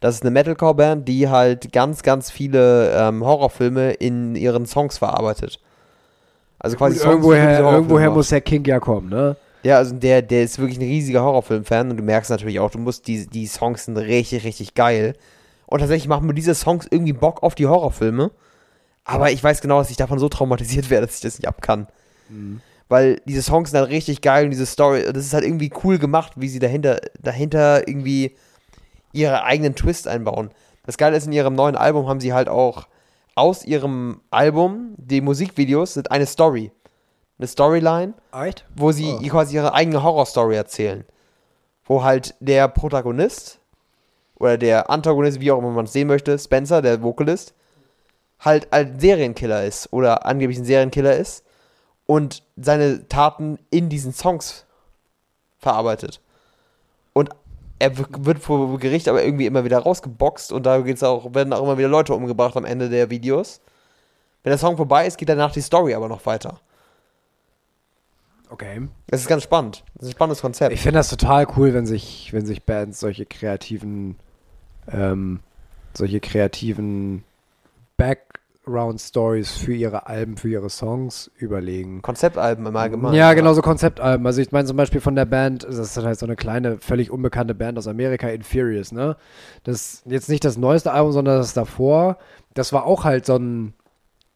das 0.00 0.16
ist 0.16 0.22
eine 0.22 0.30
Metalcore-Band, 0.30 1.08
die 1.08 1.28
halt 1.28 1.72
ganz, 1.72 2.02
ganz 2.02 2.30
viele 2.30 2.92
ähm, 2.94 3.24
Horrorfilme 3.24 3.92
in 3.92 4.36
ihren 4.36 4.66
Songs 4.66 4.98
verarbeitet. 4.98 5.60
Also 6.58 6.76
quasi 6.76 6.94
Gut, 6.94 7.02
Songs, 7.02 7.12
irgendwoher, 7.14 7.60
irgendwoher 7.60 8.10
muss 8.10 8.28
der 8.28 8.40
King 8.40 8.64
ja 8.64 8.80
kommen, 8.80 9.08
ne? 9.08 9.36
Ja, 9.62 9.76
also 9.76 9.94
der, 9.94 10.22
der 10.22 10.44
ist 10.44 10.58
wirklich 10.58 10.78
ein 10.78 10.84
riesiger 10.84 11.22
Horrorfilm-Fan 11.22 11.90
und 11.90 11.96
du 11.96 12.02
merkst 12.02 12.30
natürlich 12.30 12.60
auch, 12.60 12.70
du 12.70 12.78
musst 12.78 13.06
die, 13.06 13.26
die 13.26 13.46
Songs 13.46 13.84
sind 13.84 13.96
richtig, 13.96 14.44
richtig 14.44 14.74
geil. 14.74 15.14
Und 15.66 15.80
tatsächlich 15.80 16.08
machen 16.08 16.26
mir 16.26 16.34
diese 16.34 16.54
Songs 16.54 16.86
irgendwie 16.90 17.12
Bock 17.12 17.42
auf 17.42 17.54
die 17.54 17.66
Horrorfilme. 17.66 18.30
Aber 19.04 19.30
ich 19.30 19.42
weiß 19.42 19.60
genau, 19.60 19.78
dass 19.78 19.90
ich 19.90 19.96
davon 19.96 20.18
so 20.18 20.28
traumatisiert 20.28 20.90
werde, 20.90 21.06
dass 21.06 21.16
ich 21.16 21.22
das 21.22 21.38
nicht 21.38 21.48
ab 21.48 21.60
kann. 21.60 21.88
Weil 22.88 23.20
diese 23.26 23.42
Songs 23.42 23.70
sind 23.70 23.80
halt 23.80 23.90
richtig 23.90 24.22
geil 24.22 24.44
und 24.44 24.50
diese 24.50 24.66
Story, 24.66 25.04
das 25.04 25.24
ist 25.24 25.34
halt 25.34 25.44
irgendwie 25.44 25.70
cool 25.84 25.98
gemacht, 25.98 26.32
wie 26.36 26.48
sie 26.48 26.58
dahinter, 26.58 27.00
dahinter 27.20 27.86
irgendwie 27.86 28.36
ihre 29.12 29.44
eigenen 29.44 29.74
Twist 29.74 30.08
einbauen. 30.08 30.50
Das 30.86 30.96
Geile 30.96 31.16
ist, 31.16 31.26
in 31.26 31.32
ihrem 31.32 31.54
neuen 31.54 31.76
Album 31.76 32.08
haben 32.08 32.20
sie 32.20 32.32
halt 32.32 32.48
auch 32.48 32.86
aus 33.38 33.64
ihrem 33.64 34.20
Album, 34.30 34.94
die 34.96 35.20
Musikvideos 35.20 35.94
sind 35.94 36.10
eine 36.10 36.26
Story. 36.26 36.72
Eine 37.38 37.46
Storyline 37.46 38.14
Echt? 38.32 38.64
wo 38.74 38.90
sie 38.90 39.12
Oh. 39.12 39.28
quasi 39.28 39.54
ihre 39.56 39.72
eigene 39.72 40.02
Horrorstory 40.02 40.56
erzählen. 40.56 41.04
Wo 41.84 42.02
halt 42.02 42.34
der 42.40 42.66
Protagonist 42.68 43.60
oder 44.34 44.58
der 44.58 44.90
Antagonist, 44.90 45.40
wie 45.40 45.52
auch 45.52 45.58
immer 45.58 45.70
man 45.70 45.84
es 45.84 45.92
sehen 45.92 46.08
möchte, 46.08 46.36
Spencer, 46.38 46.82
der 46.82 47.00
Vocalist, 47.02 47.54
halt 48.40 48.72
ein 48.72 48.98
Serienkiller 48.98 49.64
ist 49.64 49.92
oder 49.92 50.26
angeblich 50.26 50.58
ein 50.58 50.64
Serienkiller 50.64 51.16
ist 51.16 51.44
und 52.06 52.42
seine 52.56 53.06
Taten 53.08 53.58
in 53.70 53.88
diesen 53.88 54.12
Songs 54.12 54.64
verarbeitet. 55.58 56.20
Er 57.78 57.96
wird 57.96 58.40
vor 58.40 58.78
Gericht 58.78 59.08
aber 59.08 59.24
irgendwie 59.24 59.46
immer 59.46 59.64
wieder 59.64 59.78
rausgeboxt 59.78 60.52
und 60.52 60.66
da 60.66 60.80
geht's 60.80 61.02
auch, 61.02 61.34
werden 61.34 61.52
auch 61.52 61.62
immer 61.62 61.78
wieder 61.78 61.88
Leute 61.88 62.14
umgebracht 62.14 62.56
am 62.56 62.64
Ende 62.64 62.88
der 62.88 63.10
Videos. 63.10 63.60
Wenn 64.42 64.50
der 64.50 64.58
Song 64.58 64.76
vorbei 64.76 65.06
ist, 65.06 65.18
geht 65.18 65.28
danach 65.28 65.52
die 65.52 65.60
Story 65.60 65.94
aber 65.94 66.08
noch 66.08 66.24
weiter. 66.26 66.60
Okay. 68.50 68.88
Das 69.08 69.20
ist 69.20 69.28
ganz 69.28 69.42
spannend. 69.42 69.84
Das 69.94 70.04
ist 70.04 70.08
ein 70.08 70.16
spannendes 70.16 70.40
Konzept. 70.40 70.72
Ich 70.72 70.80
finde 70.80 70.98
das 70.98 71.08
total 71.08 71.46
cool, 71.56 71.74
wenn 71.74 71.86
sich, 71.86 72.32
wenn 72.32 72.46
sich 72.46 72.64
Bands 72.64 72.98
solche 72.98 73.26
kreativen, 73.26 74.16
ähm, 74.90 75.40
solche 75.94 76.20
kreativen 76.20 77.24
Background-Stories 78.68 79.56
für 79.56 79.74
ihre 79.74 80.06
Alben, 80.06 80.36
für 80.36 80.48
ihre 80.48 80.68
Songs 80.68 81.30
überlegen. 81.36 82.02
Konzeptalben 82.02 82.66
im 82.66 82.76
Allgemeinen. 82.76 83.14
Ja, 83.14 83.32
genau 83.32 83.54
so 83.54 83.62
Konzeptalben. 83.62 84.26
Also 84.26 84.40
ich 84.42 84.52
meine 84.52 84.66
zum 84.66 84.76
Beispiel 84.76 85.00
von 85.00 85.16
der 85.16 85.24
Band, 85.24 85.64
das 85.64 85.78
ist 85.78 85.96
halt 85.96 86.18
so 86.18 86.26
eine 86.26 86.36
kleine, 86.36 86.78
völlig 86.78 87.10
unbekannte 87.10 87.54
Band 87.54 87.78
aus 87.78 87.88
Amerika, 87.88 88.28
Infurious, 88.28 88.92
ne? 88.92 89.16
Das 89.64 89.76
ist 89.76 90.02
jetzt 90.06 90.28
nicht 90.28 90.44
das 90.44 90.58
neueste 90.58 90.92
Album, 90.92 91.12
sondern 91.12 91.38
das 91.38 91.54
davor. 91.54 92.18
Das 92.54 92.72
war 92.72 92.84
auch 92.84 93.04
halt 93.04 93.24
so 93.24 93.36
ein, 93.36 93.74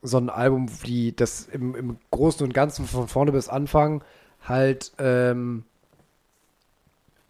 so 0.01 0.17
ein 0.19 0.31
Album, 0.31 0.67
die 0.87 1.15
das 1.15 1.47
im, 1.47 1.75
im 1.75 1.97
Großen 2.11 2.45
und 2.45 2.55
Ganzen 2.55 2.87
von 2.87 3.09
vorne 3.09 3.33
bis 3.33 3.49
Anfang 3.49 4.03
halt 4.43 4.93
ähm, 4.99 5.65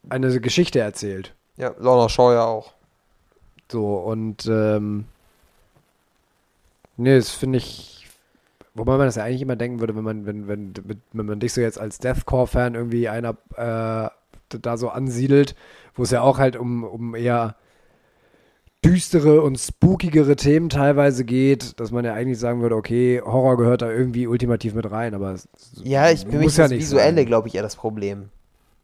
eine 0.08 0.40
Geschichte 0.40 0.78
erzählt. 0.78 1.34
Ja, 1.56 1.74
Lorna 1.78 2.08
Shaw 2.08 2.32
ja 2.32 2.44
auch. 2.44 2.72
So, 3.70 3.96
und 3.96 4.46
ähm, 4.46 5.06
nee, 7.02 7.16
das 7.16 7.30
finde 7.30 7.58
ich, 7.58 8.06
wobei 8.74 8.96
man 8.96 9.06
das 9.06 9.16
ja 9.16 9.24
eigentlich 9.24 9.42
immer 9.42 9.56
denken 9.56 9.80
würde, 9.80 9.94
wenn 9.96 10.04
man, 10.04 10.26
wenn, 10.26 10.48
wenn, 10.48 10.74
wenn 11.12 11.26
man 11.26 11.40
dich 11.40 11.52
so 11.52 11.60
jetzt 11.60 11.78
als 11.78 11.98
Deathcore-Fan 11.98 12.74
irgendwie 12.74 13.08
einer 13.08 13.36
äh, 13.56 14.08
da 14.48 14.76
so 14.76 14.88
ansiedelt, 14.90 15.54
wo 15.94 16.02
es 16.02 16.10
ja 16.10 16.22
auch 16.22 16.38
halt 16.38 16.56
um, 16.56 16.84
um 16.84 17.14
eher 17.14 17.56
düstere 18.84 19.42
und 19.42 19.58
spookigere 19.58 20.34
Themen 20.36 20.68
teilweise 20.68 21.24
geht, 21.24 21.78
dass 21.78 21.92
man 21.92 22.04
ja 22.04 22.14
eigentlich 22.14 22.38
sagen 22.38 22.62
würde, 22.62 22.74
okay, 22.74 23.20
Horror 23.24 23.56
gehört 23.56 23.82
da 23.82 23.90
irgendwie 23.90 24.26
ultimativ 24.26 24.74
mit 24.74 24.90
rein, 24.90 25.14
aber 25.14 25.32
es 25.32 25.48
Ja, 25.82 26.10
ich 26.10 26.26
bin 26.26 26.40
mich 26.40 26.56
ja 26.56 26.64
das 26.64 26.72
Visuelle, 26.72 27.24
glaube 27.24 27.48
ich, 27.48 27.54
eher 27.54 27.62
das 27.62 27.76
Problem. 27.76 28.30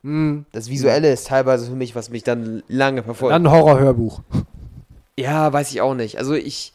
Hm, 0.04 0.46
Das 0.52 0.70
Visuelle 0.70 1.12
ist 1.12 1.26
teilweise 1.26 1.66
für 1.68 1.74
mich, 1.74 1.96
was 1.96 2.10
mich 2.10 2.22
dann 2.22 2.62
lange 2.68 3.02
verfolgt. 3.02 3.34
dann 3.34 3.46
ein 3.46 3.52
Horrorhörbuch. 3.52 4.22
Ja, 5.18 5.52
weiß 5.52 5.72
ich 5.72 5.80
auch 5.80 5.94
nicht. 5.94 6.18
Also 6.18 6.34
ich, 6.34 6.72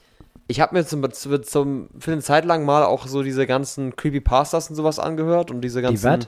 ich 0.47 0.59
habe 0.59 0.75
mir 0.75 0.85
zum, 0.85 1.11
zum, 1.11 1.89
für 1.99 2.11
eine 2.11 2.21
Zeit 2.21 2.45
lang 2.45 2.65
mal 2.65 2.83
auch 2.83 3.07
so 3.07 3.23
diese 3.23 3.47
ganzen 3.47 3.95
Creepypastas 3.95 4.69
und 4.69 4.75
sowas 4.75 4.99
angehört 4.99 5.51
und 5.51 5.61
diese 5.61 5.81
ganzen 5.81 6.19
was? 6.21 6.27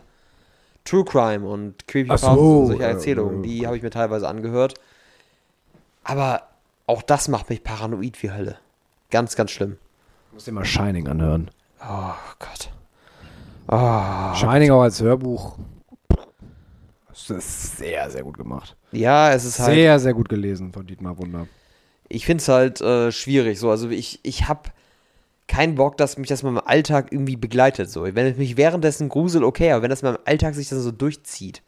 True 0.85 1.03
Crime 1.03 1.47
und 1.47 1.87
Creepypastas 1.87 2.35
so, 2.35 2.59
und 2.59 2.67
solche 2.67 2.83
äh, 2.83 2.91
Erzählungen, 2.91 3.43
äh, 3.43 3.47
die 3.47 3.65
habe 3.65 3.75
ich 3.75 3.83
mir 3.83 3.89
teilweise 3.89 4.27
angehört. 4.27 4.75
Aber 6.03 6.43
auch 6.87 7.01
das 7.01 7.27
macht 7.27 7.49
mich 7.49 7.63
paranoid 7.63 8.21
wie 8.21 8.31
Hölle. 8.31 8.57
Ganz, 9.09 9.35
ganz 9.35 9.51
schlimm. 9.51 9.77
Ich 10.27 10.33
muss 10.33 10.45
dir 10.45 10.51
mal 10.51 10.65
Shining 10.65 11.07
anhören. 11.07 11.49
Oh 11.81 12.13
Gott. 12.39 12.71
Oh. 13.67 14.33
Shining 14.35 14.71
auch 14.71 14.83
als 14.83 15.01
Hörbuch. 15.01 15.57
Das 17.09 17.29
ist 17.29 17.77
sehr, 17.77 18.09
sehr 18.11 18.23
gut 18.23 18.37
gemacht. 18.37 18.75
Ja, 18.91 19.31
es 19.31 19.45
ist 19.45 19.59
halt. 19.59 19.73
Sehr, 19.73 19.99
sehr 19.99 20.13
gut 20.13 20.29
gelesen 20.29 20.71
von 20.71 20.85
Dietmar 20.85 21.17
Wunder. 21.17 21.47
Ich 22.09 22.25
finde 22.25 22.41
es 22.41 22.47
halt 22.47 22.81
äh, 22.81 23.11
schwierig. 23.11 23.59
So, 23.59 23.69
also 23.71 23.89
ich, 23.89 24.19
ich 24.23 24.47
habe 24.47 24.69
keinen 25.47 25.75
Bock, 25.75 25.97
dass 25.97 26.17
mich 26.17 26.27
das 26.27 26.43
mal 26.43 26.49
im 26.49 26.57
Alltag 26.59 27.11
irgendwie 27.11 27.35
begleitet. 27.35 27.89
So, 27.89 28.03
wenn 28.03 28.25
es 28.25 28.37
mich 28.37 28.57
währenddessen 28.57 29.09
gruselt, 29.09 29.43
okay, 29.43 29.71
aber 29.71 29.83
wenn 29.83 29.89
das 29.89 30.01
mal 30.01 30.15
im 30.15 30.21
Alltag 30.25 30.55
sich 30.55 30.69
dann 30.69 30.79
so 30.81 30.91
durchzieht 30.91 31.61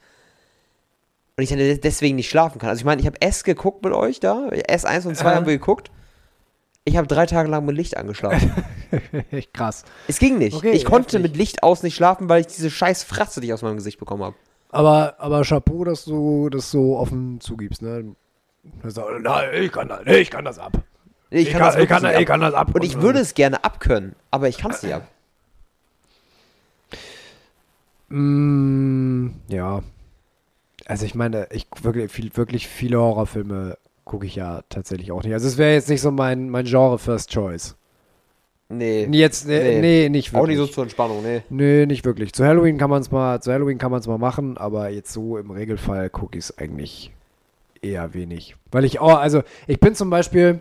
und 1.36 1.44
ich 1.44 1.50
dann 1.50 1.60
des- 1.60 1.82
deswegen 1.82 2.16
nicht 2.16 2.30
schlafen 2.30 2.60
kann. 2.60 2.70
Also 2.70 2.80
ich 2.82 2.86
meine, 2.86 3.02
ich 3.02 3.08
habe 3.08 3.22
S 3.22 3.44
geguckt 3.44 3.84
mit 3.84 3.94
euch 3.94 4.20
da, 4.20 4.48
S1 4.50 5.08
und 5.08 5.16
2 5.16 5.32
Äh. 5.32 5.36
haben 5.36 5.46
wir 5.46 5.54
geguckt. 5.58 5.92
Ich 6.86 6.96
habe 6.98 7.06
drei 7.08 7.26
Tage 7.26 7.50
lang 7.50 7.66
mit 7.66 7.76
Licht 7.76 7.98
angeschlafen. 7.98 8.52
Echt 9.32 9.54
krass. 9.54 9.84
es 10.08 10.20
ging 10.20 10.38
nicht. 10.38 10.56
Okay, 10.56 10.72
ich 10.72 10.86
konnte 10.86 11.18
heftig. 11.18 11.22
mit 11.32 11.38
Licht 11.38 11.62
aus 11.62 11.84
nicht 11.84 11.96
schlafen, 11.96 12.30
weil 12.30 12.42
ich 12.42 12.48
diese 12.48 12.72
scheiß 12.72 13.04
Fratze, 13.04 13.42
die 13.42 13.48
ich 13.48 13.54
aus 13.54 13.62
meinem 13.62 13.76
Gesicht 13.76 14.00
bekommen 14.00 14.24
habe. 14.24 14.36
Aber, 14.70 15.16
aber 15.20 15.44
Chapeau, 15.44 15.84
dass 15.84 16.06
du 16.06 16.50
das 16.50 16.72
so 16.72 16.98
offen 16.98 17.40
zugibst, 17.42 17.82
ne? 17.82 18.16
Du 18.84 18.90
sagst, 18.90 19.10
Nein, 19.22 19.50
ich 19.64 19.72
kann 19.72 19.88
das, 19.90 20.02
ich 20.06 20.30
kann 20.30 20.46
das 20.46 20.60
ab. 20.60 20.74
Ich 21.30 21.48
Ich 21.48 21.52
kann, 21.52 21.60
kann- 21.62 21.74
das 21.74 21.82
ich 21.84 21.90
kann- 21.90 22.06
ich 22.06 22.16
ab. 22.18 22.26
kann 22.26 22.42
das 22.42 22.54
ab. 22.54 22.74
Und 22.74 22.84
ich 22.84 23.02
würde 23.02 23.20
es 23.20 23.34
gerne 23.34 23.64
abkönnen, 23.64 24.16
aber 24.32 24.48
ich 24.48 24.58
kann 24.58 24.72
es 24.72 24.82
nicht 24.84 24.94
ab. 24.94 25.08
Mm, 28.10 29.30
ja. 29.50 29.82
Also 30.86 31.06
ich 31.06 31.16
meine, 31.16 31.48
ich 31.52 31.68
wirklich, 31.82 32.12
viel, 32.12 32.36
wirklich 32.36 32.68
viele 32.68 33.00
Horrorfilme 33.00 33.78
gucke 34.06 34.26
ich 34.26 34.36
ja 34.36 34.62
tatsächlich 34.70 35.12
auch 35.12 35.24
nicht. 35.24 35.34
Also 35.34 35.48
es 35.48 35.58
wäre 35.58 35.74
jetzt 35.74 35.90
nicht 35.90 36.00
so 36.02 36.12
mein, 36.12 36.50
mein 36.50 36.66
Genre 36.66 36.98
First 36.98 37.32
Choice. 37.32 37.76
Nee. 38.70 39.08
Jetzt, 39.12 39.48
nee, 39.48 39.80
Nee. 39.82 40.10
nicht 40.10 40.30
Auch 40.34 40.42
wirklich. 40.42 40.58
nicht 40.60 40.68
so 40.68 40.74
zur 40.74 40.84
Entspannung, 40.84 41.24
nee. 41.24 41.42
Nee, 41.50 41.86
nicht 41.86 42.06
wirklich. 42.06 42.34
Zu 42.34 42.46
Halloween 42.46 42.78
kann 42.78 42.90
man 42.90 43.02
es 43.02 43.12
mal, 43.12 43.42
zu 43.42 43.52
Halloween 43.52 43.78
kann 43.78 43.92
man 43.92 44.00
es 44.00 44.08
mal 44.08 44.18
machen, 44.18 44.58
aber 44.58 44.90
jetzt 44.90 45.12
so 45.12 45.38
im 45.38 45.52
Regelfall 45.52 46.10
gucke 46.10 46.38
ich 46.38 46.46
es 46.46 46.58
eigentlich 46.58 47.12
eher 47.90 48.14
wenig. 48.14 48.56
Weil 48.72 48.86
ich 48.86 49.00
auch, 49.00 49.18
also 49.18 49.44
ich 49.68 49.80
bin 49.80 49.96
zum 49.96 50.10
Beispiel, 50.10 50.60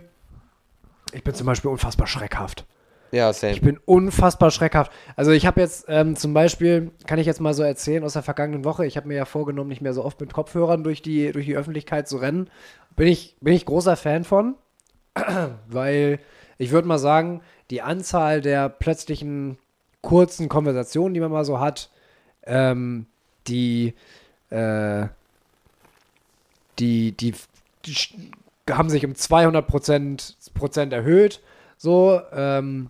ich 1.13 1.23
bin 1.23 1.33
zum 1.33 1.47
Beispiel 1.47 1.71
unfassbar 1.71 2.07
schreckhaft. 2.07 2.65
Ja, 3.11 3.31
same. 3.31 3.53
Ich 3.53 3.61
bin 3.61 3.79
unfassbar 3.85 4.51
schreckhaft. 4.51 4.91
Also 5.15 5.31
ich 5.31 5.45
habe 5.45 5.61
jetzt 5.61 5.85
ähm, 5.87 6.15
zum 6.15 6.33
Beispiel, 6.33 6.91
kann 7.05 7.19
ich 7.19 7.25
jetzt 7.25 7.39
mal 7.39 7.53
so 7.53 7.63
erzählen 7.63 8.03
aus 8.03 8.13
der 8.13 8.23
vergangenen 8.23 8.65
Woche, 8.65 8.85
ich 8.85 8.97
habe 8.97 9.07
mir 9.07 9.15
ja 9.15 9.25
vorgenommen, 9.25 9.69
nicht 9.69 9.81
mehr 9.81 9.93
so 9.93 10.03
oft 10.03 10.19
mit 10.19 10.33
Kopfhörern 10.33 10.83
durch 10.83 11.01
die, 11.01 11.31
durch 11.31 11.45
die 11.45 11.55
Öffentlichkeit 11.55 12.07
zu 12.07 12.17
rennen. 12.17 12.49
Bin 12.95 13.07
ich, 13.07 13.37
bin 13.39 13.53
ich 13.53 13.65
großer 13.65 13.95
Fan 13.95 14.23
von, 14.23 14.55
weil 15.67 16.19
ich 16.57 16.71
würde 16.71 16.87
mal 16.87 16.97
sagen, 16.97 17.41
die 17.69 17.81
Anzahl 17.81 18.41
der 18.41 18.69
plötzlichen 18.69 19.57
kurzen 20.01 20.49
Konversationen, 20.49 21.13
die 21.13 21.19
man 21.19 21.31
mal 21.31 21.45
so 21.45 21.59
hat, 21.59 21.89
ähm, 22.45 23.07
die, 23.47 23.93
äh, 24.49 25.07
die, 26.79 27.11
die, 27.11 27.33
die 27.85 27.95
haben 28.69 28.89
sich 28.89 29.05
um 29.05 29.15
200 29.15 29.65
Prozent, 29.67 30.35
Prozent 30.53 30.93
erhöht. 30.93 31.41
So, 31.77 32.21
ähm, 32.33 32.89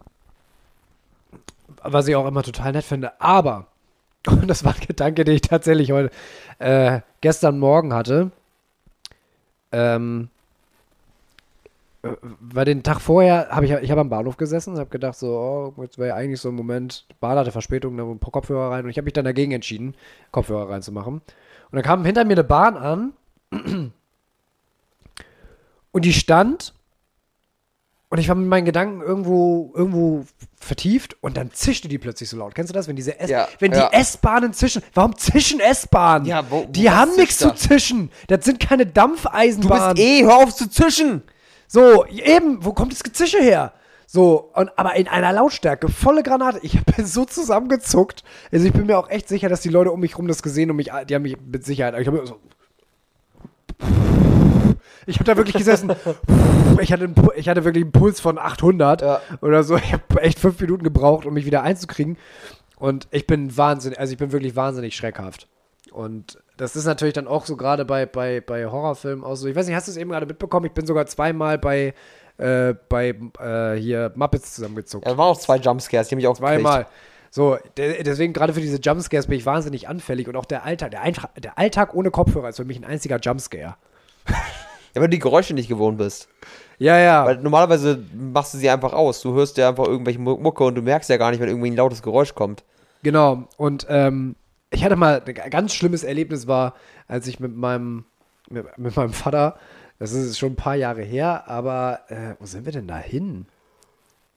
was 1.83 2.07
ich 2.07 2.15
auch 2.15 2.27
immer 2.27 2.43
total 2.43 2.71
nett 2.71 2.85
finde. 2.85 3.19
Aber, 3.21 3.67
und 4.27 4.47
das 4.47 4.63
war 4.63 4.73
ein 4.73 4.87
Gedanke, 4.87 5.25
den 5.25 5.35
ich 5.35 5.41
tatsächlich 5.41 5.91
heute, 5.91 6.11
äh, 6.59 7.01
gestern 7.21 7.59
Morgen 7.59 7.93
hatte, 7.93 8.31
ähm, 9.71 10.29
äh, 12.03 12.09
weil 12.39 12.65
den 12.65 12.83
Tag 12.83 13.01
vorher 13.01 13.49
habe 13.49 13.65
ich, 13.65 13.71
ich 13.71 13.91
habe 13.91 14.01
am 14.01 14.09
Bahnhof 14.09 14.37
gesessen 14.37 14.73
und 14.73 14.79
habe 14.79 14.89
gedacht, 14.89 15.15
so, 15.15 15.73
oh, 15.77 15.81
jetzt 15.81 15.97
wäre 15.97 16.15
eigentlich 16.15 16.39
so 16.39 16.49
ein 16.49 16.55
Moment, 16.55 17.05
Bahn 17.19 17.37
hatte 17.37 17.51
Verspätung, 17.51 17.97
da 17.97 18.03
ein 18.03 18.19
paar 18.19 18.31
Kopfhörer 18.31 18.71
rein 18.71 18.85
und 18.85 18.89
ich 18.89 18.97
habe 18.97 19.05
mich 19.05 19.13
dann 19.13 19.25
dagegen 19.25 19.51
entschieden, 19.51 19.95
Kopfhörer 20.31 20.69
reinzumachen. 20.69 21.15
Und 21.15 21.75
dann 21.75 21.83
kam 21.83 22.05
hinter 22.05 22.23
mir 22.23 22.33
eine 22.33 22.43
Bahn 22.43 22.77
an 22.77 23.13
und 23.51 23.93
die 26.05 26.13
stand 26.13 26.73
und 28.09 28.19
ich 28.19 28.29
war 28.29 28.35
mit 28.35 28.47
meinen 28.47 28.65
Gedanken 28.65 29.01
irgendwo, 29.01 29.73
irgendwo 29.75 30.25
vertieft 30.59 31.17
und 31.21 31.35
dann 31.35 31.51
zischte 31.51 31.87
die 31.89 31.97
plötzlich 31.97 32.29
so 32.29 32.37
laut. 32.37 32.55
Kennst 32.55 32.69
du 32.69 32.73
das? 32.73 32.87
Wenn 32.87 32.95
diese 32.95 33.19
S 33.19 33.29
Ja, 33.29 33.47
wenn 33.59 33.71
die 33.71 33.77
ja. 33.77 33.89
S-Bahnen 33.91 34.53
zischen. 34.53 34.81
Warum 34.93 35.17
zischen 35.17 35.59
S-Bahnen? 35.59 36.25
Ja, 36.25 36.49
wo- 36.49 36.63
wo- 36.63 36.71
die 36.71 36.89
haben 36.89 37.15
nichts 37.17 37.37
zu 37.37 37.53
zischen. 37.53 38.09
Das 38.27 38.45
sind 38.45 38.59
keine 38.61 38.85
Du 38.85 38.93
Dampfeisenbahnen. 38.93 39.95
bist 39.95 40.07
eh, 40.07 40.23
hör 40.23 40.37
auf 40.37 40.55
zu 40.55 40.69
zischen! 40.69 41.23
So, 41.67 42.05
eben, 42.05 42.63
wo 42.63 42.71
kommt 42.71 42.93
das 42.93 43.03
Gezische 43.03 43.39
her? 43.39 43.73
So, 44.09 44.51
und, 44.53 44.71
aber 44.79 44.95
in 44.95 45.09
einer 45.09 45.33
Lautstärke, 45.33 45.89
volle 45.89 46.23
Granate. 46.23 46.59
Ich 46.61 46.81
bin 46.85 47.05
so 47.05 47.25
zusammengezuckt. 47.25 48.23
Also 48.53 48.65
ich 48.67 48.71
bin 48.71 48.85
mir 48.85 48.97
auch 48.97 49.09
echt 49.09 49.27
sicher, 49.27 49.49
dass 49.49 49.59
die 49.59 49.67
Leute 49.67 49.91
um 49.91 49.99
mich 49.99 50.17
rum 50.17 50.29
das 50.29 50.41
gesehen 50.41 50.69
und 50.71 50.77
mich, 50.77 50.91
die 51.09 51.13
haben 51.15 51.23
mich 51.23 51.35
mit 51.45 51.65
Sicherheit, 51.65 51.99
ich 51.99 52.07
habe 52.07 52.25
so, 52.25 52.39
ich 55.05 55.15
habe 55.15 55.25
da 55.25 55.37
wirklich 55.37 55.55
gesessen. 55.55 55.91
Ich 56.81 56.91
hatte, 56.91 57.09
ich 57.35 57.49
hatte 57.49 57.63
wirklich 57.63 57.83
einen 57.83 57.91
Puls 57.91 58.19
von 58.19 58.37
800 58.37 59.01
Ja. 59.01 59.21
oder 59.41 59.63
so. 59.63 59.77
Ich 59.77 59.93
habe 59.93 60.21
echt 60.21 60.39
fünf 60.39 60.59
Minuten 60.59 60.83
gebraucht, 60.83 61.25
um 61.25 61.33
mich 61.33 61.45
wieder 61.45 61.63
einzukriegen. 61.63 62.17
Und 62.77 63.07
ich 63.11 63.25
bin 63.25 63.55
wahnsinnig, 63.57 63.99
also 63.99 64.11
ich 64.11 64.19
bin 64.19 64.31
wirklich 64.31 64.55
wahnsinnig 64.55 64.95
schreckhaft. 64.95 65.47
Und 65.91 66.37
das 66.57 66.75
ist 66.75 66.85
natürlich 66.85 67.13
dann 67.13 67.27
auch 67.27 67.45
so 67.45 67.55
gerade 67.55 67.85
bei, 67.85 68.05
bei, 68.05 68.41
bei 68.41 68.65
Horrorfilmen 68.65 69.23
auch 69.23 69.35
so. 69.35 69.47
Ich 69.47 69.55
weiß 69.55 69.65
nicht, 69.67 69.75
hast 69.75 69.87
du 69.87 69.91
es 69.91 69.97
eben 69.97 70.11
gerade 70.11 70.25
mitbekommen? 70.25 70.65
Ich 70.65 70.73
bin 70.73 70.85
sogar 70.85 71.05
zweimal 71.07 71.57
bei, 71.57 71.93
äh, 72.37 72.75
bei 72.89 73.15
äh, 73.39 73.75
hier 73.79 74.11
Muppets 74.15 74.53
zusammengezuckt. 74.55 75.05
Ja, 75.05 75.11
da 75.13 75.17
waren 75.17 75.31
auch 75.31 75.39
zwei 75.39 75.57
Jumpscares, 75.57 76.07
die 76.07 76.15
haben 76.15 76.17
mich 76.17 76.27
auch 76.27 76.37
Zweimal. 76.37 76.87
So, 77.29 77.57
de 77.77 78.03
deswegen 78.03 78.33
gerade 78.33 78.53
für 78.53 78.61
diese 78.61 78.79
Jumpscares 78.79 79.27
bin 79.27 79.37
ich 79.37 79.45
wahnsinnig 79.45 79.87
anfällig 79.87 80.27
und 80.27 80.35
auch 80.35 80.45
der 80.45 80.63
Alltag, 80.63 80.91
der, 80.91 81.01
Eintra 81.01 81.29
der 81.37 81.57
Alltag 81.57 81.93
ohne 81.93 82.09
Kopfhörer 82.09 82.49
ist 82.49 82.57
für 82.57 82.65
mich 82.65 82.77
ein 82.77 82.85
einziger 82.85 83.19
Jumpscare. 83.19 83.75
Ja, 84.97 85.01
weil 85.01 85.09
du 85.09 85.15
die 85.15 85.19
Geräusche 85.19 85.53
nicht 85.53 85.69
gewohnt 85.69 85.97
bist. 85.97 86.27
Ja, 86.79 86.97
ja. 86.97 87.25
Weil 87.25 87.37
normalerweise 87.37 88.03
machst 88.13 88.53
du 88.53 88.57
sie 88.57 88.69
einfach 88.69 88.93
aus. 88.93 89.21
Du 89.21 89.33
hörst 89.33 89.57
dir 89.57 89.67
einfach 89.67 89.85
irgendwelche 89.85 90.19
Mu- 90.19 90.37
Mucke 90.37 90.63
und 90.63 90.75
du 90.75 90.81
merkst 90.81 91.09
ja 91.09 91.17
gar 91.17 91.31
nicht, 91.31 91.39
wenn 91.39 91.49
irgendwie 91.49 91.71
ein 91.71 91.75
lautes 91.75 92.01
Geräusch 92.01 92.35
kommt. 92.35 92.63
Genau. 93.03 93.45
Und 93.57 93.85
ähm, 93.89 94.35
ich 94.69 94.83
hatte 94.83 94.95
mal 94.95 95.23
ein 95.25 95.49
ganz 95.49 95.73
schlimmes 95.73 96.03
Erlebnis 96.03 96.47
war, 96.47 96.75
als 97.07 97.27
ich 97.27 97.39
mit 97.39 97.55
meinem 97.55 98.05
mit, 98.49 98.65
mit 98.77 98.95
meinem 98.95 99.13
Vater, 99.13 99.57
das 99.99 100.11
ist 100.13 100.37
schon 100.37 100.53
ein 100.53 100.57
paar 100.57 100.75
Jahre 100.75 101.01
her, 101.01 101.47
aber 101.47 102.01
äh, 102.09 102.35
wo 102.39 102.45
sind 102.45 102.65
wir 102.65 102.71
denn 102.71 102.87
da 102.87 102.97
hin? 102.97 103.45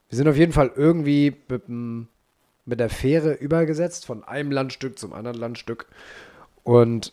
Wir 0.09 0.17
sind 0.17 0.29
auf 0.29 0.37
jeden 0.37 0.53
Fall 0.53 0.73
irgendwie 0.75 1.37
mit, 1.49 1.69
mit 1.69 2.81
der 2.81 2.91
Fähre 2.91 3.35
übergesetzt 3.35 4.07
von 4.07 4.25
einem 4.25 4.51
Landstück 4.51 4.99
zum 4.99 5.13
anderen 5.13 5.39
Landstück 5.39 5.87
und 6.65 7.13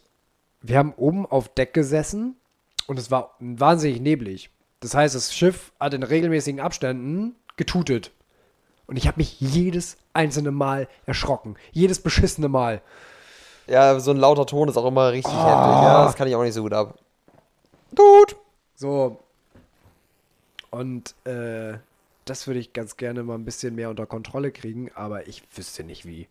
wir 0.61 0.77
haben 0.79 0.93
oben 0.97 1.25
auf 1.25 1.49
Deck 1.49 1.73
gesessen 1.73 2.35
und 2.87 2.97
es 2.99 3.11
war 3.11 3.35
wahnsinnig 3.39 4.01
neblig. 4.01 4.49
Das 4.79 4.93
heißt, 4.95 5.15
das 5.15 5.33
Schiff 5.33 5.71
hat 5.79 5.93
in 5.93 6.03
regelmäßigen 6.03 6.59
Abständen 6.59 7.35
getutet. 7.55 8.11
Und 8.85 8.95
ich 8.97 9.07
habe 9.07 9.17
mich 9.17 9.39
jedes 9.41 9.97
einzelne 10.13 10.51
Mal 10.51 10.87
erschrocken. 11.05 11.55
Jedes 11.71 11.99
beschissene 12.01 12.47
Mal. 12.47 12.81
Ja, 13.67 13.99
so 13.99 14.11
ein 14.11 14.17
lauter 14.17 14.45
Ton 14.45 14.69
ist 14.69 14.77
auch 14.77 14.85
immer 14.85 15.11
richtig 15.11 15.33
Ah. 15.33 15.45
heftig. 15.45 15.83
Ja, 15.83 16.05
das 16.05 16.15
kann 16.15 16.27
ich 16.27 16.35
auch 16.35 16.43
nicht 16.43 16.53
so 16.53 16.61
gut 16.63 16.73
ab. 16.73 16.97
Tut! 17.95 18.37
So. 18.75 19.19
Und 20.69 21.15
äh, 21.25 21.77
das 22.25 22.47
würde 22.47 22.59
ich 22.59 22.73
ganz 22.73 22.97
gerne 22.97 23.23
mal 23.23 23.35
ein 23.35 23.45
bisschen 23.45 23.75
mehr 23.75 23.89
unter 23.89 24.05
Kontrolle 24.05 24.51
kriegen, 24.51 24.91
aber 24.95 25.27
ich 25.27 25.43
wüsste 25.55 25.83
nicht 25.83 26.05
wie. 26.05 26.27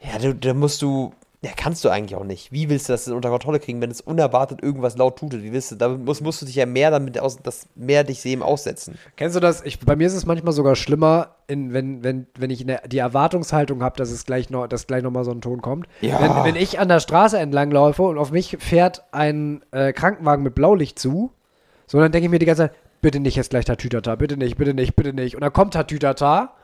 Ja, 0.00 0.18
du, 0.18 0.34
da 0.34 0.54
musst 0.54 0.82
du. 0.82 1.12
Ja, 1.40 1.50
kannst 1.56 1.84
du 1.84 1.88
eigentlich 1.88 2.16
auch 2.16 2.24
nicht. 2.24 2.50
Wie 2.50 2.68
willst 2.68 2.88
du 2.88 2.92
das 2.92 3.04
denn 3.04 3.14
unter 3.14 3.30
Kontrolle 3.30 3.60
kriegen, 3.60 3.80
wenn 3.80 3.92
es 3.92 4.00
unerwartet 4.00 4.60
irgendwas 4.60 4.96
laut 4.96 5.16
tutet? 5.20 5.44
Wie 5.44 5.52
willst 5.52 5.70
du, 5.70 5.76
da 5.76 5.88
musst, 5.88 6.20
musst 6.20 6.42
du 6.42 6.46
dich 6.46 6.56
ja 6.56 6.66
mehr 6.66 6.90
damit 6.90 7.16
aus, 7.20 7.36
das 7.40 7.68
mehr 7.76 8.02
dich 8.02 8.22
dem 8.22 8.42
aussetzen. 8.42 8.98
Kennst 9.14 9.36
du 9.36 9.40
das? 9.40 9.62
Ich, 9.64 9.78
bei 9.78 9.94
mir 9.94 10.08
ist 10.08 10.14
es 10.14 10.26
manchmal 10.26 10.52
sogar 10.52 10.74
schlimmer, 10.74 11.36
in, 11.46 11.72
wenn, 11.72 12.02
wenn, 12.02 12.26
wenn 12.36 12.50
ich 12.50 12.62
eine, 12.62 12.80
die 12.88 12.98
Erwartungshaltung 12.98 13.84
habe, 13.84 13.96
dass 13.96 14.10
es 14.10 14.26
gleich 14.26 14.50
noch, 14.50 14.66
dass 14.66 14.88
gleich 14.88 15.04
noch 15.04 15.12
mal 15.12 15.22
so 15.24 15.30
ein 15.30 15.40
Ton 15.40 15.62
kommt. 15.62 15.86
Ja. 16.00 16.20
Wenn, 16.20 16.44
wenn 16.54 16.60
ich 16.60 16.80
an 16.80 16.88
der 16.88 16.98
Straße 16.98 17.38
entlang 17.38 17.70
laufe 17.70 18.02
und 18.02 18.18
auf 18.18 18.32
mich 18.32 18.56
fährt 18.58 19.04
ein 19.12 19.62
äh, 19.70 19.92
Krankenwagen 19.92 20.42
mit 20.42 20.56
Blaulicht 20.56 20.98
zu, 20.98 21.30
so 21.86 22.00
dann 22.00 22.10
denke 22.10 22.26
ich 22.26 22.30
mir 22.32 22.40
die 22.40 22.46
ganze 22.46 22.62
Zeit, 22.64 22.74
bitte 23.00 23.20
nicht 23.20 23.36
jetzt 23.36 23.50
gleich 23.50 23.64
Tatütata, 23.64 24.16
bitte 24.16 24.36
nicht, 24.36 24.56
bitte 24.56 24.74
nicht, 24.74 24.96
bitte 24.96 25.12
nicht. 25.12 25.36
Und 25.36 25.42
dann 25.42 25.52
kommt 25.52 25.74
Tatütata 25.74 26.54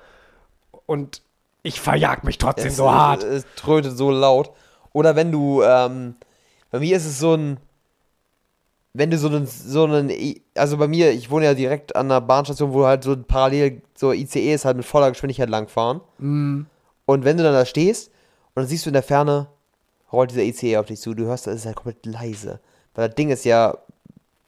und 0.87 1.23
ich 1.63 1.81
verjag 1.81 2.25
mich 2.25 2.39
trotzdem 2.39 2.67
Es- 2.67 2.77
so 2.77 2.91
hart. 2.91 3.23
Es, 3.23 3.45
es 3.45 3.47
trötet 3.55 3.97
so 3.97 4.11
laut. 4.11 4.51
Oder 4.95 5.15
wenn 5.17 5.31
du, 5.31 5.63
ähm, 5.63 6.15
bei 6.71 6.79
mir 6.81 6.97
ist 6.97 7.05
es 7.05 7.19
so 7.19 7.35
ein, 7.35 7.59
wenn 8.95 9.11
du 9.11 9.19
so 9.19 9.27
einen, 9.29 9.47
so 9.47 9.85
einen, 9.85 10.11
also 10.55 10.77
bei 10.77 10.87
mir, 10.87 11.11
ich 11.11 11.31
wohne 11.31 11.47
ja 11.47 11.55
direkt 11.55 11.95
an 11.97 12.07
einer 12.07 12.21
Bahnstation, 12.21 12.73
wo 12.73 12.87
halt 12.87 13.03
so 13.03 13.17
parallel 13.17 13.83
so 13.95 14.13
ICEs 14.13 14.65
halt 14.65 14.77
mit 14.77 14.87
voller 14.87 15.11
Geschwindigkeit 15.11 15.51
langfahren. 15.51 16.01
Mhm. 16.19 16.67
Und 17.07 17.25
wenn 17.25 17.37
du 17.37 17.43
dann 17.43 17.53
da 17.55 17.67
stehst 17.67 18.09
und 18.55 18.63
dann 18.63 18.67
siehst 18.67 18.87
du 18.87 18.91
in 18.91 18.95
der 18.95 19.03
Ferne, 19.03 19.49
rollt 20.13 20.31
dieser 20.31 20.43
ICE 20.45 20.77
auf 20.79 20.87
dich 20.87 21.01
zu, 21.01 21.13
du 21.15 21.25
hörst, 21.25 21.49
das 21.49 21.57
ist 21.57 21.67
halt 21.67 21.77
komplett 21.77 22.07
leise. 22.07 22.61
Weil 22.95 23.09
das 23.09 23.17
Ding 23.17 23.31
ist 23.31 23.45
ja, 23.45 23.77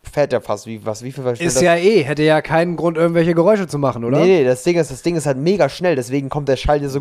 fährt 0.04 0.32
ja 0.32 0.40
fast 0.40 0.66
wie, 0.66 0.86
was, 0.86 1.02
wie 1.02 1.10
viel 1.10 1.26
Ist 1.26 1.56
das- 1.56 1.60
ja 1.60 1.74
eh, 1.74 2.04
hätte 2.04 2.22
ja 2.22 2.40
keinen 2.40 2.76
Grund, 2.76 2.96
irgendwelche 2.96 3.34
Geräusche 3.34 3.66
zu 3.66 3.78
machen, 3.78 4.04
oder? 4.04 4.20
Nee, 4.20 4.26
nee, 4.26 4.44
das 4.44 4.62
Ding 4.62 4.78
ist, 4.78 4.92
das 4.92 5.02
Ding 5.02 5.16
ist 5.16 5.26
halt 5.26 5.38
mega 5.38 5.68
schnell, 5.68 5.96
deswegen 5.96 6.28
kommt 6.28 6.48
der 6.48 6.56
Schall 6.56 6.78
dir 6.78 6.88
so, 6.88 7.00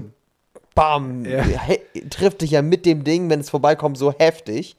bam, 0.75 1.25
Ja. 1.25 1.43
trifft 2.09 2.41
dich 2.41 2.51
ja 2.51 2.61
mit 2.61 2.85
dem 2.85 3.03
Ding, 3.03 3.29
wenn 3.29 3.39
es 3.39 3.49
vorbeikommt, 3.49 3.97
so 3.97 4.13
heftig. 4.17 4.75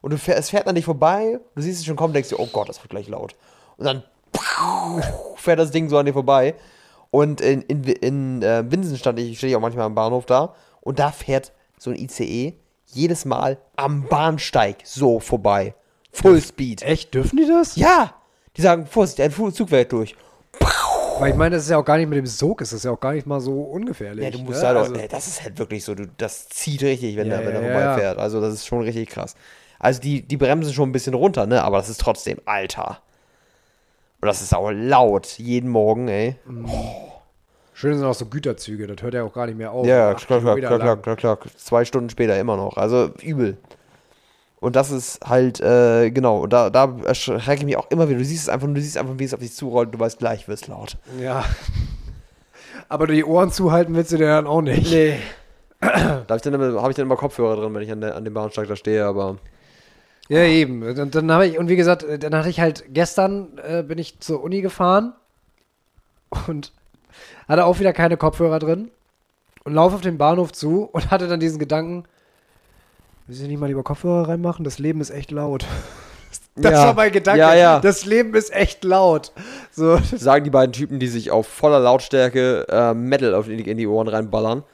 Und 0.00 0.12
du 0.12 0.18
fähr, 0.18 0.36
es 0.36 0.50
fährt 0.50 0.66
an 0.66 0.74
dich 0.74 0.86
vorbei, 0.86 1.38
du 1.54 1.62
siehst 1.62 1.80
es 1.80 1.84
schon 1.86 1.96
kommen, 1.96 2.14
denkst 2.14 2.30
dir, 2.30 2.40
oh 2.40 2.48
Gott, 2.52 2.68
das 2.68 2.82
wird 2.82 2.90
gleich 2.90 3.06
laut. 3.08 3.36
Und 3.76 3.84
dann 3.84 4.02
fährt 5.36 5.58
das 5.58 5.70
Ding 5.70 5.88
so 5.88 5.98
an 5.98 6.06
dir 6.06 6.12
vorbei. 6.14 6.54
Und 7.10 7.40
in, 7.40 7.62
in, 7.62 7.84
in 7.84 8.42
äh, 8.42 8.70
Winsen 8.70 8.96
stand 8.96 9.18
ich, 9.18 9.36
stehe 9.38 9.50
ich 9.50 9.56
auch 9.56 9.60
manchmal 9.60 9.84
am 9.86 9.94
Bahnhof 9.94 10.26
da, 10.26 10.54
und 10.80 10.98
da 10.98 11.12
fährt 11.12 11.52
so 11.78 11.90
ein 11.90 11.96
ICE 11.96 12.54
jedes 12.86 13.24
Mal 13.24 13.58
am 13.76 14.04
Bahnsteig 14.04 14.78
so 14.84 15.20
vorbei. 15.20 15.74
Full 16.12 16.40
Speed. 16.40 16.82
Echt, 16.82 17.14
dürfen 17.14 17.36
die 17.36 17.46
das? 17.46 17.76
Ja! 17.76 18.14
Die 18.56 18.62
sagen, 18.62 18.86
Vorsicht, 18.86 19.20
ein 19.20 19.32
Zug 19.32 19.68
fährt 19.68 19.92
durch. 19.92 20.16
Weil 21.20 21.32
ich 21.32 21.36
meine, 21.36 21.56
das 21.56 21.64
ist 21.64 21.70
ja 21.70 21.76
auch 21.76 21.84
gar 21.84 21.98
nicht 21.98 22.08
mit 22.08 22.16
dem 22.16 22.26
Sog, 22.26 22.62
ist 22.62 22.72
das 22.72 22.82
ja 22.82 22.90
auch 22.92 22.98
gar 23.00 23.12
nicht 23.12 23.26
mal 23.26 23.40
so 23.40 23.60
ungefährlich. 23.60 24.24
Ja, 24.24 24.30
du 24.30 24.38
musst 24.38 24.62
ne? 24.62 24.68
halt 24.68 24.76
auch, 24.78 24.82
Also- 24.84 24.94
ey, 24.94 25.06
das 25.06 25.26
ist 25.26 25.42
halt 25.44 25.58
wirklich 25.58 25.84
so, 25.84 25.94
du, 25.94 26.06
das 26.16 26.48
zieht 26.48 26.82
richtig, 26.82 27.16
wenn 27.16 27.28
Ja, 27.28 27.36
der, 27.38 27.46
wenn 27.46 27.54
ja, 27.56 27.60
der 27.60 27.70
ja, 27.70 27.78
vorbeifährt. 27.78 28.18
Also 28.18 28.40
das 28.40 28.54
ist 28.54 28.66
schon 28.66 28.80
richtig 28.80 29.10
krass. 29.10 29.34
Also 29.78 30.00
die, 30.00 30.22
die 30.22 30.38
bremsen 30.38 30.72
schon 30.72 30.88
ein 30.88 30.92
bisschen 30.92 31.12
runter, 31.12 31.46
ne? 31.46 31.62
Aber 31.62 31.76
das 31.76 31.90
ist 31.90 32.00
trotzdem 32.00 32.38
Alter. 32.46 33.00
Und 34.22 34.26
das 34.28 34.40
ist 34.40 34.54
auch 34.54 34.70
laut, 34.70 35.26
jeden 35.38 35.68
Morgen, 35.68 36.08
ey. 36.08 36.36
Schön 37.74 37.96
sind 37.96 38.06
auch 38.06 38.14
so 38.14 38.26
Güterzüge, 38.26 38.86
das 38.86 39.02
hört 39.02 39.12
ja 39.14 39.22
auch 39.22 39.32
gar 39.32 39.44
nicht 39.46 39.58
mehr 39.58 39.72
auf. 39.72 39.86
ja, 39.86 40.14
klar, 40.14 40.40
klar, 40.40 40.56
klar, 40.56 40.78
klar, 40.78 40.96
klar, 40.96 41.16
klar. 41.16 41.38
Zwei 41.56 41.84
Stunden 41.84 42.08
später 42.10 42.38
immer 42.38 42.56
noch. 42.56 42.76
Also 42.78 43.10
übel. 43.22 43.58
Und 44.60 44.76
das 44.76 44.90
ist 44.90 45.20
halt, 45.26 45.58
äh, 45.60 46.10
genau, 46.10 46.40
und 46.42 46.52
da, 46.52 46.68
da 46.68 46.94
erschrecke 47.06 47.60
ich 47.60 47.64
mich 47.64 47.76
auch 47.78 47.90
immer 47.90 48.08
wieder. 48.08 48.18
Du 48.18 48.24
siehst 48.24 48.42
es 48.44 48.48
einfach, 48.50 48.66
du 48.68 48.80
siehst 48.80 48.98
einfach, 48.98 49.14
wie 49.16 49.24
es 49.24 49.32
auf 49.32 49.40
dich 49.40 49.54
zurollt, 49.54 49.94
du 49.94 49.98
weißt 49.98 50.18
gleich, 50.18 50.48
wird 50.48 50.60
es 50.60 50.68
laut. 50.68 50.98
Ja. 51.18 51.44
Aber 52.88 53.06
die 53.06 53.24
Ohren 53.24 53.50
zuhalten 53.50 53.94
willst 53.94 54.12
du 54.12 54.16
dir 54.18 54.26
dann 54.26 54.46
auch 54.46 54.60
nicht. 54.62 54.90
Nee. 54.90 55.18
Da 55.80 56.24
habe 56.28 56.36
ich, 56.36 56.42
dann 56.42 56.52
immer- 56.52 56.82
hab 56.82 56.90
ich 56.90 56.96
dann 56.96 57.06
immer 57.06 57.16
Kopfhörer 57.16 57.56
drin, 57.56 57.74
wenn 57.74 57.82
ich 57.82 57.90
an, 57.90 58.02
der, 58.02 58.14
an 58.14 58.24
dem 58.24 58.34
Bahnsteig 58.34 58.68
da 58.68 58.76
stehe, 58.76 59.04
aber. 59.06 59.38
Ja, 60.28 60.42
eben. 60.44 60.82
Und 60.82 61.14
dann 61.14 61.32
habe 61.32 61.46
ich, 61.46 61.58
und 61.58 61.68
wie 61.70 61.76
gesagt, 61.76 62.02
äh, 62.02 62.18
dann 62.18 62.34
hatte 62.36 62.50
ich 62.50 62.60
halt, 62.60 62.84
gestern 62.92 63.58
äh, 63.66 63.82
bin 63.82 63.96
ich 63.98 64.20
zur 64.20 64.42
Uni 64.42 64.60
gefahren 64.60 65.14
und 66.46 66.72
hatte 67.48 67.64
auch 67.64 67.78
wieder 67.80 67.94
keine 67.94 68.18
Kopfhörer 68.18 68.58
drin 68.58 68.90
und 69.64 69.72
laufe 69.72 69.94
auf 69.96 70.00
den 70.02 70.18
Bahnhof 70.18 70.52
zu 70.52 70.84
und 70.84 71.10
hatte 71.10 71.28
dann 71.28 71.40
diesen 71.40 71.58
Gedanken, 71.58 72.04
willst 73.30 73.42
du 73.42 73.46
nicht 73.46 73.60
mal 73.60 73.66
lieber 73.68 73.82
Kopfhörer 73.84 74.28
reinmachen? 74.28 74.64
Das 74.64 74.78
Leben 74.78 75.00
ist 75.00 75.10
echt 75.10 75.30
laut. 75.30 75.64
Das 76.56 76.72
Ja. 76.72 76.86
war 76.88 76.94
mein 76.94 77.12
Gedanke. 77.12 77.38
Ja, 77.40 77.54
ja. 77.54 77.80
Das 77.80 78.04
Leben 78.04 78.34
ist 78.34 78.52
echt 78.52 78.84
laut. 78.84 79.32
So, 79.70 79.98
Sagen 80.16 80.44
die 80.44 80.50
beiden 80.50 80.72
Typen, 80.72 80.98
die 80.98 81.06
sich 81.06 81.30
auf 81.30 81.46
voller 81.46 81.78
Lautstärke 81.78 82.66
äh, 82.68 82.92
Metal 82.92 83.34
auf 83.34 83.46
die, 83.46 83.60
in 83.68 83.78
die 83.78 83.86
Ohren 83.86 84.08
reinballern. 84.08 84.64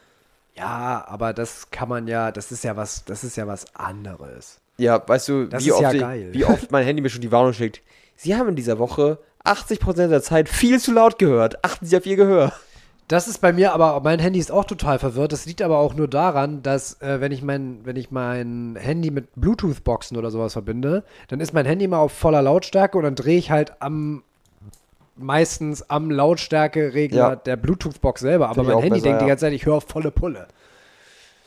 ja, 0.57 1.05
aber 1.07 1.33
das 1.35 1.71
kann 1.71 1.89
man 1.89 2.09
ja, 2.09 2.33
das 2.33 2.51
ist 2.51 2.65
ja 2.65 2.77
was, 2.77 3.05
das 3.05 3.25
ist 3.25 3.37
ja 3.37 3.47
was 3.47 3.67
anderes. 3.75 4.59
Ja, 4.79 5.01
weißt 5.07 5.29
du, 5.29 5.45
Das 5.47 5.65
wie, 5.65 5.73
oft 5.73 5.83
ja 5.95 6.13
ich, 6.15 6.33
wie 6.33 6.45
oft 6.47 6.71
mein 6.73 6.85
Handy 6.85 7.03
mir 7.03 7.11
schon 7.11 7.21
die 7.21 7.31
Warnung 7.33 7.53
schickt. 7.53 7.83
Sie 8.17 8.35
haben 8.35 8.49
in 8.49 8.57
dieser 8.57 8.79
Woche 8.79 9.19
80% 9.45 10.09
der 10.09 10.23
Zeit 10.23 10.49
viel 10.49 10.81
zu 10.81 10.93
laut 10.93 11.19
gehört. 11.19 11.63
Achten 11.65 11.87
Sie 11.87 11.97
auf 11.97 12.07
Ihr 12.07 12.17
Gehör. 12.17 12.53
Das 13.09 13.29
ist 13.29 13.41
bei 13.41 13.53
mir 13.53 13.73
aber, 13.73 14.01
mein 14.01 14.19
Handy 14.19 14.41
ist 14.41 14.51
auch 14.51 14.65
total 14.65 14.99
verwirrt. 14.99 15.33
Das 15.33 15.47
liegt 15.47 15.63
aber 15.63 15.79
auch 15.79 15.95
nur 15.95 16.09
daran, 16.09 16.63
dass 16.63 17.01
äh, 17.01 17.21
wenn 17.21 17.31
ich 17.31 17.41
mein, 17.43 17.79
wenn 17.85 17.95
ich 17.95 18.11
mein 18.11 18.77
Handy 18.79 19.13
mit 19.13 19.29
Bluetooth-Boxen 19.37 20.17
oder 20.17 20.31
sowas 20.33 20.55
verbinde, 20.55 21.05
dann 21.29 21.39
ist 21.39 21.53
mein 21.55 21.67
Handy 21.67 21.85
immer 21.85 21.99
auf 21.99 22.11
voller 22.13 22.43
Lautstärke 22.43 22.99
und 22.99 23.05
dann 23.05 23.15
drehe 23.15 23.39
ich 23.39 23.51
halt 23.53 23.81
am 23.81 24.23
meistens 25.19 25.89
am 25.89 26.11
Lautstärkeregler 26.11 27.17
Ja. 27.19 27.37
der 27.37 27.57
Bluetooth-Box 27.57 28.21
selber. 28.21 28.49
Aber 28.51 28.65
mein 28.65 28.79
Handy 28.79 28.91
besser, 28.91 29.03
denkt 29.05 29.21
die 29.21 29.25
ja. 29.25 29.29
ganze 29.29 29.47
Zeit, 29.47 29.53
ich 29.53 29.65
höre 29.65 29.77
auf 29.77 29.85
volle 29.85 30.11
Pulle. 30.11 30.47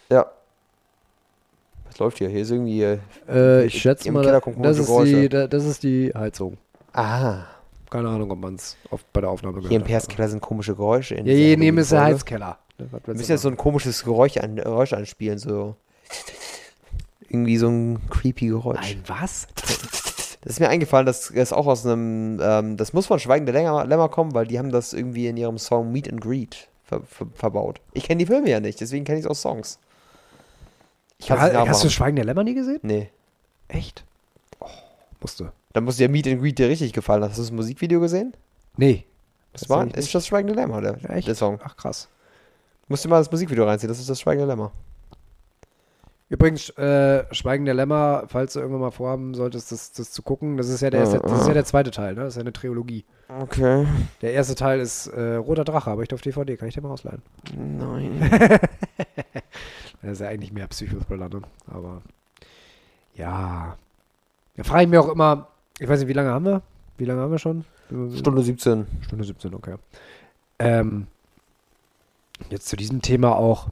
Ja. 0.09 0.25
Was 1.85 1.99
läuft 1.99 2.17
hier? 2.19 2.29
Hier 2.29 2.41
ist 2.41 2.51
irgendwie. 2.51 2.81
äh, 2.83 2.97
Äh, 3.27 3.65
ich 3.65 3.79
schätze 3.81 4.11
mal, 4.11 4.23
das 4.61 4.77
ist, 4.79 4.89
die, 5.03 5.29
das 5.29 5.65
ist 5.65 5.83
die 5.83 6.11
Heizung. 6.15 6.57
Ah. 6.93 7.43
Keine 7.89 8.09
Ahnung, 8.09 8.31
ob 8.31 8.39
man 8.39 8.55
es 8.55 8.77
bei 9.13 9.21
der 9.21 9.29
Aufnahme 9.29 9.61
Hier 9.61 9.71
im 9.71 9.81
hat. 9.81 9.87
Perskeller 9.87 10.29
sind 10.29 10.41
komische 10.41 10.75
Geräusche. 10.75 11.15
In 11.15 11.25
Ja, 11.25 11.33
je 11.33 11.57
neben 11.57 11.77
ist 11.79 11.91
der. 11.91 12.03
Heizkeller. 12.03 12.57
Ne, 12.77 12.87
Wir 12.91 13.13
müssen 13.15 13.31
jetzt 13.31 13.41
so 13.41 13.49
ein 13.49 13.57
komisches 13.57 14.03
Geräusch, 14.03 14.37
ein, 14.37 14.55
Geräusch 14.57 14.93
einspielen, 14.93 15.39
so. 15.39 15.75
Irgendwie 17.27 17.57
so 17.57 17.67
ein 17.67 17.99
creepy 18.09 18.47
Geräusch. 18.47 18.79
Ein 18.79 19.03
was? 19.07 19.47
Das 20.41 20.53
ist 20.53 20.59
mir 20.59 20.69
eingefallen, 20.69 21.05
das 21.05 21.29
ist 21.29 21.51
auch 21.51 21.67
aus 21.67 21.85
einem, 21.85 22.39
ähm, 22.41 22.77
das 22.77 22.93
muss 22.93 23.07
von 23.07 23.19
Schweigen 23.19 23.45
der 23.45 23.53
Lämmer, 23.53 23.85
Lämmer 23.85 24.07
kommen, 24.07 24.33
weil 24.33 24.47
die 24.47 24.57
haben 24.57 24.71
das 24.71 24.93
irgendwie 24.93 25.27
in 25.27 25.35
ihrem 25.35 25.57
Song 25.57 25.91
Meet 25.91 26.09
and 26.11 26.21
Greet 26.21 26.69
ver 26.85 27.01
ver 27.01 27.27
verbaut. 27.33 27.81
Ich 27.93 28.05
kenne 28.05 28.19
die 28.19 28.25
Filme 28.25 28.49
ja 28.49 28.59
nicht, 28.59 28.79
deswegen 28.79 29.03
kenne 29.03 29.19
ich 29.19 29.25
es 29.25 29.29
aus 29.29 29.41
Songs. 29.41 29.79
Ich 31.17 31.29
nicht 31.29 31.39
Hast 31.39 31.51
du 31.51 31.57
nachmachen. 31.57 31.89
Schweigen 31.89 32.15
der 32.15 32.25
Lämmer 32.25 32.43
nie 32.45 32.55
gesehen? 32.55 32.79
Nee. 32.83 33.09
Echt? 33.67 34.05
Musste. 35.21 35.51
Dann 35.73 35.83
muss 35.83 35.97
dir 35.97 36.09
Meet 36.09 36.27
and 36.27 36.41
Greet 36.41 36.57
dir 36.59 36.69
richtig 36.69 36.93
gefallen. 36.93 37.23
Hast 37.23 37.37
du 37.37 37.41
das 37.41 37.51
Musikvideo 37.51 37.99
gesehen? 37.99 38.33
Nee. 38.77 39.05
Das 39.53 39.69
war, 39.69 39.79
Tatsächlich 39.79 40.05
ist 40.05 40.15
das 40.15 40.27
Schweigen 40.27 40.47
der 40.47 40.55
Lämmer, 40.55 40.81
der, 40.81 40.97
Echt? 41.09 41.27
der 41.27 41.35
Song. 41.35 41.59
Ach 41.63 41.75
krass. 41.75 42.07
Musst 42.87 43.03
du 43.05 43.09
mal 43.09 43.17
das 43.19 43.31
Musikvideo 43.31 43.65
reinziehen, 43.65 43.89
das 43.89 43.99
ist 43.99 44.09
das 44.09 44.19
Schweigen 44.21 44.39
der 44.39 44.47
Lämmer. 44.47 44.71
Übrigens, 46.29 46.69
äh, 46.77 47.25
Schweigen 47.33 47.65
der 47.65 47.73
Lämmer, 47.73 48.25
falls 48.27 48.53
du 48.53 48.59
irgendwann 48.59 48.81
mal 48.81 48.91
vorhaben 48.91 49.33
solltest, 49.33 49.71
das, 49.71 49.91
das 49.93 50.11
zu 50.11 50.21
gucken, 50.21 50.57
das 50.57 50.69
ist 50.69 50.81
ja 50.81 50.91
der, 50.91 51.01
Ah, 51.07 51.17
das 51.17 51.41
ist 51.41 51.47
ja 51.47 51.53
der 51.55 51.65
zweite 51.65 51.89
Teil, 51.89 52.13
ne? 52.13 52.21
Das 52.21 52.33
ist 52.33 52.35
ja 52.35 52.41
eine 52.41 52.53
Trilogie. 52.53 53.03
Okay. 53.27 53.87
Der 54.21 54.33
erste 54.33 54.53
Teil 54.53 54.79
ist 54.79 55.07
äh, 55.07 55.35
Roter 55.35 55.63
Drache, 55.63 55.89
aber 55.89 56.03
ich 56.03 56.13
auf 56.13 56.21
DVD, 56.21 56.55
kann 56.55 56.67
ich 56.67 56.75
dir 56.75 56.81
mal 56.81 56.91
ausleihen. 56.91 57.21
Nein. 57.55 58.59
Das 60.01 60.13
ist 60.13 60.19
ja 60.21 60.29
eigentlich 60.29 60.53
mehr 60.53 60.67
Psychothriller, 60.67 61.27
ne? 61.27 61.41
Aber 61.67 62.01
ja. 63.15 63.77
Da 64.59 64.65
frage 64.65 64.83
ich 64.83 64.89
mich 64.89 64.99
auch 64.99 65.07
immer, 65.09 65.47
ich 65.79 65.87
weiß 65.87 65.99
nicht, 65.99 66.09
wie 66.09 66.13
lange 66.13 66.31
haben 66.31 66.43
wir? 66.45 66.61
Wie 66.97 67.05
lange 67.05 67.21
haben 67.21 67.31
wir 67.31 67.39
schon? 67.39 67.63
Stunde 68.17 68.43
17. 68.43 68.85
Stunde 69.01 69.23
17, 69.23 69.53
okay. 69.53 69.75
Ähm, 70.59 71.07
jetzt 72.49 72.67
zu 72.67 72.75
diesem 72.75 73.01
Thema 73.01 73.35
auch 73.35 73.67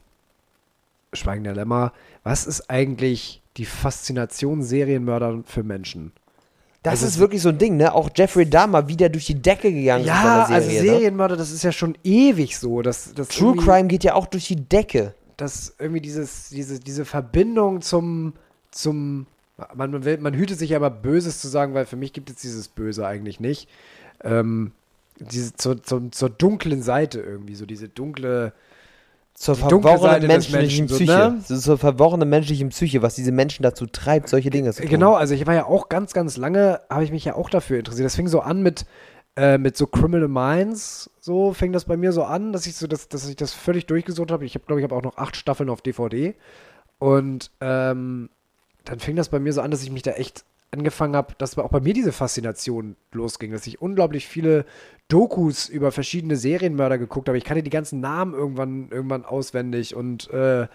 Schweigen 1.14 1.44
der 1.44 1.56
Lämmer. 1.56 1.92
Was 2.24 2.48
ist 2.48 2.70
eigentlich 2.70 3.42
die 3.58 3.66
Faszination 3.66 4.64
Serienmördern 4.64 5.44
für 5.46 5.64
Menschen? 5.64 6.14
Das 6.84 6.94
Also 6.94 7.08
ist 7.08 7.20
wirklich 7.20 7.42
so 7.42 7.50
ein 7.50 7.58
Ding, 7.58 7.76
ne? 7.76 7.94
Auch 7.94 8.10
Jeffrey 8.16 8.50
Dahmer 8.50 8.88
wieder 8.88 9.10
durch 9.10 9.26
die 9.26 9.42
Decke 9.42 9.74
gegangen 9.74 10.04
ist 10.04 10.08
Ja, 10.08 10.48
der 10.48 10.56
also 10.56 10.70
ne? 10.70 10.80
Serienmörder, 10.80 11.36
das 11.36 11.52
ist 11.52 11.64
ja 11.64 11.74
schon 11.74 11.98
ewig 12.04 12.58
so. 12.58 12.82
Dass, 12.82 13.14
dass 13.14 13.28
True 13.28 13.58
Crime 13.58 13.88
geht 13.88 14.06
ja 14.06 14.14
auch 14.14 14.26
durch 14.28 14.48
die 14.48 14.56
Decke. 14.56 15.14
dass 15.36 15.76
irgendwie 15.80 16.02
dieses, 16.02 16.48
diese, 16.50 16.80
diese 16.80 17.04
Verbindung 17.04 17.82
zum, 17.82 18.34
zum 18.72 19.28
man, 19.74 19.92
man, 19.92 20.06
will, 20.06 20.18
man 20.20 20.34
hütet 20.34 20.60
sich 20.60 20.76
aber 20.76 20.90
Böses 20.90 21.40
zu 21.42 21.48
sagen, 21.48 21.74
weil 21.74 21.86
für 21.86 21.96
mich 21.96 22.14
gibt 22.14 22.30
es 22.30 22.38
dieses 22.38 22.68
Böse 22.68 23.06
eigentlich 23.06 23.40
nicht. 23.40 23.68
Ähm, 24.24 24.72
diese, 25.20 25.54
zur, 25.56 25.82
zur, 25.82 26.12
zur 26.12 26.30
dunklen 26.30 26.82
Seite 26.82 27.20
irgendwie, 27.20 27.56
so 27.56 27.66
diese 27.66 27.90
dunkle, 27.90 28.54
Zur 29.34 29.56
verworrenen 29.56 30.28
menschlichen 30.28 30.60
Menschen, 30.60 30.88
so, 30.88 30.96
Psyche. 30.96 31.12
ne? 31.12 31.42
So 31.44 31.58
zur 31.58 31.78
verworrenen 31.78 32.30
menschlichen 32.30 32.70
Psyche, 32.70 33.02
was 33.02 33.16
diese 33.16 33.32
Menschen 33.32 33.64
dazu 33.64 33.88
treibt, 33.88 34.30
solche 34.30 34.50
Dinge 34.50 34.72
zu 34.74 34.82
tun. 34.82 34.90
Genau, 34.90 35.16
also 35.16 35.34
ich 35.34 35.48
war 35.48 35.56
ja 35.56 35.66
auch 35.66 35.90
ganz, 35.90 36.14
ganz 36.14 36.38
lange, 36.38 36.82
habe 36.90 37.04
ich 37.04 37.12
mich 37.12 37.26
ja 37.26 37.36
auch 37.36 37.50
dafür 37.50 37.80
interessiert. 37.80 38.06
Das 38.06 38.16
fing 38.16 38.28
so 38.28 38.42
an 38.42 38.62
mit, 38.62 38.86
äh, 39.36 39.58
mit 39.58 39.76
so 39.76 39.88
Criminal 39.88 40.28
Minds, 40.28 41.10
so 41.20 41.54
fing 41.54 41.72
das 41.72 41.86
bei 41.86 41.98
mir 41.98 42.12
so 42.12 42.24
an, 42.24 42.54
dass 42.54 42.68
ich 42.68 42.76
so, 42.76 42.86
das, 42.86 43.10
dass 43.10 43.28
ich 43.28 43.36
das 43.36 43.54
völlig 43.54 43.88
durchgesucht 43.88 44.32
habe. 44.32 44.46
Ich 44.46 44.54
habe, 44.54 44.66
glaube 44.66 44.82
ich, 44.82 44.84
habe 44.84 44.96
auch 44.96 45.04
noch 45.04 45.18
acht 45.18 45.36
Staffeln 45.36 45.70
auf 45.70 45.82
DVD. 45.82 46.36
Und 47.00 47.52
ähm, 47.62 48.30
dann 48.88 49.00
fing 49.00 49.16
das 49.16 49.30
bei 49.30 49.40
mir 49.40 49.54
so 49.54 49.62
an, 49.62 49.72
dass 49.72 49.84
ich 49.84 49.92
mich 49.92 50.04
da 50.04 50.12
echt 50.12 50.46
angefangen 50.72 51.16
habe, 51.16 51.34
dass 51.38 51.58
auch 51.58 51.70
bei 51.70 51.80
mir 51.80 51.94
diese 51.94 52.12
Faszination 52.12 52.96
losging, 53.14 53.52
dass 53.52 53.68
ich 53.68 53.82
unglaublich 53.82 54.28
viele 54.28 54.66
Dokus 55.08 55.70
über 55.70 55.92
verschiedene 55.92 56.36
Serienmörder 56.36 56.98
geguckt 56.98 57.30
habe. 57.30 57.38
Ich 57.38 57.46
kannte 57.46 57.64
die 57.64 57.70
ganzen 57.70 58.02
Namen 58.02 58.34
irgendwann, 58.34 58.90
irgendwann 58.90 59.24
auswendig 59.24 59.96
und, 59.96 60.30
äh, 60.32 60.68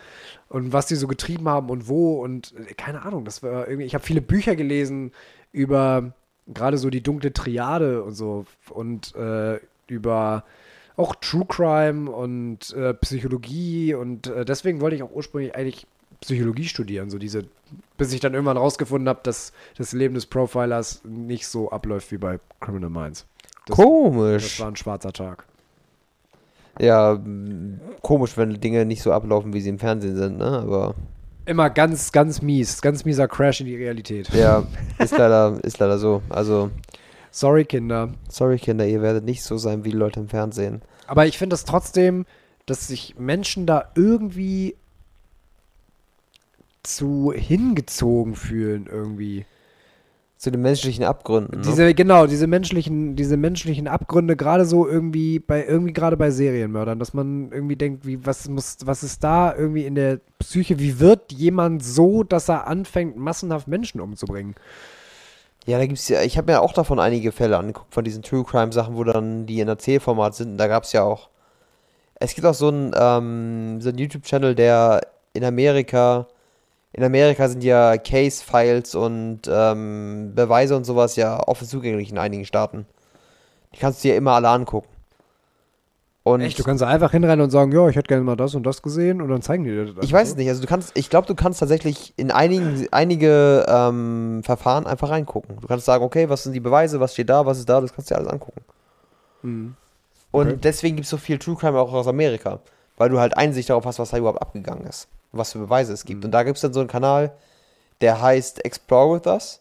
und 0.48 0.72
was 0.72 0.86
die 0.86 0.94
so 0.94 1.06
getrieben 1.06 1.48
haben 1.48 1.68
und 1.68 1.88
wo 1.88 2.22
und 2.22 2.54
äh, 2.56 2.74
keine 2.74 3.02
Ahnung. 3.02 3.24
Das 3.24 3.42
war 3.42 3.68
irgendwie, 3.68 3.86
ich 3.86 3.94
habe 3.94 4.04
viele 4.04 4.22
Bücher 4.22 4.56
gelesen 4.56 5.12
über 5.52 6.14
gerade 6.46 6.78
so 6.78 6.88
die 6.88 7.02
dunkle 7.02 7.32
Triade 7.32 8.02
und 8.02 8.14
so 8.14 8.46
und 8.70 9.14
äh, 9.14 9.60
über 9.86 10.44
auch 10.96 11.14
True 11.16 11.46
Crime 11.46 12.10
und 12.10 12.74
äh, 12.74 12.94
Psychologie 12.94 13.94
und 13.94 14.26
äh, 14.26 14.44
deswegen 14.44 14.80
wollte 14.80 14.96
ich 14.96 15.02
auch 15.02 15.12
ursprünglich 15.12 15.54
eigentlich 15.54 15.86
Psychologie 16.22 16.64
studieren, 16.64 17.10
so 17.10 17.18
diese, 17.18 17.44
bis 17.98 18.12
ich 18.12 18.20
dann 18.20 18.32
irgendwann 18.32 18.56
rausgefunden 18.56 19.08
habe, 19.08 19.20
dass 19.22 19.52
das 19.76 19.92
Leben 19.92 20.14
des 20.14 20.24
Profilers 20.26 21.02
nicht 21.04 21.46
so 21.46 21.70
abläuft 21.70 22.10
wie 22.12 22.16
bei 22.18 22.38
Criminal 22.60 22.90
Minds. 22.90 23.26
Das, 23.66 23.76
Komisch. 23.76 24.42
das 24.42 24.60
war 24.60 24.68
ein 24.68 24.76
schwarzer 24.76 25.12
Tag. 25.12 25.44
Ja, 26.80 27.20
komisch, 28.00 28.36
wenn 28.36 28.58
Dinge 28.60 28.86
nicht 28.86 29.02
so 29.02 29.12
ablaufen, 29.12 29.52
wie 29.52 29.60
sie 29.60 29.68
im 29.68 29.78
Fernsehen 29.78 30.16
sind, 30.16 30.38
ne? 30.38 30.46
Aber 30.46 30.94
Immer 31.44 31.70
ganz, 31.70 32.12
ganz 32.12 32.40
mies, 32.40 32.80
ganz 32.80 33.04
mieser 33.04 33.26
Crash 33.28 33.60
in 33.60 33.66
die 33.66 33.76
Realität. 33.76 34.28
ja, 34.32 34.64
ist 34.98 35.16
leider, 35.16 35.58
ist 35.62 35.78
leider 35.78 35.98
so. 35.98 36.22
Also, 36.30 36.70
Sorry, 37.30 37.64
Kinder. 37.64 38.10
sorry 38.28 38.58
Kinder, 38.58 38.86
ihr 38.86 39.02
werdet 39.02 39.24
nicht 39.24 39.42
so 39.42 39.56
sein 39.58 39.84
wie 39.84 39.90
die 39.90 39.96
Leute 39.96 40.20
im 40.20 40.28
Fernsehen. 40.28 40.82
Aber 41.06 41.26
ich 41.26 41.36
finde 41.38 41.54
das 41.54 41.64
trotzdem, 41.64 42.26
dass 42.66 42.86
sich 42.88 43.16
Menschen 43.18 43.66
da 43.66 43.90
irgendwie 43.96 44.76
zu 46.82 47.32
hingezogen 47.34 48.34
fühlen 48.34 48.88
irgendwie. 48.90 49.46
Zu 50.36 50.50
den 50.50 50.62
menschlichen 50.62 51.04
Abgründen. 51.04 51.60
Ne? 51.60 51.64
Diese, 51.64 51.94
genau, 51.94 52.26
diese 52.26 52.48
menschlichen, 52.48 53.14
diese 53.14 53.36
menschlichen 53.36 53.86
Abgründe, 53.86 54.34
gerade 54.34 54.64
so 54.64 54.88
irgendwie 54.88 55.38
bei, 55.38 55.64
irgendwie 55.64 55.92
gerade 55.92 56.16
bei 56.16 56.32
Serienmördern, 56.32 56.98
dass 56.98 57.14
man 57.14 57.52
irgendwie 57.52 57.76
denkt, 57.76 58.04
wie, 58.04 58.26
was 58.26 58.48
muss, 58.48 58.78
was 58.84 59.04
ist 59.04 59.22
da 59.22 59.54
irgendwie 59.54 59.86
in 59.86 59.94
der 59.94 60.18
Psyche, 60.40 60.80
wie 60.80 60.98
wird 60.98 61.30
jemand 61.30 61.84
so, 61.84 62.24
dass 62.24 62.48
er 62.48 62.66
anfängt, 62.66 63.16
massenhaft 63.16 63.68
Menschen 63.68 64.00
umzubringen? 64.00 64.56
Ja, 65.64 65.78
da 65.78 65.86
gibt's 65.86 66.08
ja, 66.08 66.22
ich 66.22 66.36
habe 66.36 66.50
mir 66.50 66.60
auch 66.60 66.72
davon 66.72 66.98
einige 66.98 67.30
Fälle 67.30 67.56
angeguckt, 67.56 67.94
von 67.94 68.02
diesen 68.02 68.22
True 68.22 68.42
Crime 68.44 68.72
Sachen, 68.72 68.96
wo 68.96 69.04
dann 69.04 69.46
die 69.46 69.60
in 69.60 69.68
Erzählformat 69.68 70.34
sind. 70.34 70.52
Und 70.52 70.58
da 70.58 70.66
gab's 70.66 70.92
ja 70.92 71.04
auch. 71.04 71.28
Es 72.16 72.34
gibt 72.34 72.46
auch 72.46 72.54
so 72.54 72.68
einen, 72.68 72.92
ähm, 72.96 73.80
so 73.80 73.90
einen 73.90 73.98
YouTube-Channel, 73.98 74.56
der 74.56 75.02
in 75.34 75.44
Amerika. 75.44 76.26
In 76.92 77.04
Amerika 77.04 77.48
sind 77.48 77.64
ja 77.64 77.96
Case-Files 77.96 78.94
und 78.94 79.40
ähm, 79.48 80.32
Beweise 80.34 80.76
und 80.76 80.84
sowas 80.84 81.16
ja 81.16 81.40
offen 81.46 81.66
zugänglich 81.66 82.10
in 82.10 82.18
einigen 82.18 82.44
Staaten. 82.44 82.86
Die 83.74 83.78
kannst 83.78 84.04
du 84.04 84.08
dir 84.08 84.16
immer 84.16 84.32
alle 84.32 84.48
angucken. 84.48 84.88
Und 86.24 86.42
Echt, 86.42 86.58
du 86.58 86.62
kannst 86.62 86.82
da 86.82 86.86
einfach 86.86 87.10
hinrennen 87.10 87.40
und 87.40 87.50
sagen, 87.50 87.72
ja, 87.72 87.88
ich 87.88 87.96
hätte 87.96 88.06
gerne 88.06 88.22
mal 88.22 88.36
das 88.36 88.54
und 88.54 88.62
das 88.64 88.80
gesehen 88.82 89.20
und 89.20 89.28
dann 89.28 89.42
zeigen 89.42 89.64
die 89.64 89.70
dir 89.70 89.92
das. 89.92 90.04
Ich 90.04 90.12
weiß 90.12 90.28
es 90.28 90.36
nicht. 90.36 90.48
Also 90.48 90.60
du 90.60 90.68
kannst, 90.68 90.96
ich 90.96 91.10
glaube, 91.10 91.26
du 91.26 91.34
kannst 91.34 91.58
tatsächlich 91.58 92.14
in 92.16 92.30
einigen, 92.30 92.86
einige 92.92 93.64
ähm, 93.66 94.42
Verfahren 94.44 94.86
einfach 94.86 95.10
reingucken. 95.10 95.58
Du 95.60 95.66
kannst 95.66 95.84
sagen, 95.84 96.04
okay, 96.04 96.28
was 96.28 96.44
sind 96.44 96.52
die 96.52 96.60
Beweise, 96.60 97.00
was 97.00 97.14
steht 97.14 97.28
da, 97.28 97.44
was 97.44 97.58
ist 97.58 97.68
da, 97.68 97.80
das 97.80 97.92
kannst 97.92 98.10
du 98.10 98.14
dir 98.14 98.18
alles 98.20 98.30
angucken. 98.30 98.60
Mhm. 99.42 99.74
Und 100.30 100.46
Okay. 100.46 100.58
deswegen 100.62 100.96
gibt 100.96 101.06
es 101.06 101.10
so 101.10 101.16
viel 101.16 101.38
True 101.38 101.56
Crime 101.56 101.78
auch 101.78 101.92
aus 101.92 102.06
Amerika. 102.06 102.60
Weil 102.98 103.08
du 103.08 103.18
halt 103.18 103.36
Einsicht 103.36 103.70
darauf 103.70 103.84
hast, 103.84 103.98
was 103.98 104.10
da 104.10 104.18
überhaupt 104.18 104.40
abgegangen 104.42 104.86
ist. 104.86 105.08
Was 105.32 105.52
für 105.52 105.58
Beweise 105.58 105.92
es 105.92 106.04
gibt. 106.04 106.20
Mhm. 106.20 106.26
Und 106.26 106.30
da 106.32 106.42
gibt 106.42 106.56
es 106.56 106.62
dann 106.62 106.72
so 106.72 106.80
einen 106.80 106.88
Kanal, 106.88 107.32
der 108.00 108.20
heißt 108.20 108.64
Explore 108.64 109.16
With 109.16 109.26
Us. 109.26 109.60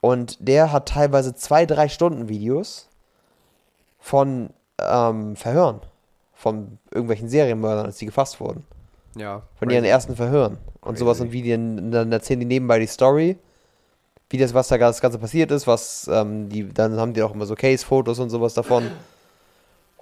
Und 0.00 0.36
der 0.40 0.72
hat 0.72 0.88
teilweise 0.88 1.34
zwei, 1.34 1.66
drei 1.66 1.88
Stunden 1.88 2.28
Videos 2.28 2.88
von 3.98 4.50
ähm, 4.80 5.36
Verhören. 5.36 5.80
Von 6.34 6.78
irgendwelchen 6.92 7.28
Serienmördern, 7.28 7.86
als 7.86 7.96
die 7.96 8.06
gefasst 8.06 8.40
wurden. 8.40 8.64
Ja. 9.16 9.42
Von 9.56 9.70
ihren 9.70 9.84
ersten 9.84 10.14
Verhören. 10.14 10.58
Und 10.80 10.92
Crazy. 10.92 10.98
sowas 10.98 11.20
und 11.20 11.32
wie 11.32 11.42
die, 11.42 11.50
dann 11.50 12.12
erzählen 12.12 12.38
die 12.38 12.46
nebenbei 12.46 12.78
die 12.78 12.86
Story. 12.86 13.36
Wie 14.30 14.38
das, 14.38 14.54
was 14.54 14.68
da 14.68 14.78
das 14.78 15.00
Ganze 15.00 15.18
passiert 15.18 15.50
ist, 15.50 15.66
was, 15.66 16.08
ähm, 16.12 16.48
die, 16.48 16.68
dann 16.68 16.98
haben 16.98 17.12
die 17.14 17.22
auch 17.22 17.34
immer 17.34 17.46
so 17.46 17.56
Case-Fotos 17.56 18.20
und 18.20 18.30
sowas 18.30 18.54
davon. 18.54 18.88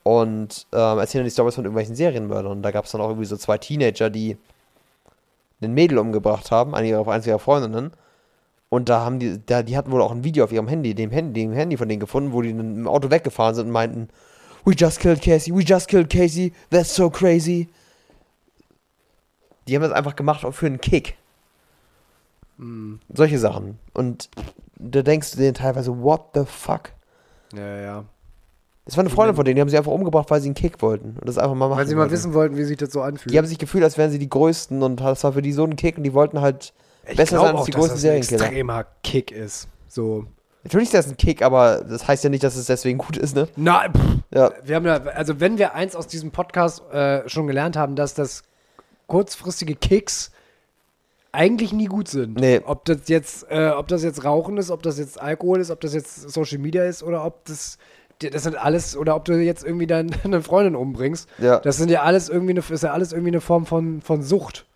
Und 0.02 0.66
ähm, 0.72 0.98
erzählen 0.98 1.22
dann 1.22 1.28
die 1.28 1.32
Stories 1.32 1.54
von 1.54 1.64
irgendwelchen 1.64 1.96
Serienmördern. 1.96 2.52
Und 2.52 2.62
da 2.62 2.70
gab 2.70 2.84
es 2.84 2.92
dann 2.92 3.00
auch 3.00 3.08
irgendwie 3.08 3.26
so 3.26 3.36
zwei 3.36 3.56
Teenager, 3.56 4.10
die 4.10 4.36
ein 5.62 5.74
Mädel 5.74 5.98
umgebracht 5.98 6.50
haben, 6.50 6.74
eine 6.74 6.88
ihrer, 6.88 7.06
eins 7.08 7.26
ihrer 7.26 7.38
Freundinnen. 7.38 7.92
Und 8.68 8.88
da 8.88 9.04
haben 9.04 9.18
die, 9.18 9.44
da, 9.44 9.62
die 9.62 9.76
hatten 9.76 9.90
wohl 9.92 10.02
auch 10.02 10.10
ein 10.10 10.24
Video 10.24 10.44
auf 10.44 10.52
ihrem 10.52 10.68
Handy, 10.68 10.94
dem 10.94 11.10
Handy, 11.10 11.42
dem 11.42 11.52
Handy 11.52 11.76
von 11.76 11.88
denen 11.88 12.00
gefunden, 12.00 12.32
wo 12.32 12.42
die 12.42 12.56
dann 12.56 12.76
im 12.76 12.88
Auto 12.88 13.10
weggefahren 13.10 13.54
sind 13.54 13.66
und 13.66 13.72
meinten, 13.72 14.08
We 14.64 14.74
just 14.74 14.98
killed 14.98 15.22
Casey, 15.22 15.54
we 15.54 15.62
just 15.62 15.86
killed 15.86 16.10
Casey, 16.10 16.52
that's 16.70 16.92
so 16.92 17.08
crazy. 17.08 17.68
Die 19.68 19.76
haben 19.76 19.82
das 19.82 19.92
einfach 19.92 20.16
gemacht 20.16 20.44
auch 20.44 20.52
für 20.52 20.66
einen 20.66 20.80
Kick. 20.80 21.16
Mhm. 22.56 23.00
Solche 23.12 23.38
Sachen. 23.38 23.78
Und 23.92 24.28
da 24.76 25.02
denkst 25.02 25.32
du 25.32 25.38
dir 25.38 25.54
teilweise, 25.54 26.02
what 26.02 26.30
the 26.34 26.44
fuck? 26.44 26.92
Ja, 27.54 27.80
ja. 27.80 28.04
Das 28.86 28.96
war 28.96 29.02
eine 29.02 29.10
Freundin 29.10 29.36
von 29.36 29.44
denen, 29.44 29.56
die 29.56 29.60
haben 29.60 29.68
sie 29.68 29.76
einfach 29.76 29.92
umgebracht, 29.92 30.30
weil 30.30 30.40
sie 30.40 30.46
einen 30.48 30.54
Kick 30.54 30.80
wollten. 30.80 31.16
Und 31.20 31.28
das 31.28 31.38
einfach 31.38 31.54
mal 31.54 31.68
machen 31.68 31.78
Weil 31.78 31.86
sie 31.88 31.94
mal 31.94 32.02
wollten. 32.02 32.12
wissen 32.12 32.34
wollten, 32.34 32.56
wie 32.56 32.64
sich 32.64 32.76
das 32.76 32.92
so 32.92 33.02
anfühlt. 33.02 33.32
Die 33.34 33.38
haben 33.38 33.46
sich 33.46 33.58
gefühlt, 33.58 33.82
als 33.84 33.98
wären 33.98 34.10
sie 34.12 34.18
die 34.18 34.28
Größten 34.30 34.82
und 34.82 35.00
das 35.00 35.22
war 35.24 35.32
für 35.32 35.42
die 35.42 35.52
so 35.52 35.64
ein 35.64 35.76
Kick 35.76 35.96
und 35.98 36.04
die 36.04 36.14
wollten 36.14 36.40
halt 36.40 36.72
ich 37.08 37.16
besser 37.16 37.38
sein 37.38 37.48
als 37.48 37.56
auch, 37.60 37.64
die 37.66 37.72
dass 37.72 37.80
größten 37.80 37.94
das 37.96 38.04
ein 38.04 38.22
Serienkiller. 38.22 38.40
extremer 38.46 38.86
Kick 39.02 39.32
ist. 39.32 39.68
So. 39.88 40.24
Natürlich 40.62 40.86
ist 40.88 40.94
das 40.94 41.08
ein 41.08 41.16
Kick, 41.16 41.42
aber 41.42 41.84
das 41.88 42.06
heißt 42.08 42.24
ja 42.24 42.30
nicht, 42.30 42.42
dass 42.44 42.56
es 42.56 42.66
deswegen 42.66 42.98
gut 42.98 43.16
ist, 43.16 43.34
ne? 43.36 43.48
Na, 43.56 43.88
pff, 43.88 44.00
Ja. 44.34 44.50
wir 44.64 44.76
haben 44.76 44.86
ja, 44.86 44.96
also 45.02 45.38
wenn 45.40 45.58
wir 45.58 45.74
eins 45.74 45.94
aus 45.96 46.06
diesem 46.06 46.30
Podcast 46.30 46.82
äh, 46.92 47.28
schon 47.28 47.46
gelernt 47.48 47.76
haben, 47.76 47.96
dass 47.96 48.14
das 48.14 48.42
kurzfristige 49.06 49.74
Kicks 49.76 50.30
eigentlich 51.32 51.72
nie 51.72 51.84
gut 51.86 52.08
sind. 52.08 52.40
Nee. 52.40 52.60
Ob 52.64 52.84
das 52.86 52.98
jetzt, 53.08 53.46
äh, 53.50 53.68
ob 53.68 53.88
das 53.88 54.02
jetzt 54.02 54.24
Rauchen 54.24 54.56
ist, 54.58 54.70
ob 54.70 54.82
das 54.82 54.98
jetzt 54.98 55.20
Alkohol 55.20 55.60
ist, 55.60 55.70
ob 55.70 55.80
das 55.80 55.92
jetzt 55.92 56.30
Social 56.30 56.58
Media 56.58 56.84
ist 56.84 57.02
oder 57.02 57.24
ob 57.24 57.44
das, 57.44 57.78
das 58.18 58.42
sind 58.42 58.56
alles, 58.56 58.96
oder 58.96 59.16
ob 59.16 59.24
du 59.24 59.34
jetzt 59.34 59.64
irgendwie 59.64 59.86
deine, 59.86 60.10
deine 60.22 60.42
Freundin 60.42 60.76
umbringst. 60.76 61.28
Ja. 61.38 61.60
Das 61.60 61.76
sind 61.76 61.90
ja 61.90 62.02
alles 62.02 62.28
irgendwie 62.28 62.52
eine, 62.52 62.62
ist 62.68 62.82
ja 62.82 62.92
alles 62.92 63.12
irgendwie 63.12 63.30
eine 63.30 63.40
Form 63.40 63.66
von, 63.66 64.00
von 64.00 64.22
Sucht. 64.22 64.66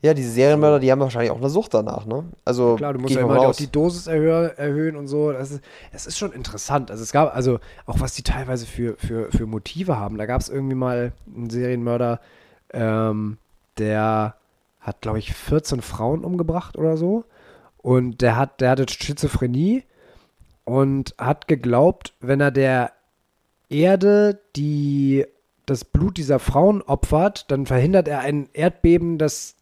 Ja, 0.00 0.14
diese 0.14 0.30
Serienmörder, 0.30 0.78
die 0.78 0.92
haben 0.92 1.00
wahrscheinlich 1.00 1.32
auch 1.32 1.38
eine 1.38 1.50
Sucht 1.50 1.74
danach, 1.74 2.06
ne? 2.06 2.24
Also, 2.44 2.76
Klar, 2.76 2.92
du 2.92 3.00
musst 3.00 3.14
ja 3.14 3.20
immer 3.20 3.30
mal 3.30 3.38
auch 3.38 3.44
raus. 3.46 3.56
die 3.56 3.70
Dosis 3.70 4.06
erhöhen, 4.06 4.56
erhöhen 4.56 4.94
und 4.94 5.08
so. 5.08 5.32
Das 5.32 5.50
ist, 5.50 5.60
das 5.92 6.06
ist 6.06 6.16
schon 6.16 6.32
interessant. 6.32 6.92
Also 6.92 7.02
es 7.02 7.10
gab, 7.10 7.34
also 7.34 7.58
auch 7.84 7.98
was 7.98 8.14
die 8.14 8.22
teilweise 8.22 8.64
für, 8.64 8.96
für, 8.96 9.32
für 9.32 9.46
Motive 9.46 9.98
haben. 9.98 10.16
Da 10.16 10.26
gab 10.26 10.40
es 10.40 10.48
irgendwie 10.48 10.76
mal 10.76 11.12
einen 11.34 11.50
Serienmörder, 11.50 12.20
ähm, 12.72 13.38
der 13.76 14.36
hat, 14.78 15.00
glaube 15.00 15.18
ich, 15.18 15.34
14 15.34 15.82
Frauen 15.82 16.24
umgebracht 16.24 16.78
oder 16.78 16.96
so. 16.96 17.24
Und 17.78 18.20
der 18.20 18.36
hat, 18.36 18.60
der 18.60 18.70
hatte 18.70 18.86
Schizophrenie 18.88 19.82
und 20.68 21.14
hat 21.18 21.48
geglaubt, 21.48 22.14
wenn 22.20 22.40
er 22.40 22.50
der 22.50 22.92
Erde 23.68 24.40
die 24.56 25.24
das 25.66 25.84
Blut 25.84 26.16
dieser 26.16 26.38
Frauen 26.38 26.80
opfert, 26.80 27.50
dann 27.50 27.66
verhindert 27.66 28.08
er 28.08 28.20
ein 28.20 28.48
Erdbeben, 28.54 29.18
das 29.18 29.54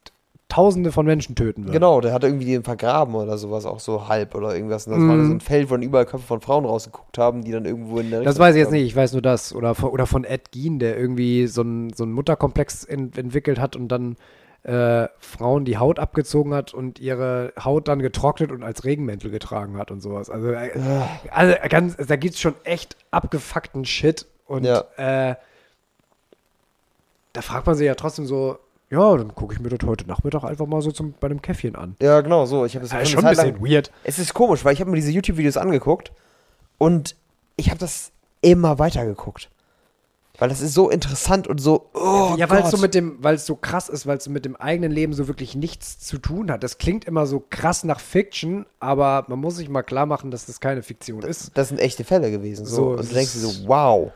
Tausende 0.49 0.93
von 0.93 1.05
Menschen 1.05 1.35
töten 1.35 1.65
wird. 1.65 1.73
Genau, 1.73 2.01
der 2.01 2.13
hat 2.13 2.23
irgendwie 2.23 2.45
den 2.47 2.63
vergraben 2.63 3.17
oder 3.17 3.37
sowas, 3.37 3.67
auch 3.67 3.81
so 3.81 4.07
halb 4.07 4.37
oder 4.37 4.55
irgendwas. 4.55 4.87
Und 4.87 4.93
das 4.93 5.03
Mhm. 5.03 5.09
war 5.09 5.25
so 5.25 5.33
ein 5.33 5.41
Feld, 5.41 5.69
wo 5.69 5.75
dann 5.75 5.83
überall 5.83 6.07
Köpfe 6.07 6.25
von 6.25 6.41
Frauen 6.41 6.65
rausgeguckt 6.65 7.19
haben, 7.19 7.43
die 7.43 7.51
dann 7.51 7.65
irgendwo 7.65 7.99
in 7.99 8.11
der 8.11 8.21
Das 8.21 8.35
Richtung 8.35 8.45
weiß 8.47 8.55
ich 8.55 8.61
jetzt 8.61 8.71
nicht, 8.71 8.85
ich 8.87 8.95
weiß 8.95 9.13
nur 9.15 9.23
das. 9.23 9.53
Oder 9.53 9.75
von, 9.75 9.91
oder 9.91 10.07
von 10.07 10.23
Ed 10.23 10.53
Gein, 10.53 10.79
der 10.79 10.97
irgendwie 10.97 11.49
so 11.49 11.63
einen 11.63 11.93
so 11.93 12.05
einen 12.05 12.13
Mutterkomplex 12.13 12.85
in, 12.85 13.13
entwickelt 13.17 13.59
hat 13.59 13.75
und 13.75 13.89
dann 13.89 14.15
äh, 14.67 15.09
Frauen 15.21 15.65
die 15.65 15.79
Haut 15.79 15.99
abgezogen 16.01 16.53
hat 16.53 16.75
und 16.75 16.99
ihre 16.99 17.53
Haut 17.63 17.87
dann 17.89 18.01
getrocknet 18.01 18.51
und 18.51 18.63
als 18.65 18.85
Regenmäntel 18.85 19.31
getragen 19.31 19.79
hat 19.79 19.91
und 19.93 20.01
sowas. 20.01 20.29
Also, 20.29 20.51
äh, 20.51 20.71
also 21.31 21.55
ganz, 21.69 21.97
da 21.97 22.17
gibt 22.17 22.35
es 22.35 22.41
schon 22.41 22.55
echt 22.65 22.97
abgefuckten 23.13 23.85
Shit. 23.85 24.27
Und 24.47 24.65
Ja. 24.65 24.85
äh, 24.97 25.37
da 27.33 27.43
fragt 27.43 27.67
man 27.67 27.77
sich 27.77 27.87
ja 27.87 27.95
trotzdem 27.95 28.27
so, 28.27 28.59
ja, 28.91 29.17
dann 29.17 29.35
gucke 29.35 29.55
ich 29.55 29.61
mir 29.61 29.69
das 29.69 29.87
heute 29.87 30.07
Nachmittag 30.07 30.45
einfach 30.45 30.67
mal 30.67 30.81
so 30.81 30.91
zum, 30.93 31.13
bei 31.21 31.27
einem 31.27 31.43
Käffchen 31.43 31.77
an. 31.77 31.97
Ja, 32.01 32.21
genau, 32.21 32.47
so. 32.47 32.65
Ich 32.65 32.75
habe 32.77 32.87
das 32.87 33.03
ist 33.03 33.11
schon 33.11 33.25
ein 33.25 33.35
Zeit 33.35 33.45
lang- 33.47 33.55
bisschen 33.61 33.73
weird. 33.75 33.91
Es 34.05 34.19
ist 34.19 34.33
komisch, 34.35 34.65
weil 34.65 34.73
ich 34.75 34.81
habe 34.81 34.91
mir 34.91 34.97
diese 34.97 35.11
YouTube-Videos 35.11 35.57
angeguckt 35.57 36.13
und 36.79 37.17
ich 37.57 37.69
habe 37.71 37.79
das 37.79 38.13
immer 38.41 38.79
weitergeguckt. 38.79 39.49
Weil 40.39 40.49
das 40.51 40.61
ist 40.61 40.75
so 40.75 40.91
interessant 40.91 41.47
und 41.47 41.59
so. 41.59 41.89
Oh 41.95 42.35
ja, 42.37 42.51
weil 42.51 42.63
es 42.63 42.71
so 42.71 42.77
mit 42.77 42.95
dem, 42.95 43.17
weil 43.23 43.37
es 43.37 43.47
so 43.47 43.57
krass 43.57 43.89
ist, 43.89 44.07
weil 44.07 44.19
es 44.19 44.25
so 44.25 44.31
mit 44.31 44.45
dem 44.45 44.55
eigenen 44.57 44.93
Leben 44.93 45.15
so 45.15 45.29
wirklich 45.29 45.55
nichts 45.55 45.99
zu 45.99 46.19
tun 46.19 46.51
hat. 46.51 46.63
Das 46.63 46.79
klingt 46.79 47.07
immer 47.07 47.27
so 47.27 47.43
krass 47.49 47.85
nach 47.85 48.01
Fiction, 48.01 48.67
aber 48.79 49.25
man 49.29 49.39
muss 49.39 49.57
sich 49.57 49.69
mal 49.69 49.83
klar 49.83 50.05
machen, 50.05 50.31
dass 50.31 50.47
das 50.47 50.61
keine 50.61 50.83
Fiktion 50.83 51.23
ist. 51.23 51.53
Das 51.55 51.69
sind 51.69 51.81
echte 51.81 52.05
Fälle 52.05 52.31
gewesen. 52.31 52.67
So. 52.67 52.77
So, 52.77 52.91
und 52.91 53.11
du 53.11 53.15
denkst 53.15 53.33
dir 53.33 53.39
so, 53.41 53.69
wow. 53.69 54.13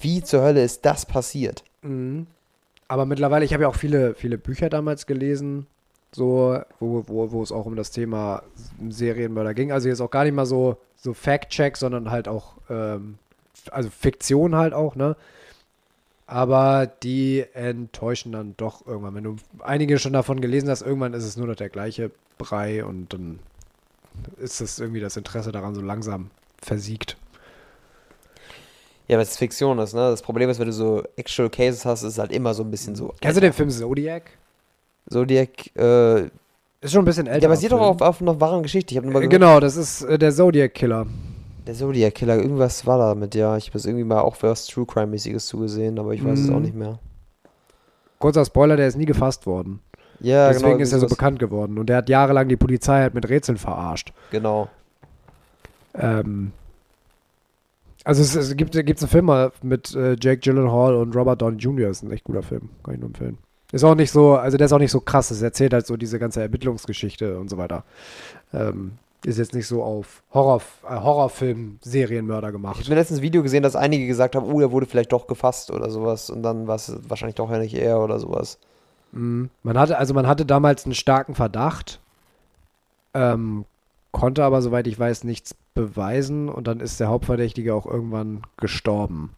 Wie 0.00 0.22
zur 0.22 0.42
Hölle 0.42 0.62
ist 0.62 0.84
das 0.84 1.06
passiert? 1.06 1.64
Mhm. 1.82 2.26
Aber 2.88 3.06
mittlerweile, 3.06 3.44
ich 3.44 3.52
habe 3.52 3.64
ja 3.64 3.68
auch 3.68 3.74
viele, 3.74 4.14
viele 4.14 4.38
Bücher 4.38 4.68
damals 4.68 5.06
gelesen, 5.06 5.66
so, 6.12 6.58
wo, 6.80 7.04
wo, 7.06 7.32
wo 7.32 7.42
es 7.42 7.52
auch 7.52 7.66
um 7.66 7.76
das 7.76 7.90
Thema 7.90 8.42
Serienmörder 8.88 9.54
ging. 9.54 9.72
Also 9.72 9.88
jetzt 9.88 10.00
auch 10.00 10.10
gar 10.10 10.24
nicht 10.24 10.34
mal 10.34 10.46
so, 10.46 10.78
so 10.96 11.12
Fact-Check, 11.12 11.76
sondern 11.76 12.10
halt 12.10 12.28
auch, 12.28 12.54
ähm, 12.70 13.18
also 13.70 13.90
Fiktion 13.90 14.54
halt 14.56 14.72
auch, 14.74 14.94
ne? 14.94 15.16
Aber 16.26 16.86
die 17.02 17.44
enttäuschen 17.54 18.32
dann 18.32 18.54
doch 18.58 18.86
irgendwann. 18.86 19.14
Wenn 19.14 19.24
du 19.24 19.36
einige 19.60 19.98
schon 19.98 20.12
davon 20.12 20.40
gelesen 20.40 20.68
hast, 20.68 20.82
irgendwann 20.82 21.14
ist 21.14 21.24
es 21.24 21.36
nur 21.38 21.46
noch 21.46 21.56
der 21.56 21.70
gleiche 21.70 22.10
Brei 22.36 22.84
und 22.84 23.12
dann 23.14 23.38
ist 24.38 24.60
das 24.60 24.78
irgendwie 24.78 25.00
das 25.00 25.16
Interesse 25.16 25.52
daran 25.52 25.74
so 25.74 25.80
langsam 25.80 26.30
versiegt. 26.60 27.16
Ja, 29.06 29.16
weil 29.16 29.22
es 29.24 29.38
Fiktion 29.38 29.78
ist, 29.78 29.94
ne? 29.94 30.00
Das 30.10 30.20
Problem 30.20 30.50
ist, 30.50 30.58
wenn 30.58 30.66
du 30.66 30.72
so 30.72 31.02
Actual 31.16 31.48
Cases 31.48 31.86
hast, 31.86 32.02
ist 32.02 32.12
es 32.12 32.18
halt 32.18 32.30
immer 32.30 32.52
so 32.52 32.62
ein 32.62 32.70
bisschen 32.70 32.94
so. 32.94 33.14
Kennst 33.22 33.38
du 33.38 33.40
den 33.40 33.54
Film 33.54 33.70
Zodiac? 33.70 34.24
Zodiac, 35.10 35.74
äh, 35.76 36.24
Ist 36.82 36.92
schon 36.92 37.00
ein 37.00 37.04
bisschen 37.06 37.26
älter. 37.26 37.40
der 37.40 37.48
basiert 37.48 37.72
doch 37.72 37.80
auf, 37.80 38.02
auf 38.02 38.20
einer 38.20 38.38
wahren 38.38 38.62
Geschichte. 38.62 38.92
Ich 38.92 38.98
habe 38.98 39.08
mal 39.10 39.22
Äh, 39.22 39.28
Genau, 39.28 39.60
das 39.60 39.76
ist 39.76 40.02
äh, 40.02 40.18
der 40.18 40.30
Zodiac 40.32 40.74
Killer. 40.74 41.06
Der 41.68 41.74
Zodiac 41.74 42.14
Killer, 42.14 42.36
irgendwas 42.38 42.86
war 42.86 42.96
da 42.96 43.14
mit, 43.14 43.34
ja. 43.34 43.58
Ich 43.58 43.66
habe 43.66 43.74
das 43.74 43.84
irgendwie 43.84 44.04
mal 44.04 44.20
auch 44.22 44.36
was 44.40 44.66
True 44.66 44.86
Crime-mäßiges 44.86 45.46
zugesehen, 45.48 45.98
aber 45.98 46.14
ich 46.14 46.24
weiß 46.24 46.38
es 46.38 46.48
Mhm. 46.48 46.56
auch 46.56 46.60
nicht 46.60 46.74
mehr. 46.74 46.98
Kurzer 48.18 48.46
Spoiler, 48.46 48.76
der 48.76 48.88
ist 48.88 48.96
nie 48.96 49.04
gefasst 49.04 49.44
worden. 49.46 49.80
Ja, 50.18 50.48
Deswegen 50.48 50.70
genau. 50.72 50.82
ist 50.82 50.92
er 50.94 50.98
so 51.00 51.06
bekannt 51.08 51.38
geworden. 51.38 51.78
Und 51.78 51.90
der 51.90 51.98
hat 51.98 52.08
jahrelang 52.08 52.48
die 52.48 52.56
Polizei 52.56 53.00
halt 53.02 53.12
mit 53.12 53.28
Rätseln 53.28 53.58
verarscht. 53.58 54.14
Genau. 54.30 54.68
Ähm, 55.92 56.52
also 58.02 58.22
es, 58.22 58.34
es 58.34 58.56
gibt, 58.56 58.72
gibt's 58.72 59.02
einen 59.02 59.10
Film 59.10 59.26
mal 59.26 59.52
mit 59.62 59.94
äh, 59.94 60.16
Jake 60.18 60.38
Gyllenhaal 60.40 60.94
und 60.94 61.14
Robert 61.14 61.42
Downey 61.42 61.58
Jr. 61.58 61.90
ist 61.90 62.02
ein 62.02 62.10
echt 62.10 62.24
guter 62.24 62.42
Film. 62.42 62.70
Kann 62.82 62.94
ich 62.94 63.00
nur 63.00 63.10
empfehlen. 63.10 63.36
Ist 63.72 63.84
auch 63.84 63.94
nicht 63.94 64.10
so, 64.10 64.36
also 64.36 64.56
der 64.56 64.64
ist 64.64 64.72
auch 64.72 64.78
nicht 64.78 64.90
so 64.90 65.00
krass. 65.00 65.30
Es 65.30 65.42
erzählt 65.42 65.74
halt 65.74 65.86
so 65.86 65.98
diese 65.98 66.18
ganze 66.18 66.40
Ermittlungsgeschichte 66.40 67.38
und 67.38 67.50
so 67.50 67.58
weiter. 67.58 67.84
Ähm, 68.54 68.92
ist 69.24 69.38
jetzt 69.38 69.54
nicht 69.54 69.66
so 69.66 69.82
auf 69.82 70.22
Horror, 70.32 70.62
äh, 70.88 70.94
Horrorfilm-Serienmörder 70.94 72.48
Ich 72.48 72.52
gemacht. 72.52 72.78
habe 72.78 72.90
mir 72.90 72.96
letztens 72.96 73.20
ein 73.20 73.22
Video 73.22 73.42
gesehen, 73.42 73.62
dass 73.62 73.76
einige 73.76 74.06
gesagt 74.06 74.36
haben, 74.36 74.46
oh, 74.46 74.58
der 74.60 74.70
wurde 74.70 74.86
vielleicht 74.86 75.12
doch 75.12 75.26
gefasst 75.26 75.70
oder 75.70 75.90
sowas. 75.90 76.30
Und 76.30 76.42
dann 76.42 76.66
war 76.66 76.76
es 76.76 76.96
wahrscheinlich 77.08 77.34
doch 77.34 77.50
ja 77.50 77.58
nicht 77.58 77.74
er 77.74 78.00
oder 78.00 78.18
sowas. 78.18 78.58
Mhm. 79.12 79.50
Man 79.62 79.78
hatte, 79.78 79.98
also 79.98 80.14
man 80.14 80.26
hatte 80.26 80.46
damals 80.46 80.84
einen 80.84 80.94
starken 80.94 81.34
Verdacht, 81.34 82.00
ähm, 83.14 83.64
konnte 84.12 84.44
aber, 84.44 84.62
soweit 84.62 84.86
ich 84.86 84.98
weiß, 84.98 85.24
nichts 85.24 85.54
beweisen 85.74 86.48
und 86.48 86.66
dann 86.66 86.80
ist 86.80 87.00
der 87.00 87.08
Hauptverdächtige 87.08 87.74
auch 87.74 87.86
irgendwann 87.86 88.42
gestorben. 88.56 89.34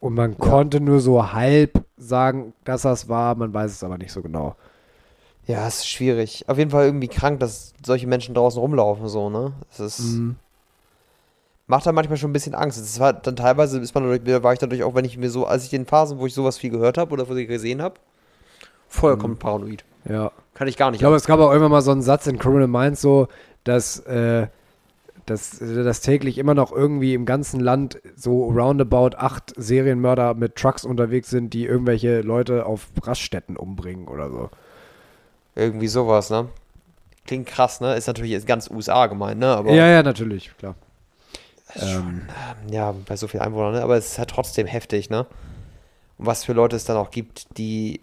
Und 0.00 0.14
man 0.14 0.36
konnte 0.36 0.80
nur 0.80 1.00
so 1.00 1.32
halb 1.32 1.84
sagen, 1.96 2.54
dass 2.64 2.82
das 2.82 3.08
war, 3.08 3.36
man 3.36 3.54
weiß 3.54 3.70
es 3.70 3.84
aber 3.84 3.98
nicht 3.98 4.12
so 4.12 4.20
genau. 4.20 4.56
Ja, 5.46 5.66
es 5.66 5.78
ist 5.78 5.88
schwierig. 5.88 6.44
Auf 6.46 6.58
jeden 6.58 6.70
Fall 6.70 6.86
irgendwie 6.86 7.08
krank, 7.08 7.40
dass 7.40 7.74
solche 7.84 8.06
Menschen 8.06 8.34
draußen 8.34 8.60
rumlaufen, 8.60 9.08
so, 9.08 9.28
ne? 9.28 9.52
Es 9.70 9.80
ist. 9.80 10.00
Mhm. 10.00 10.36
Macht 11.66 11.86
dann 11.86 11.94
manchmal 11.94 12.18
schon 12.18 12.30
ein 12.30 12.34
bisschen 12.34 12.54
Angst. 12.54 12.78
Es 12.78 13.00
war 13.00 13.12
dann 13.12 13.36
teilweise 13.36 13.78
ist 13.78 13.94
man 13.94 14.04
dadurch, 14.04 14.42
war 14.42 14.52
ich 14.52 14.58
dadurch 14.58 14.82
auch, 14.82 14.94
wenn 14.94 15.04
ich 15.04 15.16
mir 15.16 15.30
so, 15.30 15.46
als 15.46 15.64
ich 15.64 15.72
in 15.72 15.86
Phasen, 15.86 16.18
wo 16.18 16.26
ich 16.26 16.34
sowas 16.34 16.58
viel 16.58 16.70
gehört 16.70 16.98
habe 16.98 17.12
oder 17.12 17.28
wo 17.28 17.34
ich 17.34 17.48
gesehen 17.48 17.80
habe, 17.80 17.94
vollkommen 18.88 19.36
paranoid. 19.38 19.84
Ja. 20.08 20.32
Kann 20.54 20.68
ich 20.68 20.76
gar 20.76 20.90
nicht. 20.90 20.98
Ich 20.98 21.02
glaube, 21.02 21.16
es 21.16 21.26
gab 21.26 21.40
auch 21.40 21.50
irgendwann 21.50 21.70
mal 21.70 21.82
so 21.82 21.92
einen 21.92 22.02
Satz 22.02 22.26
in 22.26 22.38
Criminal 22.38 22.68
Minds 22.68 23.00
so, 23.00 23.28
dass, 23.64 24.00
äh, 24.00 24.48
dass, 25.26 25.60
äh, 25.60 25.82
dass 25.82 26.00
täglich 26.00 26.38
immer 26.38 26.54
noch 26.54 26.72
irgendwie 26.72 27.14
im 27.14 27.24
ganzen 27.24 27.60
Land 27.60 28.00
so 28.16 28.44
roundabout 28.48 29.16
acht 29.16 29.54
Serienmörder 29.56 30.34
mit 30.34 30.56
Trucks 30.56 30.84
unterwegs 30.84 31.30
sind, 31.30 31.54
die 31.54 31.64
irgendwelche 31.64 32.20
Leute 32.20 32.66
auf 32.66 32.88
Raststätten 33.02 33.56
umbringen 33.56 34.08
oder 34.08 34.30
so. 34.30 34.50
Irgendwie 35.54 35.88
sowas, 35.88 36.30
ne? 36.30 36.48
Klingt 37.26 37.46
krass, 37.46 37.80
ne? 37.80 37.94
Ist 37.94 38.06
natürlich 38.06 38.32
jetzt 38.32 38.46
ganz 38.46 38.70
USA 38.70 39.06
gemeint, 39.06 39.38
ne? 39.38 39.48
Aber 39.48 39.72
Ja, 39.72 39.86
ja, 39.88 40.02
natürlich, 40.02 40.50
klar. 40.58 40.74
schon, 41.76 41.88
Ähm, 41.88 42.22
ja, 42.70 42.94
bei 43.06 43.16
so 43.16 43.28
vielen 43.28 43.42
Einwohnern, 43.42 43.74
ne? 43.74 43.82
Aber 43.82 43.96
es 43.96 44.12
ist 44.12 44.18
halt 44.18 44.30
trotzdem 44.30 44.66
heftig, 44.66 45.10
ne? 45.10 45.26
Und 46.18 46.26
was 46.26 46.44
für 46.44 46.52
Leute 46.52 46.76
es 46.76 46.84
dann 46.84 46.96
auch 46.96 47.10
gibt, 47.10 47.58
die. 47.58 48.00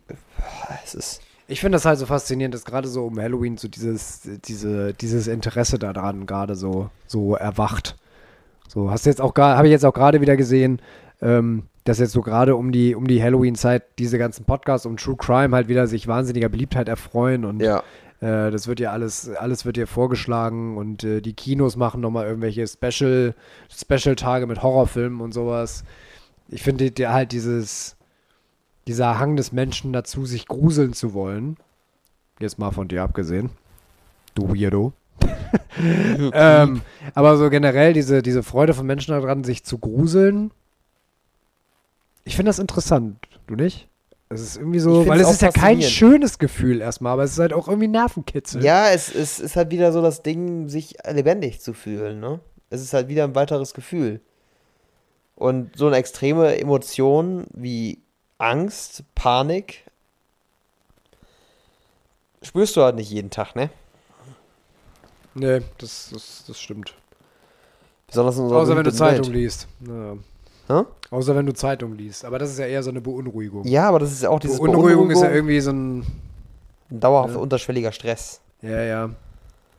Es 0.84 0.96
ist. 0.96 1.22
Ich 1.48 1.62
finde 1.62 1.78
das 1.78 1.86
halt 1.86 1.98
so 1.98 2.06
faszinierend, 2.06 2.54
dass 2.54 2.64
gerade 2.64 2.88
so 2.88 3.08
um 3.08 3.20
Halloween 3.20 3.58
so 3.58 3.68
dieses, 3.68 4.22
diese, 4.46 4.94
dieses 4.94 5.26
Interesse 5.26 5.80
daran 5.80 6.28
gerade 6.28 6.56
so, 6.56 6.92
so 7.08 7.36
erwacht. 7.36 7.96
So, 8.68 8.92
hast 8.92 9.06
du 9.08 9.10
jetzt 9.10 9.20
auch 9.20 9.36
habe 9.36 9.68
ich 9.68 9.72
jetzt 9.72 9.84
auch 9.84 9.94
gerade 9.96 10.22
wieder 10.22 10.38
gesehen, 10.38 10.80
ähm, 11.24 11.64
dass 11.84 12.00
jetzt 12.00 12.12
so 12.12 12.22
gerade 12.22 12.56
um 12.56 12.72
die, 12.72 12.96
um 12.96 13.08
die 13.08 13.22
Halloween-Zeit 13.24 13.84
diese 14.00 14.18
ganzen 14.18 14.46
Podcasts 14.46 14.86
um 14.86 14.98
True 14.98 15.16
Crime 15.18 15.56
halt 15.56 15.68
wieder 15.68 15.88
sich 15.88 16.08
wahnsinniger 16.08 16.50
Beliebtheit 16.50 16.88
erfreuen 16.90 17.46
und 17.46 17.62
Ja. 17.62 17.80
äh, 18.22 18.52
das 18.52 18.68
wird 18.68 18.80
ja 18.80 18.92
alles, 18.92 19.30
alles 19.30 19.66
wird 19.66 19.78
ja 19.78 19.86
vorgeschlagen 19.86 20.78
und 20.78 21.04
äh, 21.04 21.22
die 21.22 21.34
Kinos 21.34 21.76
machen 21.78 22.02
nochmal 22.02 22.28
irgendwelche 22.28 22.68
Special, 22.68 23.34
Special-Tage 23.74 24.46
mit 24.48 24.62
Horrorfilmen 24.62 25.22
und 25.22 25.34
sowas. 25.34 25.84
Ich 26.50 26.62
finde 26.64 26.92
die- 26.92 27.08
halt 27.08 27.32
dieses, 27.32 27.96
dieser 28.88 29.20
Hang 29.20 29.36
des 29.36 29.52
Menschen 29.52 29.94
dazu, 29.94 30.26
sich 30.26 30.48
gruseln 30.48 30.94
zu 30.94 31.14
wollen, 31.14 31.58
jetzt 32.40 32.60
mal 32.60 32.72
von 32.72 32.88
dir 32.88 33.04
abgesehen, 33.04 33.50
du 34.36 34.50
Weirdo. 34.50 34.94
ähm, 36.34 36.82
aber 37.16 37.38
so 37.38 37.50
generell 37.50 37.94
diese, 37.94 38.22
diese 38.22 38.44
Freude 38.44 38.74
von 38.74 38.86
Menschen 38.86 39.12
daran, 39.14 39.44
sich 39.44 39.64
zu 39.64 39.78
gruseln, 39.78 40.52
ich 42.26 42.36
finde 42.36 42.50
das 42.50 42.60
interessant, 42.60 43.28
du 43.48 43.56
nicht? 43.56 43.88
Es 44.32 44.42
ist 44.42 44.58
irgendwie 44.58 44.80
so, 44.80 45.08
weil 45.08 45.20
es 45.20 45.32
ist 45.32 45.42
ja 45.42 45.52
kein 45.52 45.82
schönes 45.82 46.38
Gefühl 46.38 46.82
erstmal, 46.82 47.14
aber 47.14 47.24
es 47.24 47.32
ist 47.32 47.40
halt 47.40 47.52
auch 47.52 47.68
irgendwie 47.68 47.88
Nervenkitzel. 47.88 48.64
Ja, 48.64 48.92
es, 48.92 49.14
es 49.14 49.40
ist 49.40 49.56
halt 49.56 49.72
wieder 49.72 49.92
so 49.92 50.04
das 50.04 50.22
Ding, 50.22 50.70
sich 50.70 50.98
lebendig 51.10 51.62
zu 51.62 51.74
fühlen, 51.74 52.20
ne? 52.20 52.40
Es 52.70 52.82
ist 52.82 52.94
halt 52.94 53.08
wieder 53.08 53.24
ein 53.24 53.34
weiteres 53.34 53.74
Gefühl. 53.74 54.22
Und 55.36 55.76
so 55.76 55.88
eine 55.88 55.96
extreme 55.96 56.60
Emotion 56.60 57.48
wie 57.54 58.00
Angst, 58.38 59.04
Panik, 59.16 59.84
spürst 62.44 62.76
du 62.76 62.84
halt 62.84 62.96
nicht 62.96 63.10
jeden 63.10 63.32
Tag, 63.32 63.56
ne? 63.56 63.72
Nee, 65.34 65.62
das, 65.80 66.10
das, 66.14 66.44
das 66.48 66.60
stimmt. 66.60 66.94
Besonders 68.08 68.38
in 68.38 68.44
unserer 68.44 68.60
Außer 68.60 68.70
wenn 68.76 68.84
du 68.84 68.92
behüteten 68.92 68.98
Zeitung 68.98 69.34
liest. 69.34 69.68
Ja. 69.88 70.18
Hä? 70.72 70.84
Außer 71.10 71.36
wenn 71.36 71.46
du 71.46 71.54
Zeitung 71.54 71.96
liest. 71.96 72.24
Aber 72.26 72.38
das 72.40 72.52
ist 72.52 72.60
ja 72.60 72.66
eher 72.68 72.84
so 72.84 72.92
eine 72.92 73.02
Beunruhigung. 73.02 73.66
Ja, 73.66 73.88
aber 73.90 74.00
das 74.00 74.12
ist 74.12 74.22
ja 74.24 74.30
auch 74.30 74.40
dieses 74.40 74.60
Beunruhigung 74.60 75.10
ist 75.10 75.22
ja 75.22 75.32
irgendwie 75.32 75.60
so 75.60 75.72
ein. 75.72 76.00
ein 76.92 77.00
dauerhafter 77.00 77.38
Ja. 77.38 77.42
unterschwelliger 77.42 77.92
Stress. 77.92 78.42
Ja, 78.62 78.82
ja. 78.82 79.10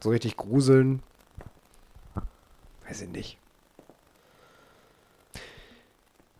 So 0.01 0.11
richtig 0.11 0.37
gruseln. 0.37 1.03
Weiß 2.89 3.03
ich 3.03 3.09
nicht. 3.11 3.39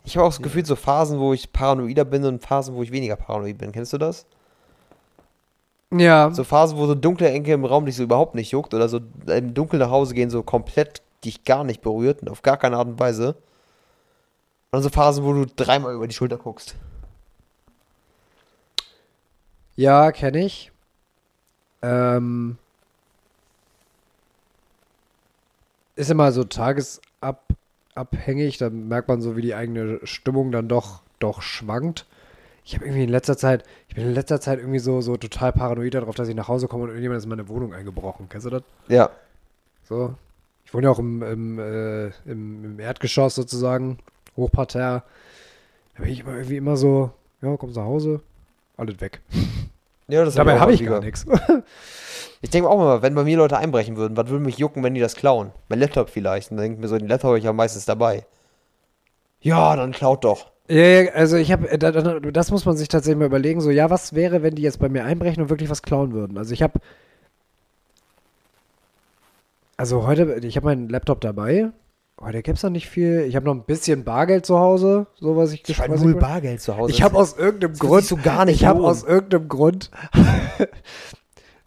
Ich 0.03 0.17
habe 0.17 0.25
auch 0.25 0.31
das 0.31 0.41
Gefühl, 0.41 0.65
so 0.65 0.75
Phasen, 0.75 1.19
wo 1.19 1.31
ich 1.33 1.53
paranoider 1.53 2.03
bin 2.05 2.25
und 2.25 2.41
Phasen, 2.43 2.75
wo 2.75 2.83
ich 2.83 2.91
weniger 2.91 3.15
paranoid 3.15 3.57
bin. 3.57 3.71
Kennst 3.71 3.93
du 3.93 3.97
das? 3.97 4.25
Ja. 5.93 6.31
So 6.33 6.43
Phasen, 6.43 6.77
wo 6.77 6.87
so 6.87 6.95
dunkle 6.95 7.29
Ecke 7.29 7.53
im 7.53 7.63
Raum 7.65 7.85
dich 7.85 7.95
so 7.95 8.03
überhaupt 8.03 8.35
nicht 8.35 8.51
juckt 8.51 8.73
oder 8.73 8.89
so 8.89 8.99
im 9.27 9.53
Dunkeln 9.53 9.79
nach 9.79 9.91
Hause 9.91 10.13
gehen, 10.13 10.29
so 10.29 10.41
komplett 10.43 11.01
dich 11.23 11.43
gar 11.43 11.63
nicht 11.63 11.81
berührt 11.81 12.21
und 12.21 12.29
auf 12.29 12.41
gar 12.41 12.57
keine 12.57 12.77
Art 12.77 12.87
und 12.87 12.99
Weise. 12.99 13.35
Und 14.71 14.77
dann 14.77 14.83
so 14.83 14.89
Phasen, 14.89 15.25
wo 15.25 15.33
du 15.33 15.45
dreimal 15.45 15.93
über 15.93 16.07
die 16.07 16.15
Schulter 16.15 16.37
guckst. 16.37 16.75
Ja, 19.75 20.13
kenne 20.13 20.45
ich. 20.45 20.71
Ähm, 21.81 22.57
ist 25.97 26.09
immer 26.09 26.31
so 26.31 26.45
tagesabhängig, 26.45 28.59
da 28.59 28.69
merkt 28.69 29.09
man 29.09 29.21
so, 29.21 29.35
wie 29.35 29.41
die 29.41 29.55
eigene 29.55 29.99
Stimmung 30.03 30.53
dann 30.53 30.69
doch, 30.69 31.01
doch 31.19 31.41
schwankt. 31.41 32.05
Ich 32.63 32.75
habe 32.75 32.85
irgendwie 32.85 33.03
in 33.03 33.09
letzter 33.09 33.35
Zeit, 33.37 33.65
ich 33.89 33.95
bin 33.95 34.05
in 34.05 34.13
letzter 34.13 34.39
Zeit 34.39 34.59
irgendwie 34.59 34.79
so, 34.79 35.01
so 35.01 35.17
total 35.17 35.51
paranoid 35.51 35.95
darauf, 35.95 36.15
dass 36.15 36.29
ich 36.29 36.35
nach 36.35 36.47
Hause 36.47 36.69
komme 36.69 36.83
und 36.83 36.91
irgendjemand 36.91 37.17
ist 37.17 37.25
in 37.25 37.29
meine 37.29 37.49
Wohnung 37.49 37.73
eingebrochen. 37.73 38.29
Kennst 38.29 38.45
du 38.45 38.51
das? 38.51 38.63
Ja. 38.87 39.09
So. 39.83 40.15
Ich 40.63 40.73
wohne 40.73 40.85
ja 40.85 40.91
auch 40.91 40.99
im, 40.99 41.21
im, 41.23 41.59
äh, 41.59 42.05
im, 42.25 42.63
im 42.63 42.79
Erdgeschoss 42.79 43.35
sozusagen, 43.35 43.97
Hochparterre. 44.37 45.03
Da 45.95 46.03
bin 46.03 46.11
ich 46.11 46.21
immer 46.21 46.33
irgendwie 46.33 46.57
immer 46.57 46.77
so, 46.77 47.11
ja, 47.41 47.55
kommst 47.57 47.75
nach 47.75 47.83
Hause, 47.85 48.21
alles 48.77 48.99
weg. 49.01 49.21
Ja, 50.07 50.25
das 50.25 50.35
Dabei 50.35 50.59
habe 50.59 50.71
ich 50.73 50.79
häufiger. 50.79 50.91
gar 50.99 51.01
nichts. 51.01 51.25
Ich 52.41 52.49
denke 52.49 52.67
auch 52.69 52.73
immer, 52.81 53.01
wenn 53.03 53.13
bei 53.13 53.23
mir 53.23 53.37
Leute 53.37 53.57
einbrechen 53.57 53.97
würden, 53.97 54.17
was 54.17 54.27
würde 54.27 54.43
mich 54.43 54.57
jucken, 54.57 54.83
wenn 54.83 54.95
die 54.95 54.99
das 54.99 55.15
klauen? 55.15 55.51
Mein 55.69 55.79
Laptop 55.79 56.09
vielleicht. 56.09 56.49
Und 56.49 56.57
dann 56.57 56.63
denke 56.63 56.75
ich 56.77 56.81
mir 56.81 56.87
so, 56.87 56.97
den 56.97 57.07
Laptop 57.07 57.29
habe 57.29 57.37
ich 57.37 57.43
ja 57.43 57.53
meistens 57.53 57.85
dabei. 57.85 58.25
Ja, 59.41 59.75
dann 59.75 59.91
klaut 59.91 60.23
doch. 60.23 60.51
Ja, 60.67 60.75
ja, 60.77 61.11
also 61.11 61.35
ich 61.37 61.51
habe, 61.51 61.77
das 61.77 62.49
muss 62.51 62.65
man 62.65 62.77
sich 62.77 62.87
tatsächlich 62.87 63.19
mal 63.19 63.25
überlegen, 63.25 63.61
so, 63.61 63.69
ja, 63.69 63.89
was 63.89 64.13
wäre, 64.15 64.41
wenn 64.41 64.55
die 64.55 64.61
jetzt 64.63 64.79
bei 64.79 64.89
mir 64.89 65.05
einbrechen 65.05 65.43
und 65.43 65.49
wirklich 65.49 65.69
was 65.69 65.81
klauen 65.83 66.13
würden? 66.13 66.37
Also 66.37 66.53
ich 66.53 66.63
habe, 66.63 66.79
also 69.77 70.05
heute, 70.07 70.39
ich 70.45 70.55
habe 70.55 70.65
meinen 70.65 70.89
Laptop 70.89 71.21
dabei, 71.21 71.71
heute 72.21 72.41
gibt 72.43 72.57
es 72.57 72.63
noch 72.63 72.69
nicht 72.69 72.87
viel, 72.89 73.21
ich 73.27 73.35
habe 73.35 73.45
noch 73.45 73.53
ein 73.55 73.63
bisschen 73.63 74.03
Bargeld 74.03 74.45
zu 74.45 74.57
Hause, 74.59 75.07
so 75.19 75.35
was 75.37 75.51
ich 75.53 75.67
Ich 75.67 75.79
habe 75.79 75.97
null 75.99 76.11
ich- 76.13 76.19
Bargeld 76.19 76.61
zu 76.61 76.77
Hause. 76.77 76.91
Ich 76.91 77.01
habe 77.01 77.17
aus 77.17 77.37
irgendeinem 77.37 77.73
Grund, 77.77 78.05
so 78.05 78.17
gar 78.17 78.45
nicht 78.45 78.61
ich 78.61 78.65
habe 78.65 78.81
aus 78.81 79.03
irgendeinem 79.07 79.47
Grund, 79.47 79.89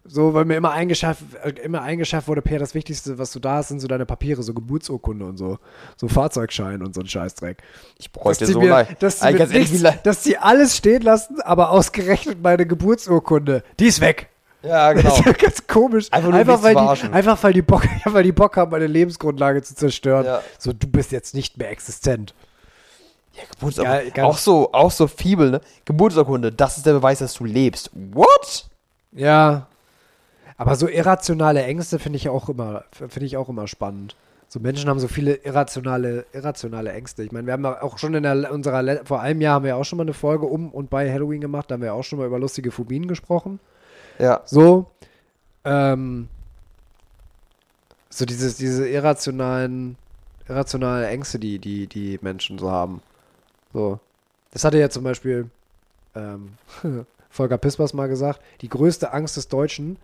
so, 0.07 0.33
weil 0.35 0.45
mir 0.45 0.55
immer 0.55 0.71
eingeschafft, 0.71 1.23
immer 1.63 1.81
eingeschafft 1.81 2.27
wurde, 2.27 2.41
Per, 2.43 2.59
das 2.59 2.75
Wichtigste, 2.75 3.17
was 3.17 3.31
du 3.31 3.39
da 3.39 3.55
hast, 3.55 3.69
sind 3.69 3.79
so 3.79 3.87
deine 3.87 4.05
Papiere, 4.05 4.43
so 4.43 4.53
Geburtsurkunde 4.53 5.25
und 5.25 5.37
so, 5.37 5.57
so 5.97 6.07
Fahrzeugschein 6.07 6.83
und 6.83 6.93
so 6.93 7.01
ein 7.01 7.07
Scheißdreck. 7.07 7.61
ich 7.97 8.11
bräuchte 8.11 8.45
so 8.45 8.59
mir, 8.59 8.69
leid. 8.69 9.01
dass, 9.01 9.19
die 9.19 9.33
nichts, 9.33 9.81
dass 10.03 10.21
die 10.21 10.37
alles 10.37 10.77
stehen 10.77 11.01
lassen, 11.01 11.41
aber 11.41 11.71
ausgerechnet 11.71 12.41
meine 12.43 12.67
Geburtsurkunde, 12.67 13.63
die 13.79 13.87
ist 13.87 13.99
weg. 13.99 14.29
Ja, 14.65 14.93
genau. 14.93 15.09
Das 15.09 15.19
ist 15.19 15.25
ja 15.25 15.31
ganz 15.31 15.67
komisch. 15.67 16.07
Einfach 16.11 16.33
einfach, 16.33 16.63
weil 16.63 16.75
die, 16.75 17.13
einfach, 17.13 17.43
weil 17.43 17.53
die 17.53 17.61
Bock, 17.61 17.83
weil 18.05 18.23
die 18.23 18.31
Bock 18.31 18.57
haben, 18.57 18.71
meine 18.71 18.87
Lebensgrundlage 18.87 19.61
zu 19.61 19.75
zerstören. 19.75 20.25
Ja. 20.25 20.41
So, 20.57 20.73
du 20.73 20.87
bist 20.87 21.11
jetzt 21.11 21.33
nicht 21.33 21.57
mehr 21.57 21.69
existent. 21.69 22.33
Ja, 23.33 23.43
Geburtsurkunde. 23.51 24.11
Ja, 24.15 24.23
auch 24.23 24.37
so, 24.37 24.71
auch 24.71 24.91
so 24.91 25.07
fiebel, 25.07 25.51
ne? 25.51 25.61
Geburtsurkunde, 25.83 26.51
das 26.51 26.77
ist 26.77 26.85
der 26.85 26.93
Beweis, 26.93 27.19
dass 27.19 27.33
du 27.33 27.45
lebst. 27.45 27.91
What? 27.93 28.67
Ja. 29.11 29.67
Aber 30.57 30.75
so 30.75 30.87
irrationale 30.87 31.63
Ängste 31.63 31.99
finde 31.99 32.17
ich 32.17 32.29
auch 32.29 32.47
immer, 32.47 32.85
finde 32.91 33.25
ich 33.25 33.35
auch 33.35 33.49
immer 33.49 33.67
spannend. 33.67 34.15
So 34.47 34.61
Menschen 34.61 34.89
haben 34.89 34.99
so 34.99 35.09
viele 35.09 35.33
irrationale, 35.33 36.25
irrationale 36.31 36.93
Ängste. 36.93 37.23
Ich 37.23 37.33
meine, 37.33 37.45
wir 37.45 37.53
haben 37.53 37.65
ja 37.65 37.81
auch 37.81 37.97
schon 37.97 38.13
in 38.13 38.23
der, 38.23 38.51
unserer, 38.53 39.03
vor 39.03 39.19
einem 39.19 39.41
Jahr 39.41 39.55
haben 39.55 39.65
wir 39.65 39.75
auch 39.75 39.83
schon 39.83 39.97
mal 39.97 40.03
eine 40.03 40.13
Folge 40.13 40.45
um 40.45 40.71
und 40.71 40.89
bei 40.89 41.11
Halloween 41.11 41.41
gemacht, 41.41 41.69
da 41.69 41.73
haben 41.73 41.81
wir 41.81 41.93
auch 41.93 42.03
schon 42.03 42.19
mal 42.19 42.27
über 42.27 42.39
lustige 42.39 42.71
Phobien 42.71 43.07
gesprochen. 43.07 43.59
Ja. 44.19 44.41
So, 44.45 44.85
ähm, 45.63 46.29
so 48.09 48.25
dieses, 48.25 48.57
diese 48.57 48.87
irrationalen, 48.87 49.97
irrationale 50.47 51.07
Ängste, 51.07 51.39
die, 51.39 51.59
die, 51.59 51.87
die 51.87 52.19
Menschen 52.21 52.57
so 52.57 52.71
haben. 52.71 53.01
So. 53.73 53.99
Das 54.51 54.63
hatte 54.63 54.79
ja 54.79 54.89
zum 54.89 55.03
Beispiel 55.03 55.49
ähm, 56.15 56.53
Volker 57.29 57.57
Pispers 57.57 57.93
mal 57.93 58.07
gesagt, 58.07 58.39
die 58.61 58.69
größte 58.69 59.11
Angst 59.11 59.35
des 59.35 59.49
Deutschen, 59.49 59.97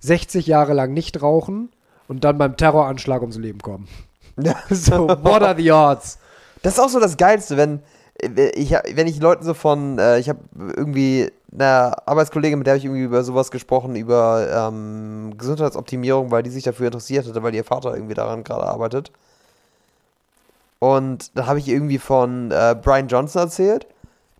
60 0.00 0.46
Jahre 0.46 0.74
lang 0.74 0.92
nicht 0.92 1.22
rauchen 1.22 1.70
und 2.06 2.24
dann 2.24 2.38
beim 2.38 2.56
Terroranschlag 2.56 3.22
ums 3.22 3.38
Leben 3.38 3.60
kommen. 3.60 3.88
So, 4.70 5.08
what 5.08 5.42
are 5.42 5.56
the 5.56 5.72
odds? 5.72 6.18
Das 6.62 6.74
ist 6.74 6.78
auch 6.78 6.88
so 6.88 7.00
das 7.00 7.16
Geilste, 7.16 7.56
wenn 7.56 7.80
äh, 8.22 8.50
ich, 8.50 8.70
wenn 8.70 9.08
ich 9.08 9.20
Leuten 9.20 9.44
so 9.44 9.52
von, 9.52 9.98
äh, 9.98 10.20
ich 10.20 10.28
habe 10.28 10.38
irgendwie 10.76 11.32
eine 11.52 12.06
Arbeitskollegin, 12.06 12.58
mit 12.58 12.66
der 12.66 12.72
habe 12.74 12.78
ich 12.78 12.84
irgendwie 12.84 13.02
über 13.04 13.24
sowas 13.24 13.50
gesprochen, 13.50 13.96
über 13.96 14.68
ähm, 14.70 15.34
Gesundheitsoptimierung, 15.38 16.30
weil 16.30 16.42
die 16.42 16.50
sich 16.50 16.64
dafür 16.64 16.86
interessiert 16.86 17.26
hatte, 17.26 17.42
weil 17.42 17.54
ihr 17.54 17.64
Vater 17.64 17.94
irgendwie 17.94 18.14
daran 18.14 18.44
gerade 18.44 18.64
arbeitet. 18.64 19.10
Und 20.78 21.36
da 21.36 21.46
habe 21.46 21.58
ich 21.58 21.68
irgendwie 21.68 21.98
von 21.98 22.50
äh, 22.50 22.76
Brian 22.80 23.08
Johnson 23.08 23.42
erzählt, 23.42 23.86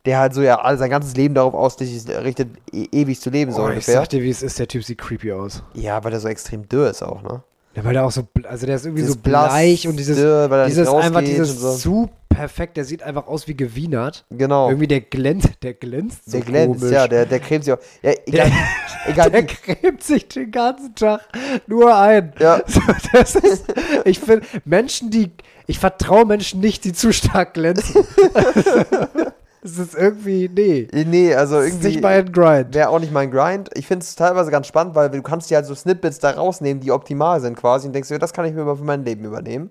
der 0.04 0.18
halt 0.20 0.34
so 0.34 0.42
ja 0.42 0.60
all 0.60 0.78
sein 0.78 0.90
ganzes 0.90 1.16
Leben 1.16 1.34
darauf 1.34 1.54
ausrichtet, 1.54 2.48
e 2.72 2.86
ewig 2.92 3.20
zu 3.20 3.30
leben, 3.30 3.52
so 3.52 3.62
Oh, 3.62 3.64
ich 3.66 3.70
ungefähr. 3.70 3.94
sag 3.94 4.08
dir, 4.10 4.22
wie 4.22 4.30
es 4.30 4.42
ist, 4.42 4.58
der 4.58 4.68
Typ 4.68 4.84
sieht 4.84 4.98
creepy 4.98 5.32
aus. 5.32 5.62
Ja, 5.74 6.02
weil 6.04 6.10
der 6.12 6.20
so 6.20 6.28
extrem 6.28 6.68
dürr 6.68 6.90
ist 6.90 7.02
auch, 7.02 7.22
ne? 7.22 7.42
Ja, 7.74 7.84
weil 7.84 7.92
der 7.92 8.04
auch 8.04 8.10
so, 8.10 8.26
also 8.44 8.66
der 8.66 8.76
ist 8.76 8.86
irgendwie 8.86 9.02
Dieses 9.02 9.14
so 9.14 9.20
bleich 9.20 9.82
blass, 9.82 9.90
und 9.90 9.96
dieses, 9.98 10.18
er 10.18 10.48
nicht 10.48 10.70
dieses 10.70 10.88
einfach 10.88 11.20
dieses 11.20 11.60
so. 11.60 11.76
zu 11.76 12.10
perfekt, 12.38 12.76
der 12.76 12.84
sieht 12.84 13.02
einfach 13.02 13.26
aus 13.26 13.48
wie 13.48 13.56
gewienert. 13.56 14.24
Genau. 14.30 14.68
Irgendwie 14.68 14.86
der 14.86 15.00
glänzt, 15.00 15.50
der 15.62 15.74
glänzt 15.74 16.24
so 16.26 16.38
der 16.38 16.40
glänzt, 16.42 16.80
komisch. 16.80 16.94
ja, 16.94 17.08
der, 17.08 17.26
der 17.26 17.40
cremt 17.40 17.64
sich 17.64 17.74
auch. 17.74 17.78
Ja, 18.02 18.12
egal, 18.26 18.52
egal 19.06 19.30
Der 19.30 19.46
cremt 19.46 20.02
sich 20.02 20.28
den 20.28 20.50
ganzen 20.50 20.94
Tag 20.94 21.22
nur 21.66 21.96
ein. 21.96 22.32
Ja. 22.38 22.62
So, 22.68 22.80
das 23.12 23.34
ist, 23.34 23.64
ich 24.04 24.20
finde, 24.20 24.46
Menschen, 24.64 25.10
die, 25.10 25.32
ich 25.66 25.78
vertraue 25.78 26.26
Menschen 26.26 26.60
nicht, 26.60 26.84
die 26.84 26.92
zu 26.92 27.12
stark 27.12 27.54
glänzen. 27.54 28.04
Das 29.62 29.78
ist 29.78 29.94
irgendwie, 29.94 30.48
nee. 30.48 30.88
Nee, 30.92 31.34
also 31.34 31.56
Das 31.56 31.64
ist 31.66 31.70
irgendwie 31.72 31.88
nicht 31.88 32.02
mein 32.02 32.32
Grind. 32.32 32.74
wäre 32.74 32.88
auch 32.90 33.00
nicht 33.00 33.12
mein 33.12 33.30
Grind. 33.30 33.70
Ich 33.74 33.86
finde 33.86 34.04
es 34.04 34.14
teilweise 34.14 34.50
ganz 34.50 34.66
spannend, 34.66 34.94
weil 34.94 35.10
du 35.10 35.20
kannst 35.22 35.50
dir 35.50 35.56
halt 35.56 35.66
so 35.66 35.74
Snippets 35.74 36.18
da 36.20 36.30
rausnehmen, 36.30 36.80
die 36.80 36.92
optimal 36.92 37.40
sind 37.40 37.56
quasi 37.56 37.86
und 37.86 37.92
denkst 37.92 38.08
dir, 38.08 38.18
das 38.18 38.32
kann 38.32 38.44
ich 38.44 38.54
mir 38.54 38.64
mal 38.64 38.76
für 38.76 38.84
mein 38.84 39.04
Leben 39.04 39.24
übernehmen. 39.24 39.70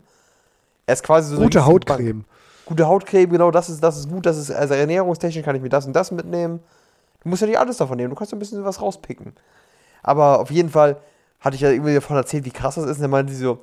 Er 0.86 0.94
ist 0.94 1.04
quasi 1.04 1.30
so 1.30 1.42
Gute 1.42 1.60
riesige 1.60 1.66
Hautcreme. 1.66 2.26
Gute 2.66 2.88
Hautcreme, 2.88 3.30
genau, 3.30 3.50
das 3.50 3.70
ist, 3.70 3.82
das 3.82 3.98
ist 3.98 4.10
gut, 4.10 4.26
das 4.26 4.38
ist, 4.38 4.52
also 4.52 4.74
ernährungstechnisch 4.74 5.44
kann 5.44 5.56
ich 5.56 5.62
mir 5.62 5.70
das 5.70 5.86
und 5.86 5.94
das 5.94 6.12
mitnehmen. 6.12 6.60
Du 7.24 7.30
musst 7.30 7.42
ja 7.42 7.48
nicht 7.48 7.60
alles 7.60 7.78
davon 7.78 7.96
nehmen, 7.98 8.10
du 8.10 8.16
kannst 8.16 8.34
ein 8.34 8.40
bisschen 8.40 8.64
was 8.66 8.82
rauspicken. 8.82 9.34
Aber 10.04 10.40
auf 10.40 10.52
jeden 10.52 10.70
Fall 10.70 10.98
hatte 11.40 11.56
ich 11.56 11.62
ja 11.62 11.70
irgendwie 11.70 11.94
davon 11.94 12.18
erzählt, 12.18 12.44
wie 12.46 12.52
krass 12.52 12.76
das 12.76 12.86
ist. 12.86 12.98
Und 12.98 13.04
dann 13.04 13.12
meinte 13.12 13.32
sie 13.32 13.40
so, 13.40 13.60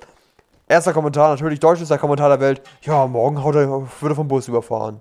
erster 0.69 0.93
Kommentar, 0.95 1.31
natürlich 1.31 1.61
deutschester 1.61 1.99
Kommentar 1.99 2.31
der 2.31 2.41
Welt, 2.41 2.63
ja, 2.83 3.07
morgen 3.07 3.43
haut 3.43 3.55
er, 3.57 3.69
wird 3.71 4.13
er 4.13 4.15
vom 4.15 4.29
Bus 4.29 4.49
überfahren. 4.49 5.01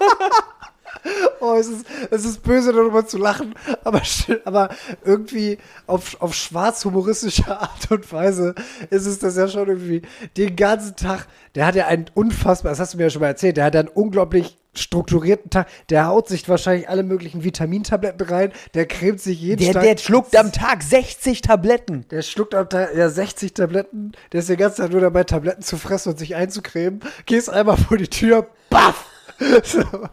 Oh, 1.40 1.54
es 1.54 1.68
ist, 1.68 1.86
es 2.10 2.24
ist 2.26 2.42
böse, 2.42 2.72
darüber 2.72 3.06
zu 3.06 3.16
lachen, 3.16 3.54
aber, 3.84 4.02
aber 4.44 4.68
irgendwie 5.02 5.56
auf, 5.86 6.20
auf 6.20 6.34
schwarz-humoristische 6.34 7.46
Art 7.48 7.90
und 7.90 8.12
Weise 8.12 8.54
ist 8.90 9.06
es 9.06 9.18
das 9.18 9.36
ja 9.36 9.48
schon 9.48 9.68
irgendwie 9.68 10.02
den 10.36 10.56
ganzen 10.56 10.96
Tag. 10.96 11.26
Der 11.54 11.66
hat 11.66 11.74
ja 11.74 11.86
einen 11.86 12.06
unfassbar, 12.12 12.72
das 12.72 12.80
hast 12.80 12.92
du 12.92 12.98
mir 12.98 13.04
ja 13.04 13.10
schon 13.10 13.22
mal 13.22 13.28
erzählt, 13.28 13.56
der 13.56 13.64
hat 13.64 13.76
einen 13.76 13.88
unglaublich 13.88 14.58
strukturierten 14.74 15.50
Tag. 15.50 15.68
Der 15.88 16.06
haut 16.06 16.28
sich 16.28 16.48
wahrscheinlich 16.48 16.88
alle 16.88 17.02
möglichen 17.02 17.42
Vitamintabletten 17.44 18.26
rein, 18.28 18.52
der 18.74 18.86
cremt 18.86 19.20
sich 19.20 19.40
jeden 19.40 19.64
Der, 19.64 19.72
Tag. 19.72 19.82
der 19.82 19.96
schluckt 19.96 20.36
am 20.36 20.52
Tag 20.52 20.82
60 20.82 21.40
Tabletten. 21.40 22.06
Der 22.10 22.22
schluckt 22.22 22.54
am 22.54 22.68
Tag 22.68 22.94
ja 22.94 23.08
60 23.08 23.54
Tabletten. 23.54 24.12
Der 24.32 24.40
ist 24.40 24.48
die 24.48 24.56
ganze 24.56 24.82
Zeit 24.82 24.92
nur 24.92 25.00
dabei, 25.00 25.24
Tabletten 25.24 25.62
zu 25.62 25.78
fressen 25.78 26.10
und 26.10 26.18
sich 26.18 26.36
einzucremen. 26.36 27.00
Gehst 27.26 27.48
einmal 27.48 27.78
vor 27.78 27.96
die 27.96 28.08
Tür, 28.08 28.46
baff! 28.68 29.06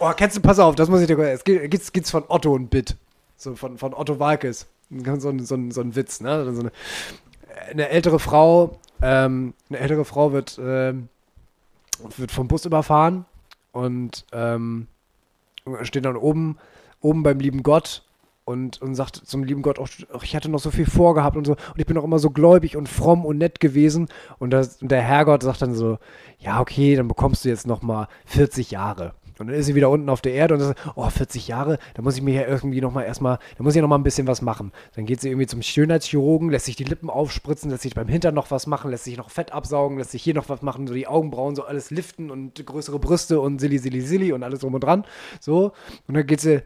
Oh, 0.00 0.12
kennst 0.16 0.36
du, 0.36 0.40
pass 0.40 0.60
auf, 0.60 0.76
das 0.76 0.88
muss 0.88 1.00
ich 1.00 1.08
dir 1.08 1.18
Es 1.18 1.42
gibt- 1.42 1.70
gibt's, 1.72 1.92
gibt's 1.92 2.10
von 2.12 2.22
Otto 2.28 2.54
ein 2.56 2.68
Bit. 2.68 2.96
So 3.36 3.56
von, 3.56 3.78
von 3.78 3.94
Otto 3.94 4.20
Walkes. 4.20 4.66
So 4.90 5.28
ein, 5.28 5.40
so 5.44 5.54
ein, 5.56 5.70
so 5.72 5.80
ein 5.80 5.96
Witz, 5.96 6.20
ne? 6.20 6.44
So 6.54 6.60
eine, 6.60 6.72
eine 7.70 7.88
ältere 7.88 8.20
Frau, 8.20 8.78
ähm, 9.02 9.54
eine 9.68 9.78
ältere 9.80 10.04
Frau 10.04 10.32
wird, 10.32 10.58
ähm, 10.62 11.08
wird 12.16 12.30
vom 12.30 12.46
Bus 12.46 12.64
überfahren 12.64 13.24
und 13.72 14.24
ähm, 14.32 14.86
steht 15.82 16.04
dann 16.04 16.16
oben, 16.16 16.58
oben 17.00 17.22
beim 17.24 17.40
lieben 17.40 17.62
Gott 17.64 18.04
und, 18.48 18.80
und 18.80 18.94
sagt 18.94 19.16
zum 19.16 19.44
lieben 19.44 19.60
Gott, 19.60 19.78
ach, 19.78 20.22
ich 20.22 20.34
hatte 20.34 20.48
noch 20.48 20.58
so 20.58 20.70
viel 20.70 20.86
vorgehabt 20.86 21.36
und 21.36 21.46
so 21.46 21.52
und 21.52 21.78
ich 21.78 21.84
bin 21.84 21.98
auch 21.98 22.04
immer 22.04 22.18
so 22.18 22.30
gläubig 22.30 22.76
und 22.76 22.88
fromm 22.88 23.26
und 23.26 23.36
nett 23.36 23.60
gewesen 23.60 24.08
und, 24.38 24.50
das, 24.50 24.80
und 24.80 24.90
der 24.90 25.02
Herrgott 25.02 25.42
sagt 25.42 25.60
dann 25.60 25.74
so, 25.74 25.98
ja 26.38 26.58
okay, 26.58 26.96
dann 26.96 27.08
bekommst 27.08 27.44
du 27.44 27.50
jetzt 27.50 27.66
noch 27.66 27.82
mal 27.82 28.08
40 28.24 28.70
Jahre. 28.70 29.12
Und 29.38 29.48
dann 29.48 29.56
ist 29.56 29.66
sie 29.66 29.74
wieder 29.74 29.90
unten 29.90 30.08
auf 30.08 30.20
der 30.20 30.32
Erde 30.32 30.54
und 30.54 30.60
sagt, 30.60 30.80
oh, 30.94 31.08
40 31.08 31.48
Jahre, 31.48 31.78
da 31.94 32.02
muss 32.02 32.16
ich 32.16 32.22
mir 32.22 32.34
ja 32.34 32.46
irgendwie 32.46 32.80
noch 32.80 32.92
mal 32.92 33.02
erstmal, 33.02 33.38
da 33.56 33.64
muss 33.64 33.72
ich 33.72 33.76
ja 33.76 33.82
noch 33.82 33.88
mal 33.88 33.98
ein 33.98 34.02
bisschen 34.02 34.26
was 34.26 34.42
machen. 34.42 34.72
Dann 34.94 35.06
geht 35.06 35.20
sie 35.20 35.28
irgendwie 35.28 35.46
zum 35.46 35.62
Schönheitschirurgen, 35.62 36.50
lässt 36.50 36.66
sich 36.66 36.76
die 36.76 36.84
Lippen 36.84 37.10
aufspritzen, 37.10 37.70
lässt 37.70 37.82
sich 37.82 37.94
beim 37.94 38.08
Hintern 38.08 38.34
noch 38.34 38.50
was 38.50 38.66
machen, 38.66 38.90
lässt 38.90 39.04
sich 39.04 39.16
noch 39.16 39.30
Fett 39.30 39.52
absaugen, 39.52 39.98
lässt 39.98 40.10
sich 40.10 40.22
hier 40.22 40.34
noch 40.34 40.48
was 40.48 40.62
machen, 40.62 40.86
so 40.86 40.94
die 40.94 41.06
Augenbrauen, 41.06 41.54
so 41.54 41.64
alles 41.64 41.90
liften 41.90 42.30
und 42.30 42.64
größere 42.64 42.98
Brüste 42.98 43.40
und 43.40 43.60
silly, 43.60 43.78
silly, 43.78 44.00
silly 44.00 44.32
und 44.32 44.42
alles 44.42 44.60
drum 44.60 44.74
und 44.74 44.84
dran. 44.84 45.04
So. 45.40 45.72
Und 46.06 46.14
dann 46.14 46.26
geht 46.26 46.40
sie 46.40 46.62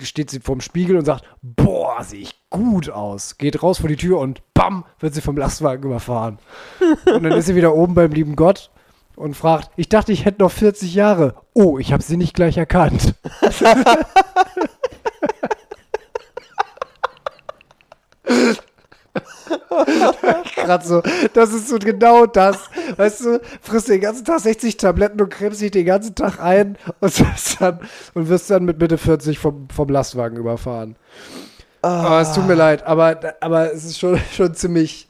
steht 0.00 0.30
sie 0.30 0.40
vorm 0.40 0.60
Spiegel 0.60 0.96
und 0.96 1.04
sagt, 1.04 1.24
boah, 1.42 2.02
sehe 2.02 2.20
ich 2.20 2.40
gut 2.50 2.90
aus. 2.90 3.38
Geht 3.38 3.62
raus 3.62 3.78
vor 3.78 3.88
die 3.88 3.96
Tür 3.96 4.18
und 4.18 4.42
bam, 4.54 4.84
wird 4.98 5.14
sie 5.14 5.20
vom 5.20 5.36
Lastwagen 5.36 5.84
überfahren. 5.84 6.38
und 7.06 7.22
dann 7.22 7.32
ist 7.32 7.46
sie 7.46 7.54
wieder 7.54 7.74
oben 7.74 7.94
beim 7.94 8.12
lieben 8.12 8.36
Gott 8.36 8.70
und 9.16 9.36
fragt, 9.36 9.70
ich 9.76 9.88
dachte, 9.88 10.12
ich 10.12 10.24
hätte 10.24 10.42
noch 10.42 10.52
40 10.52 10.94
Jahre. 10.94 11.34
Oh, 11.52 11.78
ich 11.78 11.92
habe 11.92 12.02
sie 12.02 12.16
nicht 12.16 12.34
gleich 12.34 12.56
erkannt. 12.56 13.14
Gerade 20.54 20.86
so, 20.86 21.02
das 21.32 21.52
ist 21.52 21.68
so 21.68 21.78
genau 21.78 22.26
das. 22.26 22.56
Weißt 22.96 23.24
du, 23.24 23.40
frisst 23.60 23.88
den 23.88 24.00
ganzen 24.00 24.24
Tag 24.24 24.40
60 24.40 24.76
Tabletten 24.76 25.20
und 25.20 25.30
cremst 25.30 25.60
dich 25.60 25.70
den 25.70 25.86
ganzen 25.86 26.14
Tag 26.14 26.40
ein 26.40 26.76
und, 27.00 27.18
wirst 27.18 27.60
dann, 27.60 27.80
und 28.14 28.28
wirst 28.28 28.50
dann 28.50 28.64
mit 28.64 28.78
Mitte 28.78 28.98
40 28.98 29.38
vom, 29.38 29.68
vom 29.68 29.88
Lastwagen 29.88 30.38
überfahren. 30.38 30.96
Aber 31.82 32.20
es 32.20 32.32
tut 32.32 32.46
mir 32.46 32.54
leid, 32.54 32.86
aber, 32.86 33.34
aber 33.40 33.72
es 33.72 33.84
ist 33.84 33.98
schon, 33.98 34.20
schon 34.34 34.54
ziemlich. 34.54 35.08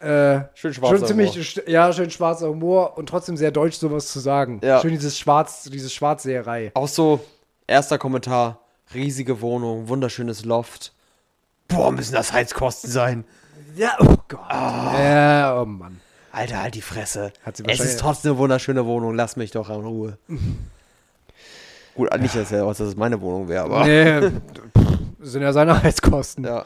Äh, 0.00 0.42
Schön 0.54 0.72
schwarzer 0.74 0.98
schon 0.98 1.06
ziemlich, 1.08 1.30
Humor. 1.56 1.68
ja, 1.68 1.92
schön 1.92 2.10
schwarzer 2.10 2.48
Humor 2.48 2.96
und 2.96 3.08
trotzdem 3.08 3.36
sehr 3.36 3.50
deutsch, 3.50 3.76
sowas 3.78 4.06
zu 4.08 4.20
sagen. 4.20 4.60
Ja. 4.62 4.80
Schön 4.80 4.92
dieses 4.92 5.18
Schwarz, 5.18 5.64
diese 5.64 5.90
Schwarzseherei. 5.90 6.70
Auch 6.74 6.86
so, 6.86 7.20
erster 7.66 7.98
Kommentar, 7.98 8.60
riesige 8.94 9.40
Wohnung, 9.40 9.88
wunderschönes 9.88 10.44
Loft. 10.44 10.92
Boah, 11.66 11.90
müssen 11.90 12.14
das 12.14 12.32
Heizkosten 12.32 12.90
sein. 12.90 13.24
Ja, 13.76 13.96
oh 14.00 14.14
Gott. 14.28 14.40
Ja, 14.50 15.60
oh 15.60 15.64
Mann. 15.66 16.00
Alter, 16.30 16.62
halt 16.62 16.74
die 16.76 16.82
Fresse. 16.82 17.32
Es 17.66 17.80
ist 17.80 17.98
trotzdem 17.98 18.32
eine 18.32 18.38
wunderschöne 18.38 18.86
Wohnung, 18.86 19.14
lass 19.14 19.34
mich 19.36 19.50
doch 19.50 19.68
in 19.68 19.84
Ruhe. 19.84 20.18
Gut, 21.96 22.16
nicht, 22.20 22.36
dass, 22.36 22.52
er- 22.52 22.64
dass 22.64 22.78
es 22.78 22.94
meine 22.96 23.20
Wohnung 23.20 23.48
wäre, 23.48 23.64
aber. 23.64 23.84
Nee, 23.84 24.30
sind 25.20 25.42
ja 25.42 25.52
seine 25.52 25.82
Heizkosten. 25.82 26.44
Ja. 26.44 26.64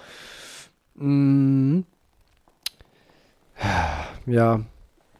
Mhm. 0.95 1.87
Ja, 4.26 4.60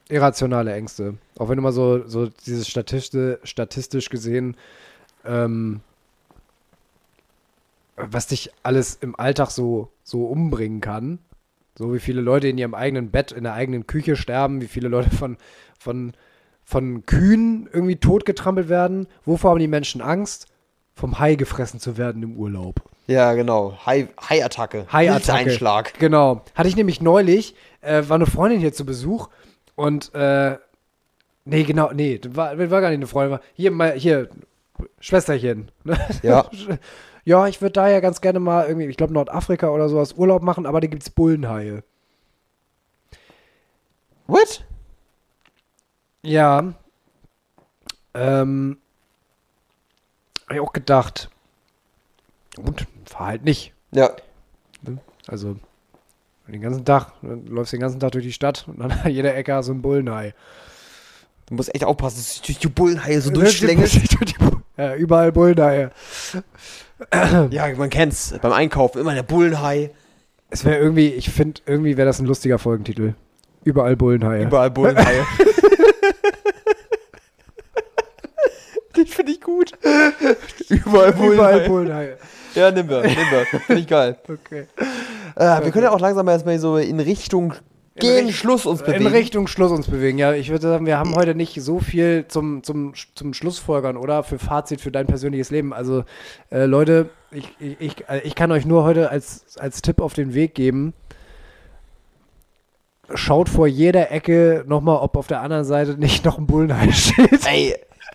irrationale 0.09 0.73
Ängste. 0.73 1.17
Auch 1.39 1.49
wenn 1.49 1.61
mal 1.61 1.73
so, 1.73 2.07
so 2.07 2.27
dieses 2.27 2.69
statistisch, 2.69 3.39
statistisch 3.45 4.11
gesehen, 4.11 4.57
ähm, 5.25 5.81
was 7.97 8.27
dich 8.27 8.51
alles 8.63 8.97
im 8.97 9.19
Alltag 9.19 9.51
so, 9.51 9.91
so 10.03 10.27
umbringen 10.27 10.81
kann. 10.81 11.19
So 11.77 11.95
wie 11.95 12.01
viele 12.01 12.21
Leute 12.21 12.49
in 12.49 12.59
ihrem 12.59 12.75
eigenen 12.75 13.11
Bett, 13.11 13.33
in 13.33 13.45
der 13.45 13.55
eigenen 13.55 13.87
Küche 13.87 14.17
sterben, 14.17 14.61
wie 14.61 14.67
viele 14.67 14.89
Leute 14.89 15.11
von, 15.11 15.37
von, 15.79 16.13
von 16.65 17.07
Kühen 17.07 17.69
irgendwie 17.73 17.97
totgetrampelt 17.97 18.69
werden. 18.69 19.07
Wovor 19.25 19.53
haben 19.53 19.61
die 19.61 19.69
Menschen 19.69 20.01
Angst? 20.01 20.49
Vom 20.95 21.19
Hai 21.19 21.37
gefressen 21.37 21.81
zu 21.81 21.97
werden 21.97 22.23
im 22.23 22.37
Urlaub. 22.37 22.92
Ja, 23.13 23.35
genau. 23.35 23.79
Hai- 23.87 24.09
Hai-Attacke. 24.29 24.87
Hai-Attacke. 24.93 25.51
Einschlag. 25.51 25.99
Genau. 25.99 26.43
Hatte 26.55 26.69
ich 26.69 26.77
nämlich 26.77 27.01
neulich, 27.01 27.55
äh, 27.83 28.03
war 28.09 28.15
eine 28.17 28.27
Freundin 28.27 28.61
hier 28.61 28.73
zu 28.73 28.85
Besuch 28.87 29.29
und 29.77 30.15
äh, 30.15 30.57
Nee, 31.45 31.65
genau, 31.65 31.91
nee, 31.93 32.19
das 32.19 32.37
war, 32.37 32.57
war 32.57 32.81
gar 32.81 32.89
nicht 32.91 32.99
eine 32.99 33.07
Freundin. 33.09 33.33
war- 33.33 33.41
Hier, 33.55 33.73
mal, 33.73 33.93
hier, 33.95 34.29
Schwesterchen. 35.01 35.71
ne? 35.85 35.99
Ja. 36.23 36.49
Ja, 37.25 37.47
ich 37.49 37.61
würde 37.61 37.73
da 37.73 37.89
ja 37.89 38.01
ganz 38.01 38.21
gerne 38.21 38.41
mal 38.41 38.67
irgendwie, 38.67 38.87
ich 38.87 38.97
glaube 38.97 39.13
Nordafrika 39.13 39.69
oder 39.71 39.89
sowas, 39.89 40.13
Urlaub 40.15 40.43
machen, 40.43 40.67
aber 40.67 40.81
da 40.81 40.87
gibt's 40.89 41.11
Bullenhaie. 41.11 41.83
What? 44.27 44.65
Ja. 46.23 46.73
Ähm. 48.15 48.79
Hab 50.49 50.55
ich 50.55 50.61
auch 50.61 50.73
gedacht. 50.73 51.29
Gut, 52.57 52.87
fahr 53.13 53.27
halt 53.29 53.45
nicht. 53.45 53.73
Ja. 53.93 54.11
Also, 55.29 55.57
den 56.49 56.61
ganzen 56.61 56.85
Tag, 56.85 57.13
dann 57.23 57.47
läufst 57.47 57.73
den 57.73 57.81
ganzen 57.81 58.01
Tag 58.01 58.13
durch 58.13 58.25
die 58.25 58.33
Stadt 58.33 58.65
und 58.67 58.81
dann 58.81 58.91
an 58.91 59.11
jeder 59.11 59.35
Ecke 59.37 59.55
hast 59.55 59.69
du 59.69 59.73
einen 59.73 59.83
Bullenhai. 59.83 60.35
Du 61.47 61.55
musst 61.55 61.75
echt 61.75 61.85
aufpassen, 61.85 62.17
dass 62.17 62.41
du 62.41 62.47
durch 62.47 62.59
die 62.59 62.69
Bullenhaie 62.69 63.21
so 63.21 63.31
durchschlängelst. 63.31 64.01
Ja, 64.79 64.95
überall 64.95 65.33
Bullenhaie. 65.33 65.91
ja, 67.51 67.75
man 67.77 67.91
kennt's. 67.91 68.35
Beim 68.41 68.53
Einkaufen 68.53 69.03
immer 69.03 69.13
der 69.15 69.23
Bullenhai. 69.23 69.91
Es 70.49 70.65
wäre 70.65 70.79
irgendwie, 70.79 71.09
ich 71.09 71.29
finde, 71.29 71.61
irgendwie 71.67 71.99
wäre 71.99 72.07
das 72.07 72.21
ein 72.21 72.27
lustiger 72.27 72.59
Folgentitel. 72.59 73.13
Überall 73.65 73.97
Bullenhaie. 73.97 74.45
Überall 74.45 74.71
Bullenhaie. 74.71 75.27
Den 78.97 79.07
finde 79.07 79.33
ich 79.33 79.43
gut. 79.43 79.73
Überall 80.71 81.11
Überall 81.11 81.69
Bullenhaie. 81.69 82.17
Ja, 82.55 82.71
nimm 82.71 82.89
wir, 82.89 83.03
nimm 83.03 83.17
wir. 83.17 83.47
Finde 83.61 83.81
ich 83.83 83.87
geil. 83.89 84.17
Okay. 84.29 84.67
Äh, 85.37 85.65
wir 85.65 85.71
können 85.71 85.85
ja 85.85 85.91
auch 85.93 86.01
langsam 86.01 86.27
mal 86.27 86.33
erstmal 86.33 86.59
so 86.59 86.77
in 86.77 87.01
Richtung 87.01 87.55
gegen 87.97 88.27
Richt- 88.27 88.39
Schluss 88.39 88.67
uns 88.67 88.83
bewegen. 88.83 89.07
In 89.07 89.13
Richtung 89.13 89.47
Schluss 89.47 89.71
uns 89.73 89.87
bewegen. 89.87 90.19
Ja, 90.19 90.33
ich 90.35 90.51
würde 90.51 90.69
sagen, 90.69 90.85
wir 90.87 90.99
haben 90.99 91.15
heute 91.15 91.35
nicht 91.35 91.61
so 91.63 91.79
viel 91.81 92.27
zum, 92.29 92.63
zum, 92.63 92.93
zum 93.15 93.33
Schlussfolgern 93.33 93.97
oder 93.97 94.23
für 94.25 94.39
Fazit 94.39 94.81
für 94.83 94.91
dein 94.91 95.07
persönliches 95.07 95.51
Leben. 95.51 95.73
Also, 95.73 96.05
äh, 96.51 96.65
Leute, 96.67 97.09
ich, 97.31 97.49
ich, 97.61 97.77
ich, 97.81 98.09
äh, 98.11 98.21
ich 98.25 98.35
kann 98.35 98.53
euch 98.53 98.67
nur 98.67 98.85
heute 98.85 99.11
als, 99.11 99.57
als 99.59 99.81
Tipp 99.83 100.01
auf 100.01 100.13
den 100.15 100.35
Weg 100.35 100.55
geben. 100.55 100.93
Schaut 103.15 103.49
vor 103.49 103.67
jeder 103.67 104.11
Ecke 104.11 104.65
nochmal, 104.67 104.99
ob 104.99 105.17
auf 105.17 105.27
der 105.27 105.41
anderen 105.41 105.65
Seite 105.65 105.93
nicht 105.99 106.25
noch 106.25 106.39
ein 106.39 106.47
Bullenhai 106.47 106.93
steht. 106.93 107.47
Ey, 107.47 107.75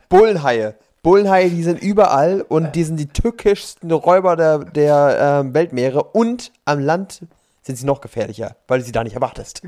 Bullenhaie. 0.09 0.75
Bullenhaie, 1.07 1.49
die 1.49 1.63
sind 1.63 1.81
überall 1.81 2.41
und 2.41 2.75
die 2.75 2.83
sind 2.83 2.99
die 2.99 3.07
tückischsten 3.07 3.89
Räuber 3.93 4.35
der, 4.35 4.59
der 4.59 5.39
ähm, 5.39 5.53
Weltmeere 5.53 6.03
und 6.03 6.51
am 6.65 6.81
Land 6.81 7.21
sind 7.61 7.77
sie 7.77 7.85
noch 7.85 8.01
gefährlicher, 8.01 8.57
weil 8.67 8.79
du 8.79 8.85
sie 8.85 8.91
da 8.91 9.05
nicht 9.05 9.15
erwartest. 9.15 9.61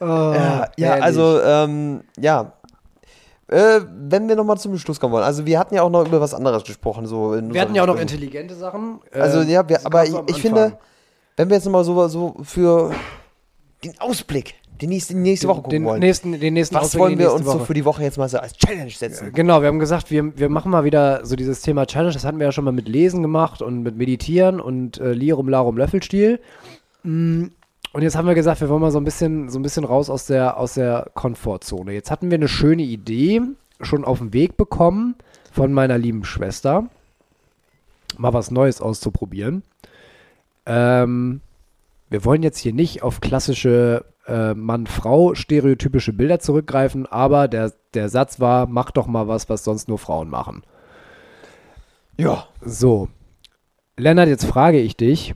Oh, 0.00 0.04
ja, 0.04 0.34
ja 0.36 0.88
herrlich. 0.88 1.02
also, 1.02 1.40
ähm, 1.40 2.02
ja. 2.18 2.52
Äh, 3.48 3.80
wenn 3.88 4.28
wir 4.28 4.36
nochmal 4.36 4.58
zum 4.58 4.76
Schluss 4.76 5.00
kommen 5.00 5.14
wollen. 5.14 5.24
Also, 5.24 5.46
wir 5.46 5.58
hatten 5.58 5.74
ja 5.74 5.82
auch 5.82 5.88
noch 5.88 6.06
über 6.06 6.20
was 6.20 6.34
anderes 6.34 6.64
gesprochen. 6.64 7.06
So 7.06 7.32
Wir 7.32 7.62
hatten 7.62 7.74
ja 7.74 7.84
auch 7.84 7.86
noch 7.86 7.98
intelligente 7.98 8.54
Sachen. 8.54 9.00
Also, 9.14 9.40
Ähm, 9.40 9.48
ja, 9.48 9.66
wir, 9.66 9.86
aber 9.86 10.04
ich, 10.04 10.14
ich 10.26 10.42
finde, 10.42 10.76
wenn 11.38 11.48
wir 11.48 11.56
jetzt 11.56 11.64
nochmal 11.64 11.84
so, 11.84 12.06
so 12.08 12.36
für 12.42 12.92
den 13.82 13.98
Ausblick, 13.98 14.56
die 14.80 14.86
nächste, 14.86 15.16
nächste 15.16 15.48
Woche 15.48 15.58
gucken 15.62 15.70
den 15.70 15.84
wollen. 15.84 16.00
nächsten, 16.00 16.38
den 16.38 16.54
nächsten 16.54 16.74
was 16.74 16.96
wollen 16.98 17.18
wir 17.18 17.32
uns 17.32 17.44
so 17.44 17.54
Woche. 17.54 17.66
für 17.66 17.74
die 17.74 17.84
Woche 17.84 18.02
jetzt 18.02 18.18
mal 18.18 18.28
so 18.28 18.38
als 18.38 18.54
Challenge 18.54 18.90
setzen? 18.90 19.32
Genau, 19.32 19.60
wir 19.60 19.68
haben 19.68 19.78
gesagt, 19.78 20.10
wir, 20.10 20.36
wir 20.38 20.48
machen 20.48 20.70
mal 20.70 20.84
wieder 20.84 21.24
so 21.24 21.36
dieses 21.36 21.60
Thema 21.60 21.86
Challenge. 21.86 22.12
Das 22.12 22.24
hatten 22.24 22.38
wir 22.38 22.46
ja 22.46 22.52
schon 22.52 22.64
mal 22.64 22.72
mit 22.72 22.88
Lesen 22.88 23.22
gemacht 23.22 23.62
und 23.62 23.82
mit 23.82 23.96
Meditieren 23.96 24.60
und 24.60 24.98
äh, 24.98 25.12
Lirum 25.12 25.48
Larum 25.48 25.76
Löffelstiel. 25.76 26.40
Mm, 27.02 27.46
Und 27.92 28.02
jetzt 28.02 28.16
haben 28.16 28.28
wir 28.28 28.34
gesagt, 28.34 28.60
wir 28.60 28.68
wollen 28.68 28.80
mal 28.80 28.90
so 28.92 28.98
ein 28.98 29.04
bisschen, 29.04 29.48
so 29.48 29.58
ein 29.58 29.62
bisschen 29.62 29.84
raus 29.84 30.08
aus 30.10 30.26
der, 30.26 30.56
aus 30.58 30.74
der 30.74 31.10
Komfortzone. 31.14 31.92
Jetzt 31.92 32.10
hatten 32.10 32.30
wir 32.30 32.36
eine 32.38 32.48
schöne 32.48 32.82
Idee 32.82 33.40
schon 33.80 34.04
auf 34.04 34.18
den 34.18 34.32
Weg 34.32 34.56
bekommen 34.56 35.14
von 35.52 35.72
meiner 35.72 35.98
lieben 35.98 36.24
Schwester, 36.24 36.88
mal 38.16 38.32
was 38.32 38.50
Neues 38.50 38.80
auszuprobieren. 38.80 39.62
Ähm, 40.66 41.40
wir 42.10 42.24
wollen 42.24 42.42
jetzt 42.42 42.58
hier 42.58 42.72
nicht 42.72 43.02
auf 43.02 43.20
klassische 43.20 44.04
äh, 44.30 44.54
Mann-Frau-stereotypische 44.54 46.12
Bilder 46.12 46.38
zurückgreifen, 46.38 47.06
aber 47.06 47.48
der, 47.48 47.72
der 47.94 48.08
Satz 48.08 48.40
war, 48.40 48.66
mach 48.66 48.90
doch 48.90 49.06
mal 49.06 49.28
was, 49.28 49.48
was 49.48 49.64
sonst 49.64 49.88
nur 49.88 49.98
Frauen 49.98 50.30
machen. 50.30 50.62
Ja. 52.16 52.44
So. 52.64 53.08
Lennart, 53.96 54.28
jetzt 54.28 54.44
frage 54.44 54.78
ich 54.78 54.96
dich, 54.96 55.34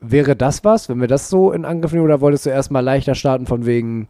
wäre 0.00 0.36
das 0.36 0.64
was, 0.64 0.88
wenn 0.88 1.00
wir 1.00 1.08
das 1.08 1.28
so 1.28 1.52
in 1.52 1.64
Angriff 1.64 1.92
nehmen, 1.92 2.04
oder 2.04 2.20
wolltest 2.20 2.46
du 2.46 2.50
erstmal 2.50 2.84
leichter 2.84 3.14
starten 3.14 3.46
von 3.46 3.66
wegen 3.66 4.08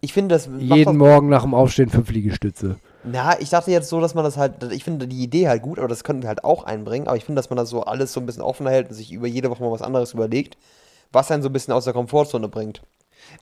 Ich 0.00 0.12
finde, 0.12 0.34
das 0.34 0.48
jeden 0.58 0.96
Morgen 0.96 1.28
nach 1.28 1.42
dem 1.42 1.54
Aufstehen 1.54 1.88
fünf 1.88 2.10
Liegestütze? 2.10 2.76
Na, 3.04 3.38
ich 3.40 3.50
dachte 3.50 3.70
jetzt 3.70 3.88
so, 3.88 4.00
dass 4.00 4.14
man 4.14 4.24
das 4.24 4.36
halt, 4.36 4.64
ich 4.72 4.82
finde 4.82 5.06
die 5.06 5.22
Idee 5.22 5.48
halt 5.48 5.62
gut, 5.62 5.78
aber 5.78 5.86
das 5.86 6.02
könnten 6.02 6.22
wir 6.22 6.28
halt 6.28 6.42
auch 6.42 6.64
einbringen. 6.64 7.06
Aber 7.06 7.16
ich 7.16 7.24
finde, 7.24 7.38
dass 7.38 7.50
man 7.50 7.56
das 7.56 7.70
so 7.70 7.84
alles 7.84 8.12
so 8.12 8.20
ein 8.20 8.26
bisschen 8.26 8.42
offener 8.42 8.70
hält 8.70 8.88
und 8.88 8.94
sich 8.94 9.12
über 9.12 9.28
jede 9.28 9.48
Woche 9.48 9.62
mal 9.62 9.70
was 9.70 9.82
anderes 9.82 10.12
überlegt, 10.12 10.56
was 11.12 11.30
einen 11.30 11.42
so 11.42 11.48
ein 11.48 11.52
bisschen 11.52 11.72
aus 11.72 11.84
der 11.84 11.92
Komfortzone 11.92 12.48
bringt. 12.48 12.82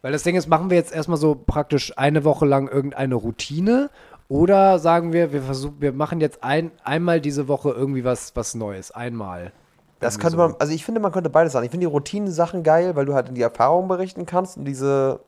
Weil 0.02 0.12
das 0.12 0.22
Ding 0.22 0.36
ist, 0.36 0.48
machen 0.48 0.70
wir 0.70 0.76
jetzt 0.76 0.94
erstmal 0.94 1.18
so 1.18 1.34
praktisch 1.34 1.96
eine 1.96 2.24
Woche 2.24 2.46
lang 2.46 2.68
irgendeine 2.68 3.14
Routine 3.14 3.90
oder 4.28 4.78
sagen 4.78 5.12
wir, 5.12 5.32
wir 5.32 5.42
versuchen, 5.42 5.76
wir 5.80 5.92
machen 5.92 6.20
jetzt 6.20 6.42
ein, 6.42 6.70
einmal 6.82 7.20
diese 7.20 7.48
Woche 7.48 7.70
irgendwie 7.70 8.04
was, 8.04 8.34
was 8.36 8.54
Neues, 8.54 8.90
einmal. 8.90 9.52
Das 10.00 10.18
könnte 10.18 10.36
so. 10.36 10.38
man, 10.38 10.54
also 10.58 10.72
ich 10.72 10.84
finde, 10.84 11.00
man 11.00 11.12
könnte 11.12 11.30
beides 11.30 11.52
sagen. 11.52 11.64
Ich 11.64 11.70
finde 11.70 11.86
die 11.86 11.92
Routinen-Sachen 11.92 12.62
geil, 12.62 12.94
weil 12.96 13.06
du 13.06 13.14
halt 13.14 13.28
in 13.28 13.34
die 13.34 13.42
Erfahrung 13.42 13.88
berichten 13.88 14.26
kannst 14.26 14.56
und 14.56 14.64
diese, 14.66 15.20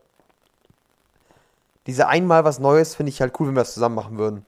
diese 1.86 2.08
einmal 2.08 2.44
was 2.44 2.58
Neues 2.58 2.94
finde 2.94 3.10
ich 3.10 3.20
halt 3.20 3.32
cool, 3.38 3.48
wenn 3.48 3.54
wir 3.54 3.60
das 3.60 3.74
zusammen 3.74 3.94
machen 3.94 4.18
würden. 4.18 4.44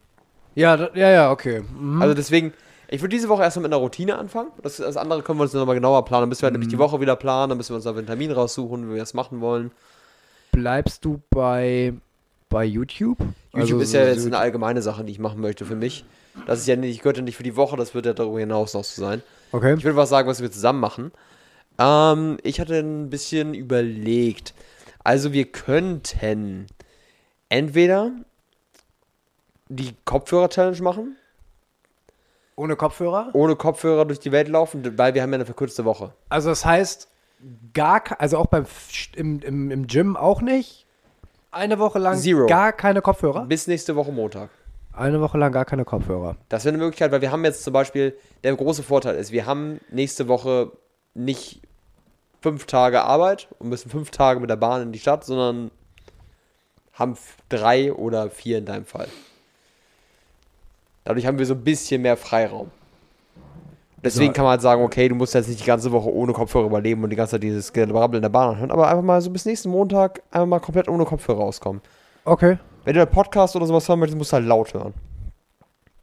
Ja, 0.54 0.76
da, 0.76 0.90
ja, 0.94 1.10
ja, 1.10 1.30
okay. 1.30 1.62
Mhm. 1.62 2.02
Also 2.02 2.14
deswegen, 2.14 2.52
ich 2.88 3.00
würde 3.00 3.14
diese 3.14 3.28
Woche 3.28 3.42
erstmal 3.42 3.62
mit 3.62 3.72
einer 3.72 3.80
Routine 3.80 4.18
anfangen. 4.18 4.50
Das, 4.62 4.78
das 4.78 4.96
andere 4.96 5.22
können 5.22 5.38
wir 5.38 5.44
uns 5.44 5.52
nochmal 5.52 5.76
genauer 5.76 6.04
planen. 6.04 6.22
Dann 6.22 6.28
müssen 6.30 6.42
wir 6.42 6.46
halt 6.46 6.54
nämlich 6.54 6.70
die 6.70 6.78
Woche 6.78 7.00
wieder 7.00 7.16
planen, 7.16 7.50
dann 7.50 7.58
müssen 7.58 7.70
wir 7.70 7.76
uns 7.76 7.86
auf 7.86 7.96
einen 7.96 8.06
Termin 8.06 8.32
raussuchen, 8.32 8.88
wie 8.88 8.94
wir 8.94 9.00
das 9.00 9.14
machen 9.14 9.40
wollen. 9.40 9.70
Bleibst 10.62 11.04
du 11.04 11.20
bei, 11.30 11.92
bei 12.48 12.64
YouTube? 12.64 13.18
YouTube 13.20 13.30
Also 13.54 13.78
ist 13.80 13.92
ja 13.92 14.02
so- 14.04 14.08
jetzt 14.10 14.20
so- 14.22 14.26
eine 14.26 14.38
allgemeine 14.38 14.82
Sache, 14.82 15.04
die 15.04 15.12
ich 15.12 15.18
machen 15.20 15.40
möchte 15.40 15.64
für 15.64 15.76
mich. 15.76 16.04
Das 16.46 16.58
ist 16.58 16.66
ja 16.66 16.74
nicht, 16.74 16.98
gehört 17.02 17.16
ja 17.16 17.22
nicht 17.22 17.36
für 17.36 17.42
die 17.44 17.54
Woche, 17.56 17.76
das 17.76 17.94
wird 17.94 18.06
ja 18.06 18.12
darüber 18.12 18.40
hinaus 18.40 18.74
noch 18.74 18.82
so 18.84 19.00
sein. 19.02 19.22
Okay. 19.52 19.74
Ich 19.76 19.84
würde 19.84 19.96
was 19.96 20.08
sagen, 20.08 20.28
was 20.28 20.40
wir 20.42 20.50
zusammen 20.50 20.80
machen. 20.80 21.12
Ähm, 21.78 22.38
ich 22.42 22.58
hatte 22.60 22.78
ein 22.80 23.08
bisschen 23.08 23.54
überlegt. 23.54 24.52
Also 25.04 25.32
wir 25.32 25.44
könnten 25.46 26.66
entweder 27.48 28.10
die 29.68 29.94
Kopfhörer-Challenge 30.04 30.82
machen, 30.82 31.16
Ohne 32.56 32.74
Kopfhörer? 32.74 33.30
ohne 33.32 33.54
Kopfhörer 33.54 34.04
durch 34.06 34.18
die 34.18 34.32
Welt 34.32 34.48
laufen, 34.48 34.98
weil 34.98 35.14
wir 35.14 35.22
haben 35.22 35.30
ja 35.30 35.36
eine 35.36 35.46
verkürzte 35.46 35.84
Woche. 35.84 36.12
Also 36.28 36.48
das 36.48 36.64
heißt, 36.64 37.08
gar, 37.72 38.02
also 38.18 38.38
auch 38.38 38.46
beim 38.46 38.66
im, 39.14 39.40
im, 39.40 39.70
im 39.70 39.86
Gym 39.86 40.16
auch 40.16 40.40
nicht. 40.40 40.86
Eine 41.50 41.78
Woche 41.78 41.98
lang 41.98 42.18
Zero. 42.18 42.46
gar 42.46 42.72
keine 42.72 43.00
Kopfhörer? 43.00 43.46
Bis 43.46 43.66
nächste 43.66 43.96
Woche 43.96 44.12
Montag. 44.12 44.50
Eine 44.92 45.20
Woche 45.20 45.38
lang 45.38 45.52
gar 45.52 45.64
keine 45.64 45.84
Kopfhörer. 45.84 46.36
Das 46.48 46.64
wäre 46.64 46.74
eine 46.74 46.82
Möglichkeit, 46.82 47.12
weil 47.12 47.20
wir 47.20 47.30
haben 47.30 47.44
jetzt 47.44 47.62
zum 47.62 47.72
Beispiel, 47.72 48.16
der 48.42 48.54
große 48.54 48.82
Vorteil 48.82 49.14
ist, 49.16 49.30
wir 49.30 49.46
haben 49.46 49.80
nächste 49.90 50.28
Woche 50.28 50.72
nicht 51.14 51.62
fünf 52.40 52.66
Tage 52.66 53.02
Arbeit 53.02 53.48
und 53.58 53.68
müssen 53.68 53.90
fünf 53.90 54.10
Tage 54.10 54.40
mit 54.40 54.50
der 54.50 54.56
Bahn 54.56 54.82
in 54.82 54.92
die 54.92 54.98
Stadt, 54.98 55.24
sondern 55.24 55.70
haben 56.92 57.16
drei 57.48 57.92
oder 57.92 58.30
vier 58.30 58.58
in 58.58 58.64
deinem 58.64 58.84
Fall. 58.84 59.08
Dadurch 61.04 61.26
haben 61.26 61.38
wir 61.38 61.46
so 61.46 61.54
ein 61.54 61.64
bisschen 61.64 62.02
mehr 62.02 62.16
Freiraum. 62.16 62.70
Deswegen 64.04 64.28
So. 64.28 64.32
kann 64.34 64.44
man 64.44 64.52
halt 64.52 64.62
sagen, 64.62 64.82
okay, 64.82 65.08
du 65.08 65.14
musst 65.14 65.34
jetzt 65.34 65.48
nicht 65.48 65.60
die 65.60 65.64
ganze 65.66 65.90
Woche 65.90 66.12
ohne 66.12 66.32
Kopfhörer 66.32 66.66
überleben 66.66 67.02
und 67.02 67.10
die 67.10 67.16
ganze 67.16 67.32
Zeit 67.32 67.42
dieses 67.42 67.72
Gebrabbel 67.72 68.16
in 68.16 68.22
der 68.22 68.28
Bahn 68.28 68.50
anhören, 68.50 68.70
aber 68.70 68.88
einfach 68.88 69.02
mal 69.02 69.20
so 69.20 69.30
bis 69.30 69.44
nächsten 69.44 69.70
Montag 69.70 70.22
einfach 70.30 70.46
mal 70.46 70.60
komplett 70.60 70.88
ohne 70.88 71.04
Kopfhörer 71.04 71.38
rauskommen. 71.38 71.82
Okay. 72.24 72.58
Wenn 72.84 72.94
du 72.94 73.00
einen 73.02 73.10
Podcast 73.10 73.56
oder 73.56 73.66
sowas 73.66 73.88
hören 73.88 73.98
möchtest, 73.98 74.18
musst 74.18 74.32
du 74.32 74.36
halt 74.36 74.46
laut 74.46 74.72
hören. 74.72 74.94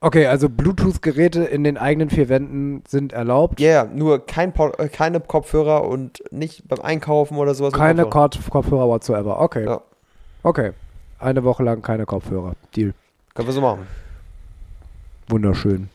Okay, 0.02 0.28
also 0.28 0.50
Bluetooth-Geräte 0.50 1.46
in 1.46 1.64
den 1.64 1.78
eigenen 1.78 2.10
vier 2.10 2.30
Wänden 2.30 2.84
sind 2.88 3.14
erlaubt. 3.14 3.60
Ja, 3.60 3.84
yeah, 3.84 3.90
nur 3.92 4.24
kein 4.26 4.54
äh, 4.78 4.88
keine 4.90 5.20
Kopfhörer 5.20 5.88
und 5.88 6.22
nicht 6.32 6.68
beim 6.68 6.82
Einkaufen 6.82 7.38
oder 7.38 7.56
sowas. 7.56 7.74
keine 7.74 8.06
Kopfhörer 8.06 8.88
whatsoever. 8.88 9.42
Okay. 9.42 9.66
Ja. 9.66 9.82
Okay. 10.44 10.74
Eine 11.18 11.44
Woche 11.44 11.64
lang 11.64 11.82
keine 11.82 12.06
Kopfhörer. 12.06 12.54
Deal. 12.76 12.94
Können 13.34 13.48
wir 13.48 13.54
so 13.54 13.62
machen. 13.62 13.88
Wunderschön. 15.28 15.90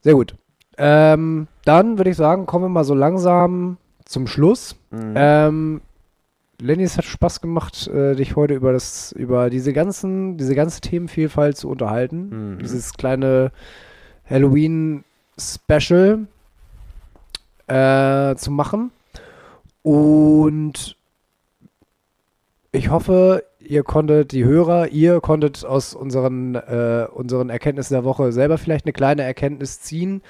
Sehr 0.00 0.14
gut. 0.14 0.34
Ähm, 0.76 1.46
dann 1.64 1.98
würde 1.98 2.10
ich 2.10 2.16
sagen, 2.16 2.46
kommen 2.46 2.64
wir 2.64 2.68
mal 2.68 2.84
so 2.84 2.94
langsam 2.94 3.76
zum 4.04 4.26
Schluss. 4.26 4.76
Mhm. 4.90 5.14
Ähm, 5.14 5.80
Lenny, 6.60 6.84
es 6.84 6.96
hat 6.96 7.04
Spaß 7.04 7.40
gemacht, 7.40 7.88
äh, 7.88 8.14
dich 8.14 8.36
heute 8.36 8.54
über 8.54 8.72
das, 8.72 9.12
über 9.12 9.50
diese 9.50 9.72
ganzen, 9.72 10.36
diese 10.36 10.54
ganze 10.54 10.80
Themenvielfalt 10.80 11.56
zu 11.56 11.68
unterhalten. 11.68 12.54
Mhm. 12.54 12.58
Dieses 12.58 12.94
kleine 12.94 13.50
Halloween-Special 14.28 16.26
äh, 17.66 18.34
zu 18.36 18.50
machen. 18.50 18.90
Und 19.82 20.96
ich 22.72 22.90
hoffe, 22.90 23.44
ihr 23.60 23.82
konntet, 23.82 24.32
die 24.32 24.44
Hörer, 24.44 24.88
ihr 24.88 25.20
konntet 25.20 25.64
aus 25.64 25.94
unseren, 25.94 26.54
äh, 26.54 27.06
unseren 27.12 27.50
Erkenntnissen 27.50 27.94
der 27.94 28.04
Woche 28.04 28.32
selber 28.32 28.58
vielleicht 28.58 28.86
eine 28.86 28.92
kleine 28.92 29.22
Erkenntnis 29.22 29.80
ziehen. 29.80 30.22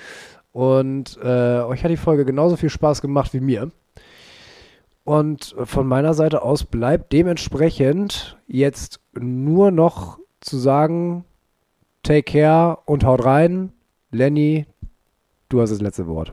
Und 0.55 1.19
äh, 1.21 1.63
euch 1.63 1.83
hat 1.83 1.91
die 1.91 1.97
Folge 1.97 2.25
genauso 2.25 2.57
viel 2.57 2.71
Spaß 2.71 3.03
gemacht 3.03 3.35
wie 3.35 3.41
mir. 3.41 3.73
Und 5.03 5.57
von 5.65 5.85
meiner 5.85 6.15
Seite 6.15 6.43
aus 6.43 6.63
bleibt 6.63 7.13
dementsprechend 7.13 8.39
jetzt 8.47 9.01
nur 9.15 9.73
noch 9.73 10.21
zu 10.41 10.57
sagen, 10.57 11.25
take 12.05 12.23
care 12.23 12.79
und 12.87 13.05
haut 13.05 13.25
rein. 13.25 13.73
Lenny, 14.13 14.67
du 15.49 15.61
hast 15.61 15.71
das 15.71 15.81
letzte 15.81 16.07
Wort. 16.07 16.33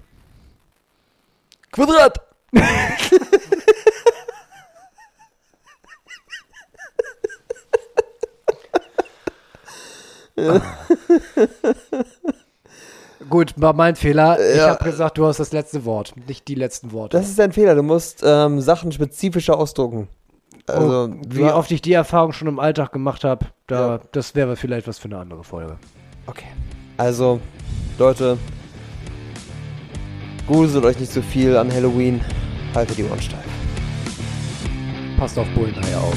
Quadrat! 1.72 2.22
Gut, 13.32 13.54
war 13.56 13.72
mein 13.74 13.96
Fehler. 13.96 14.38
Ich 14.52 14.58
Ja. 14.58 14.72
habe 14.72 14.84
gesagt, 14.84 15.18
du 15.18 15.26
hast 15.26 15.40
das 15.40 15.54
letzte 15.54 15.86
Wort, 15.86 16.14
nicht 16.28 16.48
die 16.50 16.56
letzten 16.56 16.92
Worte. 16.92 17.18
Das 17.18 17.30
ist 17.30 17.40
ein 17.40 17.54
Fehler. 17.54 17.76
Du 17.76 17.82
musst 17.82 18.22
ähm, 18.26 18.60
Sachen 18.60 18.92
spezifischer 18.92 19.58
ausdrucken. 19.58 20.10
Also, 20.68 21.10
oh, 21.10 21.16
wie 21.30 21.44
oft 21.46 21.72
ich 21.72 21.82
die 21.82 21.94
Erfahrung 21.94 22.34
schon 22.34 22.50
im 22.50 22.60
Alltag 22.60 22.92
gemacht 22.92 23.24
habe, 23.24 23.48
da, 23.68 23.96
Ja. 23.96 24.00
das 24.12 24.36
wäre 24.36 24.56
vielleicht 24.58 24.86
was 24.88 25.00
für 25.00 25.06
eine 25.06 25.18
andere 25.18 25.44
Folge. 25.46 25.78
Okay. 26.28 26.46
Also, 26.98 27.40
Leute, 27.98 28.38
gruselt 30.46 30.84
euch 30.86 31.00
nicht 31.00 31.12
so 31.14 31.22
viel 31.22 31.56
an 31.56 31.72
Halloween. 31.74 32.20
Haltet 32.76 32.98
die 32.98 33.06
Ohren 33.06 33.22
steif. 33.22 33.40
Passt 35.18 35.40
auf 35.40 35.48
Bullenhai 35.56 35.96
auf. 35.96 36.16